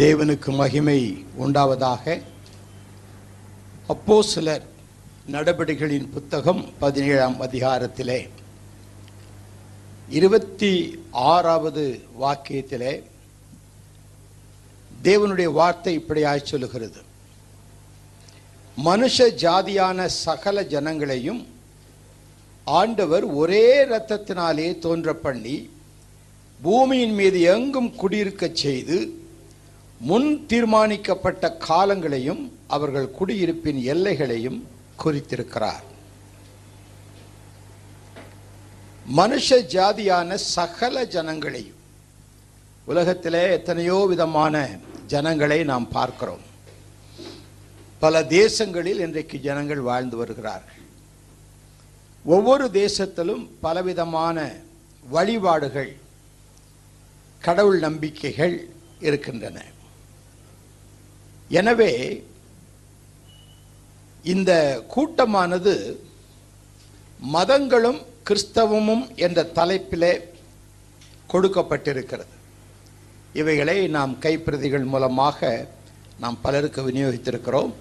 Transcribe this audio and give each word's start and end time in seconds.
தேவனுக்கு 0.00 0.50
மகிமை 0.60 1.00
உண்டாவதாக. 1.42 2.04
அப்போ 3.92 4.16
சிலர் 4.22 4.64
நடபடிகளின் 5.34 6.08
புத்தகம் 6.14 6.62
பதினேழாம் 6.80 7.36
அதிகாரத்திலே 7.46 8.18
இருபத்தி 10.18 10.72
ஆறாவது 11.10 11.84
வாக்கியத்திலே 12.20 12.92
தேவனுடைய 15.02 15.48
வார்த்தை 15.60 15.98
இப்படியாய் 15.98 16.48
சொல்லுகிறது. 16.50 17.00
மனுஷ 18.84 19.18
ஜாதியான 19.44 20.06
சகல 20.06 20.62
ஜனங்களையும் 20.74 21.42
ஆண்டவர் 22.64 23.24
ஒரே 23.24 23.66
இரத்தத்தினாலே 23.84 24.78
தோன்ற 24.78 25.14
பண்ணி 25.26 25.56
பூமியின் 26.62 27.14
மீது 27.20 27.40
எங்கும் 27.54 27.92
குடியிருக்கச் 28.02 28.62
செய்து 28.64 28.98
முன் 30.08 30.46
தீர்மானிக்கப்பட்ட 30.48 31.50
காலங்களையும் 31.68 32.42
அவர்கள் 32.66 33.14
குடியிருப்பின் 33.18 33.80
எல்லைகளையும் 33.92 34.58
குறித்திருக்கிறார். 35.04 35.84
மனுஷ 39.16 39.48
ஜாதியான 39.74 40.34
சகல 40.34 41.04
ஜனங்களையும் 41.04 41.80
உலகத்திலே 42.84 43.42
எத்தனையோ 43.50 44.04
விதமான 44.08 44.70
ஜனங்களை 45.06 45.64
நாம் 45.64 45.88
பார்க்கிறோம். 45.88 46.44
பல 47.98 48.22
தேசங்களில் 48.22 49.02
இன்றைக்கு 49.06 49.38
ஜனங்கள் 49.40 49.80
வாழ்ந்து 49.80 50.16
வருகிறார்கள். 50.16 50.82
ஒவ்வொரு 52.24 52.66
தேசத்திலும் 52.72 53.48
பலவிதமான 53.60 54.52
வழிபாடுகள் 55.10 55.96
கடவுள் 57.40 57.78
நம்பிக்கைகள் 57.78 58.56
இருக்கின்றன. 59.00 59.58
எனவே 61.50 61.92
இந்த 64.24 64.52
கூட்டமானது 64.94 65.74
மதங்களும் 67.34 68.00
கிறிஸ்தவமும் 68.28 69.04
என்ற 69.26 69.38
தலைப்பிலே 69.58 70.12
கொடுக்கப்பட்டிருக்கிறது. 71.32 72.32
இவைகளை 73.40 73.76
நாம் 73.96 74.12
கைப்பிரதிகள் 74.24 74.90
மூலமாக 74.92 75.40
நாம் 76.22 76.36
பலருக்கு 76.44 76.80
விநியோகித்திருக்கிறோம். 76.88 77.72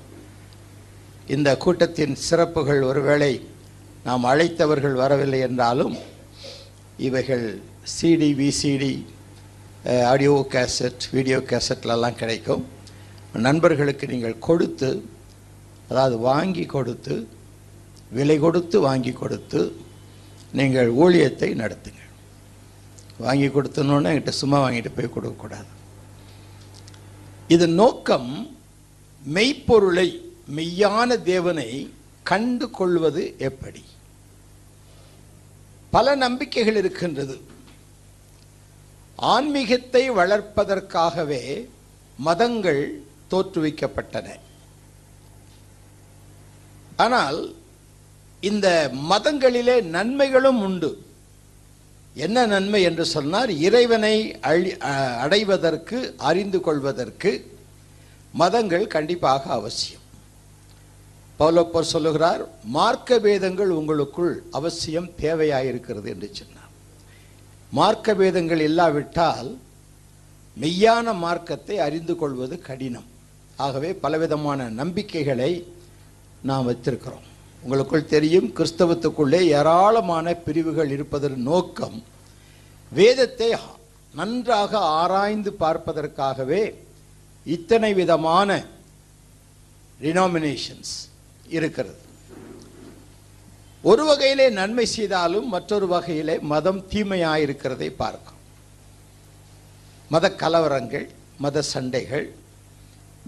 இந்த 1.35 1.49
கூட்டத்தின் 1.63 2.15
சிறப்புகள் 2.27 2.81
ஒருவேளை 2.89 3.33
நாம் 4.07 4.23
அழைத்தவர்கள் 4.31 4.95
வரவில்லை 5.01 5.39
என்றாலும் 5.47 5.95
இவைகள் 7.07 7.45
CD 7.95 8.31
VCD 8.39 8.93
audio 10.11 10.35
cassette 10.53 11.03
video 11.15 11.39
கேசட்லலாம் 11.51 12.19
கிடைக்கும். 12.21 12.63
நண்பர்களுக்கு 13.41 14.07
நீங்கள் 14.07 14.39
கொடுத்து 14.39 14.89
அதாவது 15.89 16.17
வாங்கி 16.17 16.65
கொடுத்து 16.65 17.27
விலை 18.11 18.39
கொடுத்து 18.39 18.79
வாங்கி 18.79 19.11
கொடுத்து 19.11 19.61
நீங்கள் 20.51 20.89
ஊழியத்தை 20.89 21.49
நடத்துங்கள். 21.61 22.11
வாங்கி 23.17 23.47
கொடுத்தனோன்னு 23.47 24.09
என்கிட்ட 24.09 24.29
சும்மா 24.29 24.57
வாங்கிட்டு 24.63 24.91
போய் 24.95 25.13
கொடுக்கக்கூடாது 25.13 25.71
இதன் 27.47 27.73
நோக்கம் 27.73 28.29
மெய்ப்பொருளை 29.23 30.07
மெய்யான 30.55 31.21
தேவனை 31.23 31.93
கண்டு 32.23 32.69
கொள்வது 32.69 33.35
எப்படி? 33.37 33.83
பல 35.91 36.15
நம்பிக்கைகள் 36.15 36.75
இருக்கின்றது. 36.75 37.41
ஆன்மீகத்தை 39.19 40.03
வளர்ப்பதற்காகவே 40.11 41.67
மதங்கள் 42.19 43.03
தோற்றுவிக்கப்பட்டன. 43.33 44.35
ஆனால் 46.95 47.55
இந்த 48.41 48.91
மதங்களிலே 49.09 49.81
நன்மைகளும் 49.81 50.61
உண்டு. 50.61 51.05
என்ன 52.13 52.45
நன்மை 52.45 52.81
என்று 52.81 53.05
சொன்னார் 53.05 53.51
இறைவனை 53.51 54.39
அழி 54.39 54.73
அ- 54.73 55.17
அடைவதற்கு 55.17 56.13
அறிந்து 56.17 56.61
கொள்வதற்கு 56.61 57.57
மதங்கள் 58.33 58.87
கண்டிப்பாக 58.87 59.49
அவசியம். 59.49 60.01
பௌலப்பர் 61.39 61.81
சொல்லுகிறார் 61.81 62.47
மார்க்க 62.63 63.17
வேதங்கள் 63.17 63.69
உங்களுக்குள் 63.69 64.43
அவசியம் 64.51 65.07
தேவையாயிருக்கிறது 65.07 66.05
என்று 66.05 66.29
சொன்னார். 66.33 66.69
மார்க்க 67.71 68.13
வேதங்கள் 68.13 68.59
இல்லாவிட்டால் 68.59 69.57
மெய்யான 70.61 71.15
மார்க்கத்தை 71.15 71.79
அறிந்து 71.79 72.15
கொள்வது 72.15 72.59
கடினம். 72.59 73.11
ஆகவே 73.57 73.89
பலவிதமான 74.03 74.69
நம்பிக்கைகளை 74.69 75.51
நாம் 76.49 76.67
வைத்திருக்கிறோம். 76.69 77.27
உங்களுக்குள் 77.63 78.11
தெரியும் 78.13 78.49
கிறிஸ்தவத்துக்குள்ளே 78.57 79.39
ஏராளமான 79.59 80.33
பிரிவுகள் 80.45 80.89
இருப்பதன் 80.89 81.37
நோக்கம் 81.41 82.03
வேதத்தை 82.91 83.49
நன்றாக 84.13 84.71
ஆராய்ந்து 84.77 85.51
பார்ப்பதற்காகவே 85.59 86.63
இத்தனை 87.45 87.93
விதமான 87.93 88.49
டினாமினேஷன்ஸ் 90.01 90.93
இருக்கிறது. 91.47 92.01
ஒரு 93.83 94.03
வகையிலே 94.05 94.49
நன்மை 94.49 94.85
செய்தாலும் 94.85 95.47
மற்றொரு 95.47 95.87
வகையிலே 95.87 96.39
மதம் 96.39 96.81
தீமையாக 96.87 97.41
இருக்கிறதை 97.41 97.89
பார்க்கும் 97.89 98.39
மத 100.09 100.35
கலவரங்கள் 100.41 101.07
மத 101.37 101.61
சண்டைகள் 101.61 102.27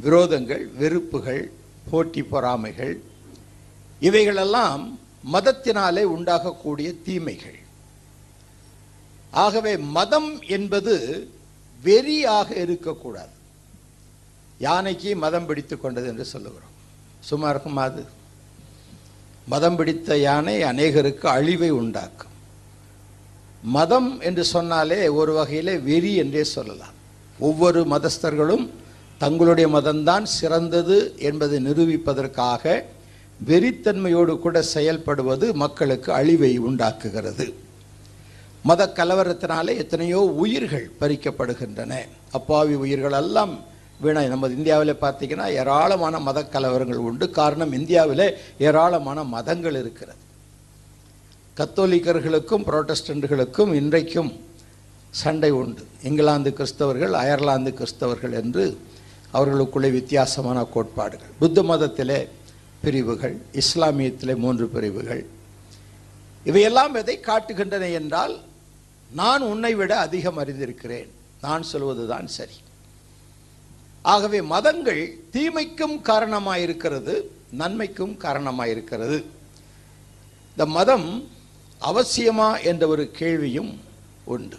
விரோதங்கள் 0.04 0.64
வெறுப்புகள் 0.78 1.52
போட்டி 1.90 2.24
பொறாமைகள் 2.24 3.02
இவைகளெல்லாம் 4.00 5.00
மதத்தினாலே 5.34 6.04
உண்டாகக்கூடிய 6.04 6.96
தீமைகள். 7.04 7.60
ஆகவே 9.32 9.78
மதம் 9.78 10.42
என்பது 10.42 11.28
வெறியாக 11.84 12.58
இருக்கக்கூடாது. 12.58 13.34
யானைக்கு 14.60 15.16
மதம் 15.16 15.46
பிடித்து 15.46 15.80
கொண்டது 15.80 16.08
என்று 16.08 16.26
சொல்லுகிறோம். 16.26 16.74
சும்மா 17.20 17.50
இருக்குமா 17.50 17.84
அது? 17.84 18.06
மதம் 19.48 19.76
பிடித்த 19.76 20.18
யானை 20.18 20.64
அநேகருக்கு 20.64 21.26
அழிவை 21.26 21.70
உண்டாக்கும். 21.70 22.34
மதம் 23.62 24.20
என்று 24.20 24.44
சொன்னாலே 24.44 25.08
ஒரு 25.08 25.34
வகையிலே 25.34 25.78
வெறி 25.78 26.16
என்றே 26.16 26.44
சொல்லலாம். 26.44 26.94
ஒவ்வொரு 27.40 27.84
மதஸ்தர்களும் 27.84 28.70
தங்களுடைய 29.18 29.68
மதம்தான் 29.68 30.26
சிறந்தது 30.38 30.98
என்பதை 31.30 31.58
நிரூபிப்பதற்காக 31.68 32.84
வெறித்தன்மையோடு 33.50 34.34
கூட 34.40 34.58
செயல்படுவது 34.74 35.54
மக்களுக்கு 35.54 36.10
அழிவை 36.14 36.52
உண்டாக்குகிறது. 36.68 37.46
மத 38.70 38.92
கலவரத்தினாலே 38.96 39.74
எத்தனையோ 39.84 40.20
உயிர்கள் 40.44 40.86
பறிக்கப்படுகின்றன. 41.00 41.94
அப்பாவி 42.32 42.76
உயிர்கள் 42.84 43.18
எல்லாம் 43.22 43.54
வீணாய் 44.04 44.32
நம்ம 44.34 44.48
இந்தியாவில் 44.48 45.02
பார்த்தீங்கன்னா 45.02 45.48
ஏராளமான 45.62 46.20
மத 46.20 46.40
கலவரங்கள் 46.54 47.04
உண்டு. 47.10 47.26
காரணம் 47.30 47.74
இந்தியாவில் 47.80 48.26
ஏராளமான 48.58 49.20
மதங்கள் 49.36 49.78
இருக்கிறது. 49.82 50.22
கத்தோலிக்கர்களுக்கும் 51.58 52.66
புரோட்டஸ்டண்ட்டுகளுக்கும் 52.68 53.72
இன்றைக்கும் 53.82 54.32
சண்டை 55.10 55.52
உண்டு. 55.62 55.84
இங்கிலாந்து 56.04 56.54
கிறிஸ்தவர்கள் 56.58 57.14
அயர்லாந்து 57.22 57.74
கிறிஸ்தவர்கள் 57.80 58.36
என்று 58.42 58.66
அவர்களுக்குள்ளே 59.36 59.90
வித்தியாசமான 59.90 60.64
கோட்பாடுகள். 60.64 61.28
புத்த 61.40 61.64
மதத்திலே 61.64 62.28
பிரிவுகள் 62.82 63.38
இஸ்லாமியத்திலே 63.52 64.36
மூன்று 64.36 64.68
பிரிவுகள். 64.68 65.26
இவையெல்லாம் 66.44 66.94
எதை 66.94 67.20
காட்டுகின்றன 67.20 67.94
என்றால் 67.94 68.40
நான் 69.12 69.42
உன்னை 69.42 69.76
விட 69.76 70.00
அதிகம் 70.00 70.38
அறிந்திருக்கிறேன். 70.38 71.08
நான் 71.42 71.64
சொல்வதுதான் 71.64 72.28
சரி. 72.28 72.54
ஆகவே 74.02 74.42
மதங்கள் 74.42 75.20
தீமைக்கும் 75.34 76.00
காரணமாயிருக்கிறது 76.04 77.22
நன்மைக்கும் 77.52 78.20
காரணமாயிருக்கிறது. 78.20 79.24
இந்த 80.50 80.66
மதம் 80.66 81.28
அவசியமா 81.82 82.64
என்ற 82.64 82.88
ஒரு 82.88 83.12
கேள்வியும் 83.12 83.80
உண்டு. 84.24 84.58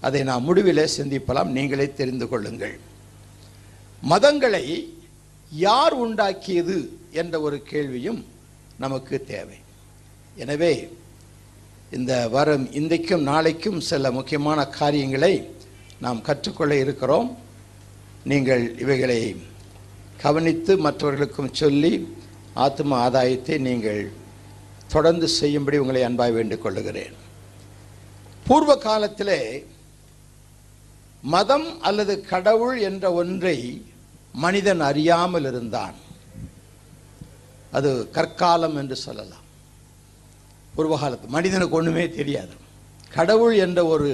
அதை 0.00 0.22
நாம் 0.22 0.44
முடிவிலே 0.46 0.88
சிந்திப்பலாம். 0.96 1.54
நீங்களே 1.58 1.92
தெரிந்து 1.92 2.28
கொள்ளுங்கள். 2.28 2.78
மதங்களை 4.10 4.66
யார் 5.52 5.94
உண்டாக்கியது 6.04 6.76
என்ற 7.20 7.34
ஒரு 7.46 7.58
கேள்வியும் 7.70 8.20
நமக்கு 8.82 9.16
தேவை. 9.32 9.58
எனவே 10.42 10.72
இந்த 11.96 12.12
வரும் 12.34 12.66
இன்றைக்கும் 12.78 13.26
நாளைக்கும் 13.30 13.80
சில 13.88 14.10
முக்கியமான 14.18 14.60
காரியங்களை 14.78 15.34
நாம் 16.04 16.24
கற்றுக்கொள்ள 16.28 16.74
இருக்கிறோம். 16.84 17.28
நீங்கள் 18.30 18.64
இவைகளை 18.84 19.20
கவனித்து 20.22 20.72
மற்றவர்களுக்கும் 20.86 21.54
சொல்லி 21.60 21.92
ஆத்ம 22.66 22.98
ஆதாயத்தை 23.06 23.56
நீங்கள் 23.68 24.02
தொடர்ந்து 24.94 25.26
செய்யும்படி 25.38 25.78
உங்களை 25.82 26.02
அன்பாய் 26.08 26.36
வேண்டிக் 26.36 26.62
கொள்ளுகிறேன். 26.64 27.16
பூர்வ 28.46 28.72
காலத்திலே 28.86 29.40
மதம் 31.34 31.68
அல்லது 31.88 32.14
கடவுள் 32.32 32.76
என்ற 32.88 33.04
ஒன்றை 33.20 33.58
மனிதன் 34.44 34.82
அறியாமல் 34.90 35.46
இருந்தான் 35.50 35.96
அது 37.76 37.90
கற்காலம் 38.16 38.76
என்று 38.80 38.96
சொல்லலாம். 39.06 39.44
பூர்வகாலத்து 40.74 41.34
மனிதனுக்கு 41.36 41.78
ஒன்றுமே 41.78 42.04
தெரியாது. 42.18 42.54
கடவுள் 43.16 43.54
என்ற 43.66 43.80
ஒரு 43.94 44.10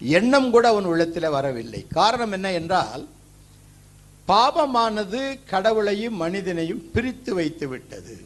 எண்ணம் 0.00 0.50
கூட 0.54 0.64
அவன் 0.72 0.90
உள்ளத்தில் 0.92 1.34
வரவில்லை. 1.36 1.80
காரணம் 1.98 2.32
என்ன 2.36 2.48
என்றால் 2.58 3.04
பாபமானது 4.28 5.20
கடவுளையும் 5.52 6.16
மனிதனையும் 6.24 6.82
பிரித்து 6.94 7.30
வைத்து 7.38 7.66
விட்டது. 7.68 8.16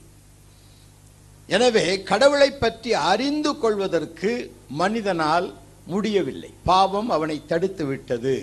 எனவே 1.49 1.87
கடவுளை 2.11 2.51
பற்றி 2.53 2.91
அறிந்து 3.13 3.53
கொள்வதற்கு 3.63 4.33
மனிதனால் 4.81 5.47
முடியவில்லை. 5.93 6.51
பாவம் 6.71 7.11
அவனை 7.17 7.37
தடுத்து 7.51 7.85
விட்டது. 7.91 8.37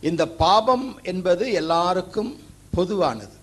இந்த 0.00 0.22
பாபம் 0.28 0.86
என்பது 1.02 1.44
எல்லாருக்கும் 1.52 2.30
பொதுவானது. 2.76 3.36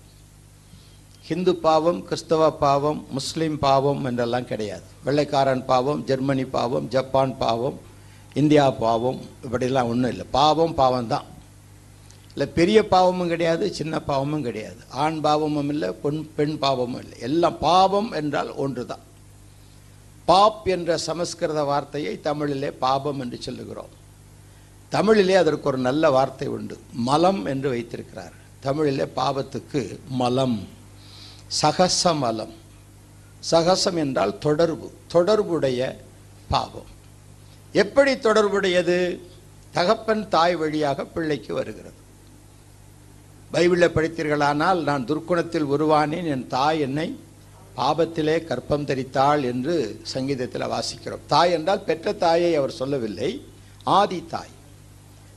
ஹிந்து 1.28 1.52
பாவம் 1.56 2.00
கிறிஸ்தவ 2.04 2.50
பாவம் 2.52 3.06
முஸ்லீம் 3.10 3.58
பாவம் 3.58 4.04
என்றெல்லாம் 4.04 4.46
கிடையாது. 4.50 4.86
வெள்ளைக்காரன் 5.04 5.64
பாவம் 5.64 6.02
ஜெர்மனி 6.04 6.44
பாவம் 6.44 6.86
ஜப்பான் 6.88 7.34
பாவம் 7.38 7.76
இந்தியா 8.34 8.70
பாவம் 8.70 9.18
இப்படிலாம் 9.44 9.90
ஒன்றும் 9.92 10.10
இல்லை. 10.10 10.26
பாவம் 10.30 10.74
பாவம் 10.74 11.06
தான் 11.06 11.26
இல்லை 12.32 12.46
பெரிய 12.54 12.78
பாவமும் 12.88 13.28
கிடையாது 13.28 13.74
சின்ன 13.74 14.00
பாவமும் 14.00 14.42
கிடையாது. 14.42 14.80
ஆண் 14.90 15.20
பாவமும் 15.20 15.68
இல்லை 15.68 15.88
பொன் 15.92 16.30
பெண் 16.36 16.58
பாவமும் 16.58 17.02
இல்லை. 17.04 17.18
எல்லாம் 17.18 17.58
பாவம் 17.58 18.12
என்றால் 18.12 18.54
ஒன்று 18.54 18.86
தான் 18.86 19.04
பாப் 20.26 20.66
என்ற 20.68 20.96
சமஸ்கிருத 20.98 21.62
வார்த்தையை 21.64 22.20
தமிழிலே 22.20 22.70
பாபம் 22.70 23.20
என்று 23.20 23.38
சொல்லுகிறோம். 23.42 23.92
தமிழிலே 24.88 25.34
அதற்கு 25.34 25.68
ஒரு 25.68 25.78
நல்ல 25.78 26.10
வார்த்தை 26.10 26.48
உண்டு. 26.48 26.78
மலம் 26.92 27.44
என்று 27.44 27.68
வைத்திருக்கிறார். 27.68 28.32
தமிழிலே 28.60 29.04
பாவத்துக்கு 29.16 29.98
மலம். 30.08 30.68
சகசமலம். 31.62 32.52
சகசம் 33.50 33.96
என்றால் 33.96 34.38
தொடர்பு. 34.38 34.90
தொடர்புடைய 35.06 36.00
பாவம். 36.48 36.94
எப்படி 37.72 38.18
தொடர்புடையது? 38.18 39.20
தகப்பன் 39.70 40.28
தாய் 40.28 40.56
வழியாக 40.56 41.04
பிள்ளைக்கு 41.04 41.54
வருகிறது. 41.54 42.04
பைபிளில் 43.52 43.98
படித்தீர்களானால் 43.98 44.82
நான் 44.82 45.04
துர்க்குணத்தில் 45.04 45.66
உருவானேன் 45.66 46.24
என் 46.24 46.46
தாய் 46.46 46.80
என்னை 46.80 47.18
பாபத்திலே 47.76 48.44
கற்பம் 48.44 48.84
தரித்தாள் 48.84 49.42
என்று 49.42 50.00
சங்கீதத்தில் 50.02 50.62
வாசிக்கிறோம். 50.62 51.26
தாய் 51.26 51.52
என்றால் 51.52 51.84
பெற்ற 51.84 52.12
தாயை 52.12 52.54
அவர் 52.54 52.70
சொல்லவில்லை. 52.70 53.42
ஆதி 53.84 54.24
தாய். 54.26 54.54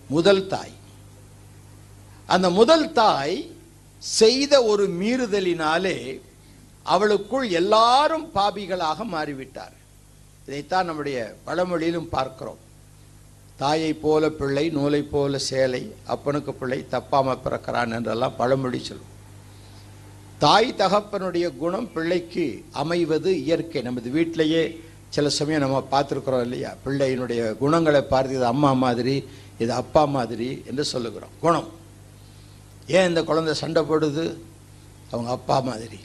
முதல் 0.09 0.47
தாய். 0.47 0.75
அந்த 2.25 2.49
முதல் 2.49 2.91
தாய் 2.91 3.51
செய்த 3.97 4.63
ஒரு 4.63 4.85
மீறுதலினாலே 4.89 6.21
அவளுக்குள் 6.83 7.49
எல்லாரும் 7.49 8.29
பாபிகளாக 8.35 9.05
மாறிவிட்டார். 9.11 9.75
இதைத்தான் 10.47 10.85
நம்முடைய 10.85 11.35
பழமொழியிலும் 11.45 12.09
பார்க்கிறோம். 12.09 12.59
தாயை 13.57 13.93
போல 13.93 14.29
பிள்ளை 14.29 14.69
நூலை 14.69 15.01
போல 15.03 15.37
சேலை 15.37 15.93
அப்பனுக்கு 16.05 16.53
பிள்ளை 16.53 16.85
தப்பாம 16.91 17.37
பிறக்கிறான் 17.45 17.93
என்றெல்லாம் 17.93 18.35
பழமொழி 18.35 18.79
சொல்லும். 18.79 19.17
தாய் 20.37 20.75
தகப்பனுடைய 20.77 21.57
குணம் 21.57 21.91
பிள்ளைக்கு 21.93 22.65
அமைவது 22.71 23.43
இயற்கை. 23.43 23.81
நமது 23.81 24.09
வீட்டிலேயே 24.09 24.81
சில 25.09 25.29
சமயம் 25.29 25.61
நம்ம 25.61 25.87
பார்த்துருக்குறோம் 25.91 26.41
இல்லையா? 26.41 26.73
பிள்ளையினுடைய 26.85 27.57
குணங்களை 27.57 28.01
பார்த்து 28.01 28.45
அம்மா 28.45 28.73
மாதிரி 28.73 29.15
இது 29.59 29.71
அப்பா 29.73 30.05
மாதிரி 30.05 30.63
என்று 30.67 30.83
சொல்லுகிறோம். 30.85 31.33
குணம். 31.39 31.69
ஏன் 32.87 33.07
இந்த 33.07 33.23
குழந்தை 33.23 33.53
சண்டை 33.53 33.81
போடுது? 33.83 34.37
அவங்க 35.11 35.31
அப்பா 35.31 35.59
மாதிரி. 35.59 35.99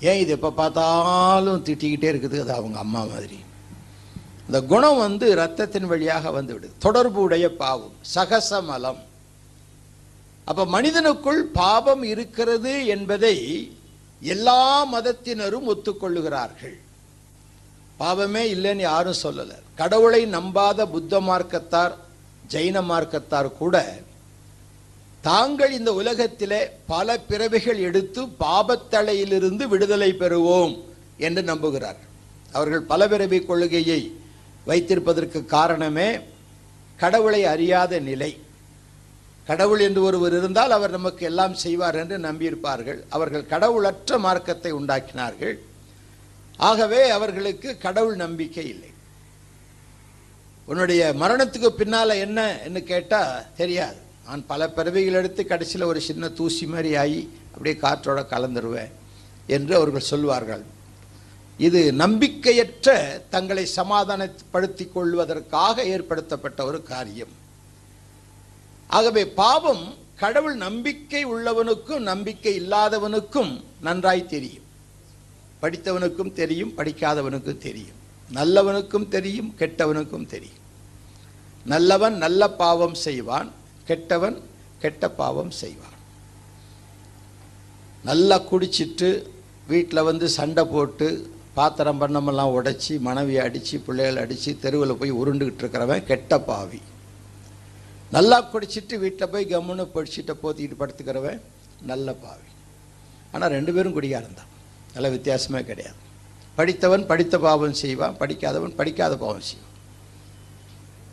ஏன் 0.00 0.18
இது 0.18 0.30
எப்போ 0.30 0.50
பார்த்தாலும் 0.52 1.64
திட்டிக்கிட்டே 1.64 2.08
இருக்குது? 2.12 2.40
அது 2.40 2.52
அவங்க 2.52 2.78
அம்மா 2.78 3.02
மாதிரி. 3.04 3.38
இந்த 4.46 4.62
குணம் 4.62 4.98
வந்து 4.98 5.34
ரத்தத்தின் 5.34 5.86
வழியாக 5.86 6.30
வந்து 6.30 6.52
விடுது 6.54 6.72
தொடர்பு 6.78 7.20
உடைய 7.20 7.56
பாவம். 7.56 7.94
சகசமலம். 8.14 9.00
அப்போ 10.44 10.64
மனிதனுக்குள் 10.64 11.42
பாவம் 11.52 12.02
இருக்கிறது 12.02 12.86
என்பதை 12.86 13.36
எல்லா 14.20 14.60
மதத்தினரும் 14.92 15.68
ஒத்துக்கொள்ளுகிறார்கள். 15.72 16.76
பாவமே 17.96 18.54
இல்லைன்னு 18.54 18.84
யாரும் 18.90 19.22
சொல்லலை. 19.22 19.58
கடவுளை 19.74 20.26
நம்பாத 20.26 20.86
புத்த 20.86 21.20
மார்க்கத்தார் 21.20 21.94
ஜெயின 22.50 22.82
மார்க்கத்தார் 22.82 23.56
கூட 23.56 24.02
தாங்கள் 25.22 25.72
இந்த 25.72 25.92
உலகத்திலே 25.94 26.70
பல 26.86 27.18
பிறவிகள் 27.18 27.78
எடுத்து 27.78 28.22
பாபத்தலையிலிருந்து 28.22 29.68
விடுதலை 29.68 30.12
பெறுவோம் 30.12 30.80
என்று 31.18 31.42
நம்புகிறார் 31.42 32.00
அவர்கள் 32.52 32.82
பல 32.82 33.08
பிறவி 33.08 33.38
கொள்கையை 33.40 34.16
வைத்திருப்பதற்கு 34.66 35.44
காரணமே 35.44 36.18
கடவுளை 36.96 37.44
அறியாத 37.44 37.98
நிலை. 37.98 38.38
கடவுள் 39.46 39.80
என்று 39.80 40.02
ஒருவர் 40.02 40.32
இருந்தால் 40.32 40.70
அவர் 40.70 40.90
நமக்கு 40.90 41.24
எல்லாம் 41.24 41.54
செய்வார் 41.54 41.94
என்று 41.94 42.18
நம்பியிருப்பார்கள். 42.18 43.00
அவர்கள் 43.08 43.50
கடவுளற்ற 43.50 44.18
மார்க்கத்தை 44.18 44.72
உண்டாக்கினார்கள். 44.72 45.58
ஆகவே 46.56 47.10
அவர்களுக்கு 47.10 47.78
கடவுள் 47.78 48.16
நம்பிக்கை 48.16 48.68
இல்லை. 48.68 48.93
உன்னுடைய 50.66 51.14
மரணத்துக்கு 51.20 51.66
பின்னால் 51.66 52.08
என்ன 52.08 52.60
என்று 52.60 53.06
தெரியாது. 53.56 53.96
நான் 54.26 54.46
பல 54.46 54.70
பிறவிகள் 54.70 55.12
எடுத்து 55.12 55.46
கடைசியில் 55.46 55.86
ஒரு 55.86 56.00
சின்ன 56.00 56.28
தூசி 56.28 56.66
மாதிரி 56.66 56.96
ஆகி 56.96 57.30
அப்படியே 57.54 57.80
காற்றோட 57.80 58.22
கலந்துருவேன் 58.26 58.92
என்று 59.46 59.74
அவர்கள் 59.76 60.10
சொல்வார்கள். 60.12 60.64
இது 61.58 61.92
நம்பிக்கையற்ற 61.98 62.88
தங்களை 63.30 63.66
சமாதானப்படுத்திக் 63.66 64.94
கொள்வதற்காக 64.94 65.84
ஏற்படுத்தப்பட்ட 65.84 66.64
ஒரு 66.64 66.82
காரியம். 66.82 67.34
ஆகவே 68.86 69.26
பாவம் 69.26 69.94
கடவுள் 70.16 70.56
நம்பிக்கை 70.56 71.26
உள்ளவனுக்கும் 71.26 71.98
நம்பிக்கை 71.98 72.60
இல்லாதவனுக்கும் 72.60 73.64
நன்றாய் 73.80 74.26
தெரியும். 74.26 74.64
படித்தவனுக்கும் 75.62 76.32
தெரியும் 76.32 76.72
படிக்காதவனுக்கும் 76.76 77.58
தெரியும். 77.58 78.02
நல்லவனுக்கும் 78.30 79.08
தெரியும் 79.14 79.50
கெட்டவனுக்கும் 79.60 80.28
தெரியும். 80.34 80.62
நல்லவன் 81.72 82.16
நல்ல 82.24 82.50
பாவம் 82.62 82.96
செய்வான் 83.06 83.50
கெட்டவன் 83.88 84.36
கெட்ட 84.82 85.10
பாவம் 85.10 85.52
செய்வான். 85.60 85.98
நல்லா 88.08 88.36
குடிச்சிட்டு 88.50 89.08
வீட்டில் 89.72 90.06
வந்து 90.08 90.26
சண்டை 90.28 90.64
போட்டு 90.72 91.06
பாத்திரம் 91.58 92.00
பண்ணமெல்லாம் 92.00 92.54
உடைச்சி 92.56 92.94
மனைவியை 93.08 93.42
அடித்து 93.46 93.76
பிள்ளைகள் 93.86 94.22
அடித்து 94.22 94.52
தெருவில் 94.64 94.98
போய் 95.00 95.18
உருண்டுக்கிட்டு 95.20 95.62
இருக்கிறவன் 95.62 96.04
கெட்ட 96.10 96.38
பாவி. 96.48 96.80
நல்லா 98.16 98.38
குடிச்சிட்டு 98.52 98.94
வீட்டில் 99.04 99.30
போய் 99.34 99.50
கம்முன்னு 99.52 99.84
படிச்சுட்டு 99.94 100.34
போத்திக்கிட்டு 100.42 100.80
படுத்துக்கிறவன் 100.80 101.40
நல்ல 101.90 102.08
பாவி. 102.24 102.48
ஆனால் 103.32 103.54
ரெண்டு 103.56 103.72
பேரும் 103.76 103.96
குடிகாரன் 103.98 104.38
தான். 104.40 104.50
நல்ல 104.94 105.08
வித்தியாசமே 105.14 105.62
கிடையாது. 105.70 106.00
படித்தவன் 106.58 107.06
படித்த 107.10 107.34
பாவம் 107.44 107.78
செய்வான் 107.82 108.18
படிக்காதவன் 108.22 108.74
படிக்காத 108.80 109.12
பாவம் 109.22 109.46
செய்வான். 109.48 109.70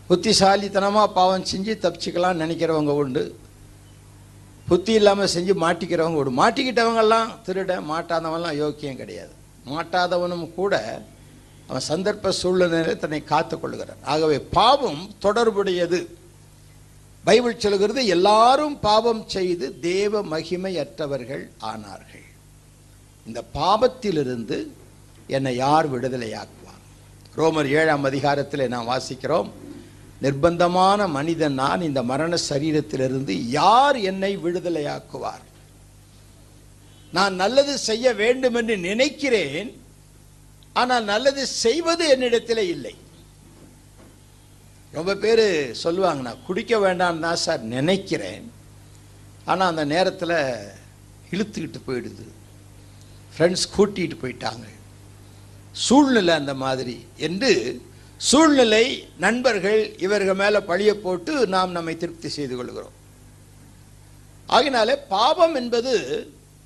புத்திசாலித்தனமாக 0.09 1.09
பாவம் 1.19 1.47
செஞ்சு 1.51 1.73
தப்பிச்சுக்கலாம் 1.83 2.41
நினைக்கிறவங்க 2.43 2.93
உண்டு. 3.03 3.23
புத்தி 4.69 4.93
இல்லாமல் 4.99 5.31
செஞ்சு 5.35 5.53
மாட்டிக்கிறவங்க 5.63 6.19
உண்டு. 6.21 6.39
மாட்டிக்கிட்டவங்கெல்லாம் 6.41 7.29
திருட 7.45 7.71
மாட்டாதவன்லாம் 7.91 8.59
யோக்கியம் 8.63 8.99
கிடையாது. 9.01 9.33
மாட்டாதவனும் 9.73 10.45
கூட 10.59 10.73
அவன் 11.69 11.85
சந்தர்ப்ப 11.91 12.31
சூழ்நிலையில் 12.41 12.99
தன்னை 13.01 13.19
காத்து 13.31 13.55
கொள்கிறான் 13.59 14.01
ஆகவே 14.13 14.37
பாவம் 14.57 15.01
தொடர்புடையது. 15.25 15.99
பைபிள் 17.27 17.61
சொல்கிறது 17.63 18.01
எல்லாரும் 18.15 18.75
பாவம் 18.87 19.23
செய்து 19.35 19.65
தேவ 19.87 20.21
மகிமையற்றவர்கள் 20.33 21.43
ஆனார்கள். 21.71 22.27
இந்த 23.27 23.39
பாவத்திலிருந்து 23.57 24.57
என்னை 25.27 25.55
யார் 25.55 25.87
விடுதலையாக்குவார்? 25.93 26.81
ரோமர் 27.35 27.69
ஏழாம் 27.79 28.03
அதிகாரத்தில் 28.03 28.71
நாம் 28.73 28.89
வாசிக்கிறோம் 28.93 29.49
நிர்பந்தமான 30.23 31.07
மனிதன் 31.17 31.53
நான் 31.53 31.85
இந்த 31.89 32.03
மரண 32.03 32.37
சரீரத்திலிருந்து 32.49 33.33
யார் 33.59 33.97
என்னை 34.11 34.33
விடுதலையாக்குவார்? 34.45 35.45
நான் 37.13 37.35
நல்லது 37.43 37.73
செய்ய 37.89 38.13
வேண்டும் 38.13 38.57
என்று 38.59 38.75
நினைக்கிறேன் 38.89 39.69
ஆனால் 40.73 41.03
நல்லது 41.03 41.43
செய்வது 41.47 42.03
என்னிடத்தில் 42.15 42.63
இல்லை. 42.75 42.95
ரொம்ப 44.97 45.15
பேர் 45.23 45.45
சொல்லுவாங்க 45.83 46.21
நான் 46.27 46.45
குடிக்க 46.47 46.73
வேண்டாம்னு 46.85 47.25
தான் 47.25 47.43
சார் 47.45 47.61
நினைக்கிறேன் 47.77 48.45
ஆனால் 49.45 49.71
அந்த 49.71 49.85
நேரத்தில் 49.85 50.37
இழுத்துக்கிட்டு 51.33 51.81
போயிடுது. 51.87 52.25
ஃப்ரெண்ட்ஸ் 53.33 53.67
கூட்டிகிட்டு 53.75 54.17
போயிட்டாங்க. 54.23 54.65
சூழ்நிலை 55.71 56.33
அந்த 56.33 56.53
மாதிரி 56.53 57.05
என்று 57.17 57.81
சூழ்நிலை 58.17 59.07
நண்பர்கள் 59.17 59.97
இவர்கள் 59.97 60.35
மேலே 60.35 60.57
பழிய 60.57 60.91
போட்டு 60.93 61.47
நாம் 61.47 61.71
நம்மை 61.71 61.97
திருப்தி 61.97 62.29
செய்து 62.29 62.55
கொள்கிறோம். 62.55 62.97
ஆகினாலே 64.49 64.95
பாவம் 65.07 65.55
என்பது 65.55 65.93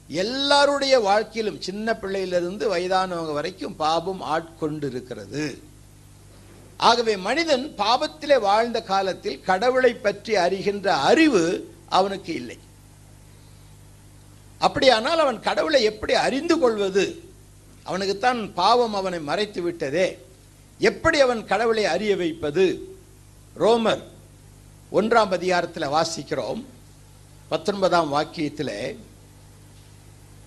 எல்லாருடைய 0.07 0.99
வாழ்க்கையிலும் 0.99 1.61
சின்ன 1.61 1.93
பிள்ளையிலிருந்து 1.93 2.65
வயதானவங்க 2.73 3.33
வரைக்கும் 3.33 3.75
பாவம் 3.75 4.21
ஆட்கொண்டு 4.21 4.87
இருக்கிறது 4.89 5.61
ஆகவே 6.77 7.17
மனிதன் 7.17 7.73
பாவத்திலே 7.77 8.39
வாழ்ந்த 8.39 8.81
காலத்தில் 8.81 9.41
கடவுளை 9.41 9.93
பற்றி 9.93 10.35
அறிகின்ற 10.35 10.85
அறிவு 10.85 11.73
அவனுக்கு 11.89 12.33
இல்லை. 12.33 12.57
அப்படியானால் 14.59 15.19
அவன் 15.19 15.39
கடவுளை 15.39 15.83
எப்படி 15.83 16.13
அறிந்து 16.13 16.59
கொள்வது? 16.59 17.24
அவனுக்குத்தான் 17.85 18.53
பாவம் 18.53 18.93
அவனை 18.93 19.19
மறைத்து 19.19 19.61
விட்டதே. 19.61 20.19
எப்படி 20.79 21.19
அவன் 21.19 21.45
கடவுளை 21.45 21.85
அறிய 21.85 22.15
வைப்பது? 22.15 22.95
ரோமர் 23.59 24.01
ஒன்றாம் 24.91 25.23
அதிகாரத்தில் 25.31 25.83
வாசிக்கிறோம். 25.83 26.63
பத்தொன்பதாம் 27.49 28.13
வாக்கியத்தில் 28.13 28.97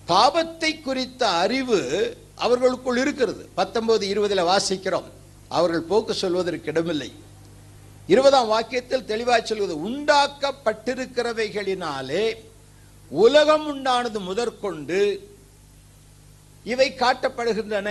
பாவத்தை 0.05 0.79
குறித்த 0.79 1.29
அறிவு 1.29 2.17
அவர்களுக்குள் 2.35 2.97
இருக்கிறது. 2.97 3.49
பத்தொன்பது 3.55 4.07
இருபதுல 4.07 4.31
வாசிக்கிறோம். 4.31 5.03
அவர்கள் 5.47 5.81
போக்கு 5.81 6.13
சொல்வதற்கு 6.13 6.69
இடமில்லை. 6.69 7.13
இருபதாம் 8.07 8.51
வாக்கியத்தில் 8.51 9.05
தெளிவாக 9.05 9.45
சொல்வது 9.45 9.89
உண்டாக்கப்பட்டிருக்கிறவைகளினாலே 9.89 12.33
உலகம் 13.09 13.67
உண்டானது 13.67 14.19
முதற்கொண்டு 14.19 15.28
இவை 16.73 16.87
காட்டப்படுகின்றன. 17.01 17.89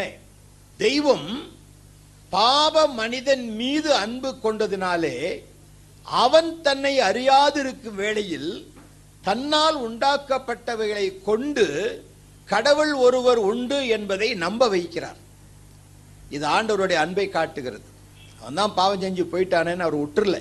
தெய்வம் 0.85 1.29
பாவ 2.35 2.75
மனிதன் 3.01 3.47
மீது 3.61 3.91
அன்பு 4.05 4.31
கொண்டதினாலே 4.43 5.17
அவன் 6.25 6.51
தன்னை 6.67 6.95
அறியாதிருக்கும் 7.11 7.99
வேளையில் 8.03 8.51
தன்னால் 9.29 9.79
உண்டாக்கப்பட்டவைகளை 9.87 11.07
கொண்டு 11.29 11.67
கடவுள் 12.53 12.93
ஒருவர் 13.07 13.41
உண்டு 13.51 13.79
என்பதை 13.97 14.29
நம்ப 14.45 14.69
வைக்கிறார். 14.75 15.19
இது 16.37 16.45
ஆண்டவருடைய 16.57 16.99
அன்பை 17.05 17.27
காட்டுகிறது. 17.37 17.89
அவன் 18.41 18.59
தான் 18.61 18.77
பாவம் 18.79 19.03
செஞ்சு 19.03 19.25
போயிட்டானேன்னு 19.33 19.87
அவர் 19.87 20.03
விட்டுறல 20.03 20.39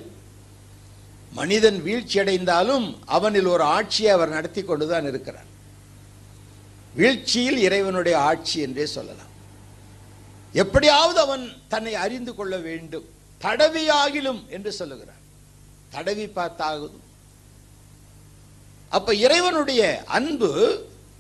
மனிதன் 1.39 1.79
வீழ்ச்சி 1.85 2.17
அடைந்தாலும் 2.21 2.85
அவனில் 3.15 3.49
ஒரு 3.55 3.63
ஆட்சியை 3.75 4.11
அவர் 4.17 4.35
நடத்தி 4.35 4.61
கொண்டுதான் 4.63 5.07
இருக்கிறார். 5.11 5.49
வீழ்ச்சியில் 6.97 7.59
இறைவனுடைய 7.67 8.15
ஆட்சி 8.29 8.57
என்றே 8.65 8.85
சொல்லலாம். 8.95 9.33
எப்படியாவது 10.63 11.19
அவன் 11.25 11.43
தன்னை 11.73 11.93
அறிந்து 12.05 12.31
கொள்ள 12.35 12.53
வேண்டும். 12.67 13.07
தடவியாகிலும் 13.41 14.41
என்று 14.55 14.71
சொல்லுகிறார் 14.79 15.23
தடவி 15.95 16.25
பார்த்தாகுது. 16.37 16.97
அப்ப 18.97 19.13
இறைவனுடைய 19.25 19.81
அன்பு 20.17 20.51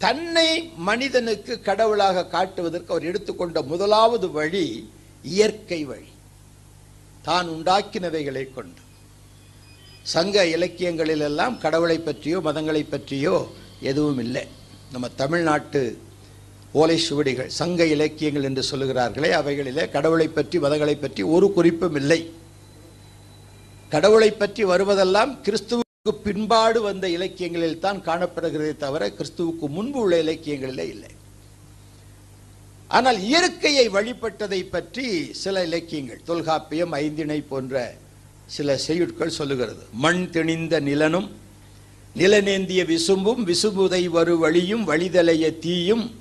தன்னை 0.05 0.49
மனிதனுக்கு 0.89 1.53
கடவுளாக 1.67 2.25
காட்டுவதற்கு 2.35 2.91
அவர் 2.93 3.07
எடுத்துக்கொண்ட 3.09 3.61
முதலாவது 3.71 4.27
வழி 4.31 4.65
இயற்கை 5.23 5.79
வழி. 5.85 6.11
தான் 7.27 7.47
உண்டாக்கினவைகளை 7.55 8.43
கொண்டு. 8.57 8.81
சங்க 10.13 10.45
இலக்கியங்களில் 10.55 11.25
எல்லாம் 11.29 11.55
கடவுளை 11.65 11.97
பற்றியோ 11.99 12.37
மதங்களை 12.47 12.83
பற்றியோ 12.89 13.35
எதுவும் 13.91 14.19
இல்லை. 14.25 14.45
நம்ம 14.93 15.07
தமிழ்நாட்டு 15.21 15.81
ஓலை 16.81 16.97
சுவடிகள் 17.05 17.49
சங்க 17.59 17.81
இலக்கியங்கள் 17.95 18.47
என்று 18.49 18.63
சொல்லுகிறார்களே 18.69 19.29
அவைகளிலே 19.39 19.83
கடவுளை 19.95 20.27
பற்றி 20.37 20.57
மதங்களை 20.65 20.95
பற்றி 21.01 21.21
ஒரு 21.35 21.47
குறிப்பும் 21.57 21.97
இல்லை. 22.01 22.19
கடவுளை 23.93 24.29
பற்றி 24.31 24.63
வருவதெல்லாம் 24.71 25.31
கிறிஸ்துவுக்கு 25.45 26.13
பின்பாடு 26.25 26.79
வந்த 26.87 27.05
இலக்கியங்களில் 27.17 27.83
தான் 27.85 27.99
காணப்படுகிறதே 28.07 28.73
தவிர 28.85 29.03
கிறிஸ்துவுக்கு 29.17 29.67
முன்பு 29.77 29.99
உள்ள 30.03 30.15
இலக்கியங்களிலே 30.25 30.85
இல்லை. 30.95 31.11
ஆனால் 32.97 33.19
இயற்கையை 33.29 33.85
வழிபட்டதை 33.95 34.61
பற்றி 34.75 35.05
சில 35.43 35.63
இலக்கியங்கள் 35.69 36.21
தொல்காப்பியம் 36.29 36.93
ஐந்திணை 37.03 37.39
போன்ற 37.51 37.75
சில 38.55 38.77
செய்யுட்கள் 38.87 39.37
சொல்லுகிறது. 39.39 39.83
மண் 40.05 40.23
திணிந்த 40.35 40.75
நிலனும் 40.89 41.27
நிலநேந்திய 42.17 42.85
விசும்பும் 42.85 43.53
விசும்புதை 43.53 44.05
வரு 44.05 44.37
வழியும் 44.37 44.87
வழிதலைய 44.87 45.59
தீயும் 45.59 46.19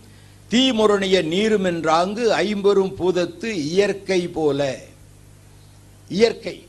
தீமுரணிய 0.51 1.25
நீரும் 1.25 1.65
என்றாங்கு 1.65 2.27
ஐம்பெரும் 2.27 2.97
பூதத்து 2.99 3.45
இயற்கை 3.45 4.29
போல. 4.29 4.79
இயற்கை. 6.09 6.67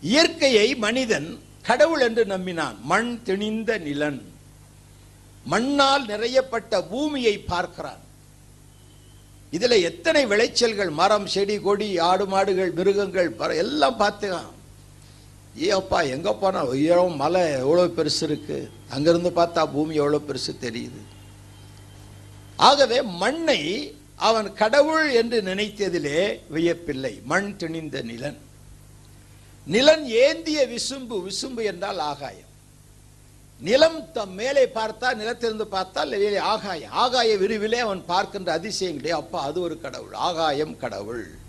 இயற்கையை 0.00 0.74
மனிதன் 0.74 1.38
கடவுள் 1.62 2.00
என்று 2.00 2.24
நம்பினான். 2.24 2.80
மண் 2.82 3.22
திணிந்த 3.22 3.78
நிலன். 3.78 4.32
மண்ணால் 5.44 6.06
நிறையப்பட்ட 6.06 6.82
பூமியை 6.82 7.38
பார்க்கிறான். 7.38 8.02
இதுல 9.52 9.82
எத்தனை 9.82 10.26
விளைச்சல்கள் 10.26 10.90
மரம் 10.90 11.26
செடி 11.26 11.58
கொடி 11.58 11.98
ஆடு 11.98 12.26
மாடுகள் 12.26 12.70
மிருகங்கள் 12.70 13.30
பற- 13.30 13.56
எல்லாம் 13.56 14.00
பார்த்துக்கான் 14.00 14.53
ஏ 15.62 15.70
அப்பா 15.70 16.00
எங்க 16.00 16.32
உயரம் 16.62 17.16
மலை 17.16 17.50
எவ்வளவு 17.50 17.94
பெருசு 17.96 18.22
இருக்கு? 18.22 18.70
அங்கிருந்து 18.88 19.30
பார்த்தா 19.30 19.72
பூமி 19.72 19.94
எவ்வளவு 19.94 20.24
பெருசு 20.26 20.54
தெரியுது. 20.60 21.02
ஆகவே 22.56 23.02
மண்ணை 23.02 23.94
அவன் 24.16 24.52
கடவுள் 24.52 25.12
என்று 25.12 25.42
நினைத்ததிலே 25.42 26.40
வியப்பில்லை. 26.52 27.22
மண் 27.22 27.56
திணிந்த 27.56 28.02
நிலன். 28.02 28.38
நிலன் 29.66 30.04
ஏந்திய 30.04 30.66
விசும்பு 30.66 31.28
விசும்பு 31.28 31.64
என்றால் 31.64 31.98
ஆகாயம். 31.98 32.52
நிலம் 33.60 34.12
தம் 34.12 34.34
மேலே 34.34 34.64
பார்த்தா 34.64 35.14
நிலத்திலிருந்து 35.14 35.62
பார்த்தால் 35.62 36.38
ஆகாயம். 36.38 36.90
ஆகாய 36.90 37.36
விரிவிலே 37.36 37.78
அவன் 37.78 38.04
பார்க்கின்ற 38.04 38.58
அதிசயங்களே 38.58 39.08
அப்பா 39.08 39.42
அது 39.42 39.60
ஒரு 39.60 39.80
கடவுள். 39.80 40.12
ஆகாயம் 40.12 40.76
கடவுள். 40.76 41.42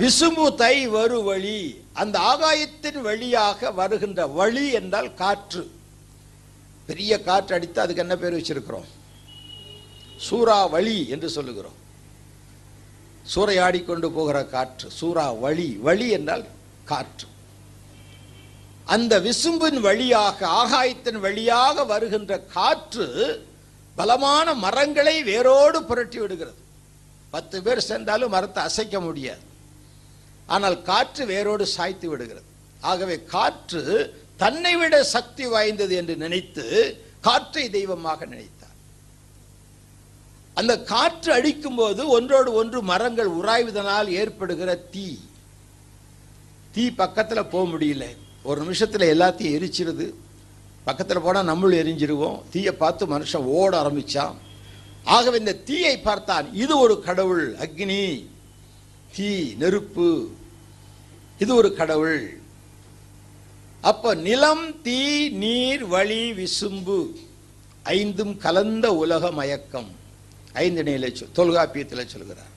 விசும்பு 0.00 0.44
தை 0.54 0.74
வரு 0.94 1.20
வழி 1.28 1.60
அந்த 2.00 2.16
ஆகாயத்தின் 2.32 2.98
வழியாக 3.06 3.70
வருகின்ற 3.78 4.26
வழி 4.38 4.66
என்றால் 4.78 5.08
காற்று. 5.20 5.62
பெரிய 6.88 7.12
காற்று 7.28 7.54
அடித்து 7.56 7.80
அதுக்கு 7.84 8.02
என்ன 8.04 8.16
பேர் 8.20 8.36
வச்சிருக்கிறோம்? 8.38 8.88
சூறாவளி 10.26 10.98
என்று 11.14 11.28
சொல்லுகிறோம். 11.36 11.78
சூறையாடி 13.32 13.80
கொண்டு 13.88 14.10
போகிற 14.18 14.36
காற்று 14.54 14.88
சூறா 15.00 15.26
வழி 15.44 15.68
வழி 15.88 16.06
என்றால் 16.18 16.44
காற்று. 16.90 17.26
அந்த 18.94 19.14
விசும்பின் 19.26 19.80
வழியாக 19.88 20.46
ஆகாயத்தின் 20.62 21.20
வழியாக 21.26 21.84
வருகின்ற 21.94 22.40
காற்று 22.56 23.08
பலமான 23.96 24.54
மரங்களை 24.64 25.16
வேரோடு 25.32 25.80
புரட்டி 25.90 26.18
விடுகிறது. 26.22 26.60
பத்து 27.34 27.56
பேர் 27.66 27.86
சேர்ந்தாலும் 27.90 28.34
மரத்தை 28.38 28.62
அசைக்க 28.68 28.96
முடியாது. 29.08 29.44
ஆனால் 30.48 30.82
காற்று 30.82 31.26
வேரோடு 31.26 31.66
சாய்த்து 31.66 32.08
விடுகிறது. 32.08 32.46
ஆகவே 32.80 33.16
காற்று 33.34 33.82
தன்னை 34.36 34.76
விட 34.76 35.04
சக்தி 35.04 35.46
வாய்ந்தது 35.46 35.94
என்று 35.94 36.16
நினைத்து 36.16 36.64
காற்றை 37.20 37.70
தெய்வமாக 37.70 38.26
நினைத்தார். 38.26 38.76
அந்த 40.54 40.74
காற்று 40.92 41.32
அடிக்கும் 41.32 41.74
போது 41.74 42.08
ஒன்றோடு 42.08 42.52
ஒன்று 42.52 42.82
மரங்கள் 42.82 43.30
உராய்வதனால் 43.40 44.08
ஏற்படுகிற 44.20 44.70
தீ. 44.94 45.08
தீ 46.72 46.84
பக்கத்தில் 46.90 47.50
போக 47.52 47.64
முடியல. 47.72 48.06
ஒரு 48.42 48.58
நிமிஷத்தில் 48.60 49.12
எல்லாத்தையும் 49.14 49.54
எரிச்சிருது. 49.58 50.06
பக்கத்தில் 50.84 51.24
போனால் 51.24 51.48
நம்மளும் 51.50 51.80
எரிஞ்சிருவோம். 51.82 52.38
தீயை 52.50 52.72
பார்த்து 52.72 53.06
மனுஷன் 53.06 53.48
ஓட 53.58 53.72
ஆரம்பித்தான் 53.78 54.36
ஆகவே 55.04 55.36
இந்த 55.38 55.54
தீயை 55.68 55.94
பார்த்தான். 55.98 56.46
இது 56.54 56.74
ஒரு 56.78 56.94
கடவுள். 57.00 57.46
அக்னி 57.54 58.02
தீ 59.16 59.28
நெருப்பு 59.58 60.08
இது 61.38 61.54
ஒரு 61.54 61.74
கடவுள். 61.74 62.40
அப்ப 63.80 64.14
நிலம் 64.14 64.82
தீ 64.82 65.28
நீர் 65.28 65.84
வழி 65.86 66.22
விசும்பு 66.38 66.98
ஐந்தும் 67.82 68.36
கலந்த 68.36 68.86
உலக 69.02 69.30
மயக்கம். 69.30 69.90
ஐந்து 70.52 70.82
நிலை 70.82 71.14
சொல் 71.14 71.36
தொல்காப்பியத்தில் 71.38 72.10
சொல்கிறார். 72.14 72.52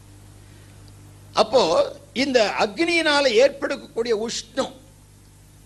அப்போ 1.34 1.62
இந்த 2.14 2.40
அக்னியினால 2.60 3.26
ஏற்படக்கூடிய 3.44 4.28
உஷ்ணம் 4.28 4.74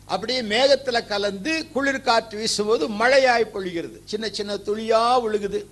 அப்படியே 0.05 0.41
மேகத்தில் 0.41 1.07
கலந்து 1.07 1.53
குளிர் 1.73 2.01
காற்று 2.01 2.37
வீசும்போது 2.37 2.89
மழையாய் 2.89 3.53
பொழிகிறது. 3.53 3.97
சின்ன 4.05 4.29
சின்ன 4.29 4.53
துளியா 4.55 5.03
விழுகுது. 5.23 5.65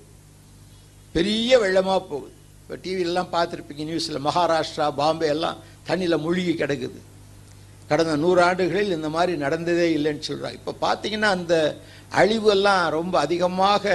பெரிய 1.12 1.60
வெள்ளமா 1.60 1.98
போகுது. 2.12 2.34
இப்போ 2.62 2.76
டிவிலெலாம் 2.84 3.34
பார்த்துருப்பீங்க 3.36 3.84
நியூஸில் 3.90 4.26
மகாராஷ்டிரா 4.28 4.96
பாம்பே 4.96 5.28
எல்லாம் 5.28 5.58
தண்ணியில் 5.88 6.24
மூழ்கி 6.26 6.54
கிடக்குது. 6.54 7.00
கடந்த 7.88 8.16
நூறு 8.16 8.42
ஆண்டுகளில் 8.42 8.92
இந்த 8.92 9.10
மாதிரி 9.10 9.34
நடந்ததே 9.38 9.88
இல்லைன்னு 9.98 10.28
சொல்கிறாங்க 10.28 10.58
இப்போ 10.60 10.74
பார்த்தீங்கன்னா 10.82 11.32
அந்த 11.38 11.78
அழிவு 12.10 12.50
எல்லாம் 12.50 12.90
ரொம்ப 12.90 13.20
அதிகமாக 13.20 13.94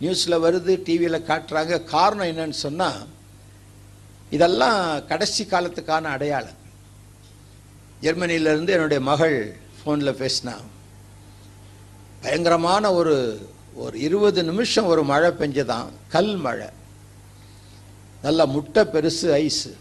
நியூஸில் 0.00 0.42
வருது 0.44 0.82
டிவியில் 0.84 1.26
காட்டுறாங்க. 1.26 1.84
காரணம் 1.84 2.26
என்னன்னு 2.26 2.50
சொன்னால் 2.50 3.06
இதெல்லாம் 4.30 5.06
கடைசி 5.06 5.44
காலத்துக்கான 5.44 6.02
அடையாளம். 6.16 6.60
ஜெர்மனியிலேருந்து 8.02 8.72
என்னுடைய 8.76 9.00
மகள் 9.00 9.56
ஃபோனில் 9.78 10.18
பேசினா 10.22 10.54
பயங்கரமான 12.22 12.92
ஒரு 12.92 13.16
ஒரு 13.74 14.00
இருபது 14.00 14.44
நிமிஷம் 14.44 14.84
ஒரு 14.84 15.02
மழை 15.04 15.30
பெஞ்சதான். 15.30 15.88
கல் 16.08 16.36
மழை. 16.36 16.68
நல்லா 18.22 18.44
முட்டை 18.44 18.82
பெருசு 18.84 19.28
ஐஸு. 19.44 19.72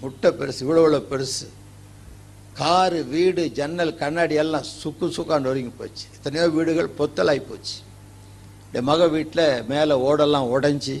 முட்டை 0.00 0.30
பெருசு 0.30 0.60
இவ்வளோ 0.64 0.82
இவ்வளோ 0.84 1.02
பெருசு. 1.12 1.46
காரு 2.60 2.98
வீடு 3.14 3.42
ஜன்னல் 3.58 3.92
கண்ணாடி 4.02 4.34
எல்லாம் 4.42 4.66
சுக்கு 4.80 5.06
சுக்காண்டு 5.16 5.50
ஒருங்கி 5.52 5.72
போச்சு. 5.78 6.04
எத்தனையோ 6.16 6.44
வீடுகள் 6.56 6.90
பொத்தலாகி 6.98 7.42
போச்சு. 7.50 7.76
என் 8.76 8.88
மக 8.90 9.06
வீட்டில் 9.14 9.46
மேலே 9.72 9.94
ஓடெல்லாம் 10.08 10.50
உடஞ்சி 10.56 10.96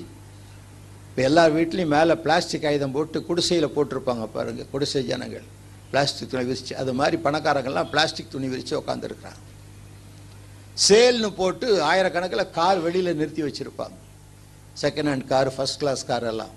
இப்போ 1.08 1.22
எல்லார் 1.28 1.52
வீட்லேயும் 1.56 1.92
மேலே 1.96 2.14
பிளாஸ்டிக் 2.24 2.66
ஆயுதம் 2.68 2.94
போட்டு 2.96 3.18
குடிசையில் 3.28 3.74
போட்டிருப்பாங்க 3.74 4.24
பாருங்கள் 4.36 4.68
குடிசை 4.72 5.02
ஜனங்கள். 5.10 5.44
பிளாஸ்டிக் 5.90 6.30
துணி 6.30 6.44
விரித்து 6.48 6.76
அது 6.82 6.92
மாதிரி 7.00 7.16
பணக்காரங்கள்லாம் 7.26 7.90
பிளாஸ்டிக் 7.92 8.32
துணி 8.32 8.48
விரித்து 8.52 8.74
உட்காந்துருக்குறாங்க 8.80 9.42
சேல்னு 10.86 11.30
போட்டு 11.40 11.66
ஆயிரக்கணக்கில் 11.90 12.50
கார் 12.58 12.80
வெளியில் 12.86 13.18
நிறுத்தி 13.20 13.42
வச்சுருப்பாங்க. 13.46 13.96
Second 14.82 15.10
hand 15.12 15.26
car 15.32 15.50
first 15.56 15.80
class 15.82 16.02
car 16.10 16.26
எல்லாம் 16.32 16.54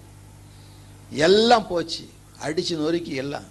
எல்லாம் 1.28 1.68
போச்சு. 1.74 2.04
அடித்து 2.46 2.76
நொறுக்கி 2.82 3.14
எல்லாம். 3.26 3.48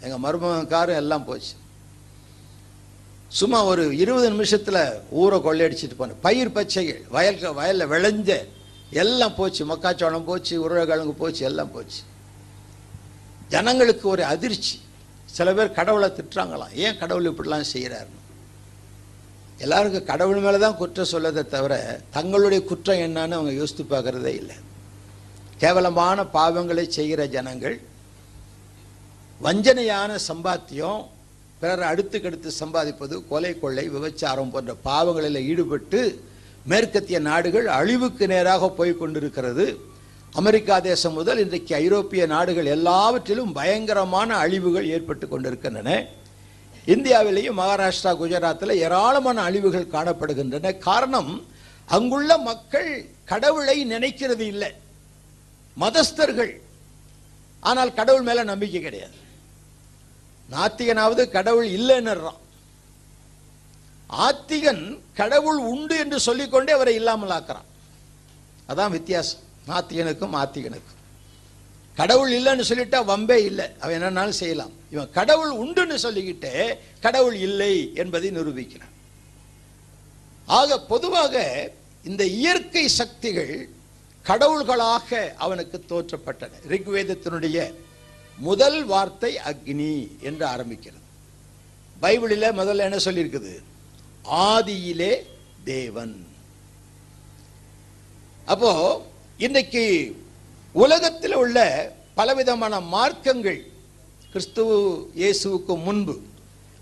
எங்கள் 0.00 0.18
மருமகன் 0.18 0.66
காரும் 0.66 0.96
எல்லாம் 0.96 1.24
போச்சு. 1.24 1.54
சும்மா 3.28 3.64
ஒரு 3.64 3.96
இருபது 3.96 4.30
நிமிஷத்தில் 4.30 5.00
ஊரை 5.10 5.38
கொள்ளையடிச்சிட்டு 5.38 5.96
போனேன். 5.98 6.20
பயிர் 6.20 6.52
பச்சைகள் 6.52 7.02
வயல் 7.08 7.54
வயலில் 7.54 7.86
விளைஞ்ச 7.86 8.46
எல்லாம் 8.90 9.34
போச்சு. 9.34 9.66
மக்காச்சோளம் 9.66 10.24
போச்சு 10.24 10.62
உருளைக்கிழங்கு 10.62 11.12
போச்சு 11.12 11.44
எல்லாம் 11.44 11.72
போச்சு. 11.72 12.00
ஜனங்களுக்கு 13.48 14.08
ஒரு 14.08 14.24
அதிர்ச்சி. 14.24 14.80
சில 15.24 15.54
பேர் 15.54 15.70
கடவுளை 15.70 16.08
திட்டுறாங்களாம். 16.08 16.72
ஏன் 16.74 16.98
கடவுள் 16.98 17.30
இப்படிலாம் 17.30 17.64
செய்கிறாருன்னு? 17.72 18.18
எல்லாருக்கும் 19.58 20.04
கடவுள் 20.04 20.40
மேலே 20.40 20.58
தான் 20.58 20.76
குற்றம் 20.76 21.12
சொல்லதை 21.12 21.46
தவிர 21.46 22.00
தங்களுடைய 22.10 22.64
குற்றம் 22.64 22.96
என்னன்னு 22.96 23.38
அவங்க 23.38 23.52
யோசித்து 23.52 23.84
பார்க்குறதே 23.84 24.32
இல்லை. 24.40 24.56
கேவலமான 25.58 26.22
பாவங்களை 26.22 26.88
செய்கிற 26.88 27.26
ஜனங்கள் 27.26 27.80
வஞ்சனையான 29.44 30.12
சம்பாத்தியம் 30.28 31.02
பிறர் 31.60 31.84
அடுத்துக்கடுத்து 31.90 32.50
சம்பாதிப்பது 32.62 33.14
கொலை 33.28 33.52
கொள்ளை 33.58 33.84
விபச்சாரம் 33.88 34.50
போன்ற 34.50 34.72
பாவங்களில் 34.84 35.46
ஈடுபட்டு 35.50 36.00
மேற்கத்திய 36.70 37.18
நாடுகள் 37.18 37.66
அழிவுக்கு 37.66 38.26
நேராக 38.26 38.68
போய் 38.70 38.92
கொண்டிருக்கிறது. 38.96 39.66
அமெரிக்கா 40.40 40.78
தேசம் 40.78 41.12
முதல் 41.12 41.38
இன்றைக்கு 41.38 41.74
ஐரோப்பிய 41.74 42.26
நாடுகள் 42.26 42.68
எல்லாவற்றிலும் 42.76 43.52
பயங்கரமான 43.52 44.36
அழிவுகள் 44.36 44.88
ஏற்பட்டு 44.88 45.28
கொண்டிருக்கின்றன. 45.28 45.90
இந்தியாவிலேயும் 46.94 47.58
மகாராஷ்டிரா 47.62 48.12
குஜராத்தில் 48.22 48.74
ஏராளமான 48.84 49.42
அழிவுகள் 49.42 49.92
காணப்படுகின்றன. 49.92 50.78
காரணம் 50.78 51.32
அங்குள்ள 51.86 52.38
மக்கள் 52.50 52.90
கடவுளை 53.24 53.86
நினைக்கிறது 53.94 54.44
இல்லை. 54.52 54.72
மதஸ்தர்கள். 55.80 56.52
ஆனால் 57.60 57.94
கடவுள் 57.94 58.22
மேலே 58.22 58.42
நம்பிக்கை 58.42 58.80
கிடையாது. 58.80 59.16
நாத்திகனாவது 60.50 61.30
கடவுள் 61.30 61.68
இல்லைன்னுறான் 61.70 62.38
ஆத்திகன் 64.10 65.00
கடவுள் 65.14 65.56
உண்டு 65.56 65.98
என்று 65.98 66.20
சொல்லிக்கொண்டே 66.20 66.72
அவரை 66.72 66.94
இல்லாமல் 66.94 67.30
ஆக்குறான் 67.30 67.68
அதான் 68.68 68.90
வித்தியாசம். 68.90 69.40
நாத்திகனுக்கும் 69.68 70.34
ஆத்திகனுக்கும். 70.34 70.98
கடவுள் 71.94 72.42
இல்லைன்னு 72.42 72.60
சொல்லிட்டா 72.60 72.98
வம்பே 73.10 73.36
இல்லை. 73.44 73.66
அவன் 73.80 74.02
என்னன்னாலும் 74.02 74.38
செய்யலாம். 74.40 74.70
இவன் 74.90 75.10
கடவுள் 75.10 75.52
உண்டுன்னு 75.52 75.98
சொல்லிக்கிட்டு 76.02 76.74
கடவுள் 77.00 77.34
இல்லை 77.34 77.92
என்பதை 77.94 78.30
நிரூபிக்கிறான். 78.30 78.94
ஆக 80.46 80.80
பொதுவாக 80.80 81.70
இந்த 82.04 82.24
இயற்கை 82.24 82.88
சக்திகள் 82.88 83.68
கடவுள்களாக 84.24 85.34
அவனுக்கு 85.34 85.84
தோற்றப்பட்டன. 85.88 86.50
ரிக்வேதத்தினுடைய 86.68 87.74
முதல் 88.38 88.84
வார்த்தை 88.84 89.32
அக்னி 89.50 89.94
என்று 90.20 90.44
ஆரம்பிக்கிறது. 90.46 91.06
பைபிளில் 92.02 92.56
முதல்ல 92.60 92.86
என்ன 92.88 92.98
சொல்லியிருக்குது? 93.06 93.52
ஆதியிலே 94.24 95.12
தேவன். 95.64 96.26
அப்போ 98.46 98.72
இன்னைக்கு 99.38 100.14
உலகத்தில் 100.74 101.36
உள்ள 101.42 101.58
பலவிதமான 102.14 102.80
மார்க்கங்கள் 102.80 103.60
கிறிஸ்துவ 104.32 104.68
இயேசுவுக்கு 105.20 105.74
முன்பு 105.86 106.14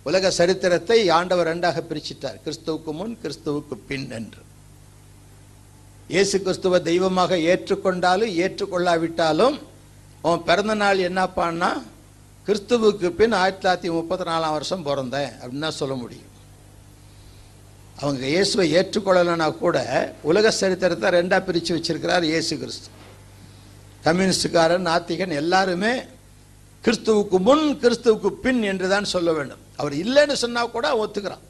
உலக 0.02 0.30
சரித்திரத்தை 0.30 1.08
ஆண்டவர் 1.08 1.48
ரெண்டாக 1.50 1.78
பிரிச்சிட்டார். 1.90 2.38
கிறிஸ்துவுக்கு 2.44 2.92
முன் 2.92 3.18
கிறிஸ்துவுக்கு 3.22 3.74
பின் 3.88 4.10
என்று. 4.10 4.42
இயேசு 6.08 6.36
கிறிஸ்துவ 6.40 6.78
தெய்வமாக 6.80 7.36
ஏற்றுக்கொண்டாலும் 7.36 8.36
ஏற்றுக்கொள்ளாவிட்டாலும் 8.44 9.58
உன் 10.28 10.46
பிறந்த 10.48 10.74
நாள் 10.82 11.06
என்னப்பான்னா 11.08 11.70
கிறிஸ்துவுக்கு 12.46 13.08
பின் 13.18 13.34
ஆயிரத்தி 13.40 13.62
தொள்ளாயிரத்தி 13.62 13.90
முப்பத்தி 13.96 14.24
நாலாம் 14.30 14.54
வருஷம் 14.56 14.84
பிறந்தேன் 14.88 15.32
அப்படின்னு 15.40 15.66
தான் 15.66 15.80
சொல்ல 15.80 15.94
முடியும். 16.02 16.32
அவங்க 18.00 18.24
இயேசுவை 18.32 18.66
ஏற்றுக்கொள்ளலைன்னா 18.78 19.48
கூட 19.64 19.78
உலக 20.30 20.50
சரித்திரத்தை 20.60 21.08
ரெண்டாக 21.18 21.40
பிரித்து 21.48 21.72
வச்சிருக்கிறார் 21.76 22.24
இயேசு 22.30 22.52
கிறிஸ்து. 22.62 22.88
கம்யூனிஸ்டுக்காரன் 24.06 24.88
நாத்திகன் 24.90 25.38
எல்லாருமே 25.42 25.92
கிறிஸ்துவுக்கு 26.84 27.38
முன் 27.48 27.64
கிறிஸ்துவுக்கு 27.84 28.30
பின் 28.44 28.62
என்று 28.72 28.88
தான் 28.94 29.12
சொல்ல 29.14 29.30
வேண்டும். 29.38 29.62
அவர் 29.80 29.94
இல்லைன்னு 30.04 30.36
சொன்னால் 30.44 30.74
கூட 30.76 30.88
ஒத்துக்கிறான். 31.04 31.44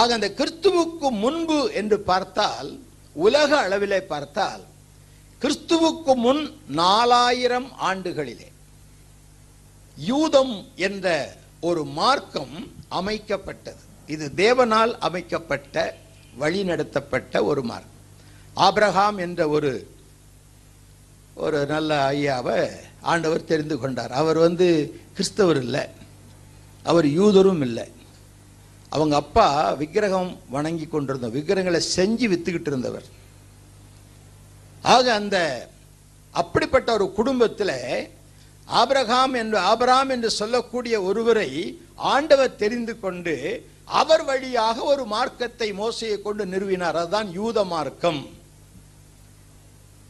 ஆக 0.00 0.12
அந்த 0.18 0.28
கிறிஸ்துவுக்கு 0.40 1.08
முன்பு 1.24 1.58
என்று 1.80 1.96
பார்த்தால் 2.10 2.70
உலக 3.16 3.50
அளவிலே 3.64 4.00
பார்த்தால் 4.12 4.62
கிறிஸ்துவுக்கு 5.42 6.14
முன் 6.14 6.56
நாலாயிரம் 6.66 7.66
ஆண்டுகளிலே 7.82 8.50
யூதம் 9.96 10.68
என்ற 10.74 11.34
ஒரு 11.60 11.84
மார்க்கம் 11.84 12.72
அமைக்கப்பட்டது. 12.90 13.80
இது 14.06 14.30
தேவனால் 14.36 14.92
அமைக்கப்பட்ட 14.98 15.96
வழிநடத்தப்பட்ட 16.40 17.42
ஒரு 17.42 17.62
மார்க்கம். 17.62 17.90
ஆப்ரஹாம் 18.56 19.18
என்ற 19.18 19.48
ஒரு 19.48 19.90
ஒரு 21.34 21.66
நல்ல 21.66 22.10
ஐயாவை 22.12 22.70
ஆண்டவர் 23.00 23.44
தெரிந்து 23.44 23.78
கொண்டார். 23.78 24.12
அவர் 24.12 24.38
வந்து 24.38 25.00
கிறிஸ்தவர் 25.12 25.62
இல்லை. 25.62 25.86
அவர் 26.82 27.04
யூதரும் 27.04 27.60
இல்லை. 27.60 27.88
அவங்க 28.88 29.16
அப்பா 29.16 29.70
விக்கிரகம் 29.70 30.40
வணங்கி 30.50 30.86
கொண்டிருந்த 30.86 31.28
விக்கிரகங்களை 31.28 31.86
செஞ்சு 31.96 32.30
வித்துக்கிட்டு 32.32 32.66
இருந்தவர். 32.66 33.20
ஆக 34.82 35.14
அந்த 35.14 35.38
அப்படிப்பட்ட 36.34 36.88
ஒரு 36.92 37.06
குடும்பத்தில் 37.18 37.76
ஆபரகாம் 38.68 39.34
என்று 39.40 39.58
ஆபராம் 39.70 40.10
என்று 40.14 40.30
சொல்லக்கூடிய 40.40 41.02
ஒருவரை 41.02 41.50
ஆண்டவர் 42.12 42.58
தெரிந்து 42.62 42.94
கொண்டு 42.98 43.34
அவர் 44.00 44.24
வழியாக 44.24 44.76
ஒரு 44.92 45.04
மார்க்கத்தை 45.14 45.68
மோசையை 45.80 46.16
கொண்டு 46.22 46.44
நிறுவினார். 46.52 46.98
அதுதான் 47.00 47.30
யூத 47.32 47.64
மார்க்கம். 47.64 48.22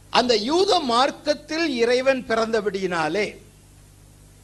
அந்த 0.09 0.33
யூத 0.35 0.79
மார்க்கத்தில் 0.79 1.67
இறைவன் 1.83 2.21
பிறந்தபடியினாலே 2.29 3.27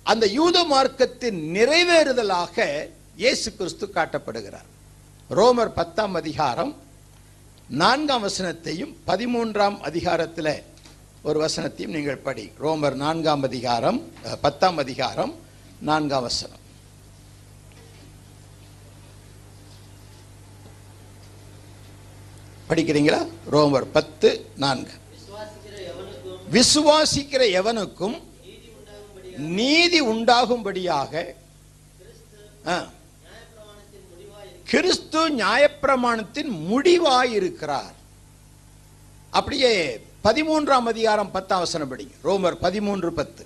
அந்த 0.04 0.26
யூத 0.28 0.58
மார்க்கத்தின் 0.74 1.40
நிறைவேறுதலாக 1.56 2.58
இயேசு 3.16 3.48
கிறிஸ்து 3.58 3.86
காட்டப்படுகிறார். 3.96 4.70
ரோமர் 5.30 5.74
பத்தாம் 5.80 6.14
அதிகாரம் 6.14 6.72
நான்காம் 7.70 8.24
வசனத்தையும் 8.24 8.96
பதிமூன்றாம் 9.08 9.80
அதிகாரத்தில் 9.80 10.64
ஒரு 11.24 11.46
வசனத்தையும் 11.46 11.88
நீங்கள் 11.88 12.18
படி. 12.18 12.52
ரோமர் 12.62 12.94
நான்காம் 12.94 13.44
அதிகாரம் 13.44 14.12
பத்தாம் 14.42 14.78
அதிகாரம் 14.78 15.36
நான்காம் 15.80 16.22
வசனம். 16.22 16.58
படிக்கிறீங்களா? 22.70 23.28
ரோமர் 23.52 23.86
பத்து 23.92 24.46
நான்கு. 24.58 24.92
விசுவாசிக்கிற 26.52 27.44
எவனுக்கும் 27.54 28.22
நீதி 29.38 30.02
உண்டாகும்படியாக 30.02 31.34
ஆ, 32.68 32.90
கிறிஸ்து 34.70 35.22
நியாயப்பிரமாணத்தின் 35.30 36.52
முடிவாயிருக்கிறார். 36.72 37.96
அப்படியே 39.30 39.72
பதிமூன்றாம் 40.24 40.88
அதிகாரம் 40.94 41.32
பத்தாம் 41.32 41.60
வசனம் 41.60 41.92
படிங்க. 41.92 42.16
ரோமர் 42.24 42.58
பதிமூன்று 42.66 43.14
பத்து. 43.14 43.46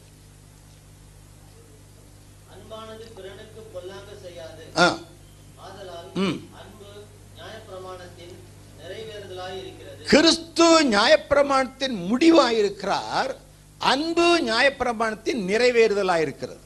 கிறிஸ்து 10.13 10.67
நியாயப்பிரமாணத்தின் 10.83 11.95
முடிவாயிருக்கிறார். 12.09 13.31
அன்பு 13.77 14.27
நியாயப்பிரமாணத்தின் 14.49 15.41
நிறைவேறுதலாக 15.51 16.21
இருக்கிறது 16.21 16.62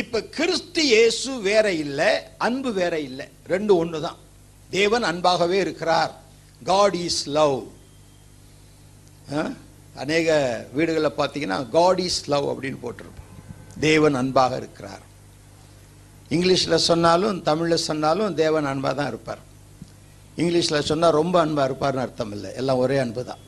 இப்ப 0.00 0.20
கிறிஸ்து 0.36 0.82
இயேசு 0.92 1.30
வேற 1.48 1.66
இல்லை 1.72 2.10
அன்பு 2.46 2.70
வேற 2.72 2.94
இல்லை. 3.08 3.26
ரெண்டு 3.52 3.72
ஒன்று 3.76 4.00
தான் 4.06 4.18
தேவன் 4.70 5.04
அன்பாகவே 5.10 5.58
இருக்கிறார். 5.64 6.12
காட் 6.70 6.96
இஸ் 7.06 7.22
லவ் 7.38 7.58
அநேக 10.02 10.28
வீடுகளில் 10.76 11.18
பார்த்தீங்கன்னா 11.18 11.58
காட் 11.76 12.00
இஸ் 12.08 12.22
லவ் 12.32 12.46
அப்படின்னு 12.52 12.78
போட்டிருப்போம். 12.82 13.30
தேவன் 13.88 14.18
அன்பாக 14.22 14.56
இருக்கிறார். 14.62 15.04
இங்கிலீஷில் 16.34 16.84
சொன்னாலும் 16.90 17.42
தமிழில் 17.48 17.86
சொன்னாலும் 17.88 18.34
தேவன் 18.42 18.70
அன்பாக 18.72 18.94
தான் 19.00 19.10
இருப்பார். 19.12 19.42
இங்கிலீஷில் 20.40 20.86
சொன்னால் 20.90 21.18
ரொம்ப 21.20 21.36
அன்பாக 21.44 21.68
இருப்பார்னு 21.68 22.04
அர்த்தம் 22.04 22.32
இல்லை. 22.36 22.50
எல்லாம் 22.60 22.82
ஒரே 22.84 22.98
அன்பு 23.04 23.24
தான் 23.30 23.42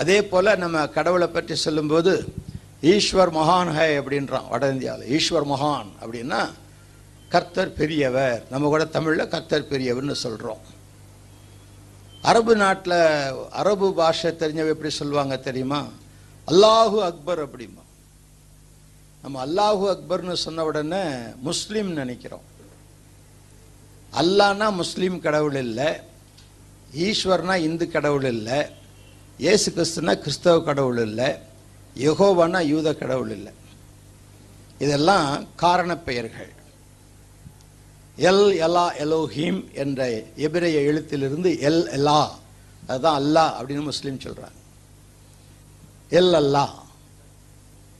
அதே 0.00 0.18
போல் 0.30 0.58
நம்ம 0.62 0.86
கடவுளை 0.96 1.28
பற்றி 1.28 1.54
சொல்லும்போது 1.66 2.12
ஈஸ்வர் 2.82 3.32
மகான் 3.36 3.70
ஹை 3.76 3.88
அப்படின்றான் 3.98 4.48
வட 4.48 4.68
இந்தியாவில் 4.72 5.08
ஈஸ்வர் 5.16 5.48
மகான் 5.52 5.88
அப்படின்னா 6.02 6.40
கர்த்தர் 7.28 7.72
பெரியவர். 7.72 8.42
நம்ம 8.50 8.68
கூட 8.68 8.84
தமிழில் 8.84 9.28
கர்த்தர் 9.28 9.70
பெரியவர்னு 9.72 10.16
சொல்கிறோம் 10.24 10.62
அரபு 12.22 12.54
நாட்டில் 12.56 12.98
அரபு 13.60 13.94
பாஷை 13.98 14.30
தெரிஞ்சவ 14.30 14.72
எப்படி 14.74 14.90
சொல்லுவாங்க 14.90 15.36
தெரியுமா? 15.36 15.80
அல்லாஹு 16.46 16.98
அக்பர் 17.10 17.42
அப்படிமா 17.46 17.84
நம்ம 19.22 19.36
அல்லாஹு 19.46 19.84
அக்பர்னு 19.94 20.32
சொன்ன 20.32 20.64
உடனே 20.64 21.02
முஸ்லீம் 21.48 21.90
நினைக்கிறோம். 21.92 22.46
அல்லானா 24.20 24.72
முஸ்லீம் 24.72 25.20
கடவுள் 25.20 25.54
இல்லை. 25.54 25.90
ஈஸ்வர்னா 27.06 27.56
இந்து 27.68 27.90
கடவுள் 27.90 28.24
இல்லை. 28.24 28.58
இயேசு 29.38 29.72
கிறிஸ்துனா 29.76 30.14
கிறிஸ்தவ 30.14 30.62
கடவுள் 30.62 31.02
இல்லை. 31.08 31.28
யகோவானா 31.96 32.60
யூத 32.66 32.94
கடவுள் 32.94 33.30
இல்லை. 33.30 33.52
இதெல்லாம் 34.78 35.46
காரண 35.56 35.98
பெயர்கள். 35.98 36.52
எல் 38.16 38.48
எலா 38.66 38.86
எலோஹீம் 39.04 39.72
என்ற 39.72 40.08
எபிரைய 40.36 40.78
எழுத்திலிருந்து 40.90 41.58
எல் 41.58 41.86
எலா 41.98 42.30
அதுதான் 42.86 43.22
அல்லாஹ் 43.22 43.52
அப்படின்னு 43.58 43.82
முஸ்லீம் 43.82 44.18
சொல்றாங்க. 44.18 44.58
எல் 46.10 46.34
அல்லாஹ் 46.42 46.74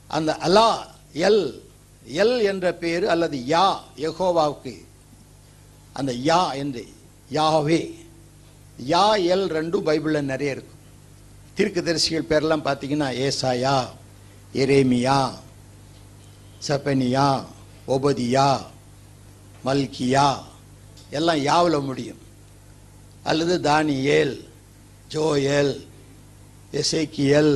அந்த 0.07 0.37
அலா 0.37 0.85
எல் 1.13 1.61
எல் 2.05 2.43
என்ற 2.43 2.73
பெயர் 2.73 3.05
அல்லது 3.05 3.37
யா 3.37 3.75
யகோவாவுக்கு. 3.95 4.85
அந்த 5.93 6.11
யா 6.11 6.55
என்று 6.55 6.87
யாவே. 7.31 7.81
யா 8.87 9.05
எல் 9.33 9.47
ரெண்டும் 9.57 9.87
பைபிளில் 9.87 10.21
நிறைய 10.21 10.51
இருக்கும் 10.51 10.70
தீர்க்கதரிசிகள் 11.57 12.29
பேரெல்லாம் 12.31 12.65
பார்த்தீங்கன்னா 12.67 13.09
ஏசாயா 13.27 13.75
எரேமியா 14.61 15.19
சபனியா 16.67 17.27
ஒபதியா 17.93 18.49
மல்கியா 19.65 20.27
எல்லாம் 21.17 21.41
யாவில் 21.49 21.85
முடியும்? 21.89 22.21
அல்லது 23.29 23.55
தானியேல் 23.69 24.35
ஜோயல் 25.13 25.73
எசேக்கியல் 26.81 27.53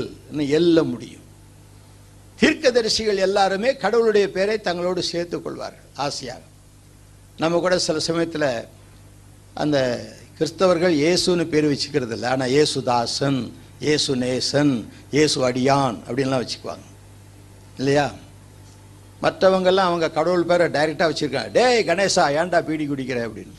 எல்ல 0.59 0.77
முடியும். 0.91 1.25
தீர்க்கதரிசிகள் 2.39 3.19
எல்லாருமே 3.27 3.69
கடவுளுடைய 3.83 4.25
பேரை 4.35 4.57
தங்களோடு 4.67 5.01
சேர்த்துக் 5.11 5.43
கொள்வார்கள் 5.45 5.89
ஆசையாக. 6.05 6.41
நம்ம 7.41 7.59
கூட 7.59 7.75
சில 7.87 7.99
சமயத்தில் 8.09 8.49
அந்த 9.63 9.77
கிறிஸ்தவர்கள் 10.37 10.95
இயேசுன்னு 11.03 11.45
பேர் 11.53 11.71
வச்சுக்கிறது 11.71 12.15
இல்லை 12.17 12.29
ஆனால் 12.33 12.53
இயேசுதாசன் 12.55 13.39
இயேசு 13.79 14.15
நேசன் 14.15 14.85
இயேசு 15.11 15.37
அடியான் 15.47 15.97
அப்படின்லாம் 16.07 16.43
வச்சுக்குவாங்க. 16.43 16.85
இல்லையா? 17.77 18.11
மற்றவங்கெல்லாம் 19.21 19.89
அவங்க 19.89 20.11
கடவுள் 20.11 20.45
பேரை 20.45 20.67
டைரெக்டாக 20.67 21.09
வச்சுருக்காங்க. 21.11 21.51
டேய் 21.51 21.85
கணேசா 21.87 22.23
ஏன்டா 22.39 22.59
பீடி 22.67 22.85
குடிக்கிற 22.87 23.19
அப்படின்னு. 23.27 23.55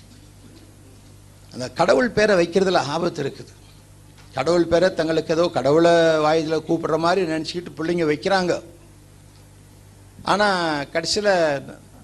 அந்த 1.52 1.68
கடவுள் 1.70 2.10
பேரை 2.10 2.34
வைக்கிறதுல 2.40 2.82
ஆபத்து 2.94 3.22
இருக்குது. 3.24 3.52
கடவுள் 4.34 4.66
பேரை 4.66 4.94
தங்களுக்கு 4.94 5.34
ஏதோ 5.34 5.48
கடவுளை 5.48 6.18
வாயில் 6.18 6.64
கூப்பிடுற 6.68 6.98
மாதிரி 6.98 7.32
நினச்சிக்கிட்டு 7.32 7.76
பிள்ளைங்க 7.78 8.06
வைக்கிறாங்க. 8.12 8.62
ஆனால் 10.22 10.88
கடைசியில் 10.90 11.32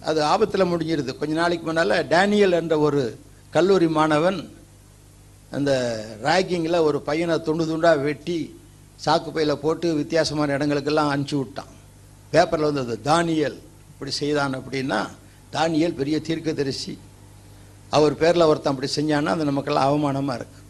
அது 0.00 0.22
ஆபத்தில் 0.22 0.70
முடிஞ்சிருது. 0.72 1.16
கொஞ்ச 1.16 1.34
நாளைக்கு 1.34 1.66
முன்னால் 1.66 2.06
டேனியல் 2.06 2.52
என்ற 2.52 2.78
ஒரு 2.78 3.18
கல்லூரி 3.50 3.88
மாணவன் 3.88 4.50
அந்த 5.56 5.70
ராகிங்கில் 6.26 6.84
ஒரு 6.88 6.98
பையனை 7.08 7.34
துண்டு 7.46 7.64
துண்டாக 7.70 8.02
வெட்டி 8.08 8.38
சாக்கு 9.04 9.30
பையில் 9.36 9.62
போட்டு 9.64 9.86
வித்தியாசமான 10.00 10.54
இடங்களுக்கெல்லாம் 10.56 11.10
அனுப்பிச்சி 11.12 11.36
விட்டான். 11.38 11.72
பேப்பரில் 12.32 12.68
வந்தது 12.70 12.94
தானியல் 13.10 13.58
இப்படி 13.90 14.12
செய்தான் 14.20 14.54
அப்படின்னா 14.58 15.00
தானியல் 15.56 15.98
பெரிய 16.00 16.16
தீர்க்கதரிசி. 16.28 16.94
அவர் 17.96 18.14
பேரில் 18.22 18.48
ஒருத்தன் 18.50 18.72
அப்படி 18.72 18.90
செஞ்சான்னா 18.98 19.32
அது 19.36 19.50
நமக்கெல்லாம் 19.50 19.88
அவமானமாக 19.88 20.38
இருக்குது 20.38 20.60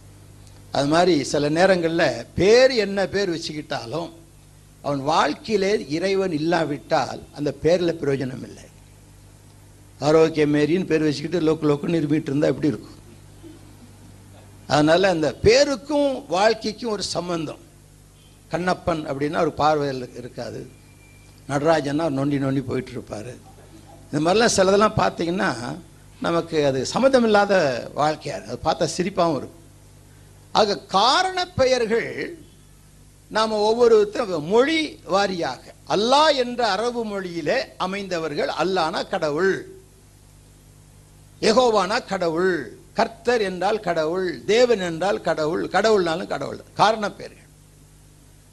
அது 0.76 0.88
மாதிரி 0.94 1.14
சில 1.32 1.48
நேரங்களில் 1.58 2.24
பேர் 2.38 2.72
என்ன 2.84 2.98
பேர் 3.14 3.32
வச்சுக்கிட்டாலும் 3.34 4.10
அவன் 4.86 5.02
வாழ்க்கையிலே 5.10 5.72
இறைவன் 5.96 6.34
இல்லாவிட்டால் 6.38 7.20
அந்த 7.38 7.50
பேரில் 7.64 7.98
பிரயோஜனம் 8.00 8.44
இல்லை. 8.48 8.66
ஆரோக்கிய 10.06 10.46
மேரின்னு 10.54 10.90
பேர் 10.92 11.06
வச்சுக்கிட்டு 11.06 11.44
லோக்கு 11.48 11.68
லோக்குன்னு 11.70 12.00
இருமிட்டு 12.00 12.30
இருந்தால் 12.30 12.52
எப்படி 12.52 12.70
இருக்கும்? 12.72 12.98
அதனால 14.72 15.08
அந்த 15.14 15.28
பேருக்கும் 15.44 16.10
வாழ்க்கைக்கும் 16.34 16.92
ஒரு 16.94 17.04
சம்பந்தம். 17.16 17.62
கண்ணப்பன் 18.52 19.02
அப்படின்னா 19.10 19.38
ஒரு 19.46 19.52
பார்வையில் 19.62 20.04
இருக்காது. 20.20 20.60
நடராஜன்னா 21.50 22.04
நொண்டி 22.18 22.36
நொண்டி 22.44 22.62
போயிட்டு 22.68 22.92
இருப்பார் 22.96 23.32
இந்த 24.08 24.20
மாதிரிலாம் 24.24 24.56
சிலதெல்லாம் 24.56 25.00
பார்த்தீங்கன்னா 25.02 25.50
நமக்கு 26.26 26.56
அது 26.70 26.80
சம்மந்தம் 26.92 27.24
இல்லாத 27.28 27.54
வாழ்க்கையாக 28.00 28.44
அது 28.46 28.58
பார்த்தா 28.66 28.86
சிரிப்பாகவும் 28.96 29.38
இருக்கும். 29.40 29.60
ஆக 30.58 30.78
காரண 30.98 31.38
பெயர்கள் 31.60 32.10
நாம் 33.36 33.52
ஒவ்வொருத்தரும் 33.68 34.48
மொழி 34.54 34.80
வாரியாக 35.14 35.62
அல்லாஹ் 35.94 36.34
என்ற 36.44 36.60
அரபு 36.74 37.02
மொழியிலே 37.12 37.58
அமைந்தவர்கள் 37.84 38.50
அல்லானா 38.62 39.00
கடவுள். 39.12 39.54
எகோவானா 41.48 41.98
கடவுள். 42.12 42.56
கர்த்தர் 42.98 43.42
என்றால் 43.50 43.80
கடவுள் 43.88 44.26
தேவன் 44.52 44.82
என்றால் 44.88 45.20
கடவுள் 45.28 45.62
கடவுள்னாலும் 45.76 46.32
கடவுள். 46.34 46.60
காரண 46.74 47.04
பெயர்கள் 47.12 47.40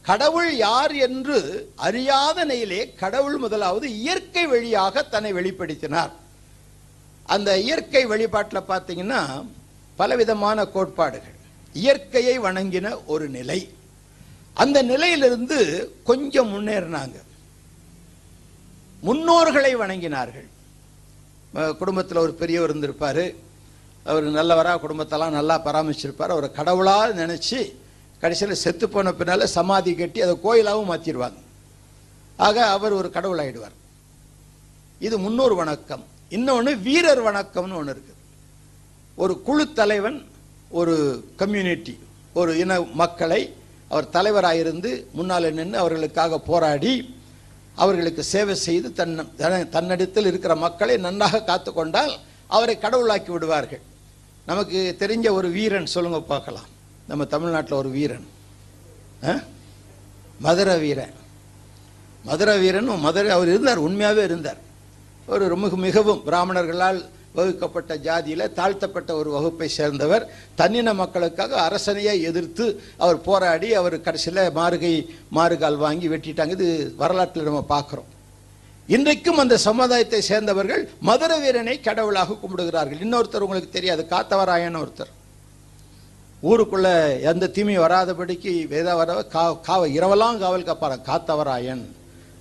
கடவுள் 0.10 0.52
யார் 0.58 0.94
என்று 1.08 1.40
அறியாத 1.88 2.38
நிலையிலே 2.44 2.82
கடவுள் 3.02 3.38
முதலாவது 3.38 3.88
இயற்கை 4.02 4.44
வழியாக 4.48 5.04
தன்னை 5.04 5.32
வெளிப்படுத்தினார். 5.34 6.14
அந்த 7.34 7.50
இயற்கை 7.66 8.04
வழிபாட்டில் 8.06 8.70
பார்த்தீங்கன்னா 8.70 9.22
பலவிதமான 9.96 10.66
கோட்பாடுகள். 10.76 11.38
இயற்கையை 11.74 12.36
வணங்கின 12.40 12.88
ஒரு 13.06 13.26
நிலை. 13.30 13.60
அந்த 14.54 14.78
நிலையிலிருந்து 14.84 15.60
கொஞ்சம் 16.04 16.50
முன்னேறினாங்க. 16.54 17.18
முன்னோர்களை 19.08 19.74
வணங்கினார்கள். 19.84 20.50
குடும்பத்தில் 21.78 22.24
ஒரு 22.26 22.34
பெரியவர் 22.34 22.70
இருந்திருப்பார். 22.70 23.24
அவர் 24.04 24.24
நல்லவராக 24.24 24.88
குடும்பத்தெல்லாம் 24.88 25.30
நல்லா 25.30 25.64
பராமரிச்சிருப்பார். 25.64 26.32
அவரை 26.36 26.52
கடவுளாக 26.52 27.26
நினச்சி 27.26 27.74
கடைசியில் 28.20 28.56
செத்து 28.56 28.90
போன 28.90 29.14
பின்னால் 29.14 29.46
சமாதி 29.48 29.96
கட்டி 29.96 30.22
அதை 30.22 30.36
கோயிலாகவும் 30.44 30.92
மாற்றிடுவாங்க 30.92 31.40
ஆக 32.38 32.66
அவர் 32.66 32.92
ஒரு 32.92 33.10
கடவுளாகிடுவார் 33.14 33.76
இது 35.00 35.18
முன்னோர் 35.18 35.54
வணக்கம். 35.54 36.04
இன்னொன்று 36.30 36.78
வீரர் 36.78 37.22
வணக்கம்னு 37.24 37.76
ஒன்று 37.76 37.94
இருக்குது 37.94 38.18
ஒரு 39.16 39.42
குழு 39.42 39.74
தலைவன் 39.74 40.26
ஒரு 40.70 41.24
கம்யூனிட்டி 41.36 42.00
ஒரு 42.34 42.58
இன 42.58 42.82
மக்களை 42.82 43.54
அவர் 43.90 44.10
தலைவராக 44.10 44.56
இருந்து 44.56 45.08
முன்னால் 45.14 45.54
நின்று 45.54 45.78
அவர்களுக்காக 45.78 46.40
போராடி 46.40 47.16
அவர்களுக்கு 47.76 48.24
சேவை 48.24 48.56
செய்து 48.56 48.94
தன் 48.94 49.34
தன- 49.38 49.64
தன்னிடத்தில் 49.64 50.26
இருக்கிற 50.26 50.56
மக்களை 50.56 50.98
நன்றாக 50.98 51.44
காத்து 51.44 51.74
கொண்டால் 51.74 52.18
அவரை 52.48 52.78
கடவுளாக்கி 52.78 53.32
விடுவார்கள். 53.32 53.82
நமக்கு 54.50 54.80
தெரிஞ்ச 55.02 55.28
ஒரு 55.38 55.48
வீரன் 55.56 55.94
சொல்லுங்க 55.94 56.20
பார்க்கலாம். 56.34 56.70
நம்ம 57.10 57.24
தமிழ்நாட்டில் 57.34 57.80
ஒரு 57.82 57.90
வீரன். 57.98 58.26
மதுர 59.22 59.38
மதுரை 60.46 60.76
வீரன் 60.84 61.16
மதுரை 62.28 62.56
வீரன் 62.64 62.90
மதுரை 63.06 63.32
அவர் 63.36 63.50
இருந்தார் 63.54 63.86
உண்மையாகவே 63.88 64.24
இருந்தார். 64.30 64.60
ஒரு 65.34 65.44
ரொம்ப 65.54 65.68
மிகவும் 65.86 66.22
பிராமணர்களால் 66.28 67.00
வகுக்கப்பட்ட 67.38 67.94
ஜாதியில் 68.08 68.54
தாழ்த்தப்பட்ட 68.60 69.12
ஒரு 69.22 69.30
வகுப்பை 69.36 69.68
சேர்ந்தவர். 69.78 70.24
தன்னின 70.60 70.94
மக்களுக்காக 71.02 71.60
அரசனையே 71.68 72.14
எதிர்த்து 72.30 72.66
அவர் 73.04 73.20
போராடி 73.28 73.70
அவர் 73.82 73.98
கடைசியில் 74.08 74.42
மாறுகை 74.60 74.94
மாறுகால் 75.38 75.84
வாங்கி 75.86 76.10
வெட்டிட்டாங்க. 76.14 76.56
இது 76.58 76.70
வரலாற்றில் 77.02 77.50
நம்ம 77.50 77.66
பார்க்குறோம். 77.76 78.10
இன்றைக்கும் 78.96 79.40
அந்த 79.42 79.56
சமுதாயத்தை 79.66 80.20
சேர்ந்தவர்கள் 80.28 80.84
மதுர 81.08 81.32
வீரனை 81.42 81.74
கடவுளாக 81.80 82.38
கும்பிடுகிறார்கள். 82.44 83.02
இன்னொருத்தர் 83.06 83.44
உங்களுக்கு 83.46 83.70
தெரியாது 83.76 84.04
காத்தவராயன் 84.14 84.78
ஒருத்தர். 84.80 85.12
ஊருக்குள்ள 86.50 86.88
எந்த 87.32 87.50
தீமையும் 87.56 87.84
வராதபடிக்கு 87.84 88.52
வேதா 88.74 88.94
வர 89.00 89.18
கா 89.34 89.44
காவ 89.68 89.88
இரவெல்லாம் 89.98 90.40
காவல் 90.44 90.66
காப்பாரன் 90.70 91.06
காத்தவராயன் 91.10 91.84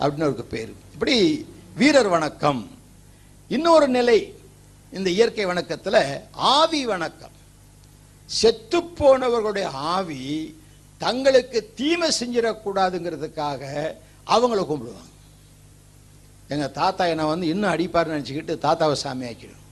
அப்படின்னு 0.00 0.26
அவருக்கு 0.26 0.46
பேர். 0.54 0.72
இப்படி 0.94 1.18
வீரர் 1.80 2.10
வணக்கம். 2.14 2.62
இன்னொரு 3.56 3.88
நிலை 3.98 4.18
இந்த 4.92 5.08
இயற்கை 5.10 5.46
வணக்கத்தில் 5.52 6.00
ஆவி 6.54 6.82
வணக்கம். 6.92 7.36
செத்து 8.38 8.80
போனவர்களுடைய 9.00 9.68
ஆவி 9.94 10.22
தங்களுக்கு 11.04 11.60
தீமை 11.80 12.10
செஞ்சிடக்கூடாதுங்கிறதுக்காக 12.20 13.62
அவங்கள 14.34 14.62
கும்பிடுவாங்க. 14.72 15.14
எங்க 16.48 16.68
தாத்தா 16.68 17.04
என்னை 17.04 17.24
வந்து 17.24 17.46
இன்னும் 17.46 17.72
அடிப்பார்னு 17.72 18.14
நினச்சிக்கிட்டு 18.16 18.54
தாத்தாவை 18.66 18.92
சாமி 18.92 19.26
ஆக்கிடும். 19.26 19.64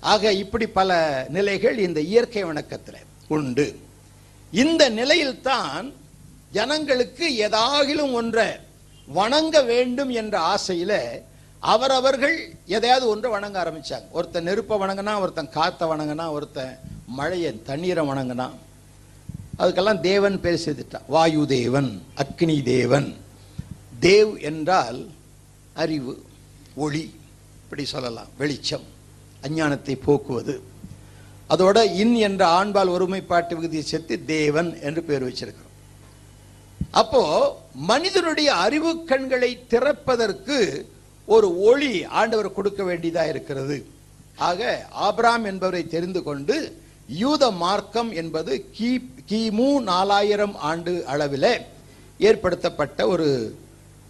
ஆக 0.00 0.32
இப்படி 0.32 0.66
பல 0.66 0.90
நிலைகள் 1.28 1.78
இந்த 1.78 2.00
இயற்கை 2.00 2.44
வணக்கத்தில் 2.44 2.96
உண்டு. 3.28 3.66
இந்த 4.50 4.88
நிலையில்தான் 4.88 5.92
ஜனங்களுக்கு 6.50 7.48
எதாகிலும் 7.48 8.12
ஒன்றை 8.12 8.48
வணங்க 9.06 9.62
வேண்டும் 9.62 10.10
என்ற 10.10 10.54
ஆசையில 10.54 10.92
அவரவர்கள் 11.60 12.54
எதையாவது 12.66 13.08
ஒன்றை 13.08 13.32
வணங்க 13.32 13.56
ஆரம்பிச்சாங்க. 13.62 14.10
ஒருத்தன் 14.10 14.42
நெருப்பை 14.42 14.78
வணங்கினா 14.78 15.20
ஒருத்தன் 15.20 15.50
காற்றை 15.50 15.88
வணங்கினா 15.88 16.30
ஒருத்தன் 16.30 16.78
மழையை 17.06 17.62
தண்ணீரை 17.62 18.08
வணங்கினா. 18.08 18.50
அதுக்கெல்லாம் 19.58 20.00
தேவன் 20.00 20.40
பேர் 20.40 20.62
செய்துட்டான் 20.64 21.08
வாயு 21.08 21.46
தேவன் 21.46 22.02
அக்னி 22.16 22.62
தேவன். 22.62 23.16
தேவ் 24.00 24.42
என்றால் 24.42 25.06
அறிவு 25.82 26.12
ஒளி 26.84 27.02
இப்படி 27.62 27.84
சொல்லலாம் 27.84 28.30
வெளிச்சம் 28.40 28.86
அஞ்ஞானத்தை 29.46 29.94
போக்குவது. 30.06 30.54
அதோட 31.52 31.78
இன் 32.02 32.14
என்ற 32.28 32.42
ஆண்பால் 32.58 32.94
ஒருமைப்பாட்டு 32.96 33.52
விகுதியை 33.56 33.84
சேர்த்து 33.90 34.24
தேவன் 34.24 34.70
என்று 34.88 35.02
பேர் 35.08 35.26
வச்சிருக்கிறோம். 35.28 35.76
அப்போ 37.00 37.22
மனிதனுடைய 37.90 38.54
அறிவு 38.64 38.90
கண்களை 39.10 39.50
திறப்பதற்கு 39.72 40.58
ஒரு 41.28 41.48
ஒளி 41.70 41.92
ஆண்டவர் 42.20 42.56
கொடுக்க 42.56 42.82
வேண்டியதா 42.90 43.24
இருக்கிறது. 43.32 43.76
ஆக 44.48 44.60
ஆபராம் 45.06 45.44
என்பவரை 45.50 45.82
தெரிந்து 45.94 46.22
கொண்டு 46.28 46.56
யூத 47.22 47.50
மார்க்கம் 47.64 48.10
என்பது 48.20 48.52
கி 48.76 48.90
கிமு 49.30 49.68
நாலாயிரம் 49.90 50.56
ஆண்டு 50.70 50.92
அளவில் 51.12 51.52
ஏற்படுத்தப்பட்ட 52.18 53.06
ஒரு 53.14 53.28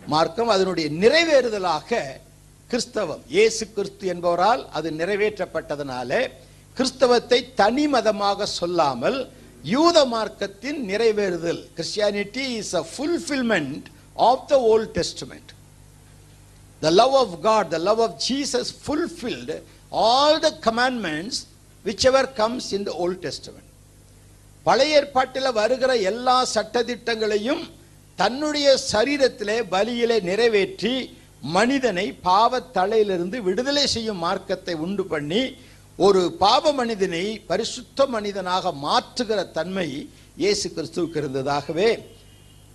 மார்க்கம் 0.09 0.49
அதனுடைய 0.49 0.87
நிறைவேறுதலாக 1.03 2.01
கிறிஸ்தவம் 2.71 3.23
இயேசு 3.29 3.65
கிறிஸ்து 3.75 4.07
என்பவரால் 4.13 4.63
அது 4.73 4.89
நிறைவேற்றப்பட்டதனாலே 4.93 6.21
கிறிஸ்தவத்தை 6.77 7.39
தனி 7.55 7.85
மதமாக 7.87 8.47
சொல்லாமல் 8.53 9.19
யூத 9.65 9.99
மார்க்கத்தின் 10.07 10.79
நிறைவேறுதல் 10.91 11.63
Christianity 11.77 12.45
is 12.61 12.75
a 12.75 12.85
fulfilment 12.93 13.87
of 14.23 14.47
the 14.49 14.57
old 14.71 14.93
testament 14.99 15.51
the 16.83 16.91
love 16.93 17.15
of 17.15 17.35
God 17.41 17.69
the 17.71 17.81
love 17.81 18.01
of 18.01 18.17
Jesus 18.29 18.73
fulfilled 18.83 19.57
all 20.07 20.39
the 20.41 20.51
commandments 20.69 21.41
which 21.85 22.07
ever 22.07 22.31
comes 22.35 22.71
in 22.73 22.87
the 22.89 22.95
old 22.99 23.23
testament 23.27 23.69
பழைய 24.67 24.97
ஏற்பாட்டில் 24.97 25.51
வருகிற 25.53 25.93
எல்லா 26.11 26.37
சட்டதிட்டங்களையும் 26.55 27.63
தன்னுடைய 28.23 28.69
சரீரத்திலே 28.93 29.59
பலியிலே 29.75 30.17
நிறைவேற்றி 30.31 30.95
மனிதனை 31.57 32.05
பாவத்தலையிலிருந்து 32.27 33.37
விடுதலை 33.47 33.85
செய்யும் 33.95 34.21
மார்க்கத்தை 34.25 34.75
உண்டு 34.85 35.05
பண்ணி 35.13 35.43
ஒரு 35.99 36.21
பாவ 36.43 36.73
மனிதனை 36.81 37.23
பரிசுத்த 37.49 38.07
மனிதனாக 38.15 38.73
மாற்றுகிற 38.85 39.41
தன்மை 39.57 39.87
இயேசு 40.43 40.67
கிறிஸ்துவுக்கு 40.77 41.21
இருந்ததாகவே 41.23 41.89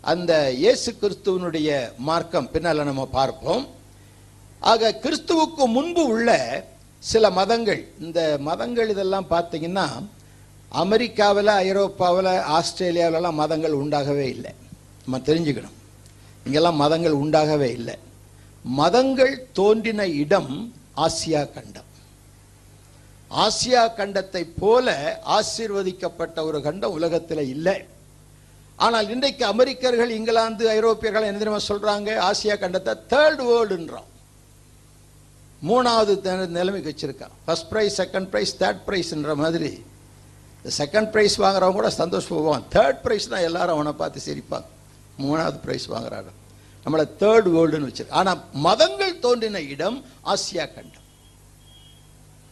அந்த 0.03 0.33
இயேசு 0.63 0.89
கிறிஸ்துவனுடைய 1.01 1.69
மார்க்கம் 2.09 2.51
பின்னால 2.53 2.83
நம்ம 2.89 3.05
பார்ப்போம். 3.17 3.63
ஆக 4.71 4.91
கிறிஸ்துவுக்கு 5.05 5.63
முன்பு 5.77 6.03
உள்ள 6.13 6.29
சில 7.03 7.29
மதங்கள் 7.39 7.81
இந்த 8.05 8.19
மதங்கள் 8.49 8.91
இதெல்லாம் 8.93 9.31
பார்த்தீங்கன்னா 9.33 9.87
அமெரிக்காவில் 10.83 11.51
ஐரோப்பாவில் 11.65 12.31
ஆஸ்திரேலியாவிலலாம் 12.57 13.41
மதங்கள் 13.41 13.79
உண்டாகவே 13.81 14.27
இல்லை. 14.35 14.53
நம்ம 15.07 15.25
தெரிஞ்சுக்கணும். 15.25 15.75
இங்கெல்லாம் 16.45 16.75
மதங்கள் 16.75 17.13
உண்டாகவே 17.13 17.61
இல்லை. 17.61 17.97
மதங்கள் 18.63 19.47
தோன்றின 19.53 20.07
இடம் 20.07 20.73
ஆசியா 20.97 21.49
கண்டம். 21.53 21.85
ஆசியா 23.31 23.91
கண்டத்தை 23.97 24.49
போல 24.59 25.19
ஆசீர்வதிக்கப்பட்ட 25.27 26.41
ஒரு 26.41 26.61
கண்டம் 26.61 26.91
உலகத்தில் 26.91 27.49
இல்லை. 27.49 27.85
ஆனால் 28.75 29.09
இன்றைக்கு 29.09 29.45
அமெரிக்கர்கள் 29.45 30.09
இங்கிலாந்து 30.09 30.69
ஐரோப்பியர்கள் 30.69 31.23
என்ன 31.23 31.37
தெரியுமா 31.37 31.59
சொல்றாங்க? 31.67 32.31
ஆசியா 32.31 32.55
கண்டத்தை 32.55 32.97
தேர்ட் 33.09 33.41
வேர்ல்டுன்றான் 33.41 34.03
மூணாவது 35.67 36.21
த- 36.21 36.45
நிலைமைக்கு 36.45 36.95
வச்சிருக்கான். 36.95 37.31
First 37.45 37.71
prize 37.71 38.07
second 38.07 38.25
prize 38.25 38.63
third 38.63 38.79
ப்ரைஸ்ன்ற 38.87 39.35
மாதிரி. 39.35 39.83
செகண்ட் 40.77 41.09
ப்ரைஸ் 41.15 41.37
வாங்குறவங்க 41.37 41.71
கூட 41.71 41.87
சந்தோஷப்படுவான். 41.87 42.63
தேர்ட் 42.71 42.97
ப்ரைஸ் 43.03 43.27
தான் 43.27 43.39
எல்லாரும் 43.39 43.73
அவனை 43.73 43.91
பார்த்து 43.91 44.21
சிரிப்பாங்க. 44.25 44.63
மூணாவது 45.19 45.57
ப்ரைஸ் 45.65 45.87
வாங்குறாரு. 45.89 46.31
நம்மளை 46.85 47.05
தேர்ட் 47.19 47.47
வேர்ல்டுன்னு 47.55 47.89
வச்சிருக்கு 47.89 48.17
ஆனால் 48.19 48.43
மதங்கள் 48.51 49.19
தோன்றின 49.19 49.61
இடம் 49.61 50.05
ஆசியா 50.25 50.65
கண்டம். 50.73 51.05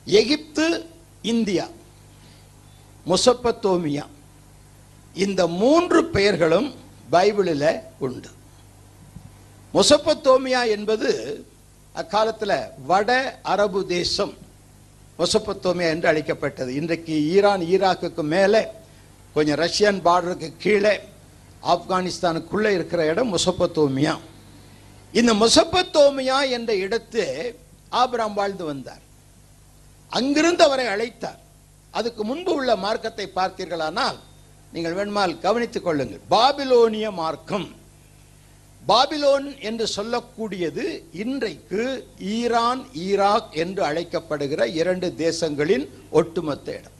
Egypt 0.06 0.86
India 1.22 1.68
Mesopotamia. 3.08 4.06
இந்த 5.14 5.48
மூன்று 5.48 6.06
பெயர்களும் 6.06 6.74
பைபிளில் 7.12 7.80
உண்டு. 7.98 8.30
மொசப்பத்தோமியா 9.74 10.68
என்பது 10.68 11.10
அக்காலத்தில் 11.94 12.58
வட 12.86 13.40
அரபு 13.42 13.86
தேசம் 13.86 14.34
மொசப்பத்தோமியா 15.20 15.90
என்று 15.96 16.08
அழைக்கப்பட்டது. 16.08 16.76
இன்றைக்கு 16.76 17.14
ஈரான் 17.36 17.62
ஈராக்குக்கு 17.62 18.24
மேலே 18.24 18.62
கொஞ்சம் 19.34 19.60
ரஷ்யன் 19.60 20.00
பார்டருக்கு 20.08 20.54
கீழே 20.58 20.94
ஆப்கானிஸ்தானுக்குள்ளே 21.74 22.72
இருக்கிற 22.78 23.02
இடம் 23.12 23.32
மொசப்பத்தோமியா. 23.36 24.14
இந்த 25.20 25.32
மொசப்பத்தோமியா 25.34 26.38
என்ற 26.50 26.72
இடத்து 26.86 27.24
ஆபிராம் 28.02 28.38
வாழ்ந்து 28.40 28.66
வந்தார். 28.66 29.04
அங்கிருந்து 30.10 30.64
அவரை 30.64 30.86
அழைத்தார். 30.86 31.40
அதுக்கு 31.92 32.22
முன்பு 32.30 32.52
உள்ள 32.54 32.72
மார்க்கத்தை 32.76 33.26
பார்த்தீர்களானால் 33.36 34.20
நீங்கள் 34.74 34.96
வேணுமால் 35.00 35.34
கவனித்துக் 35.46 35.84
கொள்ளுங்கள். 35.84 36.24
பாபிலோனிய 36.36 37.12
மார்க்கம். 37.22 37.68
பாபிலோன் 38.88 39.48
என்று 39.68 39.86
சொல்லக்கூடியது 39.98 40.84
இன்றைக்கு 41.24 41.84
ஈரான் 42.36 42.82
ஈராக் 43.08 43.52
என்று 43.64 43.82
அழைக்கப்படுகிற 43.90 44.68
இரண்டு 44.82 45.08
தேசங்களின் 45.18 45.86
ஒட்டுமொத்த 46.10 46.68
இடம். 46.80 46.95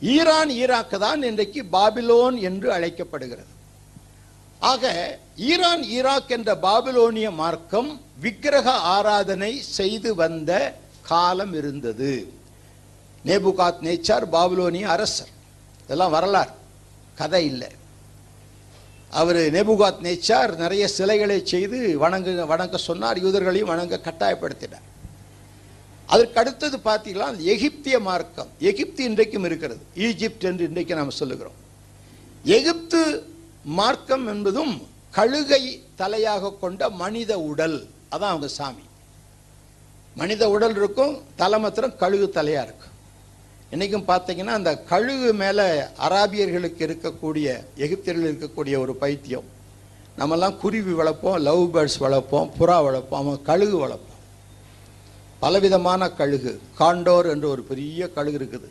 ஈரான் 0.00 0.48
ஈராக்கு 0.48 0.98
தான் 0.98 1.22
இன்றைக்கு 1.22 1.64
பாபிலோன் 1.72 2.40
என்று 2.40 2.72
அழைக்கப்படுகிறது. 2.72 3.46
ஆக 4.58 5.18
ஈரான் 5.36 5.82
ஈராக் 5.82 6.28
என்ற 6.28 6.54
பாபிலோனிய 6.54 7.30
மார்க்கம் 7.30 8.00
விக்கிரக 8.20 8.70
ஆராதனை 8.70 9.62
செய்து 9.62 10.14
வந்த 10.14 10.74
காலம் 11.02 11.54
இருந்தது. 11.54 12.32
நேபுகாத் 13.26 13.80
நேச்சார் 13.80 14.28
பாபிலோனிய 14.32 14.82
அரசர். 14.82 15.28
இதெல்லாம் 15.84 16.10
வரலாறு. 16.10 16.50
கதை 17.14 17.46
இல்லை. 17.46 17.68
அவர் 19.10 19.36
நேபுகாத் 19.36 20.00
நேச்சார் 20.02 20.56
நிறைய 20.56 20.88
சிலைகளை 20.88 21.40
செய்து 21.44 21.98
வணங்க 21.98 22.46
வணங்க 22.46 22.76
சொன்னார். 22.76 23.18
யூதர்களையும் 23.18 23.72
வணங்க 23.72 24.00
கட்டாயப்படுத்தினார். 24.04 24.88
அதற்கு 26.12 26.38
அடுத்தது 26.42 26.76
பார்த்தீங்களா 26.88 27.26
எகிப்திய 27.52 27.96
மார்க்கம். 28.08 28.50
எகிப்து 28.70 29.00
இன்றைக்கும் 29.08 29.46
இருக்கிறது. 29.48 29.82
ஈஜிப்ட் 30.06 30.46
என்று 30.50 30.64
இன்றைக்கு 30.70 30.98
நாம் 31.00 31.18
சொல்லுகிறோம். 31.20 31.58
எகிப்து 32.56 33.00
மார்க்கம் 33.80 34.26
என்பதும் 34.32 34.74
கழுகை 35.18 35.62
தலையாக 36.00 36.52
கொண்ட 36.62 36.90
மனித 37.02 37.32
உடல். 37.50 37.78
அதான் 38.14 38.32
அவங்க 38.32 38.48
சாமி. 38.58 38.84
மனித 40.20 40.42
உடல் 40.54 40.76
இருக்கும் 40.80 41.12
தலை 41.40 41.58
மாத்திரம் 41.64 41.96
கழுகு 42.02 42.26
தலையாக 42.38 42.66
இருக்கும் 42.68 42.96
இன்றைக்கும் 43.74 44.06
பார்த்தீங்கன்னா 44.08 44.54
அந்த 44.58 44.70
கழுகு 44.92 45.28
மேலே 45.42 45.66
அராபியர்களுக்கு 46.06 46.80
இருக்கக்கூடிய 46.88 47.46
எகிப்தியர்கள் 47.84 48.30
இருக்கக்கூடிய 48.32 48.74
ஒரு 48.84 48.94
பைத்தியம். 49.02 49.48
நம்மெல்லாம் 50.20 50.56
குருவி 50.62 50.94
வளர்ப்போம் 51.00 51.38
லவ் 51.48 51.64
பேர்ட்ஸ் 51.74 52.00
வளர்ப்போம் 52.06 52.48
புறா 52.60 52.78
வளர்ப்போம் 52.86 53.20
அவங்க 53.20 53.38
கழுகு 53.50 53.76
வளர்ப்போம் 53.84 54.09
பலவிதமான 55.42 56.02
கழுகு 56.20 56.52
காண்டோர் 56.80 57.28
என்று 57.32 57.46
ஒரு 57.54 57.62
பெரிய 57.70 58.08
கழுகு 58.16 58.38
இருக்குது. 58.40 58.68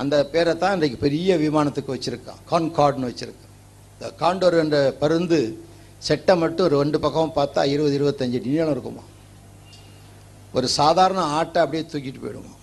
அந்த 0.00 0.16
பேரை 0.32 0.52
தான் 0.62 0.74
இன்றைக்கு 0.76 0.98
பெரிய 1.06 1.36
விமானத்துக்கு 1.44 1.94
வச்சுருக்கான் 1.94 2.40
கான்கார்டுன்னு 2.50 3.10
வச்சுருக்கான். 3.10 3.54
இந்த 3.94 4.08
காண்டோர் 4.22 4.56
என்ற 4.64 4.78
பருந்து 5.02 5.38
செட்டை 6.06 6.34
மட்டும் 6.42 6.66
ஒரு 6.66 6.76
ரெண்டு 6.82 6.98
பக்கமும் 7.04 7.36
பார்த்தா 7.38 7.62
இருபது 7.72 7.96
இருபத்தஞ்சு 7.98 8.38
நீளம் 8.46 8.72
இருக்குமா? 8.74 9.04
ஒரு 10.56 10.68
சாதாரண 10.78 11.20
ஆட்டை 11.38 11.58
அப்படியே 11.62 11.82
தூக்கிட்டு 11.90 12.22
போயிடுமா? 12.22 12.54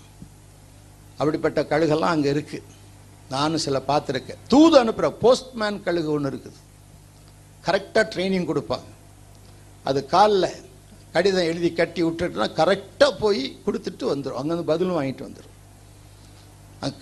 அப்படிப்பட்ட 1.19 1.59
கழுகெல்லாம் 1.73 2.15
அங்கே 2.15 2.31
இருக்குது 2.35 2.75
நானும் 3.33 3.63
சில 3.65 3.77
பார்த்துருக்கேன். 3.91 4.41
தூது 4.51 4.75
அனுப்புகிற 4.81 5.07
போஸ்ட்மேன் 5.23 5.79
கழுகு 5.85 6.09
ஒன்று 6.15 6.31
இருக்குது. 6.31 6.59
கரெக்டாக 7.67 8.05
ட்ரைனிங் 8.13 8.49
கொடுப்பாங்க. 8.51 8.89
அது 9.89 9.99
காலில் 10.15 10.49
கடிதம் 11.17 11.49
எழுதி 11.51 11.69
கட்டி 11.81 12.01
விட்டுட்டுனா 12.05 12.47
கரெக்டாக 12.61 13.11
போய் 13.21 13.43
கொடுத்துட்டு 13.65 14.05
வந்துடும் 14.13 14.39
அங்கேருந்து 14.39 14.71
பதிலும் 14.71 14.97
வாங்கிட்டு 14.97 15.27
வந்துடும் 15.27 15.53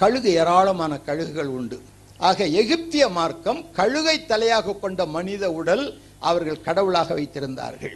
கழுகு 0.01 0.29
ஏராளமான 0.41 0.93
கழுகுகள் 1.07 1.49
உண்டு. 1.57 1.77
ஆக 2.27 2.45
எகிப்திய 2.61 3.05
மார்க்கம் 3.17 3.59
கழுகை 3.79 4.13
தலையாக 4.29 4.75
கொண்ட 4.83 5.01
மனித 5.15 5.45
உடல் 5.59 5.83
அவர்கள் 6.29 6.61
கடவுளாக 6.67 7.15
வைத்திருந்தார்கள். 7.17 7.95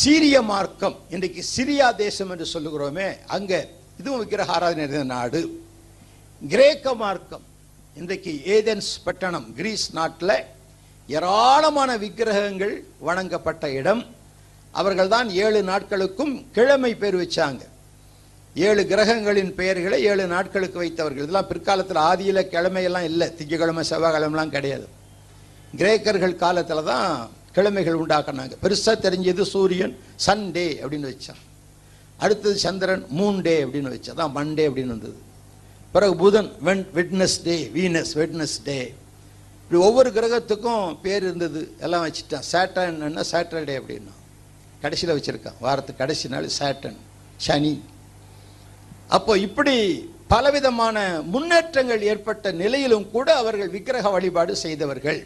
சீரிய 0.00 0.36
மார்க்கம் 0.50 0.96
இன்றைக்கு 1.14 1.42
சிரியா 1.54 1.88
தேசம் 2.02 2.32
என்று 2.34 2.46
சொல்லுகிறோமே 2.54 3.08
அங்கே 3.36 3.60
இதுவும் 4.00 4.20
விக்கிரக 4.22 4.52
ஆராதனை 4.56 5.04
நாடு. 5.14 5.40
கிரேக்க 6.42 6.94
மார்க்கம் 7.04 7.46
இன்றைக்கு 8.00 8.34
ஏதென்ஸ் 8.56 8.92
பட்டணம் 9.06 9.48
கிரீஸ் 9.60 9.86
நாட்டில் 10.00 10.36
ஏராளமான 11.08 11.96
விக்கிரகங்கள் 12.04 12.76
வணங்கப்பட்ட 13.08 13.64
இடம். 13.80 14.04
அவர்கள்தான் 14.80 15.28
ஏழு 15.44 15.60
நாட்களுக்கும் 15.70 16.34
கிழமை 16.56 16.92
பேர் 17.02 17.16
வச்சாங்க. 17.22 17.62
ஏழு 18.66 18.82
கிரகங்களின் 18.90 19.52
பெயர்களை 19.58 19.98
ஏழு 20.10 20.24
நாட்களுக்கு 20.34 20.78
வைத்தவர்கள். 20.82 21.24
இதெல்லாம் 21.24 21.48
பிற்காலத்தில் 21.52 22.04
ஆதியில் 22.10 22.50
கிழமையெல்லாம் 22.54 23.08
இல்லை. 23.10 23.26
திங்கக்கிழமை 23.38 23.84
செவ்வாய்க்கிழமெலாம் 23.90 24.54
கிடையாது. 24.56 24.86
கிரேக்கர்கள் 25.80 26.36
காலத்தில் 26.44 26.88
தான் 26.90 27.08
கிழமைகள் 27.56 28.00
உண்டாக்குனாங்க. 28.02 28.54
பெருசாக 28.64 28.96
தெரிஞ்சது 29.06 29.42
சூரியன் 29.54 29.94
சண்டே 30.26 30.66
அப்படின்னு 30.82 31.10
வச்சான். 31.12 31.42
அடுத்தது 32.24 32.56
சந்திரன் 32.64 33.04
மூன் 33.18 33.40
டே 33.46 33.54
அப்படின்னு 33.64 33.92
வச்சா 33.94 34.12
தான் 34.20 34.34
மண்டே 34.36 34.64
அப்படின்னு 34.68 34.94
வந்தது. 34.96 35.16
பிறகு 35.94 36.14
புதன் 36.16 36.50
when 36.66 36.84
wetness 36.96 37.38
day 37.44 37.56
Venus 37.74 38.12
wetness 38.20 38.58
டே. 38.64 38.78
இப்படி 39.62 39.82
ஒவ்வொரு 39.88 40.10
கிரகத்துக்கும் 40.16 40.96
பேர் 41.04 41.22
இருந்தது. 41.22 41.62
எல்லாம் 41.80 42.04
வச்சுட்டான். 42.06 42.46
சேட்டன் 42.52 43.24
சாட்டர்டே 43.32 43.76
அப்படின்னா. 43.80 44.14
கடைசியில் 44.84 45.16
வச்சுருக்கான். 45.16 45.60
வாரத்துக்கு 45.64 46.02
கடைசி 46.02 46.28
நாள் 46.32 46.54
சேட்டன் 46.58 46.98
சனி. 47.46 47.74
அப்போ 49.16 49.32
இப்படி 49.46 49.76
பலவிதமான 50.32 50.96
முன்னேற்றங்கள் 51.34 52.02
ஏற்பட்ட 52.10 52.52
நிலையிலும் 52.62 53.06
கூட 53.14 53.28
அவர்கள் 53.40 53.74
விக்கிரக 53.74 54.10
வழிபாடு 54.14 54.52
செய்தவர்கள். 54.64 55.20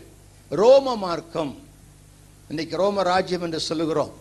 ரோம 0.61 0.97
மார்க்கம். 1.05 1.53
இன்னைக்கு 2.51 2.77
ரோம 2.83 3.03
ராஜ்யம் 3.03 3.45
என்று 3.47 3.61
சொல்லுகிறோம். 3.69 4.13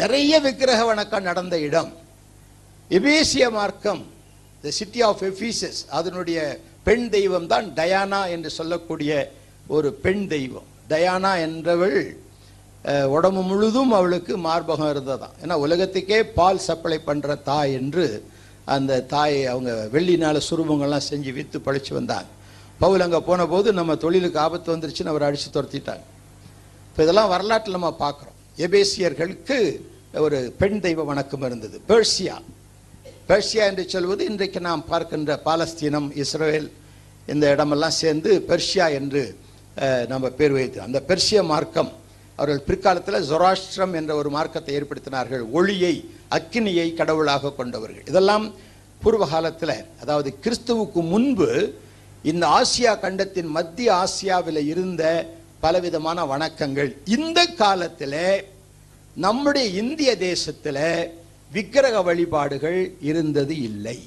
நிறைய 0.00 0.32
விக்கிரக 0.46 0.80
வணக்கம் 0.84 1.26
நடந்த 1.30 1.56
இடம். 1.68 1.90
எபேசிய 2.96 3.44
மார்க்கம் 3.58 4.02
த 4.62 4.70
சிட்டி 4.78 5.00
ஆஃப் 5.08 5.22
எஃபீசஸ் 5.30 5.80
அதனுடைய 5.98 6.38
பெண் 6.88 7.06
தெய்வம் 7.16 7.50
தான் 7.52 7.66
டயானா 7.78 8.20
என்று 8.34 8.50
சொல்லக்கூடிய 8.58 9.12
ஒரு 9.74 9.90
பெண் 10.04 10.24
தெய்வம். 10.34 10.68
டயானா 10.92 11.32
என்றவள் 11.46 12.00
உடம்பு 13.14 13.42
முழுதும் 13.50 13.92
அவளுக்கு 13.98 14.32
மார்பகம் 14.46 14.90
இருந்ததாம். 14.94 15.34
ஏன்னா 15.42 15.54
உலகத்துக்கே 15.64 16.18
பால் 16.38 16.64
சப்ளை 16.68 16.98
பண்ணுற 17.08 17.36
தாய் 17.50 17.74
என்று 17.80 18.06
அந்த 18.74 19.00
தாயை 19.12 19.42
அவங்க 19.52 19.72
வெள்ளினால 19.94 20.42
சுரூபங்கள்லாம் 20.48 21.06
செஞ்சு 21.10 21.30
விற்று 21.38 21.58
பழிச்சு 21.66 21.92
வந்தாங்க. 21.98 22.28
பவுல் 22.82 23.04
அங்கே 23.06 23.20
போன 23.28 23.46
போது 23.52 23.68
நம்ம 23.78 23.96
தொழிலுக்கு 24.04 24.38
ஆபத்து 24.44 24.68
வந்துருச்சுன்னு 24.74 25.12
அவர் 25.12 25.26
அடித்து 25.28 25.48
துரத்திட்டாங்க. 25.56 26.04
இப்போ 26.90 27.00
இதெல்லாம் 27.06 27.32
வரலாற்றில் 27.34 27.78
நம்ம 27.78 27.92
பார்க்குறோம். 28.04 28.36
எபேசியர்களுக்கு 28.66 29.58
ஒரு 30.26 30.38
பெண் 30.60 30.78
தெய்வ 30.84 31.04
வணக்கம் 31.10 31.46
இருந்தது. 31.48 31.76
பேர்சியா. 31.90 32.36
பெர்ஷியா 33.28 33.64
என்று 33.70 33.84
சொல்வது 33.92 34.22
இன்றைக்கு 34.30 34.60
நாம் 34.68 34.82
பார்க்கின்ற 34.92 35.34
பாலஸ்தீனம் 35.46 36.08
இஸ்ரேல் 36.22 36.66
இந்த 37.32 37.44
இடமெல்லாம் 37.54 37.98
சேர்ந்து 38.02 38.30
பெர்ஷியா 38.50 38.86
என்று 38.98 39.22
நம்ம 40.10 40.28
பேர் 40.38 40.54
வைத்து 40.56 40.78
அந்த 40.86 40.98
பெர்ஷிய 41.10 41.40
மார்க்கம் 41.52 41.90
அவர்கள் 42.38 42.66
பிற்காலத்தில் 42.68 43.26
ஜொராஷ்டிரம் 43.30 43.94
என்ற 44.00 44.12
ஒரு 44.20 44.30
மார்க்கத்தை 44.36 44.72
ஏற்படுத்தினார்கள். 44.78 45.42
ஒளியை 45.58 45.94
அக்கினியை 46.36 46.86
கடவுளாக 47.00 47.52
கொண்டவர்கள். 47.58 48.06
இதெல்லாம் 48.12 48.46
பூர்வ 49.02 49.24
காலத்தில் 49.34 49.76
அதாவது 50.02 50.28
கிறிஸ்துவுக்கு 50.44 51.00
முன்பு 51.12 51.48
இந்த 52.30 52.44
ஆசியா 52.58 52.92
கண்டத்தின் 53.04 53.50
மத்திய 53.56 53.88
ஆசியாவில் 54.02 54.60
இருந்த 54.72 55.02
பலவிதமான 55.64 56.18
வணக்கங்கள். 56.32 56.90
இந்த 57.16 57.40
காலத்தில் 57.62 58.20
நம்முடைய 59.26 59.66
இந்திய 59.82 60.10
தேசத்தில் 60.28 60.82
விக்கிரக 61.56 61.96
வழிபாடுகள் 62.08 62.80
இருந்தது 63.10 63.54
இல்லை. 63.68 63.98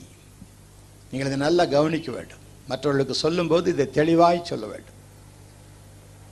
நீங்கள் 1.11 1.29
இதை 1.29 1.39
நல்லா 1.47 1.65
கவனிக்க 1.77 2.09
வேண்டும். 2.17 2.43
மற்றவர்களுக்கு 2.71 3.15
சொல்லும்போது 3.25 3.67
இதை 3.75 3.85
தெளிவாய் 3.99 4.47
சொல்ல 4.51 4.65
வேண்டும். 4.73 4.96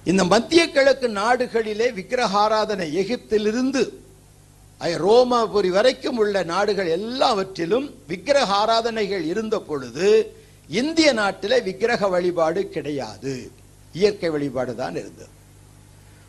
இந்த 0.05 0.23
மத்திய 0.23 0.71
கிழக்கு 0.71 1.09
நாடுகளிலே 1.09 1.91
விக்கிரகாராதனை 1.91 2.93
எகிப்திலிருந்து 2.93 3.89
ஐ- 4.77 4.93
ரோமாபுரி 4.93 5.67
வரைக்கும் 5.69 6.17
உள்ள 6.17 6.43
நாடுகள் 6.43 6.87
எல்லாவற்றிலும் 6.87 7.93
விக்கிரக 8.07 8.53
ஆராதனைகள் 8.53 9.23
இருந்த 9.23 9.59
பொழுது 9.59 10.35
இந்திய 10.69 11.13
நாட்டில் 11.13 11.63
விக்கிரக 11.63 12.07
வழிபாடு 12.07 12.69
கிடையாது. 12.69 13.51
இயற்கை 13.93 14.29
வழிபாடு 14.29 14.75
தான் 14.75 14.95
இருந்தது. 14.95 15.27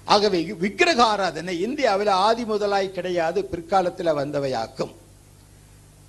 ஆகவே 0.04 0.42
விக்கிரக 0.42 1.04
ஆராதனை 1.04 1.60
இந்தியாவில் 1.60 2.06
ஆதி 2.06 2.44
முதலாய் 2.44 2.92
கிடையாது 2.92 3.44
பிற்காலத்தில் 3.44 4.06
வந்தவையாக்கும். 4.06 4.92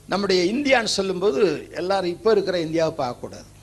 நம்முடைய 0.07 0.53
இந்தியான்னு 0.53 0.95
சொல்லும்போது 0.97 1.67
எல்லாரும் 1.75 2.09
இப்போ 2.09 2.31
இருக்கிற 2.31 2.59
இந்தியாவை 2.59 3.07
பார்க்கக்கூடாது. 3.07 3.56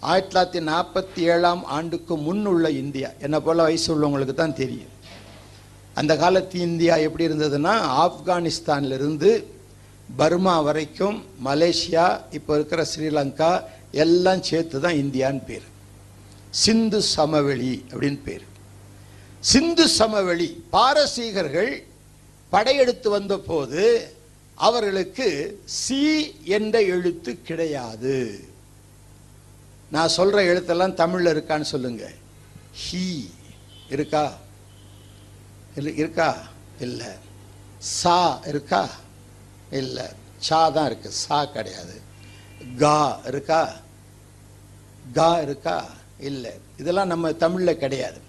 ஆயிரத்தி 0.00 0.30
தொள்ளாயிரத்தி 0.32 0.60
நாற்பத்தி 0.68 1.20
ஏழாம் 1.32 1.64
ஆண்டுக்கு 1.76 2.16
முன் 2.16 2.44
உள்ள 2.46 2.70
இந்தியா. 2.70 3.08
என்னை 3.24 3.40
போல 3.40 3.62
வயசு 3.62 3.88
உள்ளவங்களுக்கு 3.94 4.34
தான் 4.34 4.54
தெரியும். 4.54 4.92
அந்த 5.94 6.16
காலத்து 6.16 6.58
இந்தியா 6.60 6.96
எப்படி 6.96 7.24
இருந்ததுன்னா 7.28 7.72
ஆப்கானிஸ்தான்லேருந்து 8.04 9.30
பர்மா 10.16 10.60
வரைக்கும் 10.60 11.24
மலேசியா 11.44 12.04
இப்போ 12.30 12.54
இருக்கிற 12.54 12.86
ஸ்ரீலங்கா 12.92 13.62
எல்லாம் 14.04 14.42
சேர்த்து 14.42 14.80
தான் 14.80 15.00
இந்தியான்னு 15.04 15.42
பேர். 15.44 15.66
சிந்து 16.50 17.02
சமவெளி 17.02 17.84
அப்படின்னு 17.90 18.20
பேர். 18.28 18.44
சிந்து 19.40 19.88
சமவெளி 19.88 20.64
பாரசீகர்கள் 20.72 21.72
படையெடுத்து 22.50 23.10
வந்தபோது 23.10 23.82
அவர்களுக்கு 24.54 25.28
சி 25.64 26.00
என்ற 26.44 26.80
எழுத்து 26.82 27.42
கிடையாது. 27.42 28.16
நான் 29.90 30.08
சொல்கிற 30.08 30.42
எழுத்தெல்லாம் 30.42 30.94
தமிழில் 30.94 31.34
இருக்கான்னு 31.34 31.60
சொல்லுங்கள் 31.60 32.14
ஹி 32.82 33.30
இருக்கா? 33.88 34.32
இல்லை 35.74 35.96
இருக்கா? 35.96 36.36
இல்லை. 36.80 37.06
சா 37.78 38.40
இருக்கா? 38.46 38.88
இல்லை. 39.70 40.04
சா 40.38 40.68
தான் 40.68 40.86
இருக்கு. 40.86 41.10
சா 41.10 41.44
கிடையாது. 41.44 42.00
கா 42.78 43.20
இருக்கா? 43.24 43.72
கா 45.12 45.40
இருக்கா? 45.40 45.86
இல்லை. 46.18 46.52
இதெல்லாம் 46.76 47.06
நம்ம 47.06 47.32
தமிழில் 47.32 47.78
கிடையாது. 47.78 48.20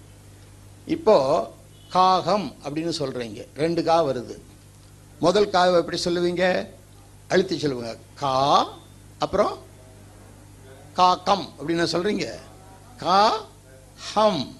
இப்போது 0.86 1.48
காகம் 1.88 2.54
அப்படின்னு 2.64 2.92
சொல்கிறீங்க 2.98 3.46
ரெண்டு 3.56 3.84
கா 3.84 4.04
வருது. 4.04 4.38
முதல் 5.18 5.50
காவை 5.50 5.74
எப்படி 5.74 6.00
சொல்லுவீங்க? 6.04 6.68
அழுத்தி 7.28 7.56
சொல்லுவீங்க. 7.56 7.96
கா 8.14 8.68
அப்புறம் 9.18 9.68
காக்கம் 11.00 11.48
அப்படின்னு 11.58 11.86
சொல்றீங்க. 11.92 12.28
கா 12.98 13.46
ஹம். 14.12 14.56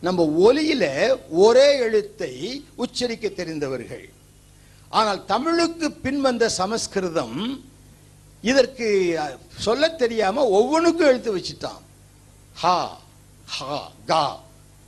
நம்ம 0.00 0.34
ஒலியில 0.38 1.16
ஒரே 1.30 1.78
எழுத்தை 1.78 2.64
உச்சரிக்க 2.74 3.28
தெரிந்தவர்கள். 3.28 4.12
ஆனால் 4.88 5.24
தமிழுக்கு 5.24 5.92
பின் 5.92 6.20
வந்த 6.20 6.48
சமஸ்கிருதம் 6.48 7.64
இதற்கு 8.42 9.12
சொல்ல 9.14 9.38
சொல்லத் 9.56 9.98
தெரியாம 9.98 10.46
ஒவ்வொன்றுக்கும் 10.46 11.06
எழுத்து 11.06 11.36
வச்சுட்டான். 11.36 11.80
ஹா 12.54 12.98
ஹா 13.46 13.90
கா. 14.06 14.40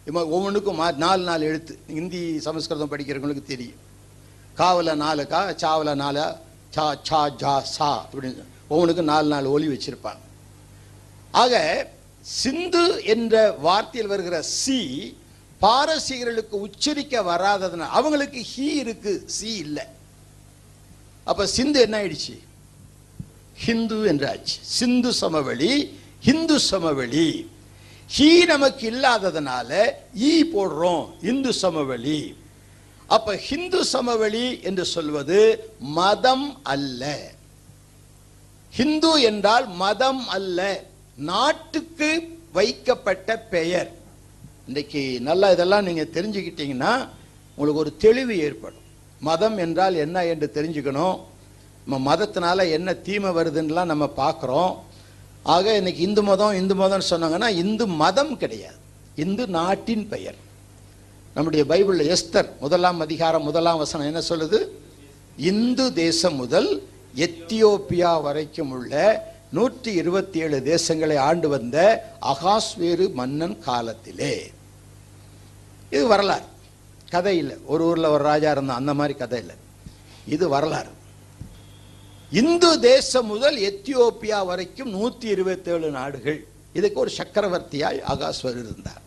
இது 0.03 0.13
மாதிரி 0.13 0.33
ஒவ்வொன்றுக்கும் 0.33 0.81
மா- 0.81 0.95
நாலு 0.95 1.23
நாலு 1.23 1.45
எழுத்து. 1.45 1.79
ஹிந்தி 1.87 2.41
சமஸ்கிருதம் 2.41 2.91
படிக்கிறவங்களுக்கு 2.91 3.43
தெரியும். 3.43 3.77
காவல 4.59 4.95
நாலு 4.95 5.27
கா 5.27 5.49
சாவல 5.49 5.95
நாலு 5.95 6.37
சா 6.71 6.97
சா 7.03 7.29
ஜா 7.29 7.61
சா 7.61 8.07
அப்படின்னு 8.13 8.43
ஒவ்வொன்றுக்கும் 8.69 9.07
நாலு 9.07 9.29
நாலு 9.29 9.51
ஒலி 9.51 9.67
வச்சிருப்பாங்க. 9.67 10.19
ஆக 11.33 11.91
சிந்து 12.21 13.05
என்ற 13.05 13.59
வார்த்தையில் 13.65 14.07
வருகிற 14.07 14.43
சி 14.43 15.17
பாரசீகர்களுக்கு 15.61 16.51
உச்சரிக்க 16.51 17.23
வராததுனால 17.23 17.89
அவங்களுக்கு 17.89 18.47
ஹி 18.57 18.61
இருக்கு 18.61 19.23
சி 19.27 19.55
இல்லை. 19.55 19.85
அப்ப 21.25 21.47
சிந்து 21.47 21.81
என்ன 21.81 22.03
ஆயிடுச்சு? 22.03 22.39
ஹிந்து 23.57 24.13
என்றாச்சு. 24.13 24.59
சிந்து 24.61 25.13
சமவெளி 25.13 25.99
ஹிந்து 26.21 26.61
சமவெளி. 26.61 27.51
ஹீ 28.19 28.45
நமக்கு 28.45 28.91
இல்லாததுனால 28.91 29.91
ஈ 30.17 30.45
போடுறோம் 30.45 31.09
இந்து 31.23 31.53
சமவெளி. 31.53 32.37
அப்ப 33.07 33.37
ஹிந்து 33.37 33.85
சமவெளி 33.85 34.61
என்று 34.61 34.85
சொல்வது 34.85 35.71
மதம் 35.79 36.61
அல்ல. 36.63 37.31
ஹிந்து 38.71 39.23
என்றால் 39.23 39.69
மதம் 39.69 40.29
அல்ல. 40.29 40.85
நாட்டுக்கு 41.17 42.39
வைக்கப்பட்ட 42.53 43.39
பெயர். 43.39 43.91
இன்றைக்கு 44.67 45.21
நல்லா 45.21 45.51
இதெல்லாம் 45.51 45.85
நீங்கள் 45.85 46.09
தெரிஞ்சுக்கிட்டீங்கன்னா 46.13 47.09
உங்களுக்கு 47.55 47.81
ஒரு 47.81 47.97
தெளிவு 47.97 48.39
ஏற்படும். 48.39 48.81
மதம் 49.21 49.59
என்றால் 49.59 49.95
என்ன 49.95 50.25
என்று 50.25 50.51
தெரிஞ்சுக்கணும். 50.55 51.21
நம்ம 51.87 52.17
மதத்தினால 52.17 52.71
என்ன 52.71 52.95
தீமை 52.95 53.31
வருதுன்னெலாம் 53.31 53.85
நம்ம 53.85 54.13
பார்க்குறோம். 54.17 54.77
ஆக 55.43 55.77
இன்னைக்கு 55.77 56.03
இந்து 56.03 56.23
மதம் 56.23 56.55
இந்து 56.55 56.75
மதம்னு 56.75 57.11
சொன்னாங்கன்னா 57.11 57.49
இந்து 57.49 57.87
மதம் 57.87 58.37
கிடையாது. 58.37 58.77
இந்து 59.17 59.47
நாட்டின் 59.47 60.09
பெயர். 60.09 60.35
நம்முடைய 61.35 61.65
பைபிளில் 61.69 62.17
எஸ்தர் 62.17 62.49
முதலாம் 62.61 63.01
அதிகாரம் 63.01 63.43
முதலாம் 63.43 63.79
வசனம் 63.79 64.07
என்ன 64.07 64.23
சொல்லுது? 64.29 64.69
இந்து 65.37 65.93
தேசம் 65.93 66.35
முதல் 66.35 66.89
எத்தியோப்பியா 67.17 68.23
வரைக்கும் 68.23 68.71
உள்ள 68.71 69.31
நூற்றி 69.53 69.93
இருபத்தி 69.93 70.39
ஏழு 70.39 70.63
தேசங்களை 70.65 71.17
ஆண்டு 71.17 71.49
வந்த 71.49 72.09
அகாஸ்வேரு 72.23 73.13
மன்னன் 73.13 73.59
காலத்திலே. 73.59 74.51
இது 75.91 76.07
வரலாறு. 76.07 76.43
கதை 77.11 77.39
இல்லை. 77.39 77.57
ஒரு 77.67 77.85
ஊர்ல 77.85 78.11
ஒரு 78.11 78.25
ராஜா 78.25 78.51
இருந்தான். 78.51 78.77
அந்த 78.77 78.95
மாதிரி 78.95 79.19
கதை 79.19 79.39
இல்லை. 79.39 79.55
இது 80.27 80.49
வரலாறு. 80.49 80.89
இந்து 82.31 82.81
தேசம் 82.81 83.27
முதல் 83.27 83.57
எத்தியோப்பியா 83.57 84.47
வரைக்கும் 84.47 84.95
நூத்தி 84.95 85.25
இருபத்தேழு 85.25 85.91
நாடுகள். 85.91 86.47
இதுக்கு 86.73 87.01
ஒரு 87.01 87.11
சக்கரவர்த்தியாய் 87.17 88.03
அகாஸ்வர் 88.09 88.65
இருந்தார். 88.65 89.03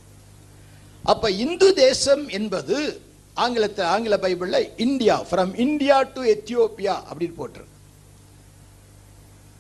அப்ப 1.04 1.32
இந்து 1.32 1.74
தேசம் 1.74 2.28
என்பது 2.28 3.02
ஆங்கிலத்தை 3.34 3.86
ஆங்கில 3.86 4.18
பைபிள்ல 4.18 4.82
India 4.82 5.24
from 5.24 5.60
India 5.60 6.02
to 6.02 6.24
Ethiopia 6.24 6.96
அப்படின்னு 7.14 7.34
போட்டிருக்கு. 7.38 7.74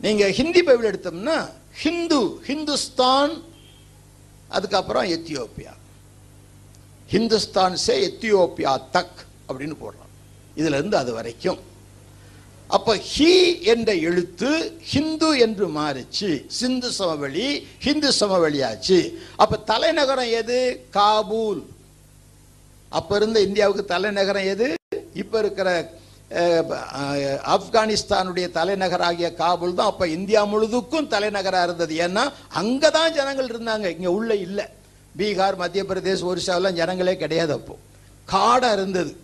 நீங்க 0.01 0.31
ஹிந்தி 0.31 0.63
பைபிள் 0.63 0.91
எடுத்தோம்னா 0.91 1.49
ஹிந்து 1.73 2.19
ஹிந்துஸ்தான் 2.25 3.43
அதுக்கப்புறம் 4.47 5.03
எத்தியோப்பியா. 5.03 5.73
ஹிந்துஸ்தான் 7.11 7.73
சே 7.73 8.07
எத்தியோப்பியா 8.07 8.81
தக் 8.93 9.21
அப்படின்னு 9.49 9.75
போடுறோம் 9.81 10.11
இதுல 10.55 10.75
இருந்து 10.77 10.97
அது 10.97 11.13
வரைக்கும். 11.13 11.59
அப்ப 12.67 12.95
ஹி 12.95 13.61
என்ற 13.61 13.95
எழுத்து 13.95 14.79
ஹிந்து 14.81 15.39
என்று 15.39 15.67
மாறிச்சு. 15.67 16.47
சிந்து 16.47 16.91
சமவெளி 16.91 17.67
ஹிந்து 17.79 18.11
சமவெளியாச்சு. 18.19 19.13
அப்ப 19.35 19.57
தலைநகரம் 19.57 20.31
எது? 20.31 20.85
காபூல். 20.93 21.63
அப்ப 22.89 23.15
இருந்த 23.15 23.41
இந்தியாவுக்கு 23.41 23.85
தலைநகரம் 23.85 24.43
எது? 24.43 24.75
இப்ப 25.13 25.39
இருக்கிற 25.39 25.93
ஆப்கானிஸ்தானுடைய 27.55 28.51
தலைநகராகிய 28.51 29.34
காபூல் 29.34 29.73
தான் 29.73 29.88
அப்போ 29.88 30.07
இந்தியா 30.07 30.45
முழுதுக்கும் 30.45 31.07
தலைநகராக 31.07 31.63
இருந்தது. 31.63 31.95
ஏன்னா 31.95 32.32
அங்கதான் 32.53 33.13
ஜனங்கள் 33.13 33.47
இருந்தாங்க. 33.47 33.89
இங்கே 33.95 34.07
உள்ளே 34.07 34.39
இல்லை. 34.39 34.65
பீகார் 35.17 35.55
மத்திய 35.55 35.84
பிரதேஷ் 35.84 36.28
ஒரிசாவெல்லாம் 36.32 36.80
ஜனங்களே 36.82 37.17
கிடையாது 37.17 37.53
அப்போ. 37.53 37.78
காடாக 38.26 38.73
இருந்தது. 38.73 39.23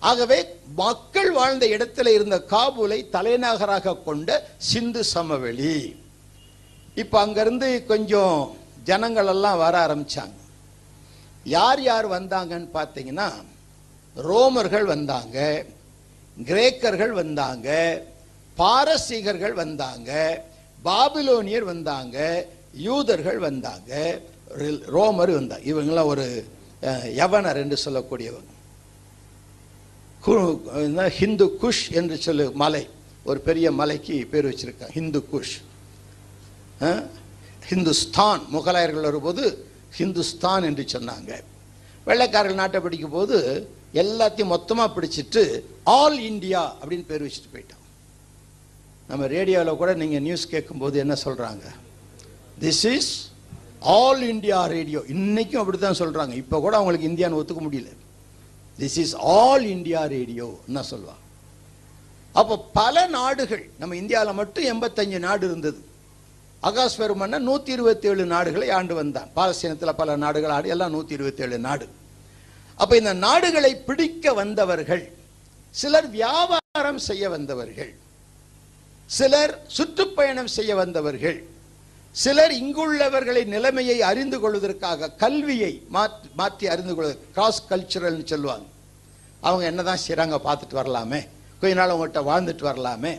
ஆகவே 0.00 0.44
மக்கள் 0.74 1.30
வாழ்ந்த 1.30 1.66
இடத்துல 1.66 2.06
இருந்த 2.06 2.44
காபூலை 2.50 3.08
தலைநகராக 3.08 3.96
கொண்ட 3.96 4.48
சிந்து 4.56 5.04
சமவெளி. 5.04 5.96
இப்போ 6.94 7.26
அங்கேருந்து 7.26 7.86
கொஞ்சம் 7.86 8.56
ஜனங்களெல்லாம் 8.84 9.58
வர 9.58 9.86
ஆரம்பித்தாங்க 9.86 10.38
யார் 11.44 11.82
யார் 11.82 12.08
வந்தாங்கன்னு 12.08 12.68
பார்த்தீங்கன்னா 12.74 13.32
ரோமர்கள் 14.16 14.84
வந்தாங்க. 14.84 15.64
கிரேக்கர்கள் 16.48 17.12
வந்தாங்க 17.22 17.68
பாரசீகர்கள் 18.60 19.54
வந்தாங்க 19.62 20.10
பாபிலோனியர் 20.84 21.66
வந்தாங்க 21.72 22.18
யூதர்கள் 22.86 23.38
வந்தாங்க 23.48 23.92
ரோமர் 24.96 25.32
வந்தாங்க. 25.38 25.64
இவங்கெல்லாம் 25.72 26.10
ஒரு 26.14 26.26
யவனர் 27.20 27.60
என்று 27.64 27.76
சொல்லக்கூடியவங்க. 27.84 28.50
ஹிந்து 31.18 31.46
குஷ் 31.62 31.84
என்று 31.98 32.16
சொல்லு 32.26 32.44
மலை. 32.62 32.82
ஒரு 33.30 33.38
பெரிய 33.48 33.66
மலைக்கு 33.80 34.14
பேர் 34.32 34.48
வச்சிருக்காங்க 34.48 34.94
ஹிந்து 34.98 35.20
குஷ். 35.32 35.54
ஹிந்துஸ்தான். 37.70 38.42
முகலாயர்கள் 38.56 39.08
வரும்போது 39.08 39.44
ஹிந்துஸ்தான் 39.98 40.64
என்று 40.68 40.84
சொன்னாங்க. 40.94 41.30
வெள்ளைக்காரர்கள் 42.06 42.62
நாட்டை 42.62 42.80
பிடிக்கும் 42.80 43.16
போது 43.18 43.36
எல்லாத்தையும் 44.00 44.52
மொத்தமாக 44.52 44.88
பிடிச்சிட்டு 44.96 45.42
ஆல் 45.98 46.18
இந்தியா 46.30 46.60
அப்படின்னு 46.80 47.06
பேர் 47.10 47.24
வச்சுட்டு 47.24 47.52
போயிட்டான். 47.54 47.84
நம்ம 49.08 49.26
ரேடியோவில் 49.36 49.80
கூட 49.80 49.90
நீங்கள் 50.02 50.24
நியூஸ் 50.26 50.52
கேட்கும்போது 50.54 50.96
என்ன 51.04 51.14
சொல்கிறாங்க 51.24 51.64
this 52.64 52.84
is 52.94 53.12
All 53.96 54.22
India 54.32 54.58
Radio 54.76 55.00
இன்னைக்கும் 55.14 55.62
அப்படி 55.62 55.78
தான் 55.78 56.00
சொல்கிறாங்க 56.02 56.34
இப்போ 56.42 56.56
கூட 56.64 56.74
அவங்களுக்கு 56.80 57.10
இந்தியான்னு 57.10 57.38
ஒத்துக்க 57.40 57.62
முடியல. 57.66 57.90
This 58.80 58.98
is 59.04 59.14
All 59.38 59.66
India 59.76 60.02
Radio 60.16 60.48
என்ன 60.68 60.82
சொல்லுவாங்க. 60.90 61.22
அப்போ 62.40 62.54
பல 62.80 63.06
நாடுகள் 63.16 63.64
நம்ம 63.80 63.96
இந்தியாவில் 64.02 64.38
மட்டும் 64.40 64.68
எண்பத்தஞ்சு 64.72 65.18
நாடு 65.28 65.44
இருந்தது. 65.50 65.80
அகாஸ்வர 66.68 67.14
மன்னன் 67.22 67.48
நூற்றி 67.48 67.70
இருபத்தி 67.76 68.08
ஏழு 68.10 68.24
நாடுகளை 68.34 68.68
ஆண்டு 68.76 68.94
வந்தான். 69.00 69.28
பாலஸ்தீனத்தில் 69.36 69.98
பல 70.00 70.16
நாடுகள் 70.24 70.54
ஆடு 70.56 70.68
எல்லாம் 70.74 70.94
நூற்றி 70.96 71.14
இருபத்தி 71.18 71.42
ஏழு 71.46 71.58
நாடு. 71.66 71.86
அப்போ 72.80 72.94
இந்த 72.96 73.12
நாடுகளை 73.26 73.72
பிடிக்க 73.88 74.32
வந்தவர்கள் 74.32 75.04
சிலர் 75.70 76.08
வியாபாரம் 76.10 77.00
செய்ய 77.08 77.24
வந்தவர்கள் 77.30 77.92
சிலர் 79.06 79.54
சுற்றுப்பயணம் 79.76 80.52
செய்ய 80.56 80.74
வந்தவர்கள் 80.74 81.38
சிலர் 82.12 82.52
இங்குள்ளவர்களின் 82.52 83.52
நிலைமையை 83.56 84.02
அறிந்து 84.02 84.38
கொள்வதற்காக 84.40 85.10
கல்வியை 85.22 85.72
மாற்றி 86.32 86.66
அறிந்து 86.68 86.94
கொள்வது 86.94 87.18
கிராஸ் 87.32 87.60
கல்ச்சுரல்னு 87.70 88.24
சொல்லுவாங்க. 88.24 88.66
அவங்க 89.40 89.64
என்னதான் 89.70 90.02
செய்யறாங்க 90.06 90.36
பார்த்துட்டு 90.48 90.78
வரலாமே. 90.80 91.20
கொஞ்ச 91.60 91.74
நாள் 91.74 91.92
அவங்கள்ட்ட 91.94 92.20
வாழ்ந்துட்டு 92.30 92.64
வரலாமே. 92.70 93.12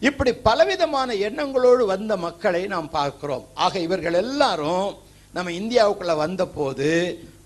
இப்படி 0.00 0.32
பலவிதமான 0.48 1.14
எண்ணங்களோடு 1.28 1.84
வந்த 1.86 2.16
மக்களை 2.16 2.62
நாம் 2.66 2.90
பார்க்கிறோம். 2.90 3.44
ஆக 3.54 3.78
இவர்கள் 3.78 4.20
எல்லாரும் 4.24 4.88
நம்ம 5.34 5.50
இந்தியாவுக்குள்ள 5.50 6.14
வந்த 6.16 6.46
போது 6.46 6.88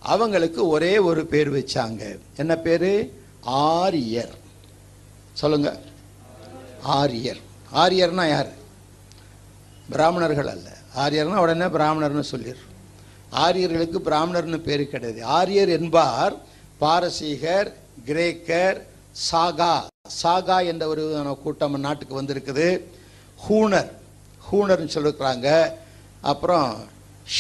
அவங்களுக்கு 0.07 0.69
ஒரே 0.69 0.99
ஒரு 0.99 1.27
பேர் 1.27 1.53
வச்சாங்க. 1.53 2.19
என்ன 2.37 2.57
பேர்? 2.57 3.13
ஆரியர். 3.43 4.35
சொல்லுங்க. 5.33 5.79
ஆரியர். 6.83 7.37
ஆரியர்னா 7.75 8.29
யார்? 8.29 8.53
பிராமணர்கள் 9.91 10.47
அல்ல. 10.47 10.77
ஆரியர்னா 10.97 11.37
உடனே 11.37 11.65
பிராமணர்னு 11.65 12.25
சொல்லிடுறோம் 12.31 12.75
ஆரியர்களுக்கு 13.31 13.99
பிராமணர்னு 13.99 14.57
பேர் 14.57 14.89
கிடையாது. 14.89 15.25
ஆரியர் 15.25 15.69
என்பார் 15.69 16.37
பாரசீகர் 16.81 17.73
கிரேக்கர் 18.07 18.83
சாகா. 19.13 19.87
சாகா 20.09 20.61
என்ற 20.61 20.87
ஒரு 20.87 21.37
கூட்டம் 21.43 21.81
நாட்டுக்கு 21.81 22.23
வந்திருக்குது. 22.23 22.83
ஹூனர். 23.49 23.91
ஹூனர்னு 24.53 24.89
சொல்லிருக்கிறாங்க. 24.95 25.73
அப்புறம் 26.21 26.77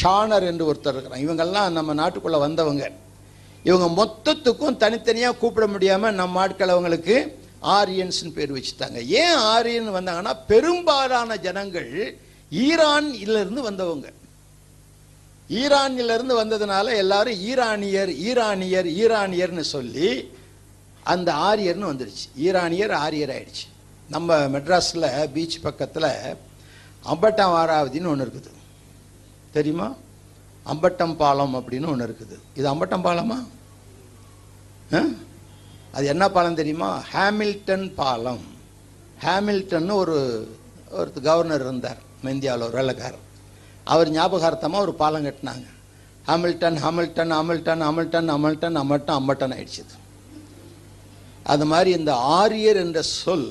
ஷானர் 0.03 0.47
என்று 0.51 0.65
ஒருத்தர் 0.73 0.95
இருக்கிறான் 0.97 1.25
இவங்கெல்லாம் 1.27 1.77
நம்ம 1.79 1.95
நாட்டுக்குள்ள 2.03 2.39
வந்தவங்க. 2.47 2.91
இவங்க 3.69 3.87
மொத்தத்துக்கும் 4.01 4.77
தனித்தனியாக 4.77 5.37
கூப்பிட 5.37 5.67
முடியாமல் 5.67 6.15
நம்ம 6.15 6.41
ஆட்கள் 6.41 6.69
அவங்களுக்கு 6.69 7.17
ஆரியன்ஸ்னு 7.63 8.33
பேர் 8.35 8.55
வச்சுட்டாங்க. 8.57 8.99
ஏன் 9.23 9.39
ஆரியன் 9.55 9.97
வந்தாங்கன்னா 9.97 10.35
பெரும்பாலான 10.47 11.37
ஜனங்கள் 11.37 12.19
ஈரான்லேருந்து 12.51 13.63
வந்தவங்க. 13.71 14.09
ஈரானிலிருந்து 15.51 16.35
வந்ததுனால 16.43 16.97
எல்லாரும் 16.97 17.41
ஈரானியர் 17.51 18.13
ஈரானியர் 18.29 18.89
ஈரானியர்னு 19.03 19.65
சொல்லி 19.75 20.11
அந்த 21.03 21.33
ஆரியர்னு 21.33 21.91
வந்துடுச்சு 21.93 22.27
ஈரானியர் 22.37 22.93
ஆரியர் 22.93 23.35
ஆயிடுச்சு. 23.37 23.67
நம்ம 24.09 24.39
மெட்ராஸில் 24.55 25.31
பீச் 25.35 25.63
பக்கத்தில் 25.63 26.11
அம்பட்டம் 27.13 27.55
வாராவதின்னு 27.57 28.13
ஒன்று 28.13 28.25
இருக்குது. 28.27 28.53
தெரியுமா? 29.53 29.89
அம்பட்டம் 30.73 31.17
பாலம் 31.23 31.55
அப்படின்னு 31.59 31.91
ஒன்று 31.93 32.07
இருக்குது. 32.09 32.37
இது 32.59 32.67
அம்பட்டம் 32.73 33.07
பாலமா 33.07 33.39
அது 35.97 36.07
என்ன 36.13 36.25
பாலம் 36.35 36.59
தெரியுமா? 36.61 36.89
ஹேமில்டன் 37.13 37.87
பாலம். 38.01 38.43
ஹேமில்டன் 39.25 39.91
ஒரு 40.03 40.17
ஒரு 40.99 41.21
கவர்னர் 41.29 41.65
இருந்தார். 41.67 42.01
இந்தியாவில் 42.35 42.67
ஒரு 42.67 42.77
வெள்ளக்காரர் 42.79 43.25
அவர் 43.93 44.09
ஞாபகார்த்தமாக 44.19 44.85
ஒரு 44.87 44.95
பாலம் 45.01 45.27
கட்டினாங்க. 45.27 45.67
Hamilton 46.29 46.79
Hamilton 46.85 47.33
Hamilton 47.39 47.83
Hamilton 47.87 48.31
Hamilton 48.35 48.79
அம்மட்டன் 48.83 49.19
அம்பட்டன் 49.21 49.55
ஆயிடுச்சு 49.57 49.83
அது 51.53 51.65
மாதிரி 51.73 51.91
இந்த 51.99 52.13
ஆரியர் 52.41 52.79
என்ற 52.85 53.01
சொல் 53.03 53.51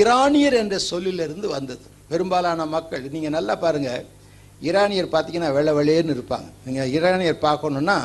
ஈரானியர் 0.00 0.56
என்ற 0.60 0.76
சொல்லிலிருந்து 0.90 1.48
வந்தது. 1.54 1.86
பெரும்பாலான 2.10 2.66
மக்கள் 2.74 3.08
நீங்க 3.14 3.28
நல்லா 3.36 3.54
பாருங்க. 3.64 3.90
ஈரானியர் 4.68 5.12
பார்த்தீங்கன்னா 5.14 5.50
வெள்ளை 5.56 5.72
வெள்ளையர்னு 5.78 6.16
இருப்பாங்க. 6.16 6.48
நீங்கள் 6.66 6.90
ஈரானியர் 6.96 7.44
பார்க்கணுன்னா 7.46 7.96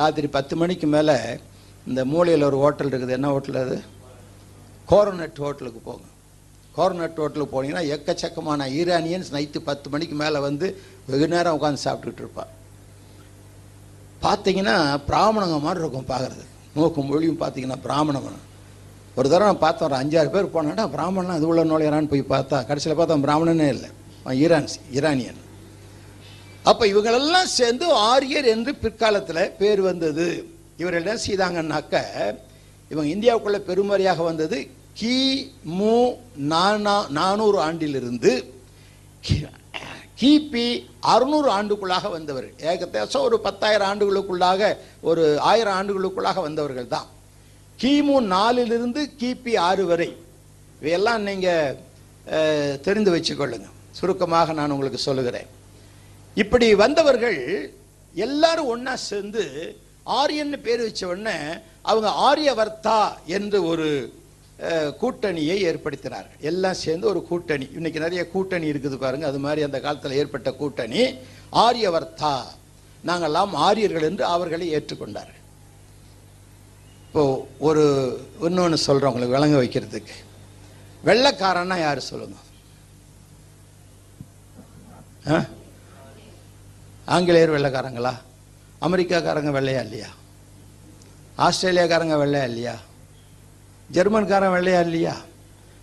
ராத்திரி 0.00 0.28
பத்து 0.36 0.54
மணிக்கு 0.62 0.86
மேலே 0.96 1.16
இந்த 1.90 2.00
மூலையில் 2.12 2.48
ஒரு 2.50 2.58
ஹோட்டல் 2.64 2.90
இருக்குது. 2.92 3.16
என்ன 3.18 3.28
ஹோட்டல் 3.34 3.62
அது? 3.64 3.76
கோரோனட் 4.90 5.40
ஹோட்டலுக்கு 5.44 5.80
போங்க. 5.88 6.06
கோர்னட் 6.76 7.20
ஹோட்டலுக்கு 7.22 7.54
போனீங்கன்னா 7.54 7.84
எக்கச்சக்கமான 7.94 8.66
ஈரானியன்ஸ் 8.80 9.30
நைட்டு 9.36 9.60
பத்து 9.68 9.86
மணிக்கு 9.92 10.16
மேலே 10.22 10.38
வந்து 10.46 10.66
வெகு 11.10 11.26
நேரம் 11.34 11.56
உட்காந்து 11.58 11.84
சாப்பிட்டுக்கிட்டு 11.84 12.24
இருப்பான் 12.24 12.52
பார்த்தீங்கன்னா 14.24 14.74
பிராமணங்க 15.08 15.56
மாதிரி 15.66 15.82
இருக்கும் 15.82 16.10
பார்க்குறது 16.10 16.44
நோக்கும் 16.76 17.08
மொழியும் 17.10 17.40
பார்த்தீங்கன்னா 17.42 17.78
பிராமணம் 17.86 18.28
ஒரு 19.18 19.26
தடவை 19.32 19.46
நான் 19.48 19.64
பார்த்தோம் 19.64 19.88
ஒரு 19.88 19.96
அஞ்சாறு 20.00 20.30
பேர் 20.34 20.54
போனேன்னா 20.54 20.84
பிராமணன் 20.94 21.36
அது 21.36 21.46
உள்ள 21.50 21.62
நுழையிறான்னு 21.70 22.12
போய் 22.12 22.30
பார்த்தா 22.34 22.58
கடைசியில் 22.70 22.98
பார்த்தா 22.98 23.16
பிராமணனே 23.26 23.68
இல்லை. 23.74 23.88
ஈரான்ஸ் 24.44 24.74
ஈரானியன் 24.96 25.40
அப்போ 26.68 26.84
இவங்களெல்லாம் 26.86 27.54
சேர்ந்து 27.58 27.86
ஆரியர் 28.12 28.46
என்று 28.54 28.74
பிற்காலத்தில் 28.74 29.52
பேர் 29.58 29.80
வந்தது. 29.80 30.26
இவர்கள் 30.80 31.02
என்ன 31.02 31.14
செய்தாங்கன்னாக்க 31.26 31.94
இவங்க 32.90 33.08
இந்தியாவுக்குள்ள 33.14 33.58
பெருமறையாக 33.68 34.22
வந்தது. 34.30 34.58
கி. 35.00 35.16
மு. 35.78 35.96
நானா 36.52 36.96
நானூறு 37.18 37.58
ஆண்டிலிருந்து 37.66 38.32
கிபி 40.20 40.66
அறுநூறு 41.12 41.48
ஆண்டுக்குள்ளாக 41.56 42.10
வந்தவர்கள் 42.10 42.68
ஏகத்தேசம் 42.70 43.24
ஒரு 43.28 43.36
பத்தாயிரம் 43.46 43.88
ஆண்டுகளுக்குள்ளாக 43.90 44.70
ஒரு 45.10 45.24
ஆயிரம் 45.50 45.76
ஆண்டுகளுக்குள்ளாக 45.78 46.40
வந்தவர்கள் 46.46 46.92
தான். 46.94 47.08
கிமு 47.82 48.16
நாலிலிருந்து 48.34 49.00
கிபி 49.20 49.52
ஆறு 49.68 49.84
வரை. 49.86 50.08
இவையெல்லாம் 50.80 51.22
நீங்கள் 51.22 51.76
தெரிந்து 52.86 53.12
வச்சுக்கொள்ளுங்க. 53.16 53.68
சுருக்கமாக 53.98 54.52
நான் 54.60 54.74
உங்களுக்கு 54.76 55.00
சொல்லுகிறேன். 55.08 55.48
இப்படி 56.42 56.66
வந்தவர்கள் 56.84 57.40
எல்லாரும் 58.26 58.70
ஒன்னா 58.74 58.94
சேர்ந்து 59.08 59.42
ஆரியன்னு 60.20 60.58
பேர் 60.66 60.84
வச்ச 60.86 61.02
உடனே 61.12 61.36
அவங்க 61.90 62.08
ஆரியவர்த்தா 62.28 63.00
என்று 63.36 63.58
ஒரு 63.70 63.88
கூட்டணியை 65.00 65.56
ஏற்படுத்தினார்கள். 65.70 66.38
எல்லாம் 66.50 66.80
சேர்ந்து 66.82 67.06
ஒரு 67.12 67.20
கூட்டணி. 67.30 67.66
இன்னைக்கு 67.78 68.04
நிறைய 68.04 68.22
கூட்டணி 68.34 68.66
இருக்குது 68.72 68.96
பாருங்க. 69.02 69.26
அது 69.30 69.40
மாதிரி 69.46 69.66
அந்த 69.68 69.78
காலத்தில் 69.86 70.18
ஏற்பட்ட 70.20 70.50
கூட்டணி 70.60 71.02
ஆரியவர்த்தா. 71.64 72.34
நாங்கள்லாம் 73.08 73.52
ஆரியர்கள் 73.66 74.08
என்று 74.10 74.24
அவர்களை 74.34 74.68
ஏற்றுக்கொண்டார்கள். 74.76 75.42
இப்போ 77.08 77.24
ஒரு 77.68 77.84
இன்னொன்று 78.46 78.78
சொல்கிறோம் 78.86 79.12
உங்களுக்கு 79.12 79.36
விளங்க 79.36 79.58
வைக்கிறதுக்கு. 79.62 80.16
வெள்ளைக்காரன்னா 81.08 81.78
யார் 81.86 82.08
சொல்லுங்க? 82.10 82.38
ஆ 85.30 85.36
ஆங்கிலேயர் 87.06 87.54
வெள்ளைக்காரங்களா? 87.56 88.12
அமெரிக்காக்காரங்க 88.82 89.50
வெள்ளையா 89.58 89.80
இல்லையா? 89.86 90.08
ஆஸ்திரேலியாக்காரங்க 91.38 92.16
வெள்ளையா 92.22 92.44
இல்லையா? 92.44 92.74
ஜெர்மன்காரன் 93.92 94.54
வெள்ளையா 94.56 94.80
இல்லையா? 94.80 95.14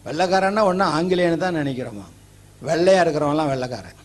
வெள்ளைக்காரன்னா 0.06 0.64
ஒன்றா 0.64 1.00
ஆங்கிலேயன்னு 1.00 1.38
தான் 1.38 1.60
நினைக்கிறோமா? 1.62 2.06
வெள்ளையாக 2.62 3.04
இருக்கிறவன்லாம் 3.04 3.52
வெள்ளைக்காரன். 3.54 4.00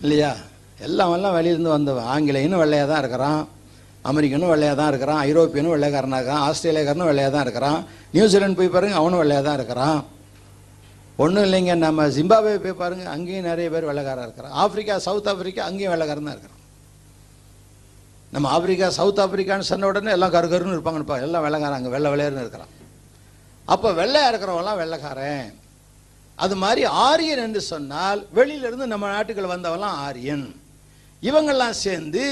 இல்லையா? 0.00 0.32
எல்லாம் 0.78 1.12
எல்லாம் 1.12 1.36
வெளியிருந்து 1.38 1.68
வந்தவன். 1.68 2.04
ஆங்கிலேயனும் 2.04 2.62
வெள்ளையாக 2.64 2.88
தான் 2.92 2.98
இருக்கிறான். 2.98 3.48
அமெரிக்கனும் 4.04 4.52
வெள்ளையாக 4.52 4.76
தான் 4.76 4.88
இருக்கிறான். 4.88 5.20
ஐரோப்பியனும் 5.28 5.74
வெள்ளைக்காரனாக 5.74 6.20
இருக்கிறான் 6.20 6.44
ஆஸ்திரேலியாக்காரனும் 6.48 7.10
வெள்ளையாக 7.10 7.32
தான் 7.32 7.42
இருக்கிறான். 7.42 7.86
நியூசிலாந்து 8.12 8.56
போய் 8.56 8.68
பாருங்க 8.68 8.94
அவனும் 8.94 9.18
வெள்ளையாக 9.18 9.44
தான் 9.48 9.54
இருக்கிறான். 9.54 10.04
ஒன்றும் 11.22 11.44
இல்லைங்க 11.46 11.74
நம்ம 11.76 12.06
ஜிம்பாப்வே 12.16 12.52
போய் 12.64 12.80
பாருங்கள் 12.80 13.12
அங்கேயும் 13.14 13.48
நிறைய 13.50 13.70
பேர் 13.70 13.88
வெள்ளைக்காரா 13.90 14.24
இருக்கிறான் 14.26 14.52
ஆப்பிரிக்கா 14.62 14.96
சவுத் 15.06 15.28
ஆப்பிரிக்கா 15.30 15.62
அங்கேயும் 15.68 15.92
வெள்ளக்காரன் 15.94 16.28
தான் 16.28 16.36
இருக்கிறான். 16.36 16.64
நம்ம 18.32 18.48
ஆப்பிரிக்கா 18.56 18.88
சவுத் 18.88 19.20
ஆப்பிரிக்கான்னு 19.22 19.70
சொன்ன 19.70 19.86
உடனே 19.86 20.10
எல்லாம் 20.16 20.34
கருகருன்னு 20.34 20.76
இருப்பாங்கன்னு 20.76 21.26
எல்லாம் 21.28 21.46
எல்லாம் 21.48 21.76
அங்கே 21.78 21.88
வெள்ளை 21.94 22.10
வெள்ளையர்னு 22.12 22.44
இருக்கிறான். 22.44 22.72
அப்போ 23.64 23.92
வெள்ளையாக 23.92 24.30
இருக்கிறவன்லாம் 24.32 24.80
வெள்ளைக்காரன். 24.82 25.48
அது 26.36 26.56
மாதிரி 26.56 26.84
ஆரியன் 26.84 27.42
என்று 27.46 27.60
சொன்னால் 27.60 28.26
வெளியிலிருந்து 28.38 28.86
நம்ம 28.86 29.06
நாட்டுக்குள்ள 29.14 29.48
வந்தவெல்லாம் 29.54 29.98
ஆரியன். 30.06 30.46
இவங்கெல்லாம் 31.22 31.76
சேர்ந்து 31.86 32.24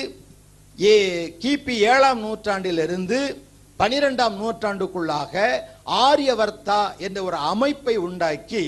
ஏ 0.79 0.95
கிபி 1.43 1.75
ஏழாம் 1.93 2.21
நூற்றாண்டிலிருந்து 2.21 3.19
பனிரெண்டாம் 3.81 4.37
நூற்றாண்டுக்குள்ளாக 4.43 5.35
ஆரியவர்த்தா 6.09 6.81
என்ற 7.07 7.19
ஒரு 7.29 7.39
அமைப்பை 7.53 7.95
உண்டாக்கி 8.07 8.63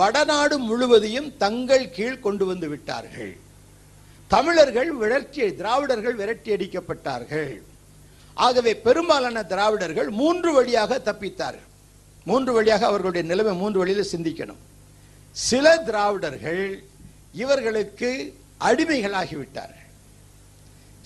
வடநாடு 0.00 0.56
முழுவதையும் 0.68 1.28
தங்கள் 1.44 1.86
கீழ் 1.96 2.24
கொண்டு 2.26 2.44
வந்து 2.50 2.66
விட்டார்கள். 2.72 3.32
தமிழர்கள் 4.34 4.90
விரட்டி 5.00 5.46
திராவிடர்கள் 5.60 6.18
விரட்டி 6.20 6.50
அடிக்கப்பட்டார்கள் 6.56 7.54
ஆகவே 8.46 8.72
பெரும்பாலான 8.86 9.38
திராவிடர்கள் 9.52 10.10
மூன்று 10.20 10.50
வழியாக 10.56 11.00
தப்பித்தார்கள் 11.08 11.68
மூன்று 12.30 12.50
வழியாக 12.56 12.82
அவர்களுடைய 12.90 13.24
நிலைமை 13.30 13.52
மூன்று 13.62 13.78
வழியில் 13.82 14.12
சிந்திக்கணும். 14.12 14.62
சில 15.36 15.66
திராவிடர்கள் 15.88 16.64
இவர்களுக்கு 17.42 18.10
அடிமைகளாகிவிட்டார்கள் 18.68 19.88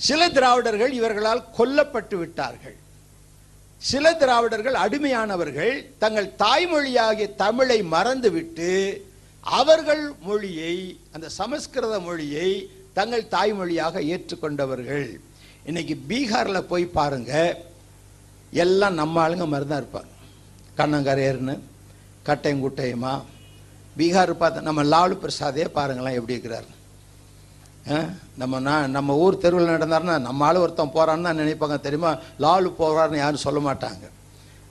சில 0.07 0.20
திராவிடர்கள் 0.36 0.92
இவர்களால் 1.00 1.48
கொல்லப்பட்டு 1.59 2.16
விட்டார்கள். 2.22 2.78
சில 3.91 4.12
திராவிடர்கள் 4.20 4.76
அடிமையானவர்கள் 4.85 5.74
தங்கள் 5.99 6.28
தாய்மொழியாகிய 6.45 7.26
தமிழை 7.43 7.78
மறந்துவிட்டு 7.95 8.70
அவர்கள் 9.45 10.05
மொழியை 10.28 10.74
அந்த 11.14 11.26
சமஸ்கிருத 11.41 11.95
மொழியை 12.01 12.49
தங்கள் 12.99 13.30
தாய்மொழியாக 13.35 14.03
ஏற்றுக்கொண்டவர்கள். 14.12 15.09
இன்னைக்கு 15.64 15.95
பீகாரில் 16.09 16.68
போய் 16.72 16.87
பாருங்க 16.99 17.32
எல்லாம் 18.64 18.99
நம்ம 19.01 19.20
ஆளுங்க 19.24 19.47
மாதிரி 19.47 19.68
தான் 19.68 19.82
இருப்பாங்க. 19.82 20.12
கண்ணங்கரையர்னு 20.78 21.55
கட்டையும் 22.28 22.64
குட்டையுமா 22.64 23.14
பீகார் 23.99 24.32
பார்த்து 24.43 24.68
நம்ம 24.68 24.82
லாலு 24.93 25.14
பிரசாதே 25.24 25.66
பாருங்களேன் 25.78 26.16
எப்படி 26.18 26.37
இருக்கிறார் 26.37 26.68
நம்ம 28.41 28.61
நான் 28.66 28.95
நம்ம 28.97 29.14
ஊர் 29.22 29.43
தெருவில் 29.45 29.72
நடந்தாருன்னா 29.76 30.14
நம்ம 30.26 30.45
ஆளு 30.47 30.59
ஒருத்தன் 30.64 30.95
போகிறான்னு 30.95 31.26
தான் 31.28 31.41
நினைப்பாங்க. 31.43 31.76
தெரியுமா? 31.87 32.12
லாலு 32.45 32.68
போறாருன்னு 32.78 33.22
யாரும் 33.22 33.45
சொல்ல 33.47 33.61
மாட்டாங்க. 33.66 34.05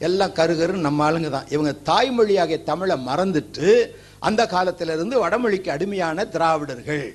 எல்லாம் 0.07 0.35
கருகரு 0.39 0.73
நம்ம 0.87 1.03
ஆளுங்க 1.07 1.29
தான். 1.35 1.49
இவங்க 1.55 1.73
தாய்மொழியாகிய 1.89 2.59
தமிழை 2.71 2.95
மறந்துட்டு 3.09 3.69
அந்த 4.27 4.41
காலத்திலிருந்து 4.55 5.15
வடமொழிக்கு 5.25 5.69
அடிமையான 5.75 6.25
திராவிடர்கள். 6.35 7.07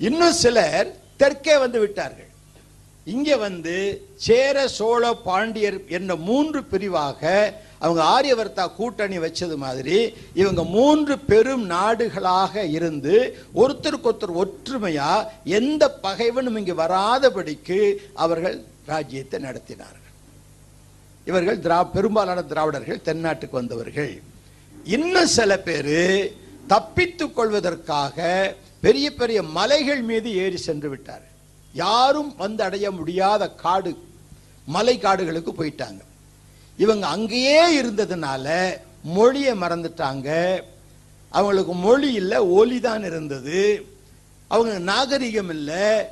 இன்னும் 0.00 0.38
சிலர் 0.42 0.90
தெற்கே 1.22 1.56
வந்து 1.64 1.78
விட்டார்கள். 1.80 2.30
இங்கே 3.14 3.36
வந்து 3.46 3.76
சேர 4.26 4.56
சோழ 4.78 5.02
பாண்டியர் 5.28 5.78
என்ற 5.98 6.12
மூன்று 6.28 6.60
பிரிவாக 6.72 7.22
அவங்க 7.82 8.02
ஆரியவர்த்தா 8.14 8.64
கூட்டணி 8.78 9.16
வச்சது 9.24 9.56
மாதிரி 9.64 9.96
இவங்க 10.40 10.62
மூன்று 10.76 11.14
பெரும் 11.30 11.64
நாடுகளாக 11.70 12.64
இருந்து 12.76 13.14
ஒருத்தருக்கொருத்தர் 13.62 14.34
ஒற்றுமையா 14.42 15.10
எந்த 15.60 15.84
பகைவனும் 16.06 16.58
இங்கு 16.60 16.74
வராதபடிக்கு 16.82 17.80
அவர்கள் 18.24 18.56
ராஜ்யத்தை 18.92 19.38
நடத்தினார்கள். 19.48 19.98
இவர்கள் 21.30 21.58
திரா 21.64 21.80
பெரும்பாலான 21.96 22.40
திராவிடர்கள் 22.52 23.04
தென்னாட்டுக்கு 23.08 23.60
வந்தவர்கள். 23.60 24.14
இன்னும் 24.96 25.34
சில 25.38 25.52
பேர் 25.66 25.98
தப்பித்துக் 26.72 27.34
கொள்வதற்காக 27.36 28.16
பெரிய 28.84 29.06
பெரிய 29.20 29.38
மலைகள் 29.58 30.02
மீது 30.10 30.28
ஏறி 30.44 30.58
சென்று 30.68 30.88
விட்டார் 30.92 31.26
யாரும் 31.74 32.32
வந்து 32.44 32.62
அடைய 32.68 32.86
முடியாத 33.00 33.42
காடு 33.64 33.92
மலை 34.74 34.94
காடுகளுக்கு 34.98 35.52
போயிட்டாங்க. 35.58 36.00
இவங்க 36.76 37.06
அங்கேயே 37.06 37.82
இருந்ததுனால 37.82 38.78
மொழியை 39.02 39.54
மறந்துட்டாங்க. 39.54 40.60
அவங்களுக்கு 41.28 41.74
மொழி 41.74 42.12
இல்லை 42.12 42.38
ஒலி 42.38 42.80
தான் 42.80 43.04
இருந்தது. 43.04 43.86
அவங்க 44.48 44.78
நாகரிகம் 44.78 45.48
இல்லை. 45.48 46.04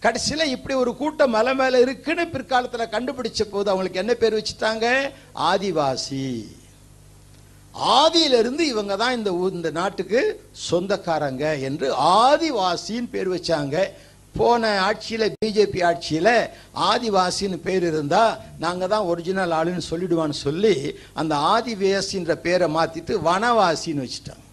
கடைசியில் 0.00 0.48
இப்படி 0.48 0.74
ஒரு 0.74 0.96
கூட்டம் 0.96 1.30
மலை 1.30 1.54
மேலே 1.54 1.80
இருக்குன்னு 1.80 2.28
பிற்காலத்தில் 2.28 2.92
கண்டுபிடிச்ச 2.92 3.42
போது 3.42 3.70
அவங்களுக்கு 3.70 3.98
என்ன 3.98 4.14
பேர் 4.14 4.42
வச்சுட்டாங்க? 4.42 5.10
ஆதிவாசி. 5.34 6.46
ஆதியிலிருந்து 7.74 8.60
இவங்க 8.60 8.96
தான் 8.96 9.16
இந்த 9.16 9.50
இந்த 9.52 9.70
நாட்டுக்கு 9.70 10.40
சொந்தக்காரங்க 10.70 11.60
என்று 11.60 11.94
ஆதிவாசின்னு 11.94 13.08
பேர் 13.10 13.28
வச்சாங்க. 13.28 13.90
போன 14.38 14.70
ஆட்சியில் 14.88 15.26
பிஜேபி 15.42 15.80
ஆட்சியில் 15.90 16.34
ஆதிவாசின்னு 16.90 17.58
பேர் 17.66 17.84
இருந்தால் 17.90 18.38
நாங்கள் 18.64 18.90
தான் 18.94 19.08
ஒரிஜினல் 19.10 19.54
ஆளுன்னு 19.58 19.84
சொல்லிடுவான்னு 19.90 20.36
சொல்லி 20.46 20.74
அந்த 21.20 21.34
ஆதிவாசின்ற 21.54 22.34
பேரை 22.46 22.68
மாற்றிட்டு 22.76 23.14
வனவாசின்னு 23.28 24.04
வச்சுட்டாங்க. 24.06 24.44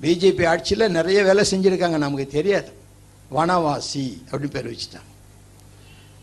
பிஜேபி 0.00 0.44
ஆட்சியில் 0.52 0.94
நிறைய 0.98 1.20
வேலை 1.28 1.44
செஞ்சுருக்காங்க 1.52 1.98
நமக்கு 2.06 2.26
தெரியாது. 2.36 2.70
வனவாசி 3.38 4.06
அப்படின்னு 4.30 4.54
பேர் 4.56 4.70
வச்சுட்டாங்க. 4.72 5.08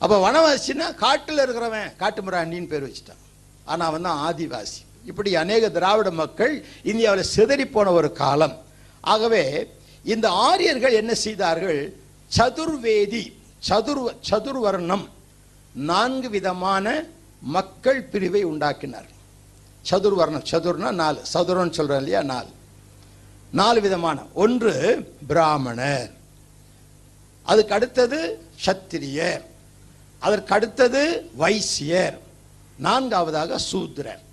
அப்போ 0.03 0.15
வனவாசின்னா 0.25 0.87
காட்டில் 1.03 1.43
இருக்கிறவன் 1.45 1.93
காட்டுமிராண்டின்னு 2.01 2.71
பேர் 2.73 2.87
வச்சுட்டான். 2.87 3.21
ஆனால் 3.71 3.87
அவன் 3.89 4.07
தான் 4.07 4.21
ஆதிவாசி. 4.27 4.81
இப்படி 5.09 5.29
அநேக 5.43 5.69
திராவிட 5.77 6.09
மக்கள் 6.21 6.53
இந்தியாவில் 6.91 7.31
சிதறி 7.35 7.65
போன 7.75 7.91
ஒரு 7.99 8.09
காலம். 8.23 8.55
ஆகவே 9.13 9.43
இந்த 10.13 10.27
ஆரியர்கள் 10.49 10.99
என்ன 11.01 11.13
செய்தார்கள்? 11.25 11.81
சதுர்வேதி 12.35 13.33
சதுர் 13.67 14.01
சதுர்வர்ணம் 14.29 15.05
நான்கு 15.73 16.29
விதமான 16.29 17.05
மக்கள் 17.41 18.03
பிரிவை 18.03 18.43
உண்டாக்கினார். 18.43 19.09
சதுர்வர்ணம் 19.89 20.47
சதுர்னா 20.51 20.91
நாலு 20.91 21.19
சதுரன்னு 21.33 21.77
சொல்கிறேன் 21.77 21.99
இல்லையா 21.99 22.21
நாலு. 22.21 22.51
நாலு 23.51 23.81
விதமான 23.81 24.25
ஒன்று 24.33 24.73
பிராமணர் 25.27 26.11
அதுக்கு 27.45 27.73
அடுத்தது 27.73 28.19
சத்திரியர் 28.65 29.43
அதற்கு 30.19 30.53
அடுத்தது 30.53 31.01
வைசியர் 31.39 32.17
நான்காவதாக 32.77 33.59
சூத்ரர். 33.71 34.23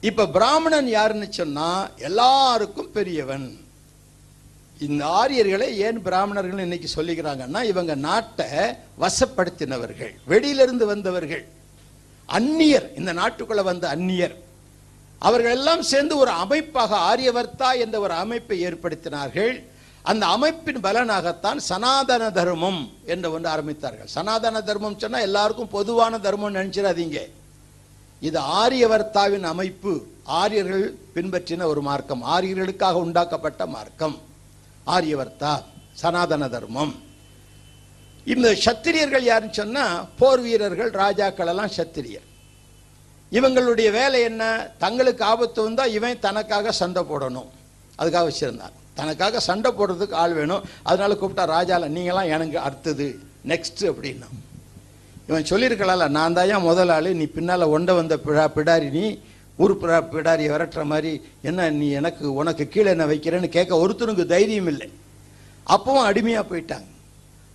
இப்போ 0.00 0.26
பிராமணன் 0.26 0.88
யாருன்னு 0.88 1.28
சொன்னால் 1.30 1.90
எல்லாருக்கும் 1.98 2.90
பெரியவன். 2.90 3.61
இந்த 4.86 5.06
ஆரியர்களை 5.06 5.78
ஏன் 5.78 6.02
பிராமணர்கள் 6.02 6.58
இன்னைக்கு 6.58 6.88
சொல்லிக்கிறாங்கன்னா 6.96 7.62
இவங்க 7.62 7.94
நாட்டை 7.94 8.46
வசப்படுத்தினவர்கள் 9.02 10.14
வெளியிலிருந்து 10.26 10.86
வந்தவர்கள். 10.86 11.44
அந்நியர் 12.28 12.86
இந்த 12.98 13.12
நாட்டுக்குள்ள 13.12 13.62
வந்த 13.62 13.96
அந்நியர். 13.96 14.34
அவர்கள் 15.18 15.56
எல்லாம் 15.58 15.82
சேர்ந்து 15.82 16.16
ஒரு 16.16 16.30
அமைப்பாக 16.30 16.96
ஆரியவர்த்தா 17.10 17.68
என்ற 17.78 18.00
ஒரு 18.00 18.14
அமைப்பை 18.14 18.56
ஏற்படுத்தினார்கள். 18.66 19.52
அந்த 20.02 20.26
அமைப்பின் 20.26 20.80
பலனாகத்தான் 20.80 21.56
சனாதன 21.56 22.30
தர்மம் 22.30 22.80
என்று 23.06 23.32
ஒன்று 23.32 23.48
ஆரம்பித்தார்கள். 23.50 24.10
சனாதன 24.16 24.60
தர்மம் 24.60 24.98
சொன்னா 24.98 25.18
எல்லாருக்கும் 25.18 25.74
பொதுவான 25.76 26.18
தர்மம் 26.18 26.54
நினைச்சிடாதீங்க. 26.54 27.20
இது 28.20 28.40
ஆரியவர்த்தாவின் 28.64 29.46
அமைப்பு. 29.54 29.92
ஆரியர்கள் 30.24 30.86
பின்பற்றின 31.14 31.64
ஒரு 31.64 31.82
மார்க்கம். 31.82 32.22
ஆரியர்களுக்காக 32.34 32.92
உண்டாக்கப்பட்ட 32.92 33.66
மார்க்கம். 33.66 34.16
ஆரியவர்த்தா 34.86 35.62
சனாதன 35.92 36.48
தர்மம். 36.48 36.94
இந்த 38.24 38.56
சத்திரியர்கள் 38.64 39.20
யாருன்னு 39.20 39.52
சொன்னா 39.52 40.04
போர் 40.18 40.40
வீரர்கள் 40.40 40.90
ராஜாக்கள் 40.90 41.46
எல்லாம் 41.46 41.70
சத்திரியர். 41.76 42.26
இவங்களுடைய 43.32 43.90
வேலை 43.90 44.22
என்ன? 44.22 44.70
தங்களுக்கு 44.78 45.24
ஆபத்து 45.24 45.62
வந்தால் 45.62 45.92
இவன் 45.92 46.18
தனக்காக 46.18 46.72
சண்டை 46.72 47.02
போடணும். 47.02 47.48
அதுக்காக 47.98 48.30
வச்சிருந்தான் 48.30 48.72
தனக்காக 48.94 49.40
சண்டை 49.40 49.72
போடுறதுக்கு 49.72 50.12
ஆள் 50.12 50.32
வேணும். 50.32 50.62
அதனால 50.82 51.14
கூப்பிட்டா 51.14 51.54
ராஜால 51.56 51.88
நீங்களாம் 51.88 52.28
எனக்கு 52.28 52.58
அடுத்தது. 52.58 53.18
நெக்ஸ்ட் 53.46 53.80
அப்படின்னா. 53.80 54.26
இவன் 55.26 55.42
சொல்லியிருக்கலாம்ல 55.42 56.08
நான் 56.08 56.32
தான் 56.32 56.50
ஏன் 56.50 56.60
முதல் 56.60 57.14
நீ 57.14 57.24
பின்னால் 57.24 57.62
ஒண்ட 57.62 57.92
வந்த 57.94 58.16
பிடா 58.16 58.46
பிடாரி 58.56 58.90
நீ 58.90 59.18
உறுப்பினர் 59.56 60.14
பிடாரியை 60.14 60.52
விரட்டுற 60.54 60.84
மாதிரி 60.84 61.22
என்ன 61.42 61.70
நீ 61.70 61.88
எனக்கு 61.88 62.32
உனக்கு 62.32 62.68
கீழே 62.68 62.90
என்ன 62.90 63.06
வைக்கிறேன்னு 63.06 63.48
கேட்க 63.48 63.86
ஒருத்தனுக்கு 63.86 64.26
தைரியம் 64.26 64.66
இல்லை. 64.66 64.90
அப்பவும் 65.66 66.02
அடிமையாக 66.02 66.56
போயிட்டாங்க. 66.56 66.90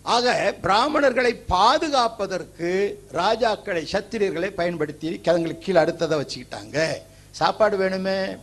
ஆக 0.01 0.55
பிராமணர்களை 0.61 1.33
பாதுகாப்பதற்கு 1.47 2.99
ராஜாக்களை 3.11 3.85
சத்திரியர்களை 3.91 4.47
பயன்படுத்தி 4.47 5.19
கதங்களுக்கு 5.19 5.65
கீழே 5.65 5.79
அடுத்ததை 5.81 6.17
வச்சுக்கிட்டாங்க. 6.21 6.93
சாப்பாடு 7.31 7.77
வேணுமே? 7.77 8.37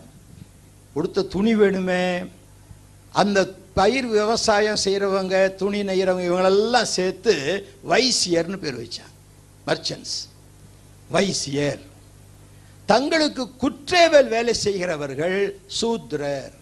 உடுத்த 0.92 1.22
துணி 1.22 1.54
வேணுமே? 1.54 2.26
அந்த 3.12 3.48
பயிர் 3.74 4.06
விவசாயம் 4.06 4.82
செய்கிறவங்க 4.84 5.54
துணி 5.54 5.82
நெய்கிறவங்க 5.82 6.26
இவங்களெல்லாம் 6.30 6.82
சேர்த்து 6.82 7.66
வைசியர்னு 7.88 8.56
பேர் 8.56 8.80
வச்சாங்க. 8.80 9.12
மர்ச்சன்ஸ் 9.66 10.14
வைசியர். 11.12 11.80
தங்களுக்கு 12.86 13.50
குற்றேவல் 13.56 14.28
வேலை 14.28 14.54
செய்கிறவர்கள் 14.54 15.58
சூத்ரர். 15.80 16.52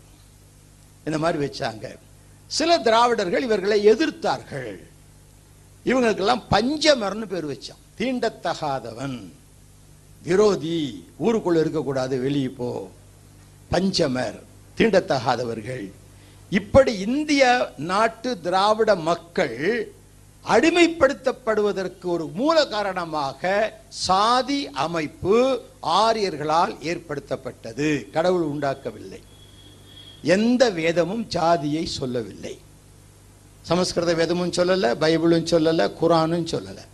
இந்த 1.05 1.18
மாதிரி 1.18 1.47
வச்சாங்க. 1.47 1.97
சில 2.47 2.79
திராவிடர்கள் 2.79 3.43
இவர்களை 3.43 3.89
எதிர்த்தார்கள். 3.89 4.77
இவங்களுக்கெல்லாம் 5.85 6.43
பஞ்சமர்னு 6.51 7.27
பேர் 7.27 7.47
வச்சான். 7.47 7.81
தீண்டத்தகாதவன். 7.99 9.33
விரோதி. 10.23 11.09
ஊருக்குள்ள 11.20 11.61
இருக்கக்கூடாது 11.61 12.20
வெளியே 12.20 12.49
போ. 12.49 12.91
பஞ்சமர். 13.70 14.39
தீண்டத்தகாதவர்கள். 14.77 15.93
இப்படி 16.51 16.99
இந்திய 16.99 17.73
நாட்டு 17.77 18.41
திராவிட 18.41 18.95
மக்கள் 18.95 19.93
அடிமைப்படுத்தப்படுவதற்கு 20.45 22.03
ஒரு 22.03 22.26
மூல 22.26 22.66
காரணமாக 22.66 23.72
சாதி 23.88 24.70
அமைப்பு 24.70 25.62
ஆரியர்களால் 25.82 26.76
ஏற்படுத்தப்பட்டது. 26.82 28.11
கடவுள் 28.11 28.43
உண்டாக்கவில்லை. 28.43 29.22
எந்த 30.22 30.70
வேதமும் 30.70 31.26
ஜாதியை 31.26 31.86
சொல்லவில்லை. 31.86 32.59
சமஸ்கிருத 33.62 34.14
வேதமும் 34.14 34.51
சொல்லலை 34.51 34.95
பைபிளும் 34.95 35.47
சொல்லலை 35.47 35.93
குரானும் 36.01 36.47
சொல்லலை. 36.47 36.84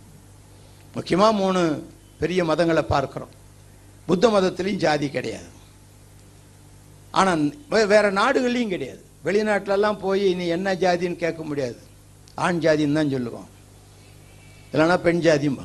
முக்கியமாக 0.95 1.33
மூணு 1.33 1.87
பெரிய 2.19 2.43
மதங்களை 2.43 2.83
பார்க்குறோம். 2.89 3.37
புத்த 4.05 4.27
மதத்திலையும் 4.27 4.75
ஜாதி 4.75 5.09
கிடையாது. 5.09 5.57
ஆனால் 7.11 7.39
வே- 7.39 7.87
வேற 7.87 8.11
நாடுகள்லையும் 8.11 8.67
கிடையாது. 8.67 9.03
வெளிநாட்டிலலாம் 9.25 9.99
போய் 9.99 10.33
நீ 10.33 10.47
என்ன 10.47 10.73
ஜாதின்னு 10.73 11.15
கேட்க 11.15 11.43
முடியாது. 11.43 11.87
ஆண் 12.45 12.61
ஜாதின்னு 12.63 12.97
தான் 12.99 13.13
சொல்லுவோம். 13.15 13.49
இல்லைன்னா 14.71 14.97
பெண் 15.05 15.21
ஜாதியும் 15.27 15.61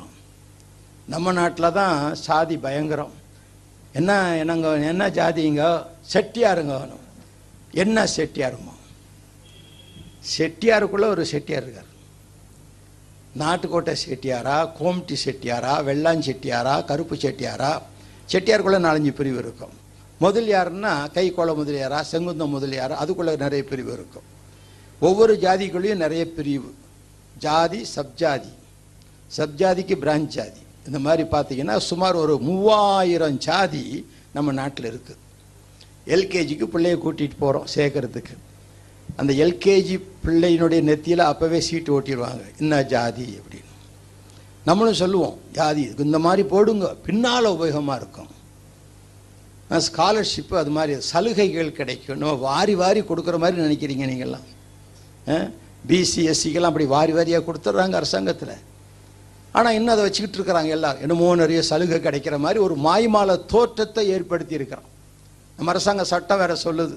நம்ம 1.13 1.31
நாட்டில் 1.39 1.75
தான் 1.79 1.97
சாதி 2.25 2.55
பயங்கரம். 2.65 3.13
என்ன 3.99 4.11
என்னங்க 4.41 4.69
என்ன 4.91 5.03
ஜாதிங்க? 5.17 5.65
செட்டியாருங்க 6.13 6.75
என்ன 7.83 8.07
செட்டியாருமா 8.15 8.73
செட்டியாருக்குள்ள 10.35 11.05
ஒரு 11.15 11.23
செட்டியார் 11.31 11.65
இருக்கார். 11.65 11.91
நாட்டுக்கோட்டை 13.41 13.93
செட்டியாரா 14.05 14.57
கோம்டி 14.79 15.15
செட்டியாரா 15.25 15.73
வெள்ளான் 15.87 16.25
செட்டியாரா 16.27 16.75
கருப்பு 16.89 17.15
செட்டியாரா? 17.23 17.71
செட்டியாருக்குள்ளே 18.31 18.79
நாலஞ்சு 18.87 19.11
பிரிவு 19.19 19.39
இருக்கும். 19.43 19.75
முதலியார்னா 20.23 20.93
கைக்கோள 21.15 21.49
முதலியாரா 21.61 21.99
செங்குந்த 22.11 22.45
முதலியாரா 22.55 22.95
அதுக்குள்ளே 23.03 23.33
நிறைய 23.43 23.63
பிரிவு 23.71 23.91
இருக்கும். 23.97 24.27
ஒவ்வொரு 24.99 25.37
ஜாதிக்குள்ளேயும் 25.41 25.95
நிறைய 25.95 26.31
பிரிவு. 26.31 26.73
ஜாதி 27.37 27.85
சப்ஜாதி. 27.95 28.51
சப்ஜாதிக்கு 29.37 29.95
பிரான்ச் 30.03 30.33
ஜாதி. 30.37 30.61
இந்த 30.85 30.99
மாதிரி 30.99 31.23
பார்த்தீங்கன்னா 31.29 31.77
சுமார் 31.77 32.15
ஒரு 32.15 32.39
மூவாயிரம் 32.39 33.37
ஜாதி 33.37 34.09
நம்ம 34.33 34.51
நாட்டில் 34.51 34.89
இருக்குது 34.91 35.23
எல்கேஜிக்கு 36.07 36.65
பிள்ளைய 36.73 36.97
கூட்டிகிட்டு 37.05 37.37
போகிறோம் 37.39 37.67
சேர்க்கறதுக்கு 37.75 38.35
அந்த 39.15 39.33
எல்கேஜி 39.33 40.01
பிள்ளையினுடைய 40.25 40.81
நெத்தியில் 40.89 41.29
அப்போவே 41.31 41.57
சீட்டு 41.57 41.99
ஓட்டிடுவாங்க. 41.99 42.41
என்ன 42.59 42.83
ஜாதி 42.83 43.39
அப்படின்னு. 43.39 43.71
நம்மளும் 44.65 44.93
சொல்லுவோம் 44.93 45.37
ஜாதி 45.51 45.93
இந்த 45.97 46.19
மாதிரி 46.19 46.47
போடுங்க. 46.47 46.95
பின்னால் 47.05 47.45
உபயோகமாக 47.45 47.95
இருக்கும். 47.95 48.31
ஸ்காலர்ஷிப்பு 49.69 50.55
அது 50.55 50.69
மாதிரி 50.69 51.01
சலுகைகள் 51.01 51.71
கிடைக்கும். 51.71 52.17
நம்ம 52.17 52.33
வாரி 52.33 52.75
வாரி 52.75 53.01
கொடுக்குற 53.01 53.37
மாதிரி 53.37 53.61
நினைக்கிறீங்க 53.61 54.05
நீங்கள்லாம். 54.11 54.47
பிசி 55.89 56.21
எஸ்சிக்கெல்லாம் 56.31 56.71
அப்படி 56.73 56.87
வாரி 56.95 57.13
வாரியாக 57.17 57.43
கொடுத்துட்றாங்க 57.47 57.95
அரசாங்கத்தில். 57.99 58.55
ஆனால் 59.57 59.75
இன்னும் 59.77 59.93
அதை 59.95 60.03
வச்சுக்கிட்டு 60.05 60.37
இருக்கிறாங்க 60.39 60.71
எல்லாரும். 60.77 61.03
என்னமோ 61.05 61.27
நிறைய 61.41 61.59
சலுகை 61.71 61.97
கிடைக்கிற 62.05 62.35
மாதிரி 62.45 62.59
ஒரு 62.67 62.75
மாய்மால 62.87 63.35
தோற்றத்தை 63.53 64.03
ஏற்படுத்தி 64.15 64.59
இருக்கிறோம் 64.59 64.89
நம்ம 65.57 65.71
அரசாங்க 65.73 66.03
சட்டம் 66.13 66.41
வேற 66.43 66.53
சொல்லுது. 66.65 66.95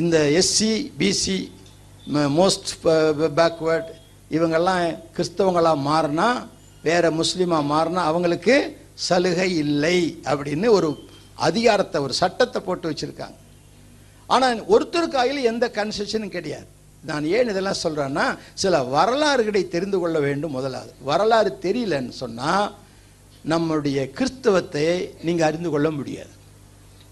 இந்த 0.00 0.16
எஸ்சி 0.40 0.72
பிசி 1.00 1.38
மோஸ்ட் 2.38 2.70
பேக்வேர்ட் 3.38 3.90
இவங்கெல்லாம் 4.36 4.84
கிறிஸ்தவங்களாக 5.16 5.84
மாறினா 5.88 6.28
வேற 6.88 7.04
முஸ்லீமாக 7.20 7.70
மாறினா 7.72 8.02
அவங்களுக்கு 8.10 8.54
சலுகை 9.08 9.48
இல்லை 9.64 9.98
அப்படின்னு 10.30 10.68
ஒரு 10.76 10.88
அதிகாரத்தை 11.48 11.98
ஒரு 12.06 12.14
சட்டத்தை 12.22 12.60
போட்டு 12.66 12.86
வச்சுருக்காங்க. 12.90 13.36
ஆனால் 14.34 14.60
ஒருத்தருக்கு 14.74 15.18
கையில் 15.18 15.48
எந்த 15.52 15.66
கன்செஷனும் 15.78 16.34
கிடையாது. 16.36 16.68
நான் 17.04 17.24
ஏன் 17.24 17.48
இதெல்லாம் 17.48 17.82
சொல்கிறேன்னா 17.82 18.38
சில 18.54 18.82
வரலாறுகளை 18.82 19.68
தெரிந்து 19.68 19.98
கொள்ள 19.98 20.20
வேண்டும் 20.20 20.50
முதலாவது 20.50 20.92
வரலாறு 21.10 21.58
தெரியலன்னு 21.62 22.14
சொன்னால் 22.22 22.74
நம்முடைய 23.52 24.10
கிறிஸ்தவத்தை 24.10 24.84
நீங்கள் 25.22 25.46
அறிந்து 25.48 25.70
கொள்ள 25.70 25.90
முடியாது. 25.90 26.34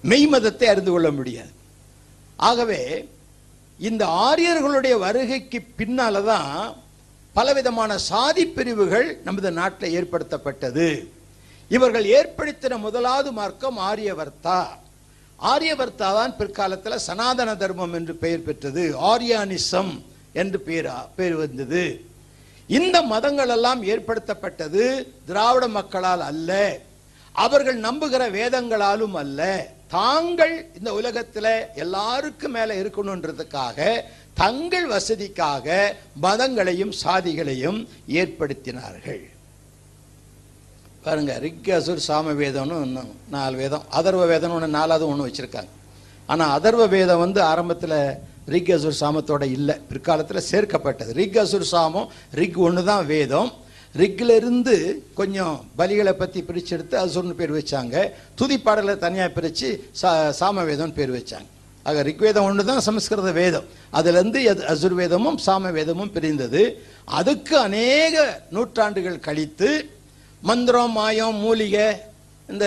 மெய் 0.03 0.27
மதத்தை 0.27 0.69
அறிந்து 0.69 0.91
கொள்ள 0.91 1.11
முடியாது. 1.11 1.53
ஆகவே 2.37 3.09
இந்த 3.79 4.07
ஆரியர்களுடைய 4.07 4.99
வருகைக்கு 4.99 5.59
பின்னால் 5.77 6.25
தான் 6.25 6.77
பலவிதமான 7.33 7.99
சாதி 7.99 8.47
பிரிவுகள் 8.47 9.09
நமது 9.25 9.51
நாட்டில் 9.53 9.95
ஏற்படுத்தப்பட்டது. 9.99 10.89
இவர்கள் 11.69 12.05
ஏற்படுத்தின 12.05 12.79
முதலாவது 12.79 13.33
மார்க்கம் 13.33 13.79
ஆரியவர்த்தா. 13.91 14.61
ஆரியவர்த்தா 15.41 16.09
தான் 16.19 16.37
பிற்காலத்தில் 16.37 16.99
சனாதன 16.99 17.57
தர்மம் 17.57 17.93
என்று 17.93 18.15
பெயர் 18.15 18.43
பெற்றது. 18.43 18.97
ஆரியானிசம் 19.01 20.03
என்று 20.33 20.63
பேரா 20.67 21.07
பெயர் 21.17 21.35
வந்தது. 21.35 22.05
இந்த 22.67 23.03
மதங்கள் 23.03 23.49
எல்லாம் 23.49 23.83
ஏற்படுத்தப்பட்டது 23.83 25.07
திராவிட 25.27 25.69
மக்களால் 25.69 26.21
அல்ல. 26.21 26.79
அவர்கள் 27.33 27.81
நம்புகிற 27.81 28.31
வேதங்களாலும் 28.31 29.13
அல்ல. 29.13 29.71
தாங்கள் 29.89 30.71
இந்த 30.79 30.93
உலகத்தில் 30.93 31.67
எல்லாருக்கும் 31.75 32.53
மேலே 32.53 32.81
இருக்கணுன்றதுக்காக 32.81 34.03
தங்கள் 34.35 34.89
வசதிக்காக 34.89 35.95
மதங்களையும் 36.23 36.93
சாதிகளையும் 37.05 37.89
ஏற்படுத்தினார்கள். 38.09 39.31
பாருங்கள் 41.05 41.39
ரிக் 41.45 41.69
அசுர் 41.77 42.01
சாம 42.07 42.33
வேதம்னு 42.41 42.79
இன்னும் 42.87 43.13
நாலு 43.35 43.55
வேதம். 43.61 43.85
அதர்வ 43.99 44.23
வேதம்னு 44.33 44.57
ஒன்று 44.57 44.69
நாலாவது 44.79 45.05
ஒன்று 45.11 45.27
வச்சுருக்காங்க. 45.27 45.71
ஆனால் 46.33 46.51
அதர்வ 46.57 46.83
வேதம் 46.95 47.23
வந்து 47.25 47.41
ஆரம்பத்தில் 47.53 47.95
ரிக் 48.55 48.73
அசுர் 48.77 48.99
சாமத்தோட 49.01 49.45
இல்லை. 49.57 49.75
பிற்காலத்தில் 49.91 50.47
சேர்க்கப்பட்டது. 50.51 51.13
ரிக் 51.21 51.39
அசுர் 51.43 51.65
சாமம் 51.75 52.09
ரிக் 52.41 52.59
ஒன்று 52.67 52.83
தான் 52.91 53.05
வேதம் 53.13 53.51
ரிக்லிருந்து 54.01 54.75
கொஞ்சம் 55.21 55.55
பலிகளை 55.79 56.13
பற்றி 56.19 56.41
பிரித்து 56.49 56.75
எடுத்து 56.77 56.97
அசுர்னு 57.05 57.39
பேர் 57.39 57.55
வச்சாங்க. 57.59 57.95
துதிப்பாடலை 58.41 58.95
தனியாக 59.05 59.31
பிரித்து 59.37 59.71
சா 60.01 60.11
சாம 60.41 60.65
வேதம்னு 60.71 60.99
பேர் 60.99 61.15
வச்சாங்க. 61.17 61.49
ஆக 61.89 62.03
ரிக்வேதம் 62.11 62.47
ஒன்று 62.49 62.65
தான் 62.71 62.85
சமஸ்கிருத 62.89 63.31
வேதம். 63.41 63.67
அதுலேருந்து 63.99 64.41
எது 64.51 64.63
அசுர்வேதமும் 64.73 65.41
சாம 65.47 65.73
வேதமும் 65.79 66.13
பிரிந்தது. 66.17 66.63
அதுக்கு 67.21 67.57
அநேக 67.67 68.15
நூற்றாண்டுகள் 68.57 69.19
கழித்து 69.29 69.71
மந்திரம் 70.43 70.93
மாயம் 70.93 71.41
மூலிகை 71.41 71.89
இந்த 72.49 72.67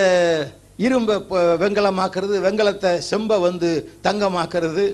இரும்பை 0.78 1.16
வெங்கலமாக்குறது 1.58 2.36
வெங்கலத்தை 2.40 2.92
செம்பை 3.02 3.38
வந்து 3.40 3.70
தங்கமாக்குறது 4.04 4.86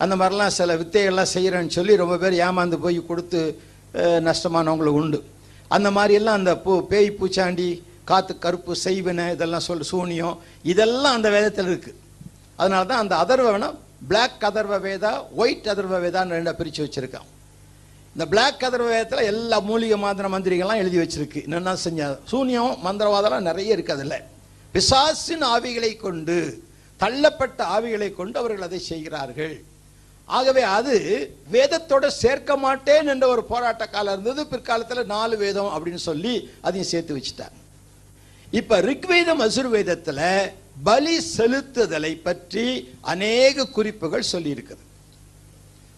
அந்த 0.00 0.14
மாதிரிலாம் 0.16 0.56
சில 0.56 0.74
வித்தைகள்லாம் 0.76 1.32
செய்கிறேன்னு 1.34 1.68
சொல்லி 1.68 1.96
ரொம்ப 1.96 2.16
பேர் 2.16 2.36
ஏமாந்து 2.40 2.78
போய் 2.78 2.98
கொடுத்து 3.06 3.40
நஷ்டமானவங்களுக்கு 4.20 5.00
உண்டு. 5.00 5.18
அந்த 5.70 5.88
மாதிரியெல்லாம் 5.90 6.34
அந்த 6.34 6.52
பூ 6.56 6.72
பேய் 6.86 7.10
பூச்சாண்டி 7.10 7.68
காற்று 8.04 8.34
கருப்பு 8.38 8.72
செய்வினை 8.84 9.26
இதெல்லாம் 9.32 9.60
சொல் 9.60 9.88
சூனியம் 9.90 10.34
இதெல்லாம் 10.62 11.14
அந்த 11.14 11.28
வேதத்தில் 11.30 11.66
இருக்குது 11.66 12.00
அதனால 12.58 12.82
தான் 12.84 13.02
அந்த 13.02 13.14
அதர்வ 13.16 13.46
வேணால் 13.50 13.78
பிளாக் 14.08 14.44
அதர்வ 14.44 14.78
வேதா 14.78 15.12
ஒயிட் 15.36 15.68
அதர்வ 15.68 15.98
வேதான்னு 16.00 16.36
ரெண்டா 16.36 16.52
பிரித்து 16.52 16.84
வச்சுருக்கான் 16.84 17.28
இந்த 18.14 18.24
பிளாக் 18.32 18.58
கதர் 18.62 18.82
வேதத்தில் 18.88 19.28
எல்லா 19.30 19.56
மூலிகை 19.68 19.96
மாந்திர 20.02 20.26
மந்திரிகள்லாம் 20.34 20.80
எழுதி 20.82 20.98
வச்சிருக்கு. 20.98 21.40
என்னென்ன 21.46 21.72
செஞ்சால் 21.84 22.18
சூன்யம் 22.32 22.74
மந்திரவாதம்லாம் 22.84 23.48
நிறைய 23.48 23.76
இருக்குது 23.76 23.96
அதில். 23.96 24.20
பிசாசின் 24.74 25.42
ஆவிகளை 25.54 25.90
கொண்டு 26.04 26.36
தள்ளப்பட்ட 27.00 27.60
ஆவிகளை 27.76 28.08
கொண்டு 28.18 28.38
அவர்கள் 28.42 28.66
அதை 28.68 28.80
செய்கிறார்கள். 28.90 29.56
ஆகவே 30.38 30.62
அது 30.76 30.94
வேதத்தோட 31.54 32.04
சேர்க்க 32.20 32.56
மாட்டேன் 32.66 33.10
என்ற 33.14 33.24
ஒரு 33.34 33.44
போராட்ட 33.50 33.84
காலம் 33.86 34.14
இருந்தது. 34.14 34.42
பிற்காலத்தில் 34.52 35.10
நாலு 35.16 35.34
வேதம் 35.44 35.72
அப்படின்னு 35.74 36.02
சொல்லி 36.10 36.34
அதையும் 36.66 36.90
சேர்த்து 36.92 37.18
வச்சுட்டாங்க. 37.18 37.58
இப்போ 38.60 38.76
ரிக்வேதம் 38.90 39.44
அசுர்வேதத்தில் 39.48 40.26
பலி 40.88 41.16
செலுத்துதலை 41.36 42.14
பற்றி 42.28 42.66
அநேக 43.12 43.66
குறிப்புகள் 43.76 44.32
சொல்லியிருக்குது. 44.32 44.83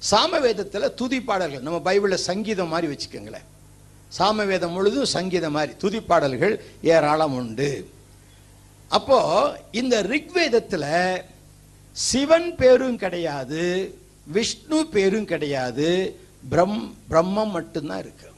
சாமவேதத்துல 0.03 0.95
துதி 0.95 1.23
பாடல்கள். 1.23 1.63
நம்ம 1.63 1.93
பைபிளில் 1.93 2.27
சங்கீதம் 2.31 2.69
மாதிரி 2.69 2.87
வச்சுக்கோங்களேன். 2.93 3.47
சாமவேதம் 4.09 4.71
முழுதும் 4.71 5.05
சங்கீதம் 5.05 5.53
மாதிரி. 5.53 5.77
துதி 5.77 6.01
பாடல்கள் 6.01 6.65
ஏராளம் 6.83 7.35
உண்டு. 7.35 7.91
அப்போ 8.89 9.19
இந்த 9.71 10.03
ரிக்வேதத்துல 10.03 10.85
சிவன் 11.93 12.55
பேரும் 12.55 12.97
கிடையாது 12.97 13.63
விஷ்ணு 14.27 14.87
பேரும் 14.87 15.25
கிடையாது 15.25 16.21
பிரம் 16.51 16.93
பிரம்மம் 17.11 17.51
மட்டும்தான் 17.51 17.99
இருக்கு. 17.99 18.31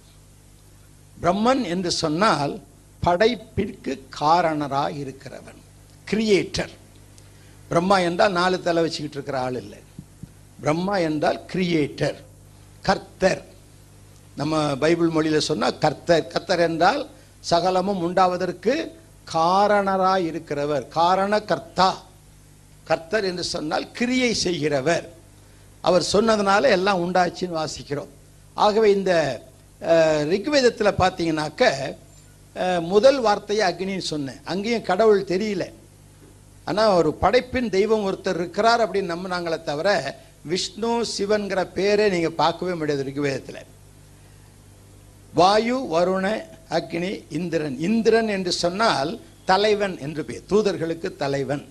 பிரம்மன் 1.23 1.63
என்று 1.65 1.91
சொன்னால் 1.91 2.63
படைப்பிற்கு 3.03 3.93
காரணராக 4.21 4.99
இருக்கிறவன் 5.05 5.61
கிரியேட்டர் 6.11 6.75
பிரம்மா 7.69 7.99
என்றால் 7.99 8.33
நாலு 8.33 8.63
தலை 8.63 8.83
வச்சுக்கிட்டு 8.83 9.17
இருக்கிற 9.17 9.41
ஆள் 9.41 9.55
இல்லை. 9.55 9.79
பிரம்மா 10.63 10.97
என்றால் 11.09 11.39
கிரியேட்டர் 11.53 12.19
கர்த்தர். 12.89 13.43
நம்ம 14.41 14.55
பைபிள் 14.83 15.15
மொழியில் 15.17 15.49
சொன்னால் 15.51 15.79
கர்த்தர். 15.85 16.27
கர்த்தர் 16.33 16.63
என்றால் 16.69 17.01
சகலமும் 17.51 18.03
உண்டாவதற்கு 18.07 18.75
காரணராய் 19.37 20.27
இருக்கிறவர். 20.31 20.85
காரண 21.01 21.33
கர்த்தா 21.51 21.91
கர்த்தர் 22.91 23.29
என்று 23.31 23.45
சொன்னால் 23.55 23.87
கிரியை 23.99 24.33
செய்கிறவர். 24.45 25.07
அவர் 25.89 26.05
சொன்னதுனால 26.13 26.71
எல்லாம் 26.77 27.03
உண்டாச்சுன்னு 27.05 27.59
வாசிக்கிறோம். 27.61 28.13
ஆகவே 28.65 28.89
இந்த 28.99 29.13
ரிக்வேதத்தில் 30.33 31.01
பார்த்தீங்கன்னாக்க 31.01 31.65
முதல் 32.93 33.19
வார்த்தையை 33.27 33.65
அக்னின்னு 33.67 34.07
சொன்னேன். 34.13 34.41
அங்கேயும் 34.53 34.89
கடவுள் 34.89 35.29
தெரியல. 35.33 35.65
ஆனால் 36.69 36.95
ஒரு 37.01 37.11
படைப்பின் 37.21 37.69
தெய்வம் 37.77 38.07
ஒருத்தர் 38.09 38.41
இருக்கிறார் 38.41 38.83
அப்படின்னு 38.85 39.13
நம்பினாங்களே 39.15 39.59
தவிர 39.69 39.91
விஷ்ணு 40.51 40.91
சிவன்கிற 41.15 41.61
பேரே 41.79 42.05
நீங்கள் 42.15 42.39
பார்க்கவே 42.43 42.75
முடியாது 42.75 43.03
ரிக்வேதத்தில் 43.09 43.67
வாயு 45.35 45.77
வருண 45.95 46.27
அக்னி 46.71 47.11
இந்திரன். 47.39 47.77
இந்திரன் 47.89 48.29
என்று 48.37 48.53
சொன்னால் 48.63 49.11
தலைவன் 49.51 49.97
என்று 50.07 50.23
பேர் 50.29 50.49
தூதர்களுக்கு 50.51 51.09
தலைவன். 51.23 51.65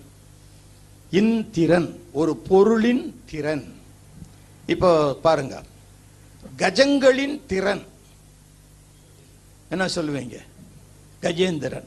இந்திரன் 1.10 1.88
ஒரு 2.12 2.32
பொருளின் 2.50 3.04
திறன். 3.30 3.66
இப்போ 4.66 4.90
பாருங்க. 5.26 5.56
கஜங்களின் 6.58 7.36
திறன். 7.46 7.84
என்ன 9.70 9.86
சொல்லுவீங்க? 9.86 10.36
கஜேந்திரன். 11.22 11.86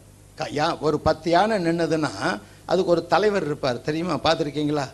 ஒரு 0.85 0.97
பத்து 0.99 1.27
யானை 1.31 1.55
நின்னதுன்னா 1.65 2.41
அதுக்கு 2.71 2.91
ஒரு 2.93 3.03
தலைவர் 3.13 3.45
இருப்பார். 3.45 3.81
தெரியுமா? 3.81 4.15
பார்த்துருக்கீங்களா? 4.25 4.85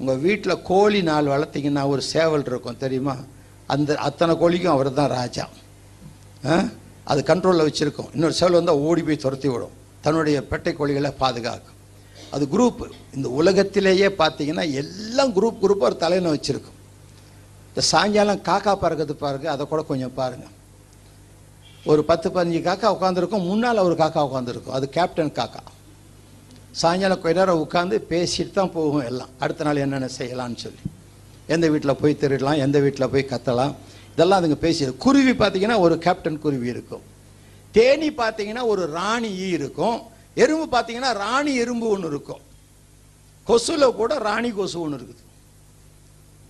உங்கள் 0.00 0.22
வீட்டில் 0.26 0.62
கோழி 0.70 1.00
நாள் 1.08 1.30
வளர்த்தீங்கன்னா 1.34 1.82
ஒரு 1.92 2.02
சேவல் 2.12 2.46
இருக்கும் 2.50 2.82
தெரியுமா? 2.84 3.14
அந்த 3.74 3.90
அத்தனை 4.08 4.32
கோழிக்கும் 4.42 4.74
அவர் 4.76 4.88
தான் 5.00 5.14
ராஜா 5.18 5.44
அது 7.10 7.20
கண்ட்ரோலில் 7.28 7.66
வச்சுருக்கோம். 7.68 8.10
இன்னொரு 8.16 8.34
சேவல் 8.38 8.58
வந்தால் 8.58 8.82
ஓடி 8.88 9.02
போய் 9.06 9.22
துரத்தி 9.24 9.48
விடும். 9.52 9.74
தன்னுடைய 10.04 10.36
பெட்டை 10.50 10.72
கோழிகளை 10.78 11.10
பாதுகாக்கும். 11.22 11.78
அது 12.34 12.44
குரூப் 12.54 12.82
இந்த 13.16 13.28
உலகத்திலேயே 13.40 14.08
பார்த்தீங்கன்னா 14.20 14.64
எல்லாம் 14.80 15.32
குரூப் 15.36 15.60
குரூப்பாக 15.62 15.88
ஒரு 15.90 15.96
தலையில் 16.04 16.32
வச்சுருக்கும். 16.34 16.78
இந்த 17.68 17.82
சாயங்காலம் 17.90 18.42
காக்கா 18.48 18.72
பறக்கிறது 18.82 19.14
பாருங்கள் 19.24 19.52
அதை 19.54 19.66
கூட 19.72 19.82
கொஞ்சம் 19.90 20.14
பாருங்கள் 20.20 20.52
ஒரு 21.92 22.02
பத்து 22.10 22.28
பதினஞ்சு 22.34 22.60
காக்கா 22.68 22.90
உட்காந்துருக்கும் 22.96 23.46
முன்னால் 23.48 23.86
ஒரு 23.88 23.96
காக்கா 24.02 24.20
உட்காந்துருக்கும் 24.28 24.76
அது 24.76 24.86
கேப்டன் 24.96 25.36
காக்கா. 25.38 25.62
சாயங்காலம் 26.80 27.20
கொஞ்ச 27.20 27.38
நேரம் 27.38 27.60
உட்காந்து 27.64 27.96
பேசிட்டு 28.12 28.50
தான் 28.50 28.72
போகும் 28.72 29.04
எல்லாம். 29.10 29.28
அடுத்த 29.38 29.64
நாள் 29.64 29.76
என்னென்ன 29.76 30.08
செய்யலாம்னு 30.18 30.60
சொல்லி. 30.64 30.80
எந்த 31.46 31.68
வீட்டில் 31.68 32.00
போய் 32.02 32.18
திருடலாம் 32.20 32.62
எந்த 32.66 32.78
வீட்டில் 32.84 33.10
போய் 33.12 33.30
கத்தலாம் 33.32 33.74
இதெல்லாம் 34.12 34.38
அதுங்க 34.40 34.54
பேசி 34.54 34.86
குருவி 35.04 35.30
பார்த்தீங்கன்னா 35.30 35.78
ஒரு 35.78 35.98
கேப்டன் 35.98 36.38
குருவி 36.38 36.68
இருக்கும். 36.68 37.04
தேனி 37.72 38.08
பார்த்தீங்கன்னா 38.10 38.64
ஒரு 38.72 38.86
ராணி 38.86 39.30
ஈ 39.44 39.48
இருக்கும். 39.48 40.00
எறும்பு 40.34 40.66
பார்த்தீங்கன்னா 40.76 41.12
ராணி 41.12 41.54
எறும்பு 41.54 41.88
ஒன்று 41.88 42.08
இருக்கும். 42.08 42.42
கொசுல 43.48 43.94
கூட 44.00 44.18
ராணி 44.18 44.50
கொசு 44.50 44.80
ஒன்று 44.80 44.98
இருக்குது. 44.98 45.22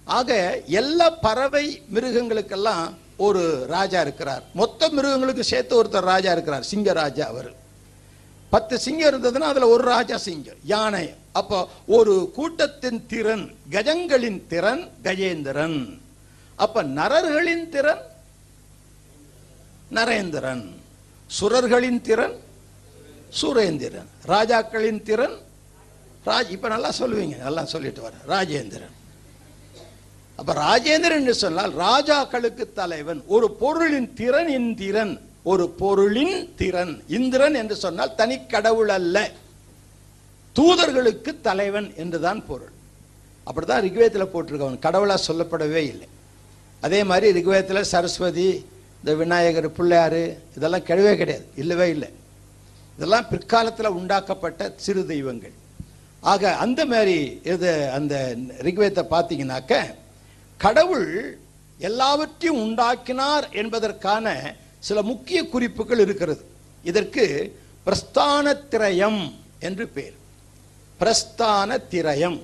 ஆக 0.04 0.60
எல்லா 0.66 1.10
பறவை 1.10 1.82
மிருகங்களுக்கெல்லாம் 1.94 2.84
ஒரு 3.16 3.66
ராஜா 3.66 4.00
இருக்கிறார். 4.00 4.42
மொத்த 4.54 4.88
மிருகங்களுக்கு 4.88 5.44
சேர்த்து 5.44 5.82
ஒருத்தர் 5.82 6.10
ராஜா 6.12 6.32
இருக்கிறார். 6.32 6.62
சிங்க 6.62 6.92
ராஜா 6.92 7.26
அவர். 7.26 7.50
பத்து 8.54 8.78
சிங்கம் 8.78 9.10
இருந்ததுன்னா 9.12 9.46
அதுல 9.50 9.68
ஒரு 9.68 9.84
ராஜா 9.84 10.16
சிங்கம் 10.16 10.60
யானை 10.64 11.06
அப்போ 11.32 11.58
ஒரு 11.86 12.30
கூட்டத்தின் 12.34 13.06
திறன் 13.06 13.44
கஜங்களின் 13.70 14.40
திறன் 14.52 14.82
கஜேந்திரன். 15.02 15.78
அப்ப 16.64 16.82
நரர்களின் 16.98 17.68
திறன் 17.68 18.02
நரேந்திரன். 19.94 20.64
சுரர்களின் 21.40 22.00
திறன் 22.00 22.36
சுரேந்திரன். 23.40 24.08
ராஜாக்களின் 24.26 25.02
திறன் 25.02 25.36
ராஜ் 26.26 26.50
இப்ப 26.50 26.68
நல்லா 26.68 26.90
சொல்லுவீங்க 26.98 27.36
நல்லா 27.36 27.64
சொல்லிட்டு 27.64 28.02
வர. 28.06 28.14
ராஜேந்திரன். 28.34 28.94
அப்ப 30.36 30.52
ராஜேந்திரன் 30.66 31.30
சொன்னால் 31.30 31.74
ராஜாக்களுக்கு 31.86 32.72
தலைவன் 32.72 33.22
ஒரு 33.26 33.50
பொருளின் 33.62 34.14
திறன் 34.14 34.48
இந்திரன் 34.48 35.14
ஒரு 35.50 35.64
பொருளின் 35.80 36.36
திறன் 36.60 36.92
இந்திரன் 37.18 37.56
என்று 37.62 37.76
சொன்னால் 37.84 38.14
தனி 38.20 38.36
கடவுள் 38.52 38.92
அல்ல. 38.98 39.16
தூதர்களுக்கு 40.56 41.30
தலைவன் 41.48 41.88
என்றுதான் 42.02 42.40
பொருள். 42.46 42.72
அப்படிதான் 43.46 43.84
ரிக்வேதத்தில் 43.86 44.32
போட்டிருக்கவன் 44.34 44.84
கடவுளாக 44.86 45.20
சொல்லப்படவே 45.28 45.82
இல்லை. 45.92 46.08
அதே 46.80 47.00
மாதிரி 47.10 47.26
ரிக்வேதத்தில் 47.38 47.90
சரஸ்வதி 47.92 48.48
இந்த 48.98 49.14
விநாயகர் 49.22 49.68
பிள்ளையார் 49.78 50.22
இதெல்லாம் 50.56 50.86
கிடையவே 50.88 51.14
கிடையாது. 51.20 51.46
இல்லவே 51.62 51.88
இல்லை. 51.94 52.10
இதெல்லாம் 52.96 53.28
பிற்காலத்தில் 53.32 53.96
உண்டாக்கப்பட்ட 53.98 54.72
சிறு 54.76 55.06
தெய்வங்கள். 55.12 55.54
ஆக 56.32 56.42
அந்த 56.64 56.80
மாதிரி 56.92 57.16
இது 57.52 57.70
அந்த 57.98 58.14
ரிக்வேதத்தை 58.66 59.04
பார்த்தீங்கன்னாக்க 59.14 59.94
கடவுள் 60.56 61.08
எல்லாவற்றையும் 61.78 62.60
உண்டாக்கினார் 62.66 63.46
என்பதற்கான 63.62 64.26
சில 64.86 65.02
முக்கிய 65.02 65.40
குறிப்புகள் 65.48 65.98
இருக்கிறது. 65.98 66.42
இதற்கு 66.82 67.24
பிரஸ்தான 67.86 68.46
திரயம் 68.70 69.20
என்று 69.58 69.84
பேர். 69.88 70.16
பிரஸ்தான 71.00 71.78
திரயம் 71.90 72.38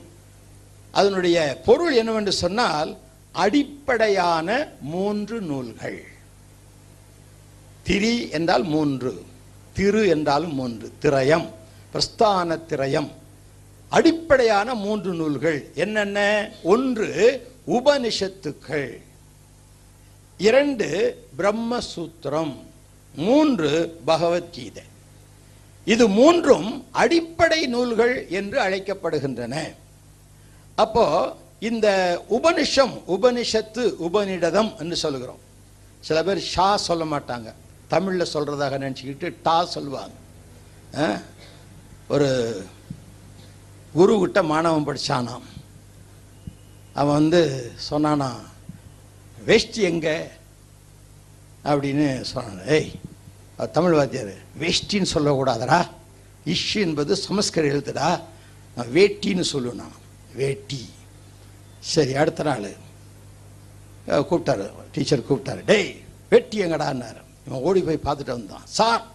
அதனுடைய 0.91 1.39
பொருள் 1.65 1.95
என்னவென்று 1.95 2.33
சொன்னால் 2.33 2.91
அடிப்படையான 3.33 4.49
மூன்று 4.81 5.41
நூல்கள். 5.41 6.01
திரி 7.83 8.15
என்றால் 8.29 8.63
மூன்று 8.63 9.11
திரு 9.73 10.03
என்றாலும் 10.09 10.55
மூன்று 10.55 10.87
திரயம் 11.03 11.47
பிரஸ்தான 11.93 12.59
திரயம் 12.69 13.11
அடிப்படையான 13.89 14.75
மூன்று 14.75 15.13
நூல்கள் 15.15 15.61
என்னென்ன? 15.75 16.19
ஒன்று 16.63 17.09
உபனிஷத்துக்கள். 17.67 18.91
இரண்டு 20.41 21.17
பிரம்மசூத்திரம் 21.39 22.57
மூன்று 23.15 24.01
பகவத்கீதை. 24.05 24.83
இது 25.85 26.09
மூன்றும் 26.09 26.85
அடிப்படை 26.91 27.67
நூல்கள் 27.67 28.29
என்று 28.29 28.61
அழைக்கப்படுகின்றன. 28.61 29.75
அப்போ 30.75 31.37
இந்த 31.59 32.21
உபனிஷம் 32.31 33.03
உபனிஷத்து 33.09 33.95
உபநிடதம் 34.13 34.79
என்று 34.79 34.97
சொல்லுகிறோம் 34.97 35.39
சில 36.01 36.23
பேர் 36.23 36.39
ஷா 36.39 36.77
சொல்ல 36.77 37.05
மாட்டாங்க. 37.05 37.53
தமிழில் 37.89 38.33
சொல்றதாக 38.35 38.79
நினச்சிக்கிட்டு 38.79 39.35
டா 39.43 39.65
சொல்லுவாங்க. 39.65 40.15
ஆ? 40.97 41.21
ஒரு 42.09 42.63
குரு 43.93 44.31
மாணவன் 44.43 44.97
படிச்சானாம். 44.97 45.43
அவன் 46.95 47.15
வந்து 47.15 47.73
சொன்னானா 47.91 48.31
வேஷ்டி 49.45 49.83
எங்க? 49.83 50.31
அப்படின்னு 51.65 52.25
சொன்னாங்க. 52.35 52.67
ஏய் 52.67 52.93
தமிழ் 53.73 53.93
வாத்தியார். 53.93 54.33
வேஷ்டின்னு 54.61 55.07
சொல்லக்கூடாதுடா. 55.15 55.89
இஷ் 56.47 56.75
என்பது 56.75 57.15
சமஸ்கர 57.15 57.71
எழுத்துடா. 57.71 58.23
நான் 58.77 58.87
வேட்டின்னு 58.87 59.45
சொல்லுவேன் 59.53 59.73
நான் 59.73 59.93
வேட்டி. 60.35 60.89
சரி 61.79 62.15
அடுத்த 62.15 62.43
நாள். 62.43 62.73
கூப்பிட்டாரு. 64.07 64.71
டீச்சர் 64.93 65.33
கூப்பிட்டாரு. 65.33 65.65
டேய் 65.65 66.01
வேட்டி 66.31 66.61
எங்கடான்னாரு. 66.61 67.23
இவன் 67.47 67.61
ஓடி 67.61 67.81
போய் 67.81 68.01
பார்த்துட்டு 68.05 68.27
வந்தான். 68.27 68.63
சார் 68.65 69.07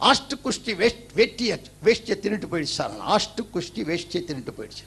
ஆஷ்டு 0.00 0.32
குஷ்டி 0.44 0.76
வேஷ்ட் 0.76 1.06
வேட்டிய 1.14 1.60
வேஷ்டியை 1.84 2.16
தின்னுட்டு 2.16 2.46
போயிடுச்சு 2.50 2.78
சார். 2.80 2.90
ஆஷ்டு 2.92 3.46
குஷ்டி 3.54 3.84
வேஷ்டியை 3.84 4.22
தின்னுட்டு 4.26 4.52
போயிடுச்சு. 4.58 4.84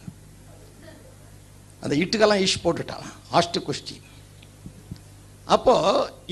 அந்த 1.82 1.96
இட்டுக்கெல்லாம் 1.96 2.40
ஈஷ் 2.40 2.64
போட்டுட்டான். 2.64 3.04
ஆஷ்டு 3.32 3.64
குஷ்டி 3.68 4.02
அப்போ 5.56 5.76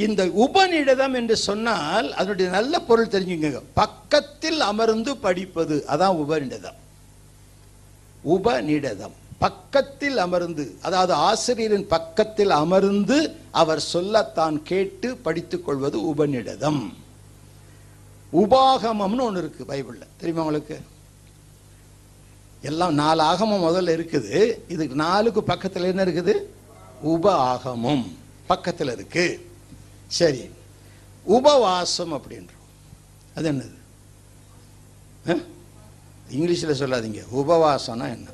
இந்த 0.06 0.22
உபநிடதம் 0.46 1.16
என்று 1.20 1.36
சொன்னால் 1.38 2.08
அதனுடைய 2.14 2.48
நல்ல 2.52 2.80
பொருள் 2.80 3.14
தெரிஞ்சுங்க. 3.14 3.62
பக்கத்தில் 3.74 4.60
அமர்ந்து 4.72 5.18
படிப்பது 5.18 5.76
அதான் 5.88 6.20
உபநிடதம். 6.24 6.78
உபநிடதம். 8.36 9.16
பக்கத்தில் 9.46 10.18
அமர்ந்து 10.18 10.64
அதாவது 10.82 11.14
ஆசிரியரின் 11.14 11.88
பக்கத்தில் 11.88 12.54
அமர்ந்து 12.64 13.18
அவர் 13.62 13.80
சொல்லத்தான் 13.80 14.64
கேட்டு 14.64 15.10
படித்துக் 15.26 15.66
கொள்வது 15.66 15.98
உபநிடதம். 16.12 16.82
உபாகமம்னு 18.42 19.26
ஒன்று 19.28 19.42
இருக்கு 19.44 19.64
பைபிளில். 19.64 20.14
தெரியுமா 20.18 20.46
உங்களுக்கு? 20.46 20.78
எல்லாம் 22.62 22.94
நாலு 22.94 23.22
ஆகமம் 23.24 23.66
முதல்ல 23.68 23.96
இருக்குது. 23.98 24.36
இதுக்கு 24.68 24.96
நாலுக்கு 24.96 25.44
பக்கத்தில் 25.44 25.92
என்ன 25.92 26.04
இருக்குது? 26.04 26.36
உப 27.02 27.34
ஆகமம். 27.54 28.08
பக்கத்தில் 28.48 28.92
இருக்கு. 28.92 29.52
சரி. 30.08 30.50
உபவாசம் 31.24 32.14
அப்படின்றோம். 32.14 32.64
அது 33.36 33.52
என்னது? 33.52 33.76
இங்கிலீஷில் 36.32 36.82
சொல்லாதீங்க. 36.82 37.24
உபவாசம்னா 37.36 38.16
என்ன? 38.16 38.30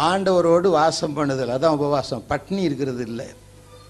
ஆண்டவரோடு 0.00 0.70
வாசம் 0.70 1.16
பண்ணுதல் 1.16 1.54
அதான் 1.54 1.76
உபவாசம். 1.76 2.24
பட்னி 2.28 2.56
இருக்கிறது 2.56 3.02
இல்லை. 3.02 3.26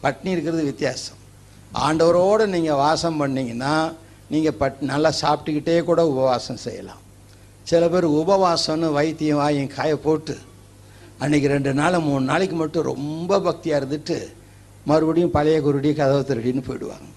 பட்னி 0.03 0.27
இருக்கிறது 0.27 0.65
வித்தியாசம். 0.65 1.17
ஆண்டவரோடு 1.75 2.47
நீங்கள் 2.47 2.75
வாசம் 2.75 3.21
பண்ணிங்கன்னா 3.21 3.95
நீங்கள் 4.31 4.55
பட் 4.55 4.77
நல்லா 4.81 5.13
சாப்பிட்டுக்கிட்டே 5.21 5.85
கூட 5.85 6.07
உபவாசம் 6.07 6.57
செய்யலாம். 6.57 7.01
சில 7.63 7.89
பேர் 7.89 8.09
உபவாசம்னு 8.09 8.93
வைத்தியம் 8.93 9.37
வாயும் 9.37 9.67
காய 9.67 9.97
போட்டு 9.97 10.39
அன்னைக்கு 11.23 11.49
ரெண்டு 11.49 11.73
நாள் 11.75 11.99
மூணு 11.99 12.25
நாளைக்கு 12.25 12.57
மட்டும் 12.57 12.85
ரொம்ப 12.85 13.39
பக்தியாக 13.39 13.85
இருந்துட்டு 13.85 14.17
மறுபடியும் 14.85 15.31
பழைய 15.31 15.59
குருடி 15.61 15.95
கதவு 15.95 16.23
திருடின்னு 16.29 16.63
போயிடுவாங்க. 16.69 17.09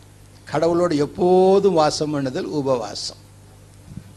கடவுளோடு 0.51 0.95
எப்போதும் 0.95 1.73
வாசம் 1.73 2.11
பண்ணுதல் 2.13 2.51
உபவாசம். 2.59 3.17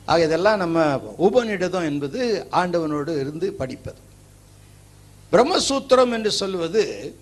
ஆக 0.04 0.24
இதெல்லாம் 0.24 0.56
நம்ம 0.56 0.96
உபநிடதம் 1.18 1.84
என்பது 1.84 2.46
ஆண்டவனோடு 2.52 3.14
இருந்து 3.20 3.52
படிப்பது. 3.52 4.00
பிரம்மசூத்திரம் 5.32 6.12
என்று 6.12 6.30
சொல்வது 6.30 7.14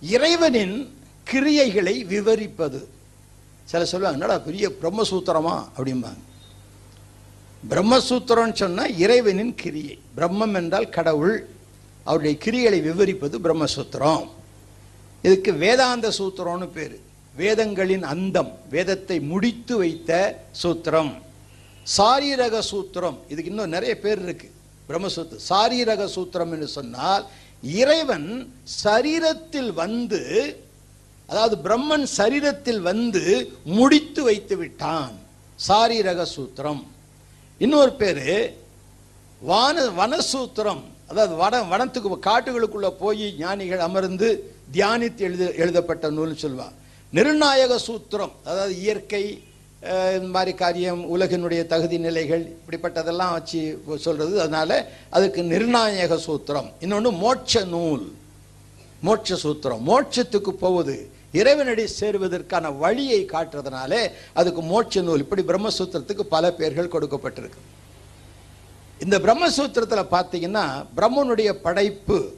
இறைவனின் 0.00 0.76
கிரியைகளை 1.30 1.96
விவரிப்பது. 2.06 2.80
சில 3.64 3.84
சொல்லுவாங்க 3.84 4.20
என்னடா 4.20 4.44
பெரிய 4.44 4.72
பிரம்மசூத்திரமா? 4.82 5.56
அப்படிம்பாங்க. 5.78 6.22
பிரம்மசூத்திரம்னு 7.70 8.52
சொன்னால் 8.52 8.98
இறைவனின் 8.98 9.54
கிரியை. 9.54 9.98
பிரம்மம் 10.16 10.54
என்றால் 10.54 10.88
கடவுள். 10.88 11.48
அவருடைய 12.04 12.38
கிரிகளை 12.44 12.80
விவரிப்பது 12.82 13.38
பிரம்மசூத்திரம். 13.38 14.28
இதுக்கு 15.22 15.52
வேதாந்த 15.52 16.08
சூத்திரம்னு 16.18 16.66
பேர். 16.66 16.96
வேதங்களின் 17.36 18.02
அந்தம் 18.02 18.50
வேதத்தை 18.70 19.20
முடித்து 19.20 19.76
வைத்த 19.76 20.10
சூத்திரம். 20.62 21.12
சாரீரக 21.96 22.62
சூத்திரம் 22.70 23.16
இதுக்கு 23.28 23.50
இன்னும் 23.50 23.74
நிறைய 23.76 23.98
பேர் 23.98 24.22
இருக்கு. 24.22 24.50
பிரம்மசூத்திரம். 24.88 25.44
சாரீரக 25.48 26.08
சூத்திரம் 26.16 26.52
என்று 26.54 26.68
சொன்னால் 26.68 27.24
இறைவன் 27.62 28.28
சரீரத்தில் 28.84 29.72
வந்து 29.72 30.22
அதாவது 31.26 31.56
பிரம்மன் 31.66 32.06
சரீரத்தில் 32.16 32.80
வந்து 32.80 33.22
முடித்து 33.64 34.22
வைத்து 34.22 34.56
விட்டான். 34.56 35.14
சாரீரக 35.68 36.26
சூத்திரம். 36.36 36.82
இன்னொரு 37.58 37.92
பேரு 37.92 38.58
வான 39.40 39.86
வனசூத்திரம். 40.00 40.84
அதாவது 41.14 41.34
வட 41.42 41.56
வனத்துக்கு 41.72 42.16
காட்டுகளுக்குள்ள 42.28 42.88
போய் 43.02 43.26
ஞானிகள் 43.38 43.82
அமர்ந்து 43.88 44.28
தியானித்து 44.76 45.22
எழுத 45.28 45.44
எழுதப்பட்ட 45.62 46.10
நூல்னு 46.16 46.42
சொல்லுவாள் 46.44 46.76
நிர்ணாயக 47.12 47.74
சூத்திரம் 47.88 48.32
அதாவது 48.50 48.72
இயற்கை 48.84 49.24
இந்த 50.16 50.28
மாதிரி 50.34 50.52
காரியம் 50.54 51.00
உலகினுடைய 51.14 51.62
தகுதி 51.72 51.96
நிலைகள் 51.98 52.42
இப்படிப்பட்டதெல்லாம் 52.52 53.32
வச்சு 53.36 53.60
சொல்றது. 54.04 54.34
அதனால 54.40 54.70
அதுக்கு 55.16 55.40
நிர்ணாயக 55.42 56.18
சூத்திரம். 56.26 56.68
இன்னொன்று 56.80 57.10
மோட்ச 57.24 57.64
நூல். 57.74 58.06
மோட்ச 59.06 59.38
சூத்திரம். 59.44 59.82
மோட்சத்துக்கு 59.90 60.52
போவது 60.64 60.96
இறைவனடி 61.40 61.84
சேருவதற்கான 62.00 62.72
வழியை 62.78 63.20
காட்டுறதுனாலே 63.34 64.02
அதுக்கு 64.32 64.62
மோட்ச 64.72 65.02
நூல். 65.02 65.24
இப்படி 65.26 65.42
பிரம்மசூத்திரத்துக்கு 65.42 66.26
பல 66.34 66.52
பெயர்கள் 66.60 66.92
கொடுக்கப்பட்டிருக்கு. 66.94 67.60
இந்த 69.02 69.18
பிரம்மசூத்திரத்தில் 69.18 70.12
பார்த்தீங்கன்னா 70.14 70.64
பிரம்மனுடைய 70.96 71.52
படைப்பு 71.52 72.36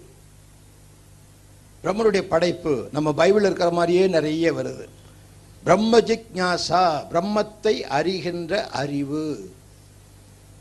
பிரம்மனுடைய 1.84 2.22
படைப்பு 2.22 2.88
நம்ம 2.92 3.12
பைபிள் 3.12 3.44
இருக்கிற 3.44 3.70
மாதிரியே 3.70 4.06
நிறைய 4.06 4.52
வருது. 4.52 4.86
பிரம்ம 5.64 5.98
ஜிக்யாசா 5.98 6.84
பிரம்மத்தை 7.10 7.74
அறிகின்ற 7.98 8.52
அறிவு. 8.70 9.50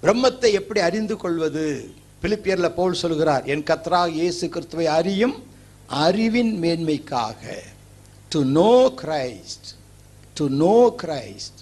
பிரம்மத்தை 0.04 0.52
எப்படி 0.52 0.80
அறிந்து 0.80 1.18
கொள்வது? 1.18 1.94
பிலிப்பியரில் 2.22 2.76
போல் 2.76 2.94
சொல்கிறார் 2.94 3.46
என் 3.46 3.64
கத்ரா 3.64 4.02
இயேசு 4.10 4.50
கிறிஸ்துவை 4.50 4.86
அறியும் 4.86 5.44
அறிவின் 5.88 6.54
மேன்மைக்காக. 6.62 7.42
To 8.30 8.44
know 8.44 8.94
Christ 9.02 9.68
to 10.34 10.50
know 10.50 10.96
Christ 11.04 11.60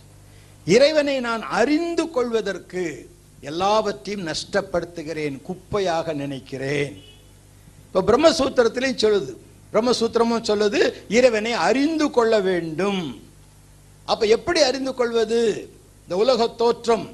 இறைவனை 0.66 1.20
நான் 1.20 1.42
அறிந்து 1.42 2.10
கொள்வதற்கு 2.10 3.12
எல்லாவற்றையும் 3.44 4.28
நஷ்டப்படுத்துகிறேன் 4.28 5.42
குப்பையாக 5.48 6.14
நினைக்கிறேன். 6.14 7.04
இப்போ 7.86 8.02
பிரம்மசூத்திரத்திலையும் 8.02 9.04
சொல்லுது. 9.04 9.36
பிரம்மசூத்திரமும் 9.74 10.48
சொல்லுது 10.50 10.94
இறைவனை 11.08 11.52
அறிந்து 11.52 12.10
கொள்ள 12.10 12.40
வேண்டும். 12.40 13.24
அப்போ 14.06 14.26
எப்படி 14.26 14.62
அறிந்து 14.62 14.94
கொள்வது? 14.94 15.70
இந்த 16.04 16.16
உலக 16.16 16.48
தோற்றம். 16.48 17.10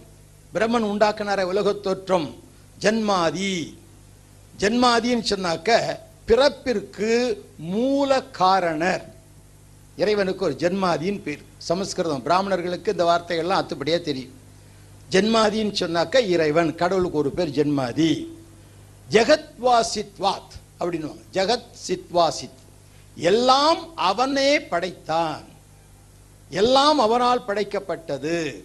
பிரம்மன் 0.53 0.89
உண்டாக்கினார 0.91 1.41
உலக 1.41 1.73
தோற்றம். 1.73 2.35
ஜன்மாதி. 2.81 3.77
ஜென்மாதின்னு 4.59 5.25
சொன்னாக்க 5.29 5.97
பிறப்பிற்கு 6.27 7.37
மூல 7.57 8.23
காரணர். 8.23 9.13
இறைவனுக்கு 9.97 10.45
ஒரு 10.45 10.55
ஜென்மாதின்னு 10.59 11.21
பேர். 11.21 11.41
சமஸ்கிருதம். 11.57 12.23
பிராமணர்களுக்கு 12.23 12.91
இந்த 12.91 13.03
வார்த்தைகள்லாம் 13.03 13.61
அத்துப்படியாக 13.61 14.01
தெரியும். 14.01 14.38
ஜென்மாதின்னு 15.11 15.73
சொன்னாக்க 15.79 16.27
இறைவன் 16.27 16.75
கடவுளுக்கு 16.75 17.17
ஒரு 17.17 17.31
பேர் 17.31 17.49
ஜென்மாதி. 17.49 18.27
ஜெகத்வாசித்வாத் 19.11 20.53
அப்படின்னு 20.79 21.15
ஜெகத் 21.33 21.63
சித்வாசித் 21.87 22.57
எல்லாம் 23.15 23.95
அவனே 23.95 24.61
படைத்தான். 24.61 25.43
எல்லாம் 26.49 26.99
அவனால் 26.99 27.45
படைக்கப்பட்டது. 27.47 28.63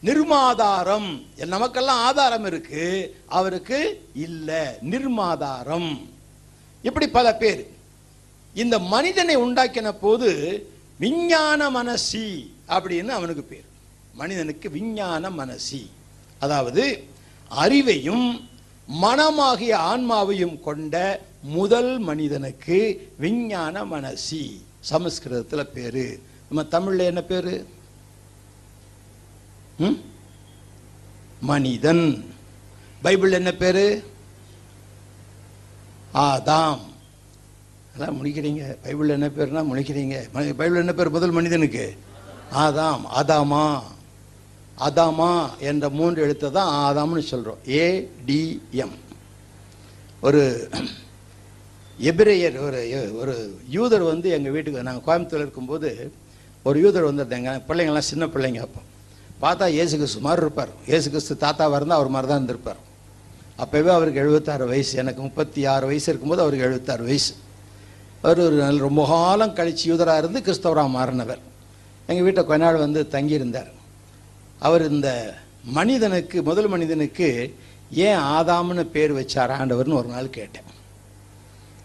நிர்மாதாரம். 0.00 1.26
நமக்கெல்லாம் 1.36 1.98
ஆதாரம் 1.98 2.44
இருக்கு. 2.44 3.16
அவருக்கு 3.26 4.08
இல்லை. 4.14 4.66
நிர்மாதாரம். 4.80 6.10
இப்படி 6.82 7.08
பல 7.08 7.34
பேர். 7.34 7.70
இந்த 8.54 8.78
மனிதனை 8.78 9.36
உண்டாக்கின 9.36 9.92
போது 10.00 10.66
விஞ்ஞான 10.98 11.70
மனசி 11.70 12.50
அப்படின்னு 12.68 13.08
அவனுக்கு 13.08 13.42
பேர். 13.42 13.64
மனிதனுக்கு 14.18 14.70
விஞ்ஞான 14.70 15.30
மனசி. 15.30 15.82
அதாவது 16.38 17.04
அறிவையும் 17.50 18.48
மனமாகிய 19.02 19.72
ஆன்மாவையும் 19.90 20.60
கொண்ட 20.60 20.94
முதல் 21.42 21.98
மனிதனுக்கு 21.98 22.78
விஞ்ஞான 23.18 23.84
மனசி. 23.84 24.44
சமஸ்கிருதத்தில் 24.80 25.72
பேரு. 25.74 26.22
நம்ம 26.50 26.62
தமிழ்ல 26.78 26.98
என்ன 26.98 27.22
பேரு? 27.22 27.54
மனிதன். 31.40 32.34
பைபிள் 33.02 33.32
என்ன 33.32 33.52
பேரு? 33.52 33.86
ஆதாம். 36.14 36.78
அதான் 37.96 38.18
முடிக்கிறீங்க 38.20 38.76
பைபிள் 38.82 39.08
என்ன 39.08 39.26
பேருனா 39.26 39.64
முடிக்கிறீங்க 39.72 40.16
பைபிள் 40.32 40.74
என்ன 40.74 40.92
பேர்? 40.92 41.10
முதல் 41.10 41.30
மனிதனுக்கு. 41.30 41.84
ஆதாம். 42.52 43.00
ஆதாமா. 43.16 43.82
அதாமா 44.80 45.50
என்ற 45.60 45.88
மூன்று 45.88 46.22
எழுத்தை 46.22 46.50
தான் 46.50 46.72
ஆதாம்னு 46.86 47.18
சொல்கிறோம் 47.18 47.58
ஏடிஎம் 47.66 48.96
ஒரு 50.20 50.70
எபிரேயர் 52.00 52.56
ஒரு 52.66 52.80
ஒரு 53.18 53.34
யூதர் 53.70 54.02
வந்து 54.02 54.30
எங்கள் 54.30 54.52
வீட்டுக்கு 54.52 54.82
நாங்கள் 54.82 55.06
கோயம்புத்தூர் 55.06 55.44
இருக்கும்போது 55.46 56.12
ஒரு 56.62 56.80
யூதர் 56.80 57.14
வந்திருந்தாங்க. 57.14 57.62
பிள்ளைங்கள்லாம் 57.68 58.08
சின்ன 58.10 58.26
பிள்ளைங்க 58.26 58.60
அப்போ. 58.66 58.80
பார்த்தா 59.42 59.72
ஏசு 59.72 59.96
கிறிஸ்து 59.96 60.20
மாதிரி 60.20 60.40
இருப்பார். 60.40 60.68
ஏசு 60.86 61.10
கிறிஸ்து 61.10 61.34
தாத்தாவாக 61.34 61.78
இருந்தால் 61.78 61.98
அவர் 61.98 62.08
மாதிரி 62.08 62.28
தான் 62.28 62.36
இருந்திருப்பார். 62.38 62.80
அப்போவே 63.58 63.86
அவருக்கு 63.86 64.20
எழுபத்தாறு 64.20 64.66
வயசு. 64.66 64.98
எனக்கு 64.98 65.22
முப்பத்தி 65.22 65.66
ஆறு 65.66 65.86
வயசு 65.86 66.06
இருக்கும்போது 66.08 66.42
அவருக்கு 66.42 66.66
எழுபத்தாறு 66.66 67.04
வயசு. 67.04 67.34
அவர் 68.22 68.38
ஒரு 68.38 68.54
நல்ல 68.54 68.80
ரொம்ப 68.80 69.06
காலம் 69.06 69.54
கழிச்சு 69.54 69.84
யூதராக 69.84 70.18
இருந்து 70.18 70.40
கிறிஸ்தவராக 70.40 70.94
மாறினவர். 70.98 71.42
எங்கள் 72.06 72.22
வீட்டை 72.22 72.44
கொஞ்ச 72.44 72.64
நாள் 72.64 72.76
வந்து 72.76 73.08
தங்கியிருந்தார். 73.10 73.76
அவர் 74.58 74.90
இந்த 74.90 75.34
மனிதனுக்கு 75.64 76.42
முதல் 76.42 76.68
மனிதனுக்கு 76.68 77.58
ஏன் 77.92 78.16
ஆதாம்னு 78.16 78.82
பேர் 78.82 79.14
வச்சார் 79.14 79.52
ஆண்டவர்னு 79.58 79.98
ஒரு 80.00 80.08
நாள் 80.08 80.30
கேட்டேன். 80.30 80.66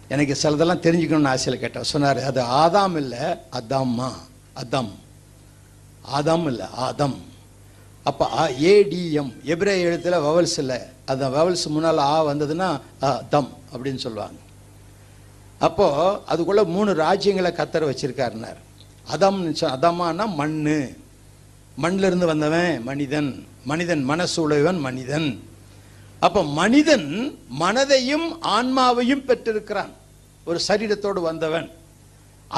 எனக்கு 0.08 0.38
சிலதெல்லாம் 0.42 0.84
தெரிஞ்சுக்கணும்னு 0.86 1.28
ஆசையில் 1.28 1.62
கேட்டேன். 1.62 1.84
சொன்னார் 1.84 2.20
அது 2.24 2.42
ஆதாம் 2.44 2.96
இல்லை 2.96 3.20
அதாம்மா 3.60 4.12
அதாம். 4.56 4.92
ஆதாம் 6.16 6.46
இல்லை 6.46 6.66
ஆதம். 6.66 7.18
அப்போ 8.04 8.50
ஏடிஎம் 8.50 9.34
எப்ரே 9.46 9.76
எழுத்துல 9.88 10.16
வவல்ஸ் 10.28 10.58
இல்லை. 10.58 10.80
அந்த 11.06 11.30
வவல்ஸ் 11.30 11.68
முன்னால் 11.68 11.98
ஆ 11.98 12.26
வந்ததுன்னா 12.26 12.80
தம் 13.30 13.54
அப்படின்னு 13.74 14.04
சொல்லுவாங்க. 14.06 14.40
அப்போது 15.60 16.20
அதுக்குள்ளே 16.26 16.64
மூணு 16.64 16.94
ராஜ்யங்களை 16.94 17.52
வச்சுருக்காருனார் 17.92 18.60
அதம்னு 19.14 19.66
அதம் 19.66 20.00
அதமானா 20.00 20.26
மண்ணு. 20.26 21.02
மண்ணிலிருந்து 21.82 22.26
வந்தவன் 22.26 22.84
மனிதன் 22.84 23.30
மனிதன் 23.66 24.04
மனசு 24.04 24.38
உழைவன் 24.42 24.80
மனிதன். 24.80 25.30
அப்ப 26.20 26.44
மனிதன் 26.44 27.08
மனதையும் 27.60 28.28
ஆன்மாவையும் 28.56 29.24
பெற்றிருக்கிறான். 29.30 29.94
ஒரு 30.46 30.60
சரீரத்தோடு 30.68 31.22
வந்தவன். 31.30 31.68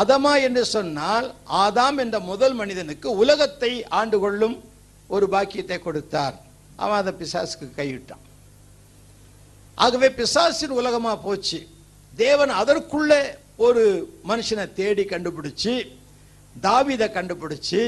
அதமா 0.01 0.33
என்று 0.47 0.63
சொன்னால் 0.65 1.27
ஆதாம் 1.63 1.97
என்ற 2.03 2.19
முதல் 2.31 2.53
மனிதனுக்கு 2.53 3.07
உலகத்தை 3.23 3.71
ஆண்டு 3.99 4.19
கொள்ளும் 4.19 4.57
ஒரு 5.07 5.25
பாக்கியத்தை 5.29 5.77
கொடுத்தார். 5.79 6.35
அவன் 6.83 6.99
அதை 7.01 7.13
பிசாசுக்கு 7.19 7.67
கைவிட்டான் 7.79 8.23
ஆகவே 9.75 10.09
பிசாசின் 10.09 10.77
உலகமா 10.79 11.13
போச்சு. 11.15 11.59
தேவன் 12.15 12.51
அதற்குள்ளே 12.61 13.21
ஒரு 13.65 13.83
மனுஷனை 14.27 14.65
தேடி 14.73 15.03
கண்டுபிடிச்சு 15.03 15.73
தாவிதை 16.65 17.07
கண்டுபிடிச்சு 17.17 17.81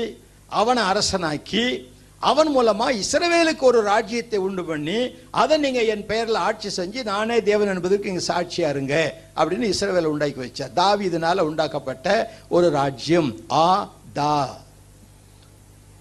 அவனை 0.50 0.84
அரசனாக்கி 0.84 1.95
அவன் 2.20 2.58
மூலமா 2.58 3.02
இஸ்ரவேலுக்கு 3.02 3.60
ஒரு 3.60 3.82
ராஜ்யத்தை 3.82 4.39
உண்டு 4.39 4.66
பண்ணி 4.66 5.16
அதை 5.32 5.58
நீங்க 5.58 5.84
என் 5.84 6.06
பெயர்ல 6.08 6.34
ஆட்சி 6.34 6.70
செஞ்சு 6.76 7.04
நானே 7.04 7.43
தேவன் 7.43 7.68
என்பதற்கு 7.68 8.10
இங்க 8.10 8.22
சாட்சியா 8.28 8.70
இருங்க 8.70 9.16
அப்படின்னு 9.36 9.74
இஸ்ரவேலை 9.74 10.04
உண்டாக்கி 10.04 10.41
வச்சார். 10.41 11.02
இதனால 11.02 11.39
உண்டாக்கப்பட்ட 11.39 12.34
ஒரு 12.48 12.70
ராஜ்யம் 12.70 13.36
ஆ 13.52 13.89
தா. 14.14 14.58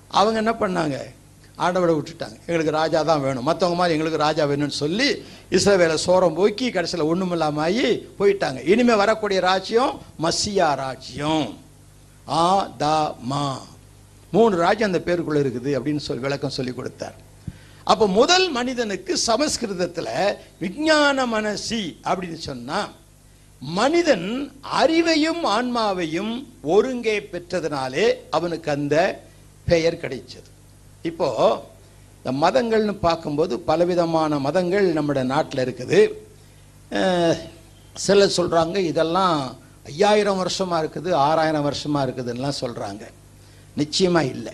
அவங்க 0.09 0.39
என்ன 0.39 0.53
பண்ணாங்க? 0.61 0.99
ஆண்டவரை 1.59 1.95
விட்டுட்டாங்க. 1.99 2.39
எங்களுக்கு 2.47 2.71
ராஜா 2.71 3.03
தான் 3.03 3.21
வேணும். 3.21 3.47
மற்றவங்க 3.47 3.75
மாதிரி 3.75 3.99
எங்களுக்கு 3.99 4.25
ராஜா 4.25 4.45
வேணும்னு 4.45 4.81
சொல்லி 4.83 5.25
இஸ்ரவேலை 5.51 5.99
சோரம் 6.07 6.35
போக்கி 6.35 6.71
கடைசியில் 6.71 7.07
ஒன்றும் 7.07 7.31
இல்லாம 7.31 7.61
ஆகி 7.61 8.07
போயிட்டாங்க. 8.19 8.69
இனிமே 8.69 8.95
வரக்கூடிய 8.95 9.41
ராஜ்யம் 9.41 10.01
மசியா 10.23 10.75
ராஜ்யம். 10.75 11.59
ஆ 12.29 12.69
தா 12.79 13.15
மா. 13.21 13.61
மூணு 14.37 14.55
ராஜ்யம் 14.65 14.91
அந்த 14.91 15.01
பேருக்குள்ள 15.07 15.41
இருக்குது 15.45 15.71
அப்படின்னு 15.79 16.05
சொல்லி 16.07 16.27
விளக்கம் 16.27 16.57
சொல்லி 16.59 16.73
கொடுத்தார். 16.75 17.17
அப்போ 17.93 18.05
முதல் 18.21 18.47
மனிதனுக்கு 18.59 19.13
சமஸ்கிருதத்துல 19.29 20.09
விஞ்ஞான 20.63 21.27
மனசி 21.35 21.83
அப்படின்னு 22.11 22.39
சொன்னா 22.51 22.79
மனிதன் 23.79 24.29
அறிவையும் 24.81 25.43
ஆன்மாவையும் 25.57 26.33
ஒருங்கே 26.75 27.15
பெற்றதுனாலே 27.33 28.07
அவனுக்கு 28.37 28.69
அந்த 28.77 28.97
பெயர் 29.71 30.03
கிடைச்சது. 30.03 30.49
இப்போ 31.11 31.29
இந்த 32.19 32.33
மதங்கள்னு 32.45 32.95
பார்க்கும்போது 33.07 33.55
பலவிதமான 33.71 34.39
மதங்கள் 34.47 34.87
நம்முடைய 34.99 35.25
நாட்டில் 35.35 35.65
இருக்குது. 35.67 36.01
சிலர் 38.05 38.37
சொல்கிறாங்க 38.39 38.77
இதெல்லாம் 38.91 39.39
ஐயாயிரம் 39.93 40.41
வருஷமாக 40.43 40.81
இருக்குது 40.83 41.11
ஆறாயிரம் 41.27 41.67
வருஷமாக 41.69 42.05
இருக்குதுன்னெலாம் 42.07 42.61
சொல்கிறாங்க 42.63 43.05
நிச்சயமாக 43.77 44.25
இல்லை. 44.25 44.53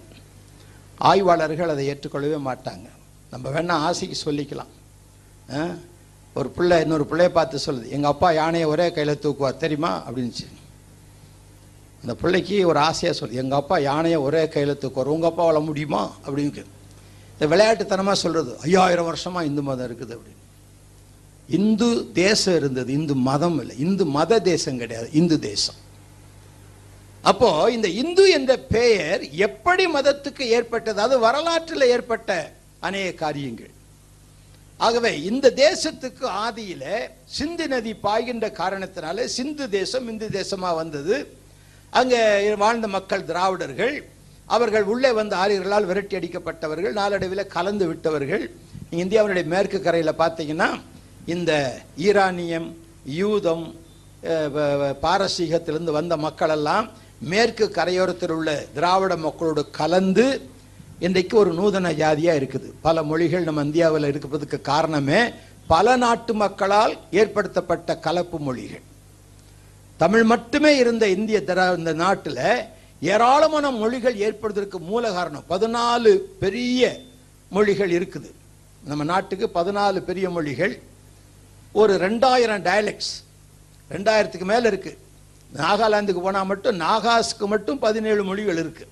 ஆய்வாளர்கள் 0.99 1.69
அதை 1.69 1.91
ஏற்றுக்கொள்ளவே 1.91 2.41
மாட்டாங்க. 2.47 2.89
நம்ம 3.31 3.49
வேணால் 3.49 3.81
ஆசைக்கு 3.81 4.33
சொல்லிக்கலாம். 4.33 4.67
ஆ? 5.55 5.67
ஒரு 6.35 6.49
பிள்ளை 6.49 6.81
இன்னொரு 6.81 7.07
பிள்ளைய 7.11 7.29
பார்த்து 7.29 7.61
சொல்லுது. 7.67 7.89
எங்கள் 7.89 8.11
அப்பா 8.11 8.33
யானையை 8.33 8.69
ஒரே 8.69 8.93
கையில் 8.93 9.19
தூக்குவார் 9.23 9.57
தெரியுமா? 9.57 10.11
அப்படின்னுச்சு. 10.11 10.47
அந்த 12.01 12.15
பிள்ளைக்கு 12.15 12.67
ஒரு 12.67 12.79
ஆசையாக 12.79 13.19
சொல்லு 13.19 13.35
எங்கள் 13.35 13.59
அப்பா 13.59 13.79
யானையை 13.79 14.19
ஒரே 14.19 14.49
கையில் 14.49 14.79
தூக்குவார் 14.81 15.05
உங்கள் 15.05 15.31
அப்பா 15.31 15.45
வள 15.45 15.61
முடியுமா? 15.61 16.17
அப்படின்னு 16.27 16.65
இந்த 17.41 17.57
விளையாட்டுத்தனமாக 17.57 18.13
சொல்கிறது 18.13 18.59
ஐயாயிரம் 18.59 19.05
வருஷமாக 19.05 19.47
இந்து 19.47 19.63
மதம் 19.63 19.97
இருக்குது 19.97 20.19
அப்படின்னு. 20.19 20.41
இந்து 21.49 22.11
தேசம் 22.13 22.57
இருந்தது 22.57 22.93
இந்து 22.93 23.15
மதம் 23.15 23.61
இல்லை. 23.61 23.79
இந்து 23.79 24.07
மத 24.07 24.39
தேசம் 24.39 24.79
கிடையாது 24.79 25.09
இந்து 25.13 25.39
தேசம். 25.39 25.75
அப்போ 27.31 27.49
இந்த 27.75 27.89
இந்து 28.03 28.25
என்ற 28.37 28.53
பெயர் 28.77 29.23
எப்படி 29.47 29.85
மதத்துக்கு 29.97 30.45
ஏற்பட்டது? 30.57 30.99
அது 31.07 31.17
வரலாற்றில் 31.27 31.91
ஏற்பட்ட 31.95 32.31
அநேக 32.87 33.09
காரியங்கள். 33.25 33.73
ஆகவே 34.87 35.13
இந்த 35.31 35.47
தேசத்துக்கு 35.67 36.25
ஆதியில 36.47 36.85
சிந்து 37.37 37.67
நதி 37.73 37.93
பாய்கின்ற 38.07 38.47
காரணத்தினால 38.63 39.27
சிந்து 39.37 39.67
தேசம் 39.79 40.09
இந்து 40.13 40.29
தேசமா 40.39 40.71
வந்தது. 40.81 41.17
அங்க 42.01 42.15
வாழ்ந்த 42.65 42.87
மக்கள் 42.97 43.29
திராவிடர்கள் 43.31 43.95
அவர்கள் 44.55 44.87
உள்ளே 44.93 45.11
வந்த 45.19 45.35
ஆரியர்களால் 45.43 45.89
விரட்டி 45.91 46.15
அடிக்கப்பட்டவர்கள் 46.19 46.99
நாளடைவில் 47.01 47.53
கலந்து 47.57 47.85
விட்டவர்கள். 47.91 48.45
இந்தியாவினுடைய 49.03 49.47
மேற்கு 49.53 49.79
கரையில் 49.87 50.21
பார்த்தீங்கன்னா 50.23 50.69
இந்த 51.35 51.53
ஈரானியம் 52.07 52.69
யூதம் 53.21 53.65
பாரசீகத்திலிருந்து 55.05 55.93
வந்த 55.99 56.15
மக்கள் 56.27 56.53
எல்லாம் 56.57 56.87
மேற்கு 57.31 57.65
கரையோரத்தில் 57.77 58.33
உள்ள 58.37 58.51
திராவிட 58.77 59.13
மக்களோடு 59.25 59.63
கலந்து 59.79 60.27
இன்றைக்கு 61.07 61.35
ஒரு 61.43 61.51
நூதன 61.59 61.93
ஜாதியாக 62.01 62.39
இருக்குது. 62.41 62.69
பல 62.87 63.03
மொழிகள் 63.11 63.47
நம்ம 63.49 63.63
இந்தியாவில் 63.69 64.07
இருக்கிறதுக்கு 64.11 64.59
காரணமே 64.71 65.21
பல 65.73 65.97
நாட்டு 66.05 66.33
மக்களால் 66.43 66.95
ஏற்படுத்தப்பட்ட 67.21 67.99
கலப்பு 68.07 68.39
மொழிகள். 68.47 68.85
தமிழ் 70.03 70.25
மட்டுமே 70.33 70.73
இருந்த 70.83 71.05
இந்திய 71.17 71.39
திரா 71.51 71.67
இந்த 71.81 71.93
நாட்டில் 72.05 72.41
ஏராளமான 73.13 73.67
மொழிகள் 73.83 74.17
ஏற்படுவதற்கு 74.27 74.79
மூல 74.91 75.05
காரணம் 75.19 75.49
பதினாலு 75.53 76.13
பெரிய 76.43 76.91
மொழிகள் 77.57 77.93
இருக்குது. 77.99 78.31
நம்ம 78.91 79.05
நாட்டுக்கு 79.13 79.49
பதினாலு 79.59 79.99
பெரிய 80.11 80.27
மொழிகள். 80.37 80.75
ஒரு 81.81 81.93
ரெண்டாயிரம் 82.07 82.65
டயலெக்ட்ஸ் 82.69 83.15
ரெண்டாயிரத்துக்கு 83.91 84.49
மேலே 84.53 84.67
இருக்குது 84.73 84.99
நாகாலாந்துக்கு 85.55 86.21
போனால் 86.21 86.45
மட்டும் 86.45 86.81
நாகாஸ்க்கு 86.81 87.47
மட்டும் 87.47 87.79
பதினேழு 87.79 88.25
மொழிகள் 88.25 88.57
இருக்கு. 88.57 88.89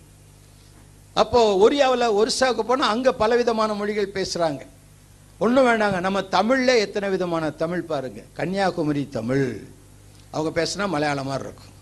அப்போது 1.15 1.71
ஒரியாவில் 1.71 2.17
ஒரிசாவுக்கு 2.21 2.61
போனால் 2.61 2.89
அங்கே 2.89 3.11
பலவிதமான 3.11 3.75
மொழிகள் 3.75 4.13
பேசுகிறாங்க 4.15 4.67
ஒன்றும் 5.39 5.67
வேண்டாங்க 5.67 6.01
நம்ம 6.01 6.23
தமிழில் 6.23 6.77
எத்தனை 6.77 7.09
விதமான 7.09 7.51
தமிழ் 7.51 7.83
பாருங்கள் 7.83 8.25
கன்னியாகுமரி 8.33 9.09
தமிழ். 9.09 9.63
அவங்க 10.31 10.51
பேசுனா 10.63 10.89
மலையாளம் 10.89 11.27
மாதிரி 11.27 11.45
இருக்கும். 11.45 11.75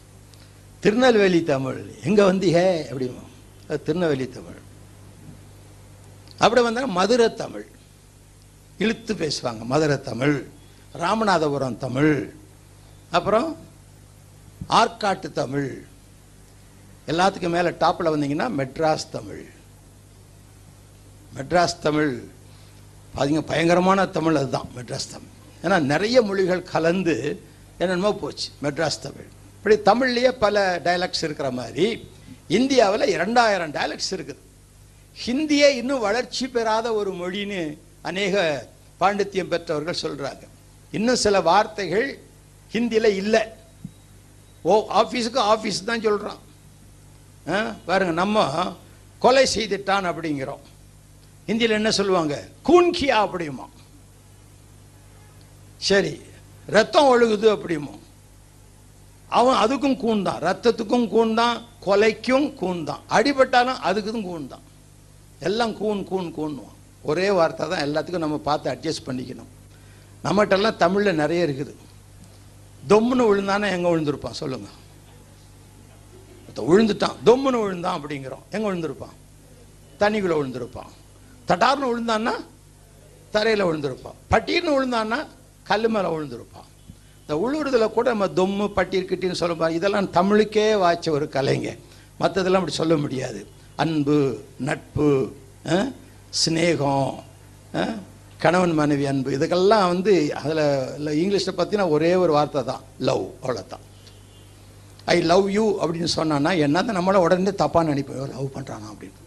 திருநெல்வேலி 0.80 1.42
தமிழ். 1.42 1.92
எங்கே 2.04 2.22
வந்தீங்க? 2.22 2.60
அப்படிமா. 2.92 3.82
திருநெல்வேலி 3.82 4.28
தமிழ். 4.28 4.66
அப்படி 6.38 6.62
வந்தால் 6.62 6.86
மதுரை 6.86 7.34
தமிழ். 7.34 7.66
இழுத்து 8.78 9.14
பேசுவாங்க 9.14 9.64
மதுரை 9.64 10.00
தமிழ். 10.00 10.44
ராமநாதபுரம் 10.98 11.76
தமிழ். 11.76 12.32
அப்புறம் 13.10 13.56
ஆற்காட்டு 14.68 15.32
தமிழ். 15.32 15.86
எல்லாத்துக்கும் 17.06 17.54
மேலே 17.56 17.68
டாப்பில் 17.68 18.12
வந்தீங்கன்னா 18.14 18.48
மெட்ராஸ் 18.58 19.08
தமிழ். 19.10 19.44
மெட்ராஸ் 21.36 21.78
தமிழ் 21.80 22.22
பாத்தீங்க 23.16 23.40
பயங்கரமான 23.40 24.06
தமிழ் 24.06 24.36
அதுதான் 24.36 24.68
மெட்ராஸ் 24.76 25.10
தமிழ். 25.12 25.34
ஏன்னா 25.62 25.80
நிறைய 25.80 26.22
மொழிகள் 26.22 26.62
கலந்து 26.62 27.42
என்னென்னமோ 27.78 28.14
போச்சு 28.14 28.48
மெட்ராஸ் 28.62 29.02
தமிழ். 29.02 29.28
இப்படி 29.56 29.76
தமிழ்லேயே 29.90 30.30
பல 30.30 30.78
டயலக்ட்ஸ் 30.84 31.22
இருக்கிற 31.22 31.50
மாதிரி 31.50 32.08
இந்தியாவில் 32.48 33.06
இரண்டாயிரம் 33.06 33.72
டயலக்ட்ஸ் 33.72 34.12
இருக்குது. 34.12 34.42
ஹிந்தியே 35.26 35.68
இன்னும் 35.68 35.98
வளர்ச்சி 35.98 36.48
பெறாத 36.48 36.94
ஒரு 36.94 37.12
மொழின்னு 37.12 37.78
அநேக 38.02 38.66
பாண்டித்யம் 39.00 39.52
பெற்றவர்கள் 39.54 40.02
சொல்கிறாங்க 40.02 40.44
இன்னும் 40.90 41.16
சில 41.16 41.40
வார்த்தைகள் 41.40 42.18
ஹிந்தியில் 42.72 43.16
இல்லை. 43.22 43.42
ஓ 44.70 44.74
ஆஃபீஸுக்கு 45.00 45.40
ஆஃபீஸ் 45.52 45.86
தான் 45.90 46.04
சொல்கிறான் 46.06 46.40
பாருங்க 47.88 48.12
நம்ம 48.22 48.46
கொலை 49.24 49.44
செய்துட்டான் 49.54 50.08
அப்படிங்கிறோம். 50.10 50.64
ஹிந்தியில் 51.48 51.78
என்ன 51.78 51.90
சொல்லுவாங்க? 51.98 52.34
கூன்கியா 52.68 53.18
அப்படியுமா. 53.26 53.66
சரி 55.88 56.14
ரத்தம் 56.76 57.10
ஒழுகுது 57.12 57.48
அப்படிமோ 57.54 57.94
அவன் 59.38 59.58
அதுக்கும் 59.62 59.96
கூன் 60.02 60.26
தான். 60.26 60.40
ரத்தத்துக்கும் 60.48 61.06
கூன் 61.14 61.32
தான் 61.40 61.56
கொலைக்கும் 61.86 62.46
கூன் 62.60 62.80
தான். 62.90 63.02
அடிபட்டாலும் 63.16 63.80
அதுக்கும் 63.88 64.26
கூன் 64.28 64.46
தான். 64.52 64.64
எல்லாம் 65.48 65.74
கூன் 65.80 66.00
கூன் 66.10 66.28
கூன்னுவான். 66.36 66.76
ஒரே 67.10 67.26
வார்த்தை 67.38 67.64
தான் 67.72 67.84
எல்லாத்துக்கும் 67.86 68.24
நம்ம 68.26 68.38
பார்த்து 68.48 68.72
அட்ஜஸ்ட் 68.74 69.06
பண்ணிக்கணும். 69.08 69.50
நம்மகிட்டெல்லாம் 70.24 70.80
தமிழில் 70.84 71.20
நிறைய 71.22 71.46
இருக்குது. 71.48 71.74
தொம்முன்னு 72.88 73.26
விழுந்தானே 73.28 73.70
எங்கே 73.70 73.88
விழுந்திருப்பான் 73.88 74.30
சொல்லுங்க. 74.30 74.68
விழுந்துட்டான். 76.56 77.16
தொம்முன்னு 77.26 77.62
விழுந்தான் 77.62 78.00
அப்படிங்கிறோம். 78.00 78.44
எங்கே 78.50 78.68
விழுந்திருப்பான்? 78.68 79.14
தண்ணிக்குள்ளே 80.00 80.36
விழுந்திருப்பான். 80.40 80.90
தட்டார்னு 81.48 81.88
விழுந்தான்னா 81.88 82.32
தரையில் 83.30 83.64
விழுந்திருப்பான். 83.64 84.14
பட்டீர்னு 84.30 84.74
விழுந்தான்னா 84.76 85.26
கல் 85.62 85.88
மேலே 85.88 86.08
விழுந்திருப்பான். 86.08 86.66
இந்த 87.20 87.34
உழுவுறதுல 87.34 87.90
கூட 87.90 88.08
நம்ம 88.08 88.26
தொம்மு 88.26 88.68
பட்டீர் 88.68 89.04
கிட்டின்னு 89.04 89.32
சொல்லுவோம் 89.32 89.70
இதெல்லாம் 89.70 90.10
தமிழுக்கே 90.10 90.72
வாய்ச்ச 90.74 91.10
ஒரு 91.10 91.28
கலைங்க. 91.32 91.78
மற்றதெல்லாம் 92.20 92.52
அப்படி 92.52 92.72
சொல்ல 92.72 92.96
முடியாது. 92.96 93.46
அன்பு 93.76 94.44
நட்பு 94.58 95.36
அஹ், 95.64 95.92
சிநேகம் 96.44 97.14
கணவன் 98.42 98.74
மனைவி 98.80 99.04
அன்பு 99.10 99.30
இதுக்கெல்லாம் 99.36 99.86
வந்து 99.92 100.12
அதில் 100.40 101.12
இங்கிலீஷில் 101.22 101.56
பார்த்தீங்கன்னா 101.56 101.94
ஒரே 101.96 102.10
ஒரு 102.24 102.32
வார்த்தை 102.36 102.60
தான் 102.70 102.82
லவ் 103.08 103.24
அவ்வளோதான் 103.42 103.84
ஐ 105.14 105.16
லவ் 105.32 105.46
யூ 105.56 105.64
அப்படின்னு 105.82 106.10
சொன்னான்னா 106.18 106.50
என்னத்தை 106.66 106.92
நம்மளை 106.98 107.20
உடனே 107.24 107.52
தப்பாக 107.62 107.88
நினைப்போம் 107.90 108.32
லவ் 108.34 108.54
பண்ணுறானா 108.56 108.88
அப்படின்னு. 108.92 109.18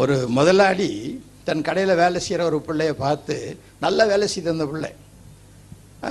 ஒரு 0.00 0.16
முதலாளி 0.38 0.90
தன் 1.46 1.64
கடையில் 1.68 2.00
வேலை 2.02 2.18
செய்கிற 2.26 2.42
ஒரு 2.50 2.58
பிள்ளைய 2.66 2.92
பார்த்து 3.04 3.36
நல்ல 3.84 4.06
வேலை 4.10 4.26
செய்த 4.34 4.54
அந்த 4.54 4.66
பிள்ளை. 4.72 4.90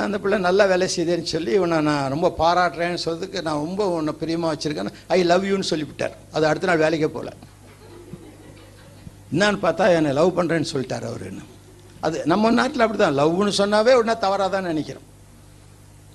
அந்த 0.07 0.17
பிள்ளை 0.23 0.37
நல்லா 0.47 0.65
வேலை 0.71 0.87
செய்தேன்னு 0.95 1.33
சொல்லி 1.35 1.51
இவனை 1.59 1.77
நான் 1.89 2.11
ரொம்ப 2.13 2.27
பாராட்டுறேன்னு 2.41 3.03
சொல்றதுக்கு 3.05 3.39
நான் 3.47 3.63
ரொம்ப 3.65 3.87
உன்னை 3.95 4.13
பிரியமாக 4.21 4.51
வச்சுருக்கேன் 4.53 4.97
ஐ 5.17 5.19
லவ் 5.31 5.47
யூன்னு 5.51 5.71
சொல்லிவிட்டார். 5.71 6.15
அது 6.35 6.45
அடுத்த 6.51 6.69
நாள் 6.69 6.83
வேலைக்கே 6.85 7.09
போகல 7.17 7.31
என்னன்னு 9.31 9.59
பார்த்தா 9.65 9.85
என்னை 9.97 10.11
லவ் 10.19 10.37
பண்ணுறேன்னு 10.37 10.71
சொல்லிட்டார் 10.73 11.07
அவருன்னு 11.09 11.43
அது 12.05 12.17
நம்ம 12.31 12.51
நாட்டில் 12.59 12.83
அப்படி 12.83 12.99
தான் 12.99 13.17
லவ்னு 13.21 13.51
சொன்னாவே 13.61 13.91
உடனே 13.99 14.15
தவறாக 14.25 14.49
தான் 14.53 14.69
நினைக்கிறோம். 14.71 15.07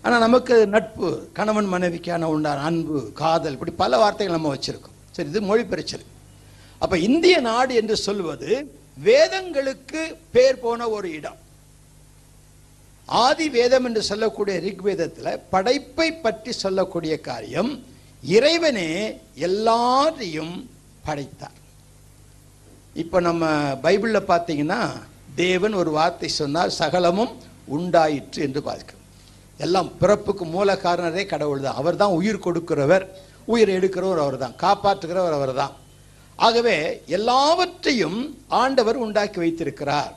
ஆனால் 0.05 0.25
நமக்கு 0.25 0.55
நட்பு 0.75 1.09
கணவன் 1.39 1.69
மனைவிக்கான 1.75 2.29
உண்டான 2.35 2.65
அன்பு 2.69 2.99
காதல் 3.21 3.57
இப்படி 3.57 3.73
பல 3.83 3.99
வார்த்தைகள் 4.03 4.37
நம்ம 4.37 4.53
வச்சுருக்கோம். 4.55 4.97
சரி 5.17 5.31
இது 5.33 5.41
மொழி 5.51 5.65
பிரச்சனை. 5.73 6.05
அப்போ 6.83 6.97
இந்திய 7.09 7.37
நாடு 7.49 7.75
என்று 7.81 7.97
சொல்வது 8.07 8.51
வேதங்களுக்கு 9.09 10.03
பேர் 10.35 10.63
போன 10.65 10.89
ஒரு 10.97 11.09
இடம். 11.19 11.41
ஆதி 13.09 13.47
வேதம் 13.57 13.87
என்று 13.89 14.03
சொல்லக்கூடிய 14.11 14.57
ரிக்வேதத்தில் 14.69 15.43
படைப்பை 15.55 16.09
பற்றி 16.25 16.53
சொல்லக்கூடிய 16.65 17.15
காரியம் 17.29 17.73
இறைவனே 18.37 18.91
எல்லாரையும் 19.49 20.55
படைத்தார். 21.07 21.56
இப்போ 23.03 23.19
நம்ம 23.29 23.45
பைபிளில் 23.85 24.29
பார்த்தீங்கன்னா 24.31 24.81
தேவன் 25.41 25.75
ஒரு 25.81 25.91
வார்த்தை 25.97 26.29
சொன்னால் 26.41 26.77
சகலமும் 26.81 27.33
உண்டாயிற்று 27.77 28.41
என்று 28.47 28.61
பார்க்கும் 28.69 29.03
எல்லாம் 29.65 29.89
பிறப்புக்கு 30.01 30.45
மூல 30.55 30.71
காரணரே 30.85 31.23
கடவுள் 31.33 31.65
தான் 31.67 31.79
அவர் 31.81 32.01
தான் 32.03 32.17
உயிர் 32.19 32.45
கொடுக்கிறவர். 32.47 33.05
உயிர் 33.53 33.71
எடுக்கிறவர் 33.79 34.23
அவர் 34.25 34.39
தான் 34.45 34.57
காப்பாற்றுகிறவர் 34.65 35.37
அவர் 35.39 35.53
தான் 35.61 35.75
ஆகவே 36.47 36.77
எல்லாவற்றையும் 37.17 38.19
ஆண்டவர் 38.63 39.03
உண்டாக்கி 39.05 39.39
வைத்திருக்கிறார். 39.45 40.13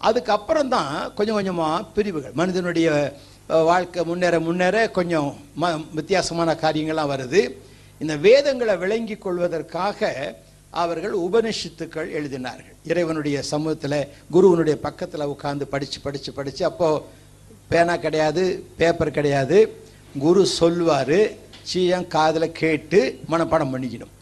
அதுக்கப்புறம் 0.00 0.72
தான் 0.76 0.92
கொஞ்சம் 1.18 1.38
கொஞ்சமாக 1.38 1.86
பிரிவுகள். 1.96 2.34
மனிதனுடைய 2.40 2.88
வாழ்க்கை 3.70 4.02
முன்னேற 4.10 4.36
முன்னேற 4.46 4.76
கொஞ்சம் 4.98 5.28
ம 5.62 5.70
வித்தியாசமான 5.98 6.54
காரியங்கள்லாம் 6.64 7.12
வருது. 7.14 7.42
இந்த 8.00 8.14
வேதங்களை 8.26 8.74
விளங்கி 8.82 9.16
கொள்வதற்காக 9.26 10.10
அவர்கள் 10.70 11.12
உபனிஷத்துக்கள் 11.12 12.12
எழுதினார்கள். 12.12 12.72
இறைவனுடைய 12.84 13.42
சமூகத்தில் 13.42 14.08
குருவனுடைய 14.32 14.72
பக்கத்தில் 14.72 15.20
உட்காந்து 15.20 15.62
படித்து 15.62 16.00
படித்து 16.00 16.32
படித்து 16.32 16.64
அப்போது 16.64 17.02
பேனா 17.68 17.96
கிடையாது 17.96 18.64
பேப்பர் 18.76 19.10
கிடையாது. 19.10 19.72
குரு 20.18 20.46
சொல்வார் 20.46 21.46
சீயம் 21.72 22.06
காதில் 22.06 22.52
கேட்டு 22.52 23.20
மனப்பாடம் 23.30 23.74
பண்ணிக்கணும். 23.74 24.14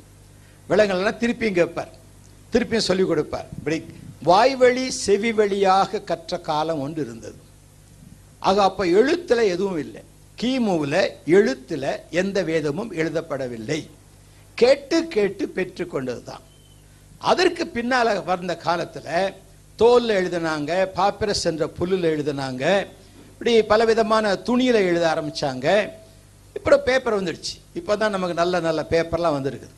விலங்குகள்லாம் 0.68 1.18
திருப்பியும் 1.20 1.52
கேட்பார். 1.52 1.88
திருப்பியும் 2.52 2.86
சொல்லிக் 2.88 3.06
கொடுப்பார். 3.06 3.48
இப்படி 3.58 3.84
வாய்வழி 4.22 4.90
செவி 4.90 5.32
வழியாக 5.32 6.00
கற்ற 6.00 6.38
காலம் 6.38 6.80
ஒன்று 6.80 7.02
இருந்தது. 7.02 7.34
ஆக 8.38 8.62
அப்போ 8.62 8.84
எழுத்தில் 8.84 9.38
எதுவும் 9.38 9.78
இல்லை. 9.78 10.02
கிமுவில் 10.40 11.10
எழுத்தில் 11.26 12.00
எந்த 12.10 12.42
வேதமும் 12.42 12.92
எழுதப்படவில்லை. 12.92 13.86
கேட்டு 14.56 15.08
கேட்டு 15.08 15.46
பெற்றுக்கொண்டது 15.54 16.22
தான் 16.22 16.44
அதற்கு 17.18 17.66
பின்னால் 17.66 18.24
வந்த 18.24 18.56
காலத்தில் 18.56 19.34
தோலில் 19.78 20.16
எழுதினாங்க 20.16 20.72
பாப்பிரஸ் 20.94 21.44
என்ற 21.44 21.66
புல்லில் 21.78 22.10
எழுதினாங்க 22.14 22.64
இப்படி 23.30 23.62
பலவிதமான 23.62 24.36
துணியில் 24.36 24.74
எழுத 24.74 25.04
ஆரம்பிச்சாங்க. 25.14 25.66
இப்போ 26.54 26.78
பேப்பர் 26.78 27.22
வந்துடுச்சு. 27.22 27.54
இப்போ 27.74 27.96
தான் 27.96 28.10
நமக்கு 28.10 28.34
நல்ல 28.34 28.60
நல்ல 28.60 28.86
பேப்பர்லாம் 28.90 29.36
வந்திருக்குது. 29.36 29.74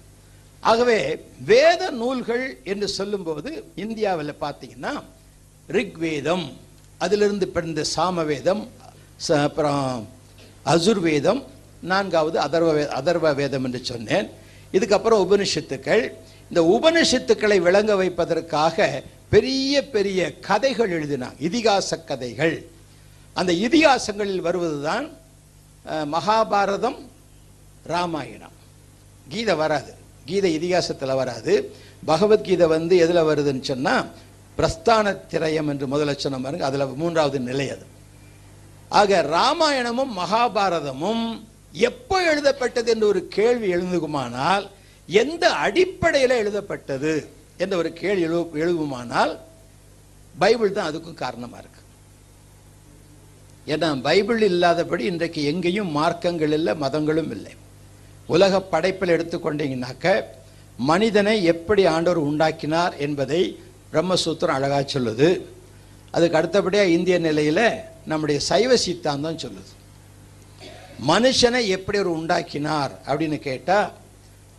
ஆகவே 0.63 0.99
வேத 1.45 1.91
நூல்கள் 1.91 2.59
என்று 2.65 2.89
சொல்லும்போது 2.89 3.51
இந்தியாவில் 3.77 4.41
பார்த்தீங்கன்னா 4.41 4.93
ரிக்வேதம் 5.69 6.47
அதிலிருந்து 6.99 7.49
பிறந்த 7.49 7.85
சாமவேதம் 7.85 8.63
ச- 9.29 9.43
அப்புறம் 9.43 10.09
அசுர்வேதம் 10.65 11.43
நான்காவது 11.83 12.41
அதர்வ 12.41 12.75
வே 12.75 12.83
அதர்வ 12.83 13.35
வேதம் 13.35 13.65
என்று 13.65 13.85
சொன்னேன். 13.85 14.29
இதுக்கப்புறம் 14.73 15.23
உபனிஷத்துக்கள். 15.25 16.13
இந்த 16.49 16.61
உபனிஷத்துக்களை 16.75 17.59
விளங்க 17.59 17.97
வைப்பதற்காக 17.97 19.03
பெரிய 19.31 19.89
பெரிய 19.89 20.39
கதைகள் 20.39 20.93
எழுதினாங்க. 20.97 21.37
இதிகாச 21.41 22.05
கதைகள். 22.05 22.57
அந்த 23.35 23.53
இதிகாசங்களில் 23.53 24.45
வருவதுதான் 24.47 25.07
மகாபாரதம் 25.87 26.99
ராமாயணம். 27.83 28.57
கீதை 29.29 29.55
வராது. 29.55 29.95
கீதை 30.25 30.51
இதிகாசத்தில் 30.59 31.15
வராது. 31.15 31.75
பகவத்கீதை 32.05 32.67
வந்து 32.67 32.97
எதில் 32.97 33.29
வருதுன்னு 33.29 33.61
சொன்னால் 33.61 34.09
பிரஸ்தான 34.59 35.17
திரயம் 35.31 35.69
என்று 35.69 35.87
முதலட்சணம் 35.87 36.43
பாருங்க 36.43 36.65
அதில் 36.65 36.95
மூன்றாவது 37.03 37.39
நிலை 37.41 37.67
அது. 37.71 37.87
ஆக 38.89 39.23
ராமாயணமும் 39.37 40.15
மகாபாரதமும் 40.21 41.25
எப்போ 41.89 42.17
எழுதப்பட்டது 42.31 42.89
என்று 42.95 43.07
ஒரு 43.13 43.21
கேள்வி 43.37 43.69
எழுந்துகுமானால் 43.75 44.65
எந்த 45.09 45.45
அடிப்படையில் 45.65 46.41
எழுதப்பட்டது 46.43 47.13
என்ற 47.63 47.75
ஒரு 47.83 47.91
கேள்வி 48.01 48.25
எழு 48.29 48.41
எழுதுமானால் 48.63 49.33
பைபிள் 50.43 50.77
தான் 50.77 50.89
அதுக்கும் 50.91 51.23
காரணமாக 51.25 51.63
இருக்கு. 51.63 51.83
ஏன்னா 53.73 53.89
பைபிள் 54.09 54.43
இல்லாதபடி 54.51 55.05
இன்றைக்கு 55.13 55.41
எங்கேயும் 55.53 55.95
மார்க்கங்கள் 55.97 56.55
இல்லை 56.59 56.75
மதங்களும் 56.85 57.33
இல்லை. 57.37 57.55
உலக 58.35 58.61
படைப்பில் 58.73 59.15
எடுத்துக்கொண்டீங்கன்னாக்க 59.17 60.07
மனிதனை 60.91 61.35
எப்படி 61.53 61.83
ஆண்டவர் 61.95 62.27
உண்டாக்கினார் 62.29 62.95
என்பதை 63.07 63.41
பிரம்மசூத்திரம் 63.93 64.57
அழகா 64.59 64.81
சொல்லுது. 64.95 65.29
அதுக்கு 66.17 66.39
அடுத்தபடியாக 66.39 66.95
இந்திய 66.97 67.17
நிலையில் 67.29 67.65
நம்முடைய 68.11 68.39
சைவ 68.51 68.71
சித்தாந்தம் 68.85 69.43
சொல்லுது. 69.45 69.73
மனுஷனை 71.07 71.67
எப்படி 71.67 71.99
ஒரு 71.99 72.11
உண்டாக்கினார் 72.13 72.91
அப்படின்னு 73.07 73.39
கேட்டால் 73.39 73.93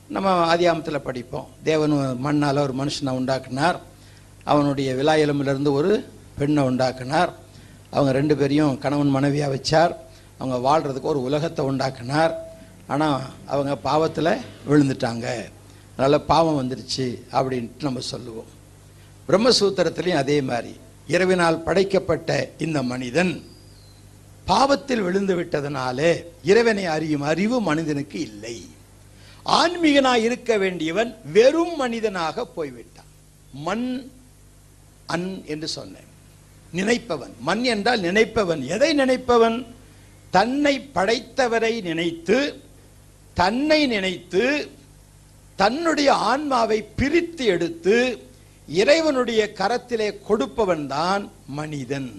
நம்ம 0.07 0.55
ஆதியாமத்தில் 0.55 0.97
படிப்போம். 0.97 1.47
தேவன் 1.63 1.91
மண்ணால் 2.19 2.57
ஒரு 2.57 2.73
மனுஷனை 2.77 3.09
உண்டாக்கினார். 3.09 3.81
அவனுடைய 4.43 4.93
விழா 4.93 5.13
எலும்பிலிருந்து 5.13 5.71
ஒரு 5.71 6.09
பெண்ணை 6.37 6.63
உண்டாக்கினார். 6.63 7.33
அவங்க 7.89 8.11
ரெண்டு 8.11 8.37
பேரையும் 8.37 8.79
கணவன் 8.79 9.09
மனைவியாக 9.09 9.55
வச்சார். 9.55 9.95
அவங்க 10.37 10.57
வாழ்கிறதுக்கு 10.69 11.01
ஒரு 11.01 11.21
உலகத்தை 11.21 11.65
உண்டாக்கினார். 11.65 12.57
ஆனால் 12.87 13.21
அவங்க 13.45 13.75
பாவத்தில் 13.75 14.37
விழுந்துட்டாங்க. 14.69 15.49
அதனால் 15.97 16.25
பாவம் 16.25 16.69
வந்துருச்சு 16.69 17.21
அப்படின்ட்டு 17.31 17.83
நம்ம 17.83 17.99
சொல்லுவோம். 17.99 18.57
பிரம்மசூத்திரத்துலேயும் 19.27 20.23
அதே 20.23 20.41
மாதிரி. 20.41 20.79
இரவினால் 21.07 21.63
படைக்கப்பட்ட 21.63 22.49
இந்த 22.57 22.83
மனிதன் 22.83 23.43
பாவத்தில் 24.49 25.01
விழுந்து 25.01 25.33
விட்டதனாலே 25.39 26.11
இறைவனை 26.43 26.85
அறியும் 26.95 27.25
அறிவு 27.31 27.57
மனிதனுக்கு 27.61 28.19
இல்லை. 28.19 28.57
ஆன்மீகனாய் 29.59 30.23
இருக்க 30.27 30.57
வேண்டியவன் 30.57 31.11
வெறும் 31.33 31.75
மனிதனாக 31.75 32.45
போய்விட்டான். 32.57 33.11
மண் 33.65 33.87
அன் 35.05 35.27
என்று 35.45 35.67
சொன்னேன். 35.67 36.09
நினைப்பவன் 36.73 37.33
மண் 37.39 37.63
என்றால் 37.73 38.01
நினைப்பவன். 38.07 38.61
எதை 38.75 38.89
நினைப்பவன்? 38.93 39.57
தன்னை 40.31 40.73
படைத்தவரை 40.95 41.73
நினைத்து 41.81 42.37
தன்னை 43.33 43.79
நினைத்து 43.87 44.43
தன்னுடைய 45.55 46.09
ஆன்மாவை 46.31 46.79
பிரித்து 46.99 47.45
எடுத்து 47.45 47.95
இறைவனுடைய 48.67 49.41
கரத்திலே 49.59 50.09
கொடுப்பவன் 50.27 50.87
தான் 50.87 51.23
மனிதன். 51.59 52.11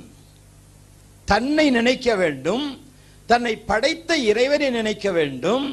தன்னை 1.31 1.67
நினைக்க 1.79 2.09
வேண்டும் 2.23 2.67
தன்னை 3.31 3.53
படைத்த 3.71 4.11
இறைவனை 4.31 4.69
நினைக்க 4.79 5.07
வேண்டும். 5.19 5.67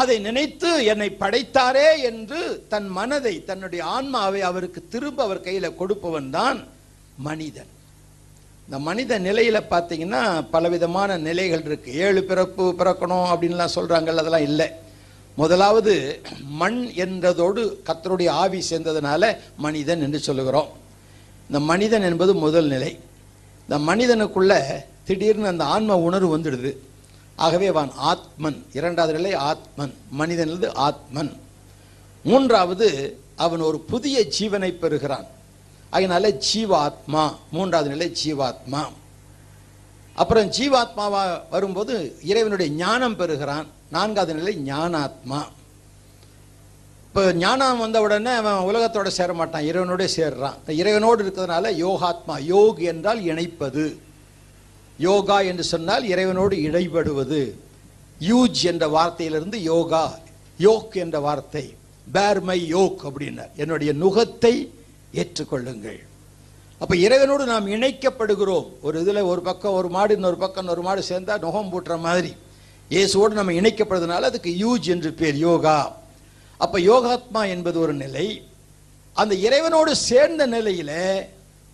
அதை 0.00 0.16
நினைத்து 0.26 0.70
என்னை 0.92 1.08
படைத்தாரே 1.22 1.88
என்று 2.10 2.40
தன் 2.72 2.88
மனதை 2.98 3.34
தன்னுடைய 3.50 3.82
ஆன்மாவை 3.96 4.40
அவருக்கு 4.48 4.80
திரும்ப 4.94 5.18
அவர் 5.26 5.44
கையில் 5.46 5.76
கொடுப்பவன் 5.80 6.28
தான் 6.38 6.58
மனிதன். 7.28 7.70
இந்த 8.66 8.78
மனித 8.88 9.12
நிலையில் 9.28 9.68
பார்த்தீங்கன்னா 9.72 10.22
பலவிதமான 10.54 11.16
நிலைகள் 11.28 11.64
இருக்கு. 11.68 11.90
ஏழு 12.06 12.20
பிறப்பு 12.30 12.64
பிறக்கணும் 12.80 13.28
அப்படின்லாம் 13.32 13.74
சொல்கிறாங்கல்ல 13.76 14.22
அதெல்லாம் 14.24 14.48
இல்லை. 14.50 14.68
முதலாவது 15.40 15.94
மண் 16.60 16.80
என்றதோடு 17.04 17.62
கத்தருடைய 17.88 18.30
ஆவி 18.42 18.60
சேர்ந்ததுனால 18.70 19.22
மனிதன் 19.66 20.04
என்று 20.06 20.20
சொல்லுகிறோம். 20.28 20.70
இந்த 21.48 21.60
மனிதன் 21.72 22.06
என்பது 22.10 22.34
முதல் 22.44 22.70
நிலை. 22.74 22.92
இந்த 23.68 23.96
மனிதனுக்குள்ள 23.96 24.82
திடீர்னு 25.04 25.46
அந்த 25.46 25.64
ஆன்ம 25.64 25.96
உணர்வு 25.96 26.38
வந்துடுது. 26.38 26.76
ஆகவே 27.36 27.66
அவன் 27.66 27.90
ஆத்மன். 27.96 28.66
இரண்டாவது 28.72 29.16
நிலை 29.16 29.34
ஆத்மன். 29.34 29.94
மனிதனது 30.10 30.74
ஆத்மன். 30.74 31.36
மூன்றாவது 32.24 33.18
அவன் 33.36 33.60
ஒரு 33.60 33.78
புதிய 33.78 34.26
ஜீவனை 34.40 34.72
பெறுகிறான். 34.72 35.26
அதனால 35.90 36.28
ஜீவாத்மா. 36.28 37.36
மூன்றாவது 37.50 37.90
நிலை 37.90 38.16
ஜீவாத்மா. 38.24 38.88
அப்புறம் 40.14 40.50
ஜீவாத்மாவா 40.50 41.40
வரும்போது 41.50 42.16
இறைவனுடைய 42.22 42.72
ஞானம் 42.72 43.16
பெறுகிறான். 43.16 43.66
நான்காவது 43.90 44.34
நிலை 44.34 44.72
ஞானாத்மா. 44.72 45.46
இப்போ 47.14 47.32
ஞானம் 47.32 47.82
வந்த 47.82 47.98
உடனே 48.04 48.32
அவன் 48.38 48.64
உலகத்தோட 48.68 49.06
சேர 49.16 49.32
மாட்டான் 49.32 49.66
இறைவனோட 49.70 50.04
சேர்றான். 50.14 50.56
இறைவனோடு 50.80 51.20
இருக்கிறதுனால 51.24 51.70
யோகாத்மா 51.82 52.36
யோக் 52.52 52.80
என்றால் 52.92 53.20
இணைப்பது. 53.20 53.84
யோகா 54.98 55.36
என்று 55.50 55.64
சொன்னால் 55.64 56.04
இறைவனோடு 56.04 56.56
இடைபடுவது. 56.68 57.54
யூஜ் 58.30 58.62
என்ற 58.70 58.88
வார்த்தையிலிருந்து 58.96 59.54
யோகா 59.54 60.18
யோக் 60.58 60.96
என்ற 61.04 61.20
வார்த்தை. 61.20 61.64
பேர் 62.16 62.40
மை 62.40 62.58
யோக் 62.74 63.06
அப்படின்னார். 63.08 63.54
என்னுடைய 63.56 63.92
நுகத்தை 63.92 64.54
ஏற்றுக்கொள்ளுங்கள். 65.22 66.00
அப்போ 66.78 66.94
இறைவனோடு 67.06 67.44
நாம் 67.54 67.66
இணைக்கப்படுகிறோம். 67.66 68.68
ஒரு 68.82 69.00
இதில் 69.00 69.28
ஒரு 69.32 69.40
பக்கம் 69.40 69.72
ஒரு 69.72 69.88
மாடு 69.88 70.14
இன்னொரு 70.14 70.36
பக்கம் 70.36 70.64
இன்னொரு 70.64 70.82
மாடு 70.82 71.02
சேர்ந்தால் 71.02 71.40
நுகம் 71.40 71.72
பூட்டுற 71.74 71.98
மாதிரி. 71.98 72.34
இயேசுவோடு 72.90 73.40
நம்ம 73.40 73.52
இணைக்கப்படுறதுனால 73.52 74.32
அதுக்கு 74.32 74.52
யூஜ் 74.66 74.88
என்று 74.96 75.12
பேர் 75.12 75.36
யோகா. 75.50 76.02
அப்ப 76.64 76.78
யோகாத்மா 76.78 77.42
என்பது 77.48 77.78
ஒரு 77.80 77.94
நிலை. 77.94 78.26
அந்த 79.12 79.34
இறைவனோடு 79.34 79.92
சேர்ந்த 80.08 80.46
நிலையில 80.46 80.92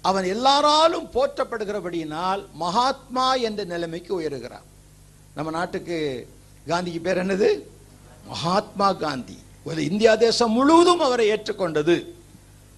அவன் 0.08 0.24
எல்லாராலும் 0.24 1.06
போற்றப்படுகிறபடியினால் 1.14 2.42
மகாத்மா 2.52 3.26
என்ற 3.34 3.64
நிலைமைக்கு 3.64 4.12
உயருகிறான். 4.20 4.66
நம்ம 5.34 5.50
நாட்டுக்கு 5.50 5.98
காந்திக்கு 6.68 7.00
பேர் 7.00 7.22
என்னது? 7.24 7.48
மகாத்மா 8.26 8.88
காந்தி. 8.92 9.38
ஒரு 9.64 9.90
இந்தியா 9.90 10.14
தேசம் 10.14 10.52
முழுவதும் 10.52 11.00
அவரை 11.00 11.30
ஏற்றுக்கொண்டது. 11.30 11.96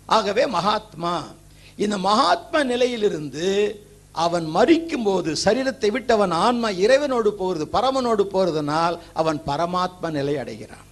ஆகவே 0.07 0.47
மகாத்மா. 0.47 1.15
இந்த 1.77 1.99
மகாத்மா 1.99 2.61
நிலையிலிருந்து 2.65 3.49
அவன் 4.13 4.47
மறிக்கும் 4.55 5.05
போது 5.05 5.31
சரீரத்தை 5.45 5.91
விட்டு 5.91 6.15
அவன் 6.15 6.31
ஆன்மா 6.47 6.69
இறைவனோடு 6.85 7.31
போகிறது 7.43 7.67
பரமனோடு 7.73 8.25
போகிறதுனால் 8.33 8.97
அவன் 9.13 9.39
பரமாத்மா 9.47 10.09
நிலை 10.11 10.37
அடைகிறான். 10.37 10.91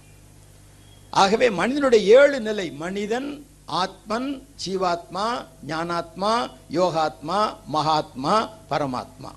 ஆகவே 1.11 1.49
மனிதனுடைய 1.49 2.19
ஏழு 2.19 2.39
நிலை 2.39 2.71
மனிதன் 2.71 3.45
ஆத்மன் 3.65 4.47
ஜீவாத்மா 4.65 5.45
ஞானாத்மா 5.67 6.51
யோகாத்மா 6.73 7.55
மகாத்மா 7.65 8.49
பரமாத்மா. 8.69 9.31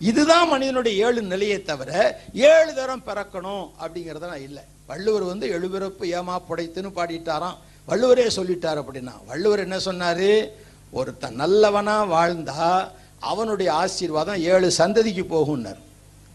இதுதான் 0.00 0.48
மனிதனுடைய 0.48 1.06
ஏழு 1.06 1.22
நிலையை 1.22 1.62
தவிர 1.62 2.20
ஏழு 2.34 2.74
தரம் 2.74 3.02
பிறக்கணும் 3.06 3.70
அப்படிங்கிறதெல்லாம் 3.80 4.42
இல்லை. 4.42 4.62
வள்ளுவர் 4.86 5.22
வந்து 5.22 5.48
எழுபிறப்பு 5.48 6.04
ஏமா 6.04 6.38
புடைத்துன்னு 6.48 6.90
பாடிட்டாராம். 6.96 7.56
வள்ளுவரே 7.88 8.30
சொல்லிட்டார் 8.36 8.82
அப்படின்னா 8.82 9.12
வள்ளுவர் 9.26 9.58
என்ன 9.58 9.76
சொன்னாரு? 9.76 10.48
ஒருத்தன் 10.90 11.34
நல்லவனாக 11.34 12.12
வாழ்ந்தா 12.14 12.88
அவனுடைய 13.18 13.72
ஆசீர்வாதம் 13.72 14.36
ஏழு 14.36 14.72
சந்ததிக்கு 14.78 15.24
போகும்னார். 15.30 15.78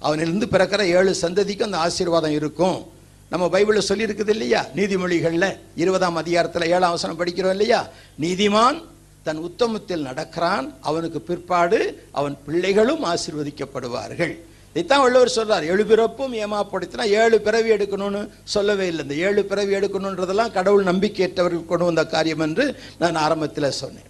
அவனிலிருந்து 0.02 0.48
பிறக்கிற 0.52 0.80
ஏழு 0.80 1.16
சந்ததிக்கு 1.22 1.64
அந்த 1.64 1.78
ஆசீர்வாதம் 1.78 2.32
இருக்கும். 2.32 2.96
நம்ம 3.30 3.46
பைபிளில் 3.46 3.88
சொல்லியிருக்குது 3.90 4.30
இல்லையா? 4.30 4.66
நீதிமொழிகளில் 4.76 5.58
இருபதாம் 5.76 6.16
அதிகாரத்தில் 6.16 6.66
ஏழாம் 6.66 6.92
அவசரம் 6.94 7.20
படிக்கிறோம் 7.20 7.56
இல்லையா? 7.58 7.88
நீதிமான் 8.20 8.78
தன் 9.24 9.38
உத்தமத்தில் 9.38 10.02
நடக்கிறான் 10.02 10.74
அவனுக்கு 10.82 11.22
பிற்பாடு 11.22 11.80
அவன் 12.12 12.38
பிள்ளைகளும் 12.46 13.04
ஆசிர்வதிக்கப்படுவார்கள். 13.04 14.34
இதைத்தான் 14.72 15.02
வள்ளுவர் 15.02 15.36
சொல்றார் 15.36 15.68
ஏழு 15.72 15.86
பிறப்பும் 15.86 16.34
ஏமாப்படுத்தினா 16.34 17.06
ஏழு 17.22 17.42
பிறவி 17.42 17.70
எடுக்கணும்னு 17.70 18.30
சொல்லவே 18.44 18.88
இல்லை. 18.88 19.04
இந்த 19.04 19.16
ஏழு 19.28 19.46
பிறவி 19.46 19.76
எடுக்கணுன்றதெல்லாம் 19.76 20.52
கடவுள் 20.52 20.84
நம்பிக்கையற்றவர்கள் 20.84 21.72
கொண்டு 21.72 21.86
வந்த 21.86 22.06
காரியம் 22.06 22.40
என்று 22.40 22.80
நான் 23.00 23.16
ஆரம்பத்தில் 23.16 23.78
சொன்னேன். 23.82 24.10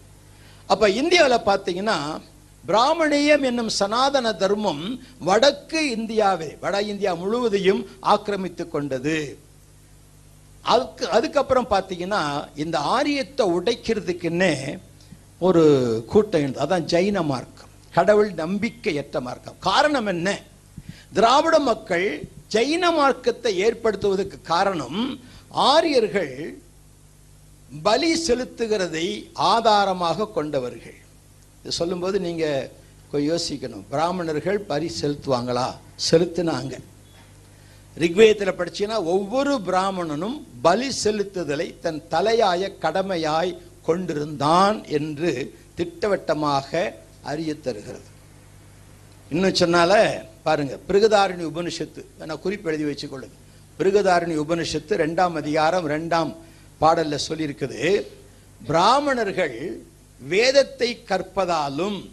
அப்போ 0.65 0.89
இந்தியாவில் 0.89 1.45
பார்த்தீங்கன்னா 1.45 1.97
பிராமணியம் 2.67 3.43
என்னும் 3.49 3.71
சனாதன 3.79 4.27
தர்மம் 4.43 4.83
வடக்கு 5.27 5.81
இந்தியாவை 5.97 6.49
வட 6.63 6.81
இந்தியா 6.91 7.11
முழுவதையும் 7.21 7.81
ஆக்கிரமித்து 8.13 8.63
கொண்டது. 8.67 9.17
அதுக்கு 10.73 11.03
அதுக்கப்புறம் 11.17 11.69
பார்த்தீங்கன்னா 11.73 12.21
இந்த 12.63 12.77
ஆரியத்தை 12.95 13.45
உடைக்கிறதுக்குன்னே 13.57 14.53
ஒரு 15.47 15.63
கூட்டம் 16.11 16.41
இருந்தது. 16.41 16.63
அதான் 16.65 16.87
ஜைன 16.93 17.23
மார்க்கம். 17.31 17.71
கடவுள் 17.97 18.31
நம்பிக்கையற்ற 18.43 19.17
மார்க்கம். 19.27 19.57
காரணம் 19.69 20.09
என்ன? 20.13 20.29
திராவிட 21.17 21.55
மக்கள் 21.71 22.07
ஜைன 22.55 22.83
மார்க்கத்தை 22.99 23.51
ஏற்படுத்துவதற்கு 23.65 24.37
காரணம் 24.53 25.01
ஆரியர்கள் 25.49 26.35
பலி 27.87 28.11
செலுத்துகிறதை 28.27 29.07
ஆதாரமாக 29.33 30.27
கொண்டவர்கள். 30.37 30.99
சொல்லும்போது 31.71 32.19
நீங்க 32.19 32.69
யோசிக்கணும். 33.13 33.83
பிராமணர்கள் 33.89 34.59
பரி 34.59 34.91
செலுத்துவாங்களா? 35.01 35.75
செலுத்தினாங்க. 36.11 36.79
ரிக்வேதத்தில் 37.97 38.57
படிச்சீங்கன்னா 38.57 39.03
ஒவ்வொரு 39.03 39.61
பிராமணனும் 39.65 40.47
பலி 40.61 40.91
செலுத்துதலை 41.03 41.79
தன் 41.79 42.03
தலையாய 42.11 42.71
கடமையாய் 42.81 43.57
கொண்டிருந்தான் 43.85 44.85
என்று 44.85 45.55
திட்டவட்டமாக 45.75 46.95
அறிய 47.21 47.55
தருகிறது. 47.55 48.15
இன்னும் 49.29 49.51
சொன்னால 49.51 50.23
பாருங்க 50.43 50.79
பிருகதாரணி 50.87 51.43
உபனிஷத்து 51.43 52.25
நான் 52.25 52.39
குறிப்பு 52.39 52.73
எழுதி 52.73 52.83
வச்சுக்கொள்ளுங்க. 52.83 53.37
பிருகதாரணி 53.79 54.37
உபனிஷத்து 54.37 54.89
ரெண்டாம் 54.89 55.33
அதிகாரம் 55.33 55.89
ரெண்டாம் 55.89 56.35
பாடல்ல 56.81 57.17
சொல்லியிருக்குது 57.27 58.05
பிராமணர்கள் 58.65 59.81
வேதத்தை 60.19 61.03
கற்பதாலும் 61.03 62.11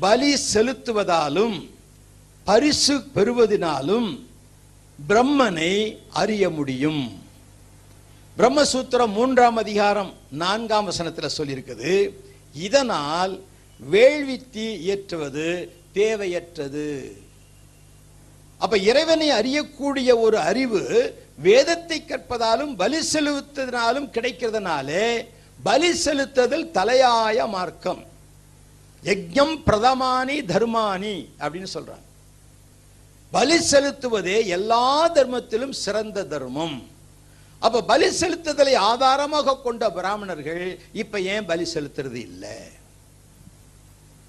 பலி 0.00 0.36
செலுத்துவதாலும் 0.52 1.68
பரிசு 2.44 2.94
பெறுவதினாலும் 3.14 4.26
பிரம்மனை 5.08 5.98
அறிய 6.10 6.50
முடியும். 6.50 7.22
பிரம்மசூத்திரம் 8.38 9.12
மூன்றாம் 9.12 9.56
அதிகாரம் 9.56 10.12
நான்காம் 10.30 10.84
வசனத்தில் 10.84 11.36
சொல்லியிருக்குது 11.38 11.92
இதனால் 12.54 13.40
வேள்வித்தி 13.90 14.66
இயற்றுவது 14.84 15.76
தேவையற்றது. 15.94 17.12
அப்ப 18.58 18.78
இறைவனை 18.78 19.30
அறியக்கூடிய 19.30 20.20
ஒரு 20.20 20.38
அறிவு 20.38 20.82
வேதத்தை 21.36 22.04
கற்பதாலும் 22.04 22.76
பலி 22.76 23.00
செலுத்ததினாலும் 23.12 24.10
கிடைக்கிறதுனாலே 24.16 25.26
பலி 25.66 25.90
செலுத்துதல் 26.04 26.66
தலையாய 26.70 27.48
மார்க்கம். 27.48 28.02
யஜ்யம் 29.04 29.54
பிரதமானி 29.66 30.36
தர்மானி 30.52 31.14
அப்படின்னு 31.38 31.66
சொல்றாங்க. 31.74 32.06
பலி 33.30 33.56
செலுத்துவதே 33.70 34.46
எல்லா 34.46 35.12
தர்மத்திலும் 35.12 35.70
சிறந்த 35.70 36.24
தர்மம். 36.24 36.82
அப்ப 37.58 37.82
பலி 37.82 38.08
செலுத்துதலை 38.20 38.74
ஆதாரமாக 38.74 39.56
கொண்ட 39.56 39.90
பிராமணர்கள் 39.90 40.80
இப்ப 40.92 41.20
ஏன் 41.20 41.44
பலி 41.44 41.68
செலுத்துறது 41.74 42.14
இல்லை? 42.14 42.56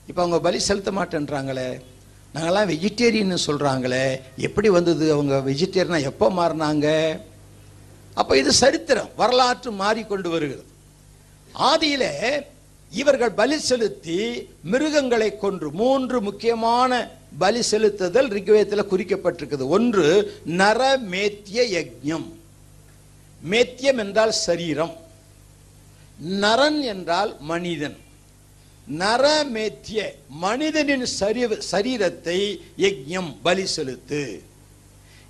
இப்ப 0.07 0.21
அவங்க 0.21 0.39
பலி 0.39 0.59
செலுத்த 0.59 0.91
மாட்டேன்றாங்களே. 0.91 1.69
நாங்கள்லாம் 2.35 2.71
வெஜிடேரியன் 2.73 3.45
சொல்றாங்களே. 3.45 4.21
எப்படி 4.37 4.69
வந்தது 4.69 5.11
அவங்க 5.11 5.35
வெஜிடேரியனா 5.49 6.01
எப்போ 6.01 6.29
மாறினாங்க? 6.29 6.87
அப்ப 8.13 8.37
இது 8.37 8.53
சரித்திரம் 8.53 9.09
வரலாற்று 9.15 9.71
மாறிக்கொண்டு 9.71 10.29
வருகிறது. 10.29 10.73
ஆதியிலே 11.59 12.45
இவர்கள் 12.91 13.31
பலி 13.31 13.59
செலுத்தி 13.59 14.47
மிருகங்களை 14.63 15.37
கொன்று 15.37 15.71
மூன்று 15.71 16.21
முக்கியமான 16.21 17.11
பலி 17.37 17.59
செலுத்துதல் 17.71 18.29
ரிக்வேதத்தில் 18.29 18.89
குறிக்கப்பட்டிருக்குது. 18.91 19.67
ஒன்று 19.67 20.37
நரமேத்திய 20.47 21.63
யஜ்ஞம் 21.75 22.25
மேத்தியம் 23.43 23.97
என்றால் 23.97 24.31
சரீரம். 24.31 24.95
நரன் 26.31 26.81
என்றால் 26.81 27.35
மனிதன். 27.39 27.97
நரமேத்திய 28.91 30.11
மனிதனின் 30.29 31.05
சரீர 31.05 31.57
சரீரத்தை 31.71 32.59
யஜ்யம் 32.77 33.35
பலி 33.43 33.65
செலுத்து. 33.65 34.43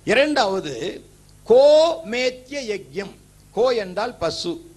இரண்டாவது 0.04 1.04
கோமேத்திய 1.48 2.60
யஜ்யம். 2.72 3.14
கோ 3.52 3.74
என்றால் 3.74 4.16
பசு. 4.16 4.74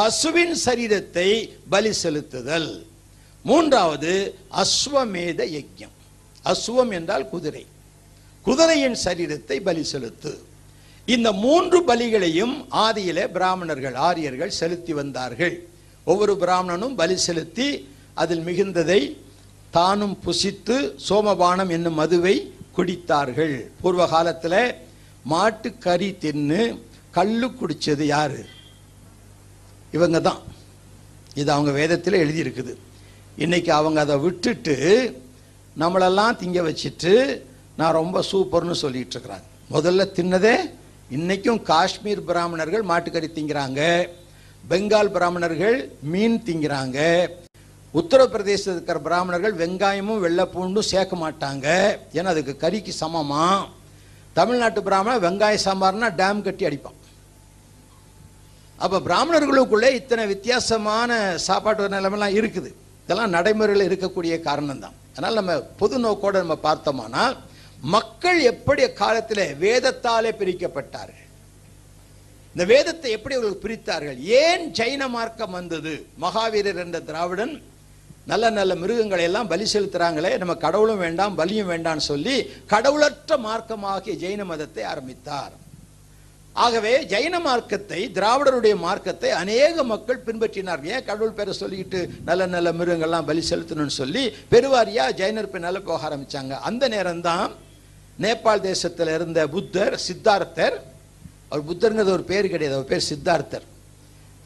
பசுவின் 0.00 0.54
சரீரத்தை 0.64 1.50
பலி 1.68 1.90
செலுத்துதல். 2.02 2.86
மூன்றாவது 3.44 4.12
அஸ்வமேத 4.62 5.40
யஜ்யம். 5.56 5.94
அஸ்வம் 6.44 6.92
என்றால் 6.92 7.28
குதிரை. 7.28 7.66
குதிரையின் 8.46 8.96
சரீரத்தை 9.04 9.56
பலி 9.60 9.82
செலுத்து. 9.82 10.32
இந்த 11.06 11.32
மூன்று 11.32 11.78
பலிகளையும் 11.80 12.54
ஆதியில 12.70 13.26
பிராமணர்கள் 13.26 13.94
ஆரியர்கள் 13.94 14.50
செலுத்தி 14.50 14.92
வந்தார்கள். 14.92 15.66
ஒவ்வொரு 16.04 16.36
பிராமணனும் 16.40 16.94
பலி 16.94 17.16
செலுத்தி 17.16 17.68
அதில் 18.14 18.44
மிகுந்ததை 18.46 19.16
தானும் 19.70 20.16
புசித்து 20.26 20.78
சோமபானம் 21.08 21.70
என்னும் 21.70 21.94
மதுவை 21.94 22.52
குடித்தார்கள். 22.76 23.56
பூர்வ 23.80 24.06
காலத்தில் 24.06 24.62
மாட்டுக்கறி 25.30 26.10
தின்னு 26.24 26.80
கல்லு 27.10 27.50
குடிச்சது 27.60 28.02
யாரு? 28.02 28.58
இவங்க 29.96 30.18
தான் 30.28 30.40
இது 31.40 31.50
அவங்க 31.54 31.70
வேதத்தில் 31.80 32.22
எழுதியிருக்குது. 32.24 32.72
இன்றைக்கி 33.44 33.70
அவங்க 33.78 33.98
அதை 34.04 34.16
விட்டுட்டு 34.26 34.76
நம்மளெல்லாம் 35.82 36.38
திங்க 36.40 36.60
வச்சுட்டு 36.68 37.14
நான் 37.78 37.98
ரொம்ப 38.00 38.22
சூப்பர்னு 38.30 38.76
சொல்லிகிட்டு 38.84 39.14
இருக்கிறாங்க. 39.16 39.46
முதல்ல 39.74 40.06
தின்னதே 40.18 40.54
இன்றைக்கும் 41.16 41.60
காஷ்மீர் 41.70 42.22
பிராமணர்கள் 42.30 42.84
மாட்டுக்கறி 42.90 43.28
திங்கிறாங்க. 43.36 43.80
பெங்கால் 44.70 45.12
பிராமணர்கள் 45.16 45.76
மீன் 46.12 46.38
திங்கிறாங்க. 46.46 46.98
உத்தரப்பிரதேசத்தில் 48.00 48.76
இருக்கிற 48.76 48.98
பிராமணர்கள் 49.06 49.54
வெங்காயமும் 49.62 50.22
வெள்ளைப்பூண்டும் 50.26 50.90
சேர்க்க 50.92 51.22
மாட்டாங்க. 51.24 51.66
ஏன்னா 52.16 52.32
அதுக்கு 52.34 52.54
கறிக்கு 52.64 52.92
சமமாக 53.02 53.68
தமிழ்நாட்டு 54.38 54.80
பிராமணன் 54.88 55.24
வெங்காய 55.26 55.56
சாம்பார்னா 55.66 56.10
டேம் 56.20 56.46
கட்டி 56.48 56.66
அடிப்பான். 56.68 56.98
அப்போ 58.84 58.98
பிராமணர்களுக்குள்ளே 59.06 59.88
இத்தனை 60.00 60.24
வித்தியாசமான 60.32 61.10
சாப்பாட்டு 61.46 61.94
நிலைமைலாம் 61.96 62.36
இருக்குது. 62.40 62.70
இதெல்லாம் 63.04 63.34
நடைமுறையில் 63.36 63.88
இருக்கக்கூடிய 63.88 64.34
காரணம்தான். 64.48 64.96
அதனால் 65.14 65.38
நம்ம 65.40 65.54
பொது 65.80 65.96
நோக்கோட 66.04 66.34
நம்ம 66.44 66.56
பார்த்தோமானால் 66.68 67.34
மக்கள் 67.94 68.38
எப்படி 68.52 68.82
காலத்தில் 69.02 69.44
வேதத்தாலே 69.64 70.30
பிரிக்கப்பட்டார்கள்? 70.40 71.26
இந்த 72.54 72.64
வேதத்தை 72.72 73.10
எப்படி 73.16 73.34
அவர்கள் 73.36 73.62
பிரித்தார்கள்? 73.64 74.18
ஏன் 74.42 74.64
ஜைன 74.78 75.08
மார்க்கம் 75.16 75.56
வந்தது? 75.58 75.94
மகாவீரர் 76.24 76.82
என்ற 76.84 76.98
திராவிடன் 77.10 77.54
நல்ல 78.30 78.44
நல்ல 78.56 78.72
மிருகங்களை 78.82 79.24
எல்லாம் 79.28 79.50
பலி 79.52 79.64
செலுத்துறாங்களே 79.72 80.32
நம்ம 80.40 80.54
கடவுளும் 80.64 81.02
வேண்டாம் 81.04 81.38
பலியும் 81.40 81.70
வேண்டாம்னு 81.72 82.04
சொல்லி 82.12 82.34
கடவுளற்ற 82.72 83.38
மார்க்கமாகிய 83.46 84.14
ஜெயின 84.22 84.44
மதத்தை 84.50 84.84
ஆரம்பித்தார். 84.92 85.54
ஆகவே 86.54 86.92
ஜைன 87.12 87.34
மார்க்கத்தை 87.40 88.00
திராவிடருடைய 88.16 88.74
மார்க்கத்தை 88.76 89.30
அநேக 89.30 89.82
மக்கள் 89.84 90.24
பின்பற்றினார் 90.26 90.82
ஏன் 90.92 91.04
கடவுள் 91.04 91.36
பேரை 91.38 91.52
சொல்லிக்கிட்டு 91.60 92.00
நல்ல 92.24 92.46
நல்ல 92.46 92.72
மிருகங்கள்லாம் 92.72 93.28
பலி 93.28 93.42
செலுத்தணும்னு 93.50 93.98
சொல்லி 94.02 94.22
பெருவாரியா 94.52 95.04
ஜைனர் 95.20 95.52
பின்னால 95.52 95.80
போக 95.80 96.08
ஆரம்பிச்சாங்க. 96.08 96.54
அந்த 96.68 96.88
நேரம்தான் 96.88 97.50
நேபாள் 98.18 98.66
தேசத்தில் 98.70 99.14
இருந்த 99.16 99.48
புத்தர் 99.48 99.96
சித்தார்த்தர் 100.06 100.76
அவர் 101.48 101.66
புத்தருங்கிறது 101.68 102.16
ஒரு 102.16 102.24
பேர் 102.32 102.52
கிடையாது 102.52 102.76
அவர் 102.78 102.90
பேர் 102.92 103.08
சித்தார்த்தர். 103.10 103.66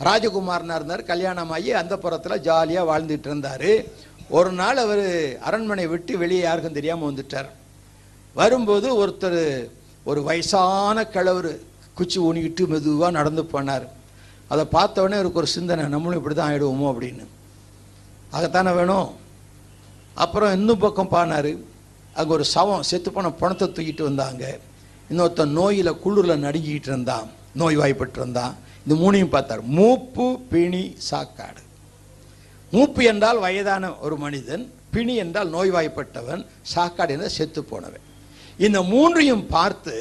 ராஜகுமாரனாக 0.07 0.79
இருந்தார் 0.81 1.11
கல்யாணம் 1.13 1.51
ஆகி 1.51 1.73
அந்த 1.83 1.95
புறத்தில் 1.97 2.43
ஜாலியாக 2.49 2.89
வாழ்ந்துட்டு 2.91 3.29
இருந்தார். 3.31 3.71
ஒரு 4.29 4.53
நாள் 4.53 4.77
அவர் 4.77 5.07
அரண்மனை 5.49 5.87
விட்டு 5.87 6.19
வெளியே 6.19 6.43
யாருக்கும் 6.45 6.79
தெரியாமல் 6.79 7.11
வந்துட்டார். 7.11 7.51
வரும்போது 8.35 8.89
ஒருத்தர் 9.03 9.43
ஒரு 10.05 10.23
வயசான 10.23 11.05
கிழவர் 11.05 11.53
குச்சி 11.97 12.19
ஊனிக்கிட்டு 12.27 12.63
மெதுவாக 12.73 13.11
நடந்து 13.19 13.43
போனார். 13.53 13.87
அதை 14.53 14.65
பார்த்தவொடனே 14.77 15.19
அவருக்கு 15.19 15.41
ஒரு 15.43 15.51
சிந்தனை 15.57 15.85
நம்மளும் 15.95 16.19
இப்படி 16.21 16.35
தான் 16.35 16.51
ஆகிடுவோமோ 16.51 16.87
அப்படின்னு. 16.93 17.25
அதைத்தானே 18.37 18.73
வேணும்? 18.75 19.09
அப்புறம் 20.25 20.53
இன்னும் 20.59 20.83
பக்கம் 20.85 21.13
பானார். 21.15 21.53
அங்கே 22.19 22.33
ஒரு 22.37 22.45
சவம் 22.55 22.87
செத்து 22.91 23.11
போன 23.13 23.31
பணத்தை 23.43 23.67
தூக்கிட்டு 23.69 24.03
வந்தாங்க. 24.03 24.45
இன்னொருத்தன் 25.11 25.57
நோயில் 25.61 25.99
குளிரில் 26.05 26.43
நடுங்கிக்கிட்டு 26.47 26.91
இருந்தான். 26.93 27.29
நோய் 27.61 27.77
வாய்ப்பட்டு 27.81 28.19
இருந்தான் 28.21 28.55
இந்த 28.85 28.95
மூணையும் 29.03 29.35
பார்த்தார். 29.35 29.63
மூப்பு 29.79 30.27
பிணி 30.53 30.85
சாக்காடு. 31.11 31.63
மூப்பு 32.73 33.03
என்றால் 33.05 33.39
வயதான 33.39 33.91
ஒரு 34.05 34.17
மனிதன் 34.17 34.65
பிணி 34.95 35.15
என்றால் 35.25 35.51
நோய்வாய்ப்பட்டவன் 35.55 36.43
சாக்காடு 36.75 37.13
என்றால் 37.15 37.37
செத்து 37.39 37.61
போனவன் 37.65 38.05
இந்த 38.67 38.79
மூன்றையும் 38.93 39.45
பார்த்து 39.47 39.95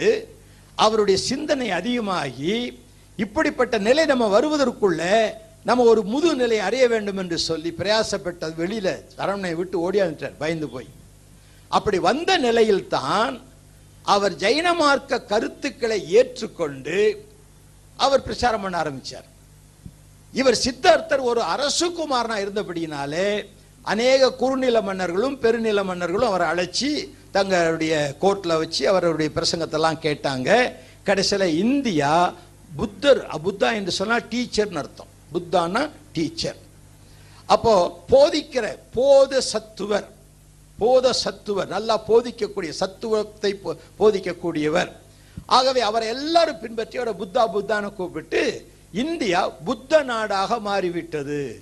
அவருடைய 0.76 1.20
சிந்தனை 1.20 1.72
அதிகமாகி 1.72 2.82
இப்படிப்பட்ட 3.18 3.78
நிலை 3.78 4.06
நம்ம 4.06 4.40
வருவதற்குள்ள 4.40 5.02
நம்ம 5.64 5.84
ஒரு 5.84 6.04
முது 6.04 6.36
நிலை 6.36 6.60
அறிய 6.60 6.88
வேண்டும் 6.88 7.18
என்று 7.18 7.38
சொல்லி 7.40 7.72
பிரயாசப்பட்ட 7.72 8.50
வெளியில 8.58 9.04
சரவணனை 9.18 9.56
விட்டு 9.56 9.92
ஓடியாந்துட்டார் 9.92 10.38
பயந்து 10.38 10.70
போய். 10.70 10.88
அப்படி 11.68 12.00
வந்த 12.00 12.38
நிலையில் 12.38 12.88
தான் 12.88 13.42
அவர் 14.04 14.34
ஜைன 14.34 14.76
மார்க்க 14.76 15.20
கருத்துக்களை 15.20 16.10
ஏற்றுக்கொண்டு 16.10 17.26
அவர் 17.98 18.22
பிரச்சாரம் 18.22 18.62
பண்ண 18.62 18.84
ஆரம்பிச்சார். 18.84 19.28
இவர் 20.34 20.62
சித்தார்த்தர் 20.66 21.22
ஒரு 21.22 21.42
அரசு 21.42 21.88
குமாரனா 21.90 22.38
இருந்தபடியினாலே 22.44 23.46
அநேக 23.84 24.34
குறுநில 24.34 24.82
மன்னர்களும் 24.82 25.40
பெருநில 25.42 25.84
மன்னர்களும் 25.84 26.28
அவரை 26.28 26.48
அழைச்சி 26.48 27.14
தங்களுடைய 27.34 28.16
கோர்ட்டில் 28.22 28.58
வச்சு 28.58 28.90
அவருடைய 28.90 29.32
பிரசங்கத்தெல்லாம் 29.36 29.98
கேட்டாங்க. 30.02 30.72
கடைசியில் 31.04 31.58
இந்தியா 31.58 32.34
புத்தர் 32.76 33.28
புத்தா 33.28 33.74
என்று 33.74 33.92
சொன்னால் 33.92 34.28
டீச்சர்னு 34.30 34.76
அர்த்தம். 34.76 35.08
புத்தான்னா 35.34 35.90
டீச்சர். 36.14 36.56
அப்போ 37.46 38.04
போதிக்கிற 38.10 38.78
போத 38.94 39.42
சத்துவர் 39.42 40.08
போத 40.78 41.14
சத்துவர் 41.14 41.68
நல்லா 41.68 42.04
போதிக்கக்கூடிய 42.08 42.70
சத்துவத்தை 42.70 43.60
போ- 43.64 43.78
போதிக்கக்கூடியவர். 44.00 44.92
ஆகவே 45.46 45.82
அவரை 45.82 46.08
எல்லாரும் 46.08 46.60
பின்பற்றி 46.60 46.98
அவரை 46.98 47.14
புத்தா 47.20 47.48
புத்தான்னு 47.56 47.94
கூப்பிட்டு 47.94 48.72
இந்தியா 48.92 49.50
புத்த 49.50 50.04
நாடாக 50.04 50.60
மாறிவிட்டது. 50.60 51.62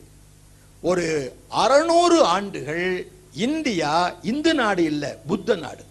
ஒரு 0.81 1.33
அறநூறு 1.55 2.21
ஆண்டுகள் 2.21 3.11
இந்தியா 3.33 4.13
இந்து 4.21 4.53
நாடு 4.53 4.83
இல்லை 4.83 5.09
புத்த 5.27 5.55
நாடு. 5.55 5.83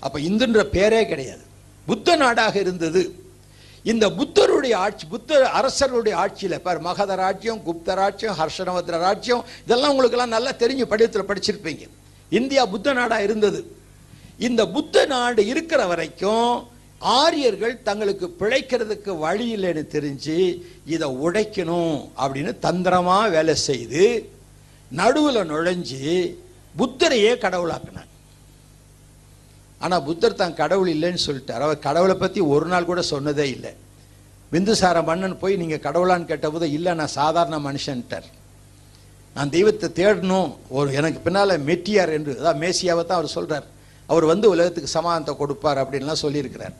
அப்ப 0.00 0.18
இந்துன்ற 0.18 0.62
பேரே 0.72 1.08
கிடையாது. 1.08 1.40
புத்த 1.86 2.16
நாடாக 2.16 2.60
இருந்தது. 2.60 3.16
இந்த 3.82 4.10
புத்தருடைய 4.10 4.76
ஆட்சி 4.76 5.06
புத்த 5.06 5.50
அரசருடைய 5.50 6.18
ஆட்சியில் 6.18 6.60
பார் 6.60 6.80
மகத 6.80 7.14
ராஜ்யம் 7.14 7.60
குப்த 7.66 7.94
ராஜ்யம் 7.94 8.36
ஹர்ஷனவத்ர 8.38 8.98
ராஜ்யம் 8.98 9.44
இதெல்லாம் 9.62 9.90
உங்களுக்கெல்லாம் 9.90 10.28
நல்லா 10.28 10.50
தெரிஞ்சு 10.50 10.84
படித்துல 10.90 11.32
படிச்சிருப்பீங்க. 11.32 11.88
இந்தியா 12.30 12.66
புத்த 12.66 12.92
நாடாக 12.92 13.22
இருந்தது. 13.22 13.76
இந்த 14.38 14.68
புத்த 14.68 15.06
நாடு 15.06 15.46
இருக்கிற 15.46 15.86
வரைக்கும் 15.86 16.70
ஆரியர்கள் 16.98 17.82
தங்களுக்கு 17.82 18.34
பிழைக்கிறதுக்கு 18.40 19.18
வழி 19.18 19.56
இல்லைன்னு 19.56 19.84
தெரிஞ்சு 19.92 20.62
இதை 20.86 21.08
உடைக்கணும் 21.08 22.08
அப்படின்னு 22.16 22.58
தந்திரமாக 22.58 23.28
வேலை 23.28 23.54
செய்து 23.54 24.31
நடுவில் 25.00 25.48
நுழைஞ்சு 25.52 26.00
புத்தரையே 26.80 27.32
கடவுளாக்குனாங்க 27.44 28.10
ஆனால் 29.84 30.04
புத்தர் 30.08 30.40
தான் 30.40 30.58
கடவுள் 30.60 30.90
இல்லைன்னு 30.94 31.26
சொல்லிட்டார். 31.28 31.62
அவர் 31.66 31.86
கடவுளை 31.86 32.14
பற்றி 32.18 32.40
ஒரு 32.54 32.66
நாள் 32.72 32.88
கூட 32.90 33.00
சொன்னதே 33.12 33.46
இல்லை. 33.54 33.72
பிந்துசார 34.52 34.96
மன்னன் 35.08 35.40
போய் 35.42 35.60
நீங்கள் 35.62 35.84
கடவுளான்னு 35.86 36.30
கேட்டபோது 36.30 36.66
இல்லை 36.76 36.92
நான் 37.00 37.16
சாதாரண 37.20 37.56
மனுஷன்ட்டார். 37.68 38.28
நான் 39.36 39.52
தெய்வத்தை 39.56 39.88
தேடணும். 39.98 40.50
ஒரு 40.76 40.88
எனக்கு 41.00 41.20
பின்னால் 41.26 41.54
மெட்டியார் 41.68 42.14
என்று 42.16 42.32
அதான் 42.40 42.60
மேசியாவை 42.62 43.04
தான் 43.04 43.20
அவர் 43.20 43.36
சொல்கிறார் 43.36 43.66
அவர் 44.12 44.24
வந்து 44.32 44.46
உலகத்துக்கு 44.54 44.96
சமாதானத்தை 44.98 45.34
கொடுப்பார் 45.42 45.82
அப்படின்லாம் 45.82 46.22
சொல்லியிருக்கிறார். 46.24 46.74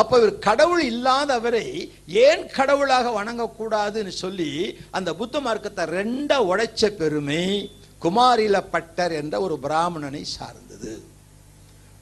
அப்ப 0.00 0.12
இவர் 0.20 0.32
கடவுள் 0.46 0.82
இல்லாதவரை 0.92 1.66
ஏன் 2.26 2.42
கடவுளாக 2.56 3.12
வணங்கக்கூடாதுன்னு 3.18 4.12
சொல்லி 4.22 4.50
அந்த 4.96 5.10
புத்த 5.20 5.40
மார்க்கத்தை 5.46 5.84
ரெண்டா 5.98 6.36
உடைச்ச 6.50 6.90
பெருமை 7.00 7.44
குமாரில 8.04 8.56
பட்டர் 8.74 9.12
என்ற 9.20 9.34
ஒரு 9.44 9.54
பிராமணனை 9.66 10.22
சார்ந்தது. 10.36 10.92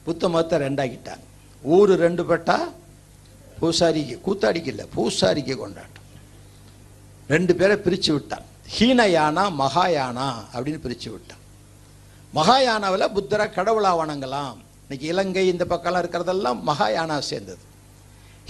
புத்த 0.07 0.29
மதத்தை 0.33 0.57
ரெண்டாக்கிட்டாங்க. 0.65 1.25
ஊர் 1.75 1.93
ரெண்டு 2.05 2.23
பட்டா 2.31 2.57
பூசாரிக்கு 3.59 4.15
கூத்தாடிக்கு 4.25 4.71
இல்லை 4.73 4.85
பூசாரிக்கு 4.95 5.55
கொண்டாட்டம். 5.61 6.09
ரெண்டு 7.33 7.53
பேரை 7.59 7.77
பிரித்து 7.85 8.11
விட்டான் 8.13 8.45
ஹீனயானா 8.75 9.45
மகாயானா 9.61 10.27
அப்படின்னு 10.53 10.81
பிரித்து 10.85 11.09
விட்டான் 11.13 11.43
மகாயானாவில் 12.37 13.13
புத்தரை 13.17 13.45
கடவுளாக 13.57 13.99
வணங்கலாம். 14.01 14.57
இன்னைக்கு 14.83 15.07
இலங்கை 15.13 15.45
இந்த 15.53 15.65
பக்கம்லாம் 15.73 16.03
இருக்கிறதெல்லாம் 16.03 16.59
மகாயானா 16.69 17.17
சேர்ந்தது. 17.31 17.63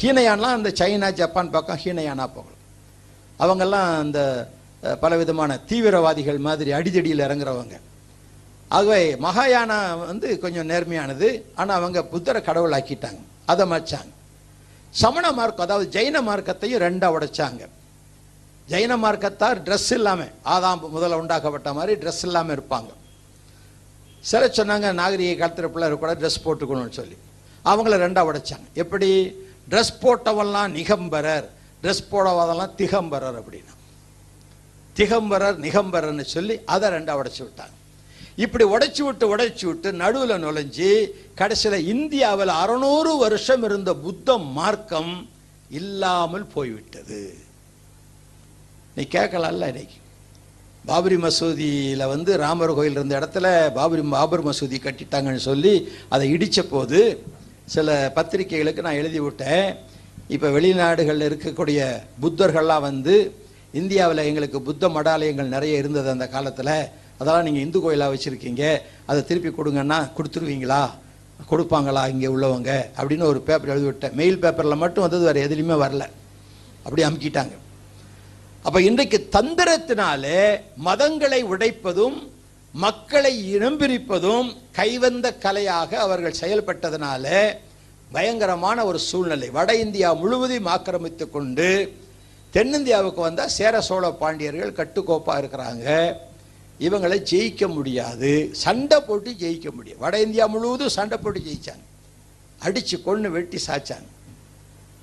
ஹீனயான்லாம் 0.01 0.57
அந்த 0.57 0.69
சைனா 0.79 1.09
ஜப்பான் 1.19 1.53
பக்கம் 1.55 1.81
ஹீனயானா 1.83 2.25
போகலாம். 2.35 2.61
அவங்கெல்லாம் 3.43 3.89
அந்த 4.03 4.19
பலவிதமான 5.03 5.51
தீவிரவாதிகள் 5.69 6.39
மாதிரி 6.47 6.71
அடிதடியில் 6.77 7.23
இறங்குறவங்க. 7.27 7.75
ஆகவே 8.75 8.99
மகாயானா 9.25 9.77
வந்து 10.09 10.27
கொஞ்சம் 10.43 10.69
நேர்மையானது. 10.71 11.27
ஆனால் 11.59 11.77
அவங்க 11.79 11.99
புத்தரை 12.13 12.41
கடவுளாக்கிட்டாங்க. 12.47 13.21
அதை 13.51 13.65
மச்சாங்க 13.73 14.11
சமண 15.01 15.25
மார்க்கம் 15.37 15.65
அதாவது 15.65 15.87
ஜெயின 15.95 16.17
மார்க்கத்தையும் 16.27 16.83
ரெண்டாக 16.85 17.15
உடைச்சாங்க. 17.15 17.63
ஜெயின 18.71 18.93
மார்க்கத்தார் 19.05 19.57
ட்ரெஸ் 19.65 19.89
இல்லாமல் 19.97 20.31
ஆதாம் 20.53 20.83
முதல்ல 20.95 21.19
உண்டாக்கப்பட்ட 21.21 21.71
மாதிரி 21.77 21.93
ட்ரெஸ் 22.01 22.23
இல்லாமல் 22.27 22.55
இருப்பாங்க. 22.57 22.91
சில 24.29 24.43
சொன்னாங்க 24.57 24.87
நாகரிக 24.99 25.33
காலத்தில் 25.39 25.73
பிள்ளை 25.73 25.89
கூட 26.03 26.13
ட்ரெஸ் 26.21 26.43
போட்டுக்கணும்னு 26.45 26.97
சொல்லி. 26.99 27.17
அவங்கள 27.71 27.97
ரெண்டாக 28.05 28.29
உடைச்சாங்க. 28.29 28.67
எப்படி? 28.83 29.09
ட்ரெஸ் 29.69 29.93
போட்டவெல்லாம் 30.01 30.71
நிகம்பரர். 30.79 31.47
ட்ரெஸ் 31.83 32.03
போடாதவெல்லாம் 32.11 32.75
திகம்பரர் 32.75 33.39
அப்படின்னா. 33.41 33.73
திகம்பரர் 34.93 35.57
நிகம்பரர்னு 35.59 36.25
சொல்லி 36.35 36.55
அதை 36.65 36.89
ரெண்டாக 36.89 37.19
உடைச்சி 37.21 37.41
விட்டாங்க. 37.45 37.75
இப்படி 38.35 38.63
உடைச்சி 38.65 39.01
விட்டு 39.03 39.25
உடைச்சி 39.35 39.65
விட்டு 39.65 39.89
நடுவில் 39.93 40.43
நுழைஞ்சி 40.45 40.89
கடைசியில் 41.39 41.87
இந்தியாவில் 41.93 42.53
அறநூறு 42.61 43.11
வருஷம் 43.17 43.63
இருந்த 43.63 43.91
புத்த 44.05 44.37
மார்க்கம் 44.37 45.13
இல்லாமல் 45.69 46.47
போய்விட்டது. 46.55 47.21
நீ 48.95 49.03
கேட்கலாம்ல 49.17 49.69
இன்னைக்கு. 49.73 49.97
பாபரி 50.89 51.17
மசூதியில் 51.17 52.03
வந்து 52.07 52.31
ராமர் 52.37 52.73
கோயில் 52.73 52.97
இருந்த 52.97 53.13
இடத்துல 53.19 53.47
பாபரி 53.77 54.01
பாபர் 54.09 54.43
மசூதி 54.47 54.77
கட்டிட்டாங்கன்னு 54.81 55.43
சொல்லி 55.51 55.73
அதை 56.09 56.25
இடித்த 56.31 56.61
போது 56.63 56.99
சில 57.65 58.11
பத்திரிகைகளுக்கு 58.15 58.81
நான் 58.81 58.93
எழுதி 58.93 59.19
விட்டேன் 59.19 59.75
இப்போ 60.27 60.47
வெளிநாடுகளில் 60.49 61.27
இருக்கக்கூடிய 61.29 61.79
புத்தர்கள்லாம் 62.21 62.81
வந்து 62.81 63.35
இந்தியாவில் 63.71 64.17
எங்களுக்கு 64.17 64.61
புத்த 64.61 64.89
மடாலயங்கள் 64.89 65.53
நிறைய 65.55 65.77
இருந்தது 65.77 66.09
அந்த 66.09 66.27
காலத்தில். 66.27 66.89
அதெல்லாம் 67.17 67.43
நீங்கள் 67.43 67.61
இந்து 67.61 67.79
கோயிலாக 67.81 68.15
வச்சுருக்கீங்க. 68.15 68.79
அதை 69.05 69.25
திருப்பி 69.25 69.49
கொடுங்கன்னா 69.49 70.11
கொடுத்துருவீங்களா? 70.17 70.89
கொடுப்பாங்களா 71.51 72.09
இங்கே 72.09 72.27
உள்ளவங்க? 72.27 72.71
அப்படின்னு 72.97 73.23
ஒரு 73.23 73.41
பேப்பர் 73.41 73.69
எழுதி 73.69 73.85
விட்டேன் 73.85 74.15
மெயில் 74.15 74.39
பேப்பரில் 74.39 74.81
மட்டும் 74.83 75.09
வந்தது 75.09 75.33
வேறு 75.33 75.47
எதுலேயுமே 75.47 75.75
வரல. 75.85 76.05
அப்படி 76.83 77.03
அமுக்கிட்டாங்க. 77.03 77.51
அப்போ 78.63 78.81
இன்றைக்கு 78.81 79.27
தந்திரத்தினாலே 79.31 80.59
மதங்களை 80.85 81.41
உடைப்பதும் 81.43 82.17
மக்களை 82.83 83.33
இனம் 83.55 83.77
பிரிப்பதும் 83.79 84.47
கைவந்த 84.77 85.27
கலையாக 85.43 85.91
அவர்கள் 86.05 86.39
செயல்பட்டதனால 86.41 87.25
பயங்கரமான 88.15 88.77
ஒரு 88.89 88.99
சூழ்நிலை. 89.09 89.49
வட 89.57 89.69
இந்தியா 89.83 90.09
முழுவதையும் 90.21 90.69
ஆக்கிரமித்து 90.73 91.25
கொண்டு 91.35 91.67
தென்னிந்தியாவுக்கு 92.55 93.21
வந்தால் 93.27 93.53
சேர 93.57 93.81
சோழ 93.81 94.09
பாண்டியர்கள் 94.21 94.77
கட்டுக்கோப்பாக 94.79 95.39
இருக்கிறாங்க. 95.41 95.87
இவங்களை 96.87 97.17
ஜெயிக்க 97.31 97.63
முடியாது. 97.77 98.31
சண்டை 98.63 98.99
போட்டு 99.07 99.31
ஜெயிக்க 99.43 99.69
முடியும் 99.77 100.01
வட 100.05 100.15
இந்தியா 100.27 100.45
முழுவதும் 100.55 100.95
சண்டை 100.97 101.17
போட்டு 101.17 101.39
ஜெயிச்சாங்க. 101.47 101.85
அடித்து 102.65 102.97
கொண்டு 103.07 103.29
வெட்டி 103.37 103.57
சாய்ச்சாங்க 103.67 104.09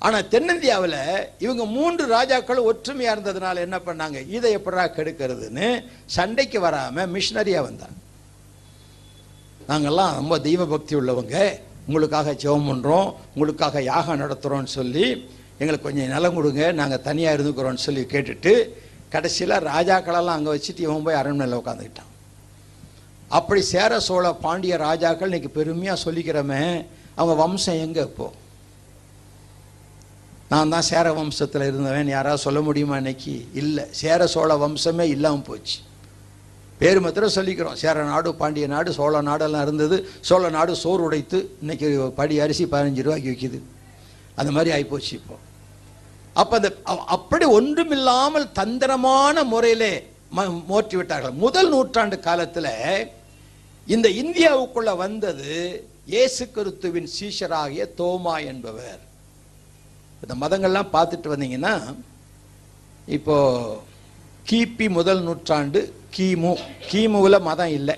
ஆனா 0.05 0.17
தென்னிந்தியாவில் 0.33 0.99
இவங்க 1.45 1.63
மூன்று 1.75 2.03
ராஜாக்களும் 2.15 2.69
ஒற்றுமையா 2.71 3.11
இருந்ததுனால 3.15 3.61
என்ன 3.65 3.77
பண்ணாங்க? 3.87 4.19
இதை 4.35 4.49
எப்படா 4.57 4.83
கெடுக்கிறதுன்னு 4.95 5.67
சண்டைக்கு 6.15 6.59
வராம 6.65 7.05
மிஷினரியா 7.15 7.61
வந்தாங்க. 7.67 7.97
நாங்கெல்லாம் 9.69 10.17
ரொம்ப 10.19 10.35
தெய்வ 10.47 10.65
பக்தி 10.73 10.93
உள்ளவங்க. 11.01 11.37
உங்களுக்காக 11.87 12.33
ஜெபம் 12.43 12.67
பண்ணுறோம் 12.69 13.07
உங்களுக்காக 13.33 13.81
யாகம் 13.91 14.21
நடத்துகிறோம்னு 14.23 14.71
சொல்லி 14.79 15.05
எங்களுக்கு 15.61 15.87
கொஞ்சம் 15.87 16.11
நிலம் 16.13 16.37
கொடுங்க 16.37 16.63
நாங்கள் 16.79 17.03
தனியாக 17.07 17.35
இருந்துக்கிறோம்னு 17.37 17.85
சொல்லி 17.87 18.03
கேட்டுட்டு 18.13 18.53
கடைசியில 19.13 19.57
ராஜாக்களெல்லாம் 19.71 20.37
அங்கே 20.37 20.53
வச்சுட்டு 20.55 20.85
இவன் 20.85 21.05
போய் 21.07 21.19
அரண்மனையில் 21.21 21.59
உட்காந்துக்கிட்டான் 21.61 22.11
அப்படி 23.37 23.61
சேர 23.73 23.99
சோழ 24.07 24.27
பாண்டிய 24.45 24.75
ராஜாக்கள் 24.87 25.29
இன்னைக்கு 25.31 25.51
பெருமையாக 25.57 26.03
சொல்லிக்கிறோமே 26.05 26.63
அவங்க 27.17 27.35
வம்சம் 27.43 27.83
எங்கே 27.85 28.03
இப்போது 28.09 28.41
நான் 30.53 30.71
தான் 30.73 30.85
சேர 30.89 31.07
வம்சத்தில் 31.17 31.63
இருந்தவன் 31.67 32.09
யாராவது 32.13 32.41
சொல்ல 32.45 32.59
முடியுமா 32.65 32.95
இன்னைக்கு? 33.01 33.35
இல்லை. 33.61 33.83
சேர 33.99 34.25
சோழ 34.33 34.55
வம்சமே 34.63 35.05
இல்லாமல் 35.13 35.45
போச்சு. 35.47 35.77
பேர் 36.79 36.99
மாத்திரம் 37.03 37.33
சொல்லிக்கிறோம். 37.35 37.77
சேர 37.83 38.03
நாடு 38.09 38.29
பாண்டிய 38.41 38.65
நாடு 38.73 38.89
சோழ 38.97 39.21
நாடெல்லாம் 39.29 39.63
இருந்தது. 39.67 39.97
சோழ 40.29 40.49
நாடு 40.55 40.73
சோறு 40.81 41.01
உடைத்து 41.07 41.39
இன்னைக்கு 41.61 41.87
படி 42.19 42.35
அரிசி 42.45 42.65
பதினஞ்சு 42.73 43.05
ரூபாய்க்கு 43.05 43.31
விற்கிது 43.31 43.59
அந்த 44.39 44.49
மாதிரி 44.55 44.71
ஆகிப்போச்சு 44.75 45.13
இப்போ. 45.19 45.37
அப்போ 46.41 46.53
அந்த 46.59 46.69
அப்படி 47.15 47.47
ஒன்றுமில்லாமல் 47.59 48.47
தந்திரமான 48.59 49.45
முறையிலே 49.53 49.93
மோற்றி 50.71 50.95
விட்டார்கள். 50.99 51.35
முதல் 51.45 51.71
நூற்றாண்டு 51.73 52.19
காலத்தில் 52.27 52.71
இந்த 53.95 54.07
இந்தியாவுக்குள்ள 54.23 54.93
வந்தது 55.05 55.55
இயேசு 56.13 56.43
கிறிஸ்துவின் 56.57 57.09
சீஷராகிய 57.17 57.83
தோமா 58.01 58.37
என்பவர். 58.51 59.01
இந்த 60.23 60.35
மதங்கள்லாம் 60.41 60.93
பார்த்துட்டு 60.93 61.31
வந்தீங்கன்னா 61.33 61.95
இப்போ 63.05 63.35
கிபி 64.49 64.89
முதல் 64.89 65.21
நூற்றாண்டு 65.21 65.93
கிமு. 66.17 66.57
கிமுவில் 66.91 67.41
மதம் 67.41 67.67
இல்லை. 67.67 67.95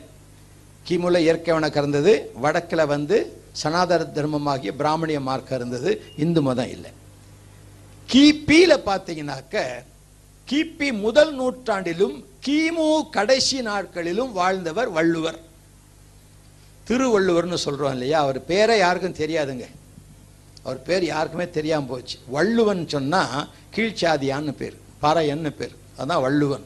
கிமுல 0.88 1.18
இயற்கை 1.18 1.56
கறந்தது 1.56 2.30
வடக்கில் 2.34 2.86
வந்து 2.86 3.18
சனாதன 3.52 4.04
தர்மமாகிய 4.04 4.72
பிராமணிய 4.72 5.20
மார்க்கம் 5.20 5.58
இருந்தது 5.58 6.04
இந்து 6.18 6.42
மதம் 6.42 6.70
இல்லை. 6.70 6.92
கிபியில 8.12 8.74
பார்த்தீங்கன்னாக்க 8.90 9.64
கிபி 10.50 11.00
முதல் 11.00 11.34
நூற்றாண்டிலும் 11.40 12.26
கிமு 12.46 13.10
கடைசி 13.10 13.62
நாட்களிலும் 13.62 14.32
வாழ்ந்தவர் 14.32 14.90
வள்ளுவர். 14.90 15.40
திருவள்ளுவர்னு 16.88 17.58
சொல்றோம் 17.66 17.92
இல்லையா? 17.92 18.20
அவர் 18.22 18.46
பேரை 18.46 18.78
யாருக்கும் 18.80 19.20
தெரியாதுங்க. 19.24 19.68
அவர் 20.66 20.80
பேர் 20.88 21.04
யாருக்குமே 21.14 21.46
தெரியாமல் 21.58 21.90
போச்சு. 21.92 22.16
வள்ளுவன் 22.36 22.84
சொன்னால் 22.94 23.48
கீழ்ச்சாதியான்னு 23.76 24.54
பேர் 24.62 24.76
பறையன்னு 25.04 25.52
பேர். 25.60 25.76
அதான் 26.02 26.24
வள்ளுவன். 26.26 26.66